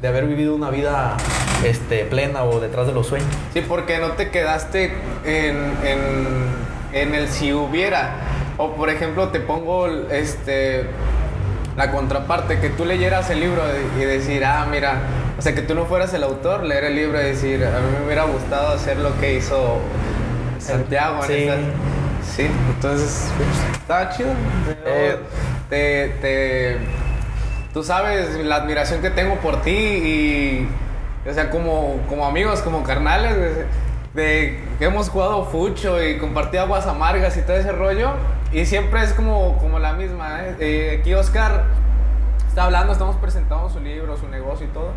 de 0.00 0.08
haber 0.08 0.26
vivido 0.26 0.54
una 0.54 0.70
vida 0.70 1.16
este, 1.64 2.04
plena 2.04 2.44
o 2.44 2.60
detrás 2.60 2.86
de 2.86 2.92
los 2.92 3.06
sueños. 3.06 3.28
Sí, 3.52 3.62
porque 3.66 3.98
no 3.98 4.12
te 4.12 4.30
quedaste 4.30 4.92
en, 5.24 5.56
en, 5.84 6.51
en 6.92 7.14
el 7.14 7.28
si 7.28 7.52
hubiera. 7.52 8.10
O 8.58 8.72
por 8.72 8.90
ejemplo, 8.90 9.28
te 9.28 9.40
pongo 9.40 9.86
este 9.88 10.86
la 11.76 11.90
contraparte, 11.90 12.60
que 12.60 12.68
tú 12.68 12.84
leyeras 12.84 13.30
el 13.30 13.40
libro 13.40 13.62
y 13.98 14.04
decir, 14.04 14.44
ah, 14.44 14.66
mira, 14.70 15.00
o 15.38 15.42
sea, 15.42 15.54
que 15.54 15.62
tú 15.62 15.74
no 15.74 15.86
fueras 15.86 16.12
el 16.12 16.22
autor, 16.22 16.64
leer 16.64 16.84
el 16.84 16.94
libro 16.96 17.18
y 17.18 17.24
decir, 17.24 17.64
a 17.64 17.80
mí 17.80 17.96
me 17.98 18.04
hubiera 18.04 18.24
gustado 18.24 18.74
hacer 18.74 18.98
lo 18.98 19.18
que 19.18 19.36
hizo 19.36 19.78
Santiago. 20.58 21.22
en 21.24 21.26
Sí. 21.28 21.34
esta-". 21.34 21.56
Sí, 22.36 22.46
entonces, 22.74 23.30
estaba 23.72 24.10
chido. 24.10 24.30
Eh. 24.86 25.16
Te, 25.70 26.08
te, 26.20 26.76
tú 27.72 27.82
sabes 27.82 28.36
la 28.44 28.56
admiración 28.56 29.00
que 29.00 29.10
tengo 29.10 29.36
por 29.36 29.62
ti 29.62 29.70
y, 29.70 30.68
o 31.28 31.32
sea, 31.32 31.50
como, 31.50 32.00
como 32.08 32.26
amigos, 32.26 32.60
como 32.60 32.82
carnales, 32.84 33.34
de, 34.14 34.58
que 34.78 34.84
hemos 34.84 35.08
jugado 35.08 35.44
fucho 35.44 36.02
y 36.02 36.18
compartido 36.18 36.64
aguas 36.64 36.86
amargas 36.86 37.36
y 37.36 37.42
todo 37.42 37.56
ese 37.56 37.72
rollo. 37.72 38.12
Y 38.52 38.66
siempre 38.66 39.02
es 39.02 39.12
como, 39.12 39.56
como 39.58 39.78
la 39.78 39.94
misma. 39.94 40.42
¿eh? 40.42 40.56
Eh, 40.60 40.98
aquí 41.00 41.14
Oscar 41.14 41.64
está 42.48 42.64
hablando, 42.64 42.92
estamos 42.92 43.16
presentando 43.16 43.70
su 43.70 43.80
libro, 43.80 44.16
su 44.16 44.28
negocio 44.28 44.66
y 44.66 44.70
todo. 44.70 44.90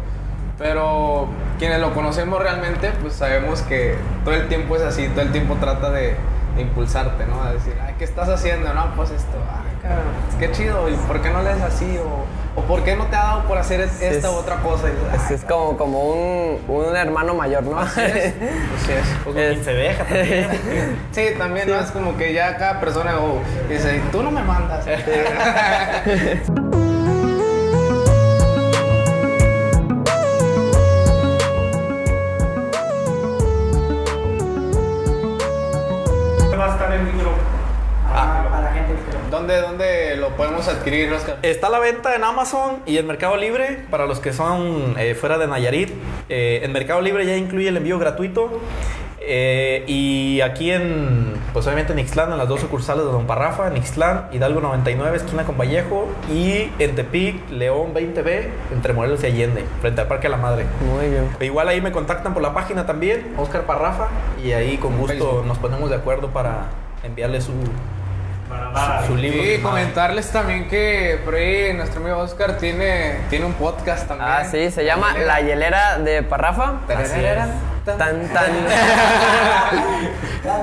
Pero 0.57 1.27
quienes 1.59 1.79
lo 1.81 1.93
conocemos 1.93 2.41
realmente, 2.41 2.91
pues 3.01 3.13
sabemos 3.13 3.61
que 3.61 3.95
todo 4.23 4.35
el 4.35 4.47
tiempo 4.47 4.75
es 4.75 4.83
así, 4.83 5.07
todo 5.09 5.21
el 5.21 5.31
tiempo 5.31 5.55
trata 5.59 5.89
de, 5.91 6.15
de 6.55 6.61
impulsarte, 6.61 7.25
¿no? 7.25 7.43
A 7.43 7.51
decir, 7.51 7.73
ay, 7.85 7.95
¿qué 7.97 8.05
estás 8.05 8.29
haciendo? 8.29 8.73
No, 8.73 8.93
pues 8.95 9.11
esto, 9.11 9.37
ay, 9.51 9.74
que 10.39 10.51
chido, 10.51 10.89
¿y 10.89 10.93
por 11.07 11.21
qué 11.21 11.29
no 11.29 11.41
lees 11.41 11.61
así? 11.61 11.97
O, 11.97 12.25
o 12.59 12.63
¿por 12.63 12.83
qué 12.83 12.95
no 12.95 13.05
te 13.07 13.15
ha 13.15 13.23
dado 13.23 13.43
por 13.45 13.57
hacer 13.57 13.81
esta 13.81 14.05
es- 14.07 14.23
u 14.25 14.29
otra 14.35 14.57
cosa? 14.57 14.87
Y 14.89 14.91
Es, 15.15 15.21
"Ay, 15.29 15.35
es 15.35 15.45
como, 15.45 15.77
como 15.77 15.99
un, 16.13 16.59
un 16.67 16.95
hermano 16.95 17.33
mayor, 17.35 17.63
¿no? 17.63 17.79
Así 17.79 18.01
es, 18.01 18.33
así 18.81 18.91
es. 18.91 19.05
Pues 19.23 19.35
Es- 19.37 19.63
se 19.65 19.73
deja 19.73 20.03
también. 20.03 20.47
Sí, 21.11 21.21
también 21.37 21.69
¿no? 21.69 21.79
es 21.79 21.91
como 21.91 22.17
que 22.17 22.33
ya 22.33 22.57
cada 22.57 22.79
persona 22.79 23.17
oh, 23.19 23.39
dice, 23.69 24.01
tú 24.11 24.21
no 24.23 24.31
me 24.31 24.43
mandas. 24.43 24.85
va 36.57 36.65
a 36.65 36.69
estar 36.73 36.91
el 36.93 37.05
libro 37.05 37.31
Ah. 38.07 38.45
para 38.49 38.61
la 38.63 38.71
gente 38.73 38.93
que 38.93 39.11
lo- 39.11 39.14
¿Dónde, 39.31 39.59
¿Dónde 39.59 40.15
lo 40.17 40.29
podemos 40.35 40.67
adquirir, 40.67 41.11
Oscar? 41.11 41.39
Está 41.41 41.67
a 41.67 41.69
la 41.69 41.79
venta 41.79 42.15
en 42.15 42.23
Amazon 42.23 42.81
y 42.85 42.97
en 42.97 43.07
Mercado 43.07 43.35
Libre 43.37 43.85
para 43.89 44.05
los 44.05 44.19
que 44.19 44.33
son 44.33 44.95
eh, 44.97 45.15
fuera 45.15 45.37
de 45.37 45.47
Nayarit. 45.47 45.91
Eh, 46.29 46.61
en 46.63 46.71
Mercado 46.71 47.01
Libre 47.01 47.25
ya 47.25 47.35
incluye 47.35 47.67
el 47.67 47.77
envío 47.77 47.97
gratuito. 47.99 48.61
Eh, 49.27 49.83
y 49.87 50.41
aquí 50.41 50.69
en, 50.69 51.33
pues 51.51 51.65
obviamente 51.65 51.93
en 51.93 51.99
Ixtlán, 51.99 52.31
en 52.31 52.37
las 52.37 52.47
dos 52.47 52.61
sucursales 52.61 53.03
de 53.05 53.11
Don 53.11 53.25
Parrafa, 53.25 53.67
en 53.67 53.77
Ixtlán, 53.77 54.27
Hidalgo 54.31 54.61
99, 54.61 55.17
esquina 55.17 55.45
con 55.45 55.57
Vallejo, 55.57 56.07
y 56.31 56.69
en 56.77 56.93
Tepic, 56.93 57.49
León 57.49 57.95
20B, 57.95 58.49
entre 58.71 58.93
Morelos 58.93 59.23
y 59.23 59.25
Allende, 59.25 59.65
frente 59.81 60.01
al 60.01 60.07
Parque 60.07 60.27
a 60.27 60.29
la 60.29 60.37
Madre. 60.37 60.65
Muy 60.81 61.09
bien. 61.09 61.27
Igual 61.41 61.69
ahí 61.69 61.81
me 61.81 61.91
contactan 61.91 62.35
por 62.35 62.43
la 62.43 62.53
página 62.53 62.85
también, 62.85 63.33
Oscar 63.35 63.65
Parrafa, 63.65 64.09
y 64.43 64.51
ahí 64.51 64.77
con 64.77 64.95
gusto 64.95 65.43
nos 65.47 65.57
ponemos 65.57 65.89
de 65.89 65.95
acuerdo 65.95 66.29
para 66.29 66.67
enviarle 67.03 67.41
su, 67.41 67.53
para 68.49 69.05
su 69.07 69.15
libro. 69.15 69.43
Y 69.43 69.57
comentarles 69.59 70.29
también 70.31 70.67
que 70.67 71.19
por 71.25 71.35
ahí 71.35 71.73
nuestro 71.73 72.01
amigo 72.01 72.17
Oscar 72.19 72.57
tiene, 72.57 73.17
tiene 73.29 73.45
un 73.45 73.53
podcast 73.53 74.07
también. 74.07 74.29
Ah, 74.29 74.45
sí, 74.49 74.69
se 74.71 74.85
llama 74.85 75.17
La 75.17 75.41
Hielera 75.41 75.97
de 75.99 76.23
Parrafa. 76.23 76.79
Así 76.87 77.19
es. 77.19 77.37
Tan, 77.85 78.27
tan. 78.29 78.51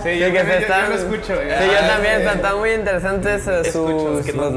Sí, 0.03 0.19
yo, 0.19 0.33
que 0.33 0.41
están- 0.41 0.83
yo 0.85 0.89
lo 0.89 0.95
escucho. 0.97 1.35
Sí, 1.37 1.67
yo 1.73 1.87
también. 1.89 2.15
Están, 2.21 2.37
están 2.37 2.59
muy 2.59 2.73
interesantes 2.73 3.47
eh, 3.47 3.61
Escucho, 3.65 3.99
sus, 4.17 4.21
es 4.21 4.27
que 4.27 4.33
no- 4.33 4.51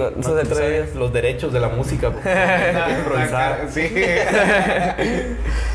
los, 0.96 1.14
derechos 1.14 1.54
de 1.54 1.60
la 1.60 1.70
música. 1.70 2.10
pues, 2.10 2.26
improvisar. 2.98 3.68
Sí. 3.72 3.94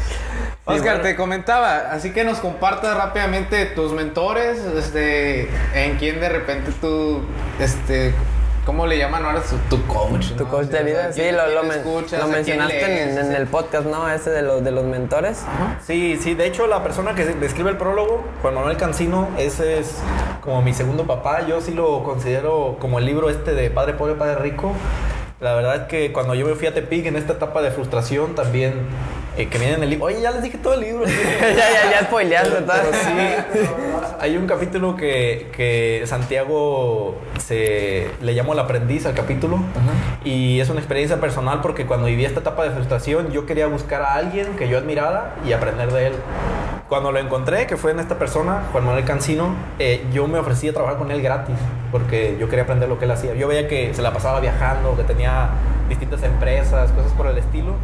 Oscar, 0.76 0.96
bueno. 0.96 1.02
te 1.02 1.16
comentaba, 1.16 1.90
así 1.92 2.12
que 2.12 2.24
nos 2.24 2.38
compartas 2.38 2.96
rápidamente 2.96 3.66
tus 3.66 3.92
mentores, 3.92 4.58
este, 4.58 5.48
en 5.74 5.96
quién 5.98 6.20
de 6.20 6.28
repente 6.28 6.72
tú, 6.80 7.22
este, 7.60 8.12
¿cómo 8.66 8.86
le 8.86 8.98
llaman 8.98 9.24
ahora? 9.24 9.40
Tu, 9.42 9.76
tu 9.76 9.86
coach. 9.86 10.32
Tu 10.36 10.44
¿no? 10.44 10.50
coach 10.50 10.66
de 10.66 10.82
vida, 10.82 11.06
¿a 11.06 11.12
sí, 11.12 11.22
lo, 11.32 11.46
lo, 11.48 11.62
men- 11.62 11.78
escuchas? 11.78 12.12
lo 12.20 12.26
¿A 12.26 12.28
quién 12.28 12.58
mencionaste 12.58 13.02
en, 13.02 13.14
lees? 13.16 13.26
en 13.26 13.34
el 13.34 13.46
podcast, 13.46 13.86
¿no? 13.86 14.08
Ese 14.10 14.30
de 14.30 14.42
los, 14.42 14.62
de 14.64 14.70
los 14.70 14.84
mentores. 14.84 15.42
Sí, 15.84 16.18
sí, 16.22 16.34
de 16.34 16.46
hecho 16.46 16.66
la 16.66 16.82
persona 16.82 17.14
que 17.14 17.24
describe 17.24 17.70
el 17.70 17.76
prólogo, 17.76 18.22
Juan 18.42 18.54
Manuel 18.54 18.76
Cancino, 18.76 19.28
ese 19.38 19.78
es 19.78 19.96
como 20.40 20.62
mi 20.62 20.72
segundo 20.74 21.04
papá, 21.06 21.46
yo 21.46 21.60
sí 21.60 21.72
lo 21.72 22.02
considero 22.04 22.76
como 22.80 22.98
el 22.98 23.06
libro 23.06 23.28
este 23.30 23.52
de 23.54 23.70
Padre 23.70 23.94
Pobre, 23.94 24.14
Padre 24.14 24.36
Rico. 24.36 24.72
La 25.40 25.54
verdad 25.54 25.76
es 25.76 25.82
que 25.84 26.12
cuando 26.12 26.34
yo 26.34 26.44
me 26.46 26.54
fui 26.54 26.66
a 26.66 26.74
Tepic 26.74 27.06
en 27.06 27.16
esta 27.16 27.32
etapa 27.32 27.62
de 27.62 27.70
frustración 27.70 28.34
también, 28.34 28.74
eh, 29.36 29.48
que 29.48 29.58
viene 29.58 29.74
en 29.74 29.82
el 29.82 29.90
libro, 29.90 30.06
oye, 30.06 30.20
ya 30.20 30.30
les 30.30 30.42
dije 30.42 30.58
todo 30.58 30.74
el 30.74 30.80
libro. 30.80 31.04
ya, 31.06 31.56
ya, 31.56 31.90
ya 31.90 32.00
spoileaste 32.06 32.62
todo. 32.62 32.66
Pero 32.66 32.92
sí, 32.92 33.68
hay 34.20 34.36
un 34.36 34.46
capítulo 34.46 34.96
que, 34.96 35.50
que 35.56 36.02
Santiago 36.06 37.16
se 37.38 38.10
le 38.20 38.34
llamó 38.34 38.52
el 38.52 38.58
aprendiz 38.58 39.06
al 39.06 39.14
capítulo 39.14 39.58
y 40.24 40.60
es 40.60 40.68
una 40.68 40.80
experiencia 40.80 41.20
personal 41.20 41.60
porque 41.62 41.86
cuando 41.86 42.06
viví 42.06 42.24
esta 42.24 42.40
etapa 42.40 42.64
de 42.64 42.70
frustración 42.70 43.32
yo 43.32 43.46
quería 43.46 43.66
buscar 43.66 44.02
a 44.02 44.14
alguien 44.14 44.56
que 44.56 44.68
yo 44.68 44.78
admirara 44.78 45.36
y 45.46 45.52
aprender 45.52 45.90
de 45.92 46.08
él. 46.08 46.12
Cuando 46.88 47.12
lo 47.12 47.20
encontré, 47.20 47.66
que 47.66 47.76
fue 47.76 47.92
en 47.92 48.00
esta 48.00 48.18
persona, 48.18 48.64
Juan 48.72 48.84
Manuel 48.84 49.04
Cancino, 49.04 49.54
eh, 49.78 50.04
yo 50.12 50.26
me 50.26 50.40
ofrecí 50.40 50.68
a 50.68 50.72
trabajar 50.72 50.98
con 50.98 51.10
él 51.12 51.22
gratis 51.22 51.54
porque 51.92 52.36
yo 52.38 52.48
quería 52.48 52.64
aprender 52.64 52.88
lo 52.88 52.98
que 52.98 53.04
él 53.04 53.12
hacía. 53.12 53.34
Yo 53.34 53.46
veía 53.46 53.68
que 53.68 53.94
se 53.94 54.02
la 54.02 54.12
pasaba 54.12 54.40
viajando, 54.40 54.96
que 54.96 55.04
tenía 55.04 55.50
distintas 55.88 56.22
empresas, 56.24 56.90
cosas 56.90 57.12
por 57.12 57.28
el 57.28 57.38
estilo. 57.38 57.74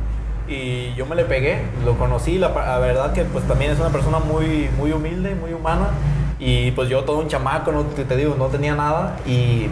Y 0.48 0.94
yo 0.94 1.06
me 1.06 1.16
le 1.16 1.24
pegué, 1.24 1.62
lo 1.84 1.96
conocí, 1.96 2.38
la, 2.38 2.48
la 2.48 2.78
verdad 2.78 3.12
que 3.12 3.24
pues 3.24 3.46
también 3.46 3.72
es 3.72 3.80
una 3.80 3.90
persona 3.90 4.18
muy, 4.18 4.68
muy 4.76 4.92
humilde, 4.92 5.34
muy 5.34 5.52
humana 5.52 5.90
y 6.38 6.70
pues 6.72 6.88
yo 6.88 7.04
todo 7.04 7.18
un 7.18 7.28
chamaco, 7.28 7.72
no 7.72 7.82
te, 7.84 8.04
te 8.04 8.16
digo, 8.16 8.36
no 8.38 8.46
tenía 8.46 8.74
nada 8.74 9.16
y 9.26 9.68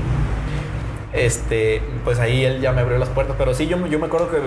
este, 1.15 1.81
pues 2.03 2.19
ahí 2.19 2.45
él 2.45 2.61
ya 2.61 2.73
me 2.73 2.81
abrió 2.81 2.99
las 2.99 3.09
puertas. 3.09 3.37
Pero 3.39 3.55
sí, 3.55 3.67
yo, 3.67 3.87
yo 3.87 3.99
me 3.99 4.07
acuerdo 4.07 4.31
que 4.31 4.39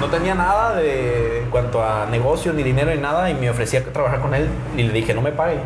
no 0.00 0.06
tenía 0.08 0.34
nada 0.34 0.74
de, 0.74 1.42
en 1.42 1.50
cuanto 1.50 1.82
a 1.82 2.06
negocio, 2.06 2.52
ni 2.52 2.62
dinero, 2.64 2.90
ni 2.92 3.00
nada, 3.00 3.30
y 3.30 3.34
me 3.34 3.48
ofrecía 3.48 3.84
trabajar 3.84 4.20
con 4.20 4.34
él. 4.34 4.48
Y 4.76 4.82
le 4.82 4.92
dije, 4.92 5.14
no 5.14 5.22
me 5.22 5.32
pague, 5.32 5.58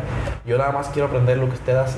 yo 0.45 0.57
nada 0.57 0.71
más 0.71 0.89
quiero 0.89 1.07
aprender 1.07 1.37
lo 1.37 1.47
que 1.47 1.55
usted 1.55 1.75
hace. 1.75 1.97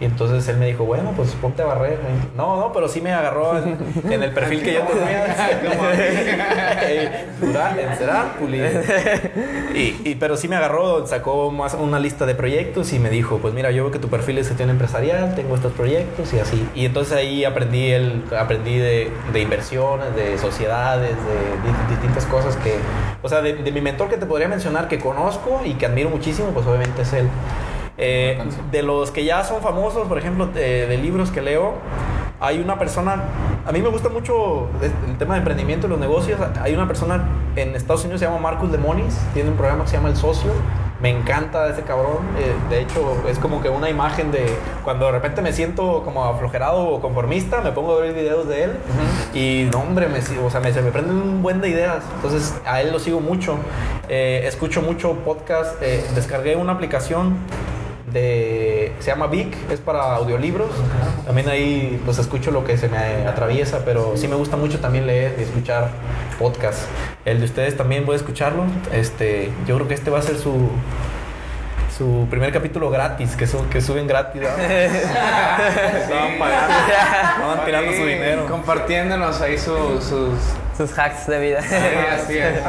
Y 0.00 0.04
entonces 0.04 0.46
él 0.48 0.56
me 0.58 0.66
dijo, 0.66 0.84
bueno, 0.84 1.12
pues 1.16 1.30
ponte 1.32 1.62
a 1.62 1.66
barrer. 1.66 1.98
No, 2.36 2.56
no, 2.56 2.72
pero 2.72 2.88
sí 2.88 3.00
me 3.00 3.12
agarró 3.12 3.58
en, 3.58 3.76
en 4.12 4.22
el 4.22 4.30
perfil 4.32 4.62
que 4.62 4.74
yo 4.74 4.80
tenía. 4.82 5.26
Durar, 7.40 7.78
encerar, 7.78 8.36
pulir. 8.38 8.82
Y, 9.74 10.00
y- 10.04 10.14
pero 10.18 10.36
sí 10.36 10.48
me 10.48 10.56
agarró, 10.56 11.06
sacó 11.06 11.50
más 11.50 11.74
una 11.74 11.98
lista 11.98 12.26
de 12.26 12.34
proyectos 12.34 12.92
y 12.92 12.98
me 12.98 13.10
dijo, 13.10 13.38
pues 13.38 13.54
mira, 13.54 13.70
yo 13.70 13.84
veo 13.84 13.92
que 13.92 13.98
tu 13.98 14.08
perfil 14.08 14.38
es 14.38 14.48
gestión 14.48 14.70
empresarial, 14.70 15.34
tengo 15.34 15.54
estos 15.54 15.72
proyectos 15.72 16.32
y 16.32 16.38
así. 16.40 16.68
Y 16.74 16.84
entonces 16.86 17.16
ahí 17.16 17.44
aprendí, 17.44 17.90
el, 17.90 18.22
aprendí 18.38 18.78
de, 18.78 19.10
de 19.32 19.40
inversiones, 19.40 20.14
de 20.16 20.38
sociedades, 20.38 21.10
de, 21.10 21.16
di- 21.16 21.90
distintas 21.90 22.24
cosas 22.26 22.56
que... 22.56 22.74
O 23.22 23.28
sea, 23.28 23.40
de, 23.42 23.54
de 23.54 23.72
mi 23.72 23.80
mentor 23.80 24.08
que 24.08 24.16
te 24.16 24.26
podría 24.26 24.48
mencionar 24.48 24.88
que 24.88 24.98
conozco 24.98 25.60
y 25.64 25.74
que 25.74 25.86
admiro 25.86 26.08
muchísimo, 26.10 26.48
pues 26.50 26.66
obviamente 26.66 27.02
es 27.02 27.12
él. 27.12 27.28
Eh, 27.98 28.38
de 28.70 28.82
los 28.82 29.10
que 29.10 29.24
ya 29.24 29.42
son 29.44 29.60
famosos, 29.60 30.06
por 30.06 30.18
ejemplo, 30.18 30.46
de, 30.46 30.86
de 30.86 30.96
libros 30.98 31.30
que 31.30 31.42
leo, 31.42 31.74
hay 32.40 32.60
una 32.60 32.78
persona, 32.78 33.24
a 33.66 33.72
mí 33.72 33.82
me 33.82 33.88
gusta 33.88 34.08
mucho 34.08 34.68
el 34.80 35.18
tema 35.18 35.34
de 35.34 35.38
emprendimiento 35.40 35.88
y 35.88 35.90
los 35.90 35.98
negocios. 35.98 36.40
Hay 36.62 36.72
una 36.74 36.86
persona 36.86 37.28
en 37.56 37.74
Estados 37.74 38.02
Unidos, 38.04 38.20
se 38.20 38.26
llama 38.26 38.38
Marcus 38.38 38.70
Lemonis, 38.70 39.18
tiene 39.34 39.50
un 39.50 39.56
programa 39.56 39.82
que 39.82 39.90
se 39.90 39.96
llama 39.96 40.10
El 40.10 40.16
Socio. 40.16 40.52
Me 41.00 41.10
encanta 41.10 41.68
ese 41.68 41.82
cabrón. 41.82 42.18
eh, 42.38 42.52
de 42.70 42.80
hecho, 42.80 43.22
es 43.28 43.38
como 43.38 43.60
que 43.62 43.68
una 43.68 43.88
imagen 43.88 44.30
de 44.32 44.46
cuando 44.84 45.06
de 45.06 45.12
repente 45.12 45.42
me 45.42 45.52
siento 45.52 46.02
como 46.04 46.24
aflojerado 46.24 46.88
o 46.88 47.00
conformista, 47.00 47.60
me 47.60 47.70
pongo 47.72 47.96
a 47.96 48.00
ver 48.00 48.14
videos 48.14 48.48
de 48.48 48.64
él 48.64 48.72
y 49.34 49.68
no, 49.72 49.80
hombre, 49.80 50.08
me, 50.08 50.18
o 50.44 50.50
sea, 50.50 50.60
me, 50.60 50.72
se 50.72 50.82
me 50.82 50.90
prenden 50.90 51.16
un 51.16 51.42
buen 51.42 51.60
de 51.60 51.68
ideas. 51.68 52.04
Entonces, 52.16 52.54
a 52.66 52.80
él 52.80 52.90
lo 52.92 52.98
sigo 53.00 53.20
mucho. 53.20 53.56
Eh, 54.08 54.42
escucho 54.46 54.82
mucho 54.82 55.14
podcast. 55.24 55.80
eh, 55.82 56.04
descargué 56.14 56.56
una 56.56 56.72
aplicación 56.72 57.36
de 58.12 58.92
se 59.00 59.10
llama 59.10 59.26
Vic, 59.26 59.54
es 59.70 59.80
para 59.80 60.14
audiolibros. 60.16 60.70
También 61.26 61.48
ahí 61.48 62.00
pues 62.04 62.18
escucho 62.18 62.50
lo 62.50 62.64
que 62.64 62.76
se 62.78 62.88
me 62.88 63.26
atraviesa, 63.26 63.80
pero 63.84 64.16
sí 64.16 64.28
me 64.28 64.36
gusta 64.36 64.56
mucho 64.56 64.80
también 64.80 65.06
leer 65.06 65.34
y 65.38 65.42
escuchar 65.42 65.88
podcast. 66.38 66.80
El 67.24 67.38
de 67.40 67.44
ustedes 67.46 67.76
también 67.76 68.06
voy 68.06 68.14
a 68.14 68.16
escucharlo. 68.16 68.64
Este, 68.92 69.50
yo 69.66 69.76
creo 69.76 69.88
que 69.88 69.94
este 69.94 70.10
va 70.10 70.18
a 70.18 70.22
ser 70.22 70.36
su 70.38 70.68
su 71.96 72.28
primer 72.30 72.52
capítulo 72.52 72.90
gratis, 72.90 73.34
que, 73.34 73.44
su- 73.48 73.68
que 73.70 73.80
suben 73.80 74.06
gratis. 74.06 74.40
¿verdad? 74.40 74.60
Estaban 76.00 76.38
pagando, 76.38 76.74
estaban 77.34 77.64
tirando 77.64 77.92
su 77.92 78.04
dinero. 78.06 78.46
Compartiéndonos 78.46 79.40
ahí 79.40 79.58
su- 79.58 80.00
sus. 80.00 80.38
Sus 80.76 80.96
hacks 80.96 81.26
de 81.26 81.40
vida. 81.40 81.60
Sí, 81.60 81.74
así 81.74 82.38
es. 82.38 82.60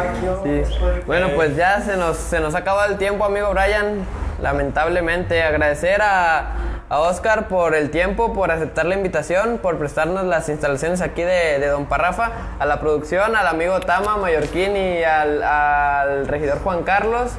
Sí. 0.68 0.76
Bueno, 1.06 1.28
pues 1.36 1.56
ya 1.56 1.80
se 1.82 1.96
nos, 1.96 2.18
se 2.18 2.40
nos 2.40 2.56
acaba 2.56 2.88
el 2.88 2.98
tiempo, 2.98 3.24
amigo 3.24 3.52
Brian. 3.52 4.00
Lamentablemente, 4.42 5.44
agradecer 5.44 6.02
a, 6.02 6.56
a 6.90 7.00
Oscar 7.00 7.48
por 7.48 7.76
el 7.76 7.92
tiempo, 7.92 8.34
por 8.34 8.52
aceptar 8.52 8.86
la 8.86 8.96
invitación, 8.96 9.60
por 9.62 9.78
prestarnos 9.78 10.26
las 10.26 10.50
instalaciones 10.50 11.02
aquí 11.02 11.22
de, 11.22 11.60
de 11.60 11.68
Don 11.68 11.86
Parrafa, 11.86 12.32
a 12.58 12.66
la 12.66 12.80
producción, 12.80 13.36
al 13.36 13.48
amigo 13.48 13.80
Tama 13.82 14.18
Mallorquín 14.18 14.76
y 14.76 15.04
al, 15.04 15.44
al 15.44 16.28
regidor 16.28 16.60
Juan 16.60 16.84
Carlos. 16.84 17.32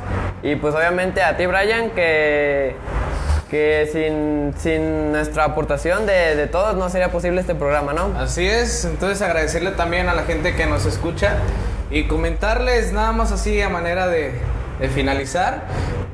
Y 0.43 0.57
pues 0.57 0.75
obviamente 0.75 1.23
a 1.23 1.37
ti, 1.37 1.47
Brian, 1.47 1.91
que, 1.91 2.77
que 3.51 3.89
sin, 3.93 4.55
sin 4.59 5.13
nuestra 5.13 5.45
aportación 5.45 6.07
de, 6.07 6.37
de 6.37 6.47
todos 6.47 6.77
no 6.77 6.89
sería 6.89 7.11
posible 7.11 7.41
este 7.41 7.55
programa, 7.55 7.93
¿no? 7.93 8.13
Así 8.19 8.47
es, 8.47 8.85
entonces 8.85 9.21
agradecerle 9.23 9.73
también 9.73 10.09
a 10.09 10.15
la 10.15 10.23
gente 10.23 10.55
que 10.55 10.67
nos 10.67 10.87
escucha 10.87 11.35
y 11.91 12.07
comentarles 12.07 12.93
nada 12.93 13.13
más 13.13 13.33
así 13.33 13.61
a 13.61 13.69
manera 13.69 14.07
de, 14.07 14.39
de 14.81 14.89
finalizar 14.89 15.65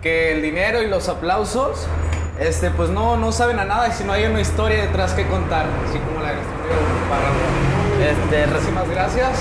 que 0.03 0.33
el 0.33 0.43
dinero 0.43 0.83
y 0.83 0.89
los 0.89 1.09
aplausos 1.09 1.87
este 2.41 2.71
pues 2.71 2.91
no, 2.91 3.17
no 3.17 3.33
saben 3.33 3.59
a 3.59 3.65
nada 3.65 3.91
si 3.93 4.05
no 4.05 4.13
hay 4.13 4.27
una 4.27 4.41
historia 4.41 4.83
detrás 4.83 5.15
que 5.15 5.27
contar, 5.27 5.65
así 5.89 5.99
como 5.99 6.21
la 6.21 6.33
de. 6.33 6.39
Este, 8.07 8.47
Muchísimas 8.47 8.91
gracias. 8.91 9.41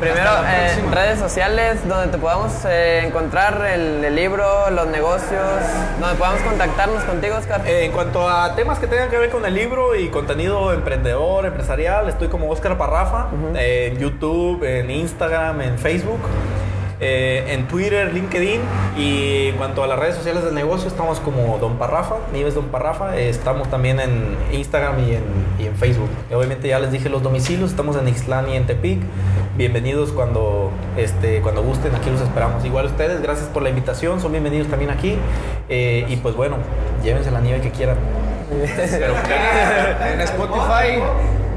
Primero, 0.00 0.30
eh, 0.46 0.76
redes 0.92 1.18
sociales 1.18 1.88
donde 1.88 2.08
te 2.08 2.18
podamos 2.18 2.52
eh, 2.66 3.06
encontrar 3.06 3.64
el, 3.64 4.04
el 4.04 4.14
libro, 4.14 4.68
los 4.70 4.86
negocios, 4.88 5.40
donde 5.98 6.16
podamos 6.16 6.42
contactarnos 6.42 7.02
contigo, 7.04 7.36
Oscar. 7.36 7.62
Eh, 7.66 7.86
en 7.86 7.92
cuanto 7.92 8.28
a 8.28 8.54
temas 8.54 8.78
que 8.78 8.86
tengan 8.86 9.08
que 9.08 9.16
ver 9.16 9.30
con 9.30 9.46
el 9.46 9.54
libro 9.54 9.96
y 9.96 10.08
contenido 10.08 10.74
emprendedor, 10.74 11.46
empresarial, 11.46 12.10
estoy 12.10 12.28
como 12.28 12.50
Oscar 12.50 12.76
Parrafa, 12.76 13.28
eh, 13.54 13.92
en 13.92 13.98
YouTube, 13.98 14.62
en 14.64 14.90
Instagram, 14.90 15.62
en 15.62 15.78
Facebook, 15.78 16.20
eh, 17.00 17.44
en 17.48 17.68
Twitter, 17.68 18.12
LinkedIn. 18.12 18.60
Y 18.96 19.48
en 19.48 19.56
cuanto 19.56 19.82
a 19.82 19.86
las 19.86 19.98
redes 19.98 20.14
sociales 20.14 20.44
del 20.44 20.54
negocio, 20.54 20.88
estamos 20.88 21.20
como 21.20 21.58
Don 21.58 21.76
Parrafa, 21.76 22.16
Nieves 22.32 22.54
Don 22.54 22.66
Parrafa. 22.66 23.16
estamos 23.16 23.68
también 23.70 24.00
en 24.00 24.36
Instagram 24.52 24.96
y 25.00 25.14
en, 25.64 25.76
Facebook. 25.76 26.08
Obviamente 26.32 26.68
ya 26.68 26.78
les 26.78 26.90
dije 26.90 27.10
los 27.10 27.22
domicilios, 27.22 27.70
estamos 27.70 27.96
en 27.96 28.08
Ixtlán 28.08 28.48
y 28.48 28.56
en 28.56 28.66
Tepic. 28.66 28.98
Bienvenidos 29.56 30.10
cuando, 30.12 30.70
este, 30.96 31.40
cuando 31.42 31.62
gusten, 31.62 31.94
aquí 31.94 32.08
los 32.08 32.20
esperamos. 32.20 32.64
Igual 32.64 32.86
ustedes, 32.86 33.20
gracias 33.20 33.48
por 33.48 33.62
la 33.62 33.68
invitación, 33.68 34.20
son 34.20 34.32
bienvenidos 34.32 34.68
también 34.68 34.90
aquí. 34.90 35.18
Eh, 35.68 36.06
y 36.08 36.16
pues 36.16 36.34
bueno, 36.34 36.56
llévense 37.02 37.30
la 37.30 37.40
nieve 37.40 37.60
que 37.60 37.70
quieran. 37.70 37.96
En 38.50 40.20
Spotify. 40.20 41.02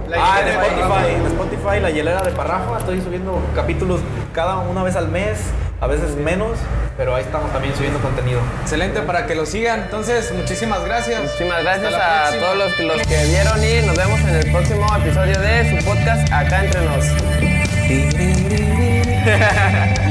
La 0.09 0.17
Ah, 0.19 0.41
en 0.41 0.47
Spotify, 0.47 1.15
en 1.15 1.25
Spotify, 1.27 1.79
la 1.81 1.89
hielera 1.91 2.21
de 2.21 2.31
Parrafa. 2.31 2.79
Estoy 2.79 3.01
subiendo 3.01 3.41
capítulos 3.55 4.01
cada 4.33 4.57
una 4.57 4.83
vez 4.83 4.95
al 4.95 5.07
mes, 5.09 5.39
a 5.79 5.87
veces 5.87 6.15
menos, 6.15 6.57
pero 6.97 7.15
ahí 7.15 7.23
estamos 7.23 7.51
también 7.51 7.75
subiendo 7.75 7.99
contenido. 7.99 8.39
Excelente 8.61 9.01
para 9.01 9.25
que 9.27 9.35
lo 9.35 9.45
sigan. 9.45 9.81
Entonces, 9.81 10.31
muchísimas 10.33 10.83
gracias. 10.83 11.21
Muchísimas 11.21 11.63
gracias 11.63 11.93
a 11.93 12.21
próxima. 12.23 12.45
todos 12.45 12.57
los 12.57 12.73
que, 12.73 12.83
los 12.83 13.01
que 13.03 13.25
vieron 13.25 13.63
y 13.63 13.85
nos 13.85 13.95
vemos 13.95 14.19
en 14.21 14.35
el 14.35 14.51
próximo 14.51 14.87
episodio 14.97 15.39
de 15.39 15.79
su 15.79 15.85
podcast 15.85 16.31
Acá 16.31 16.65
Entre 16.65 16.81
Nos. 16.81 17.05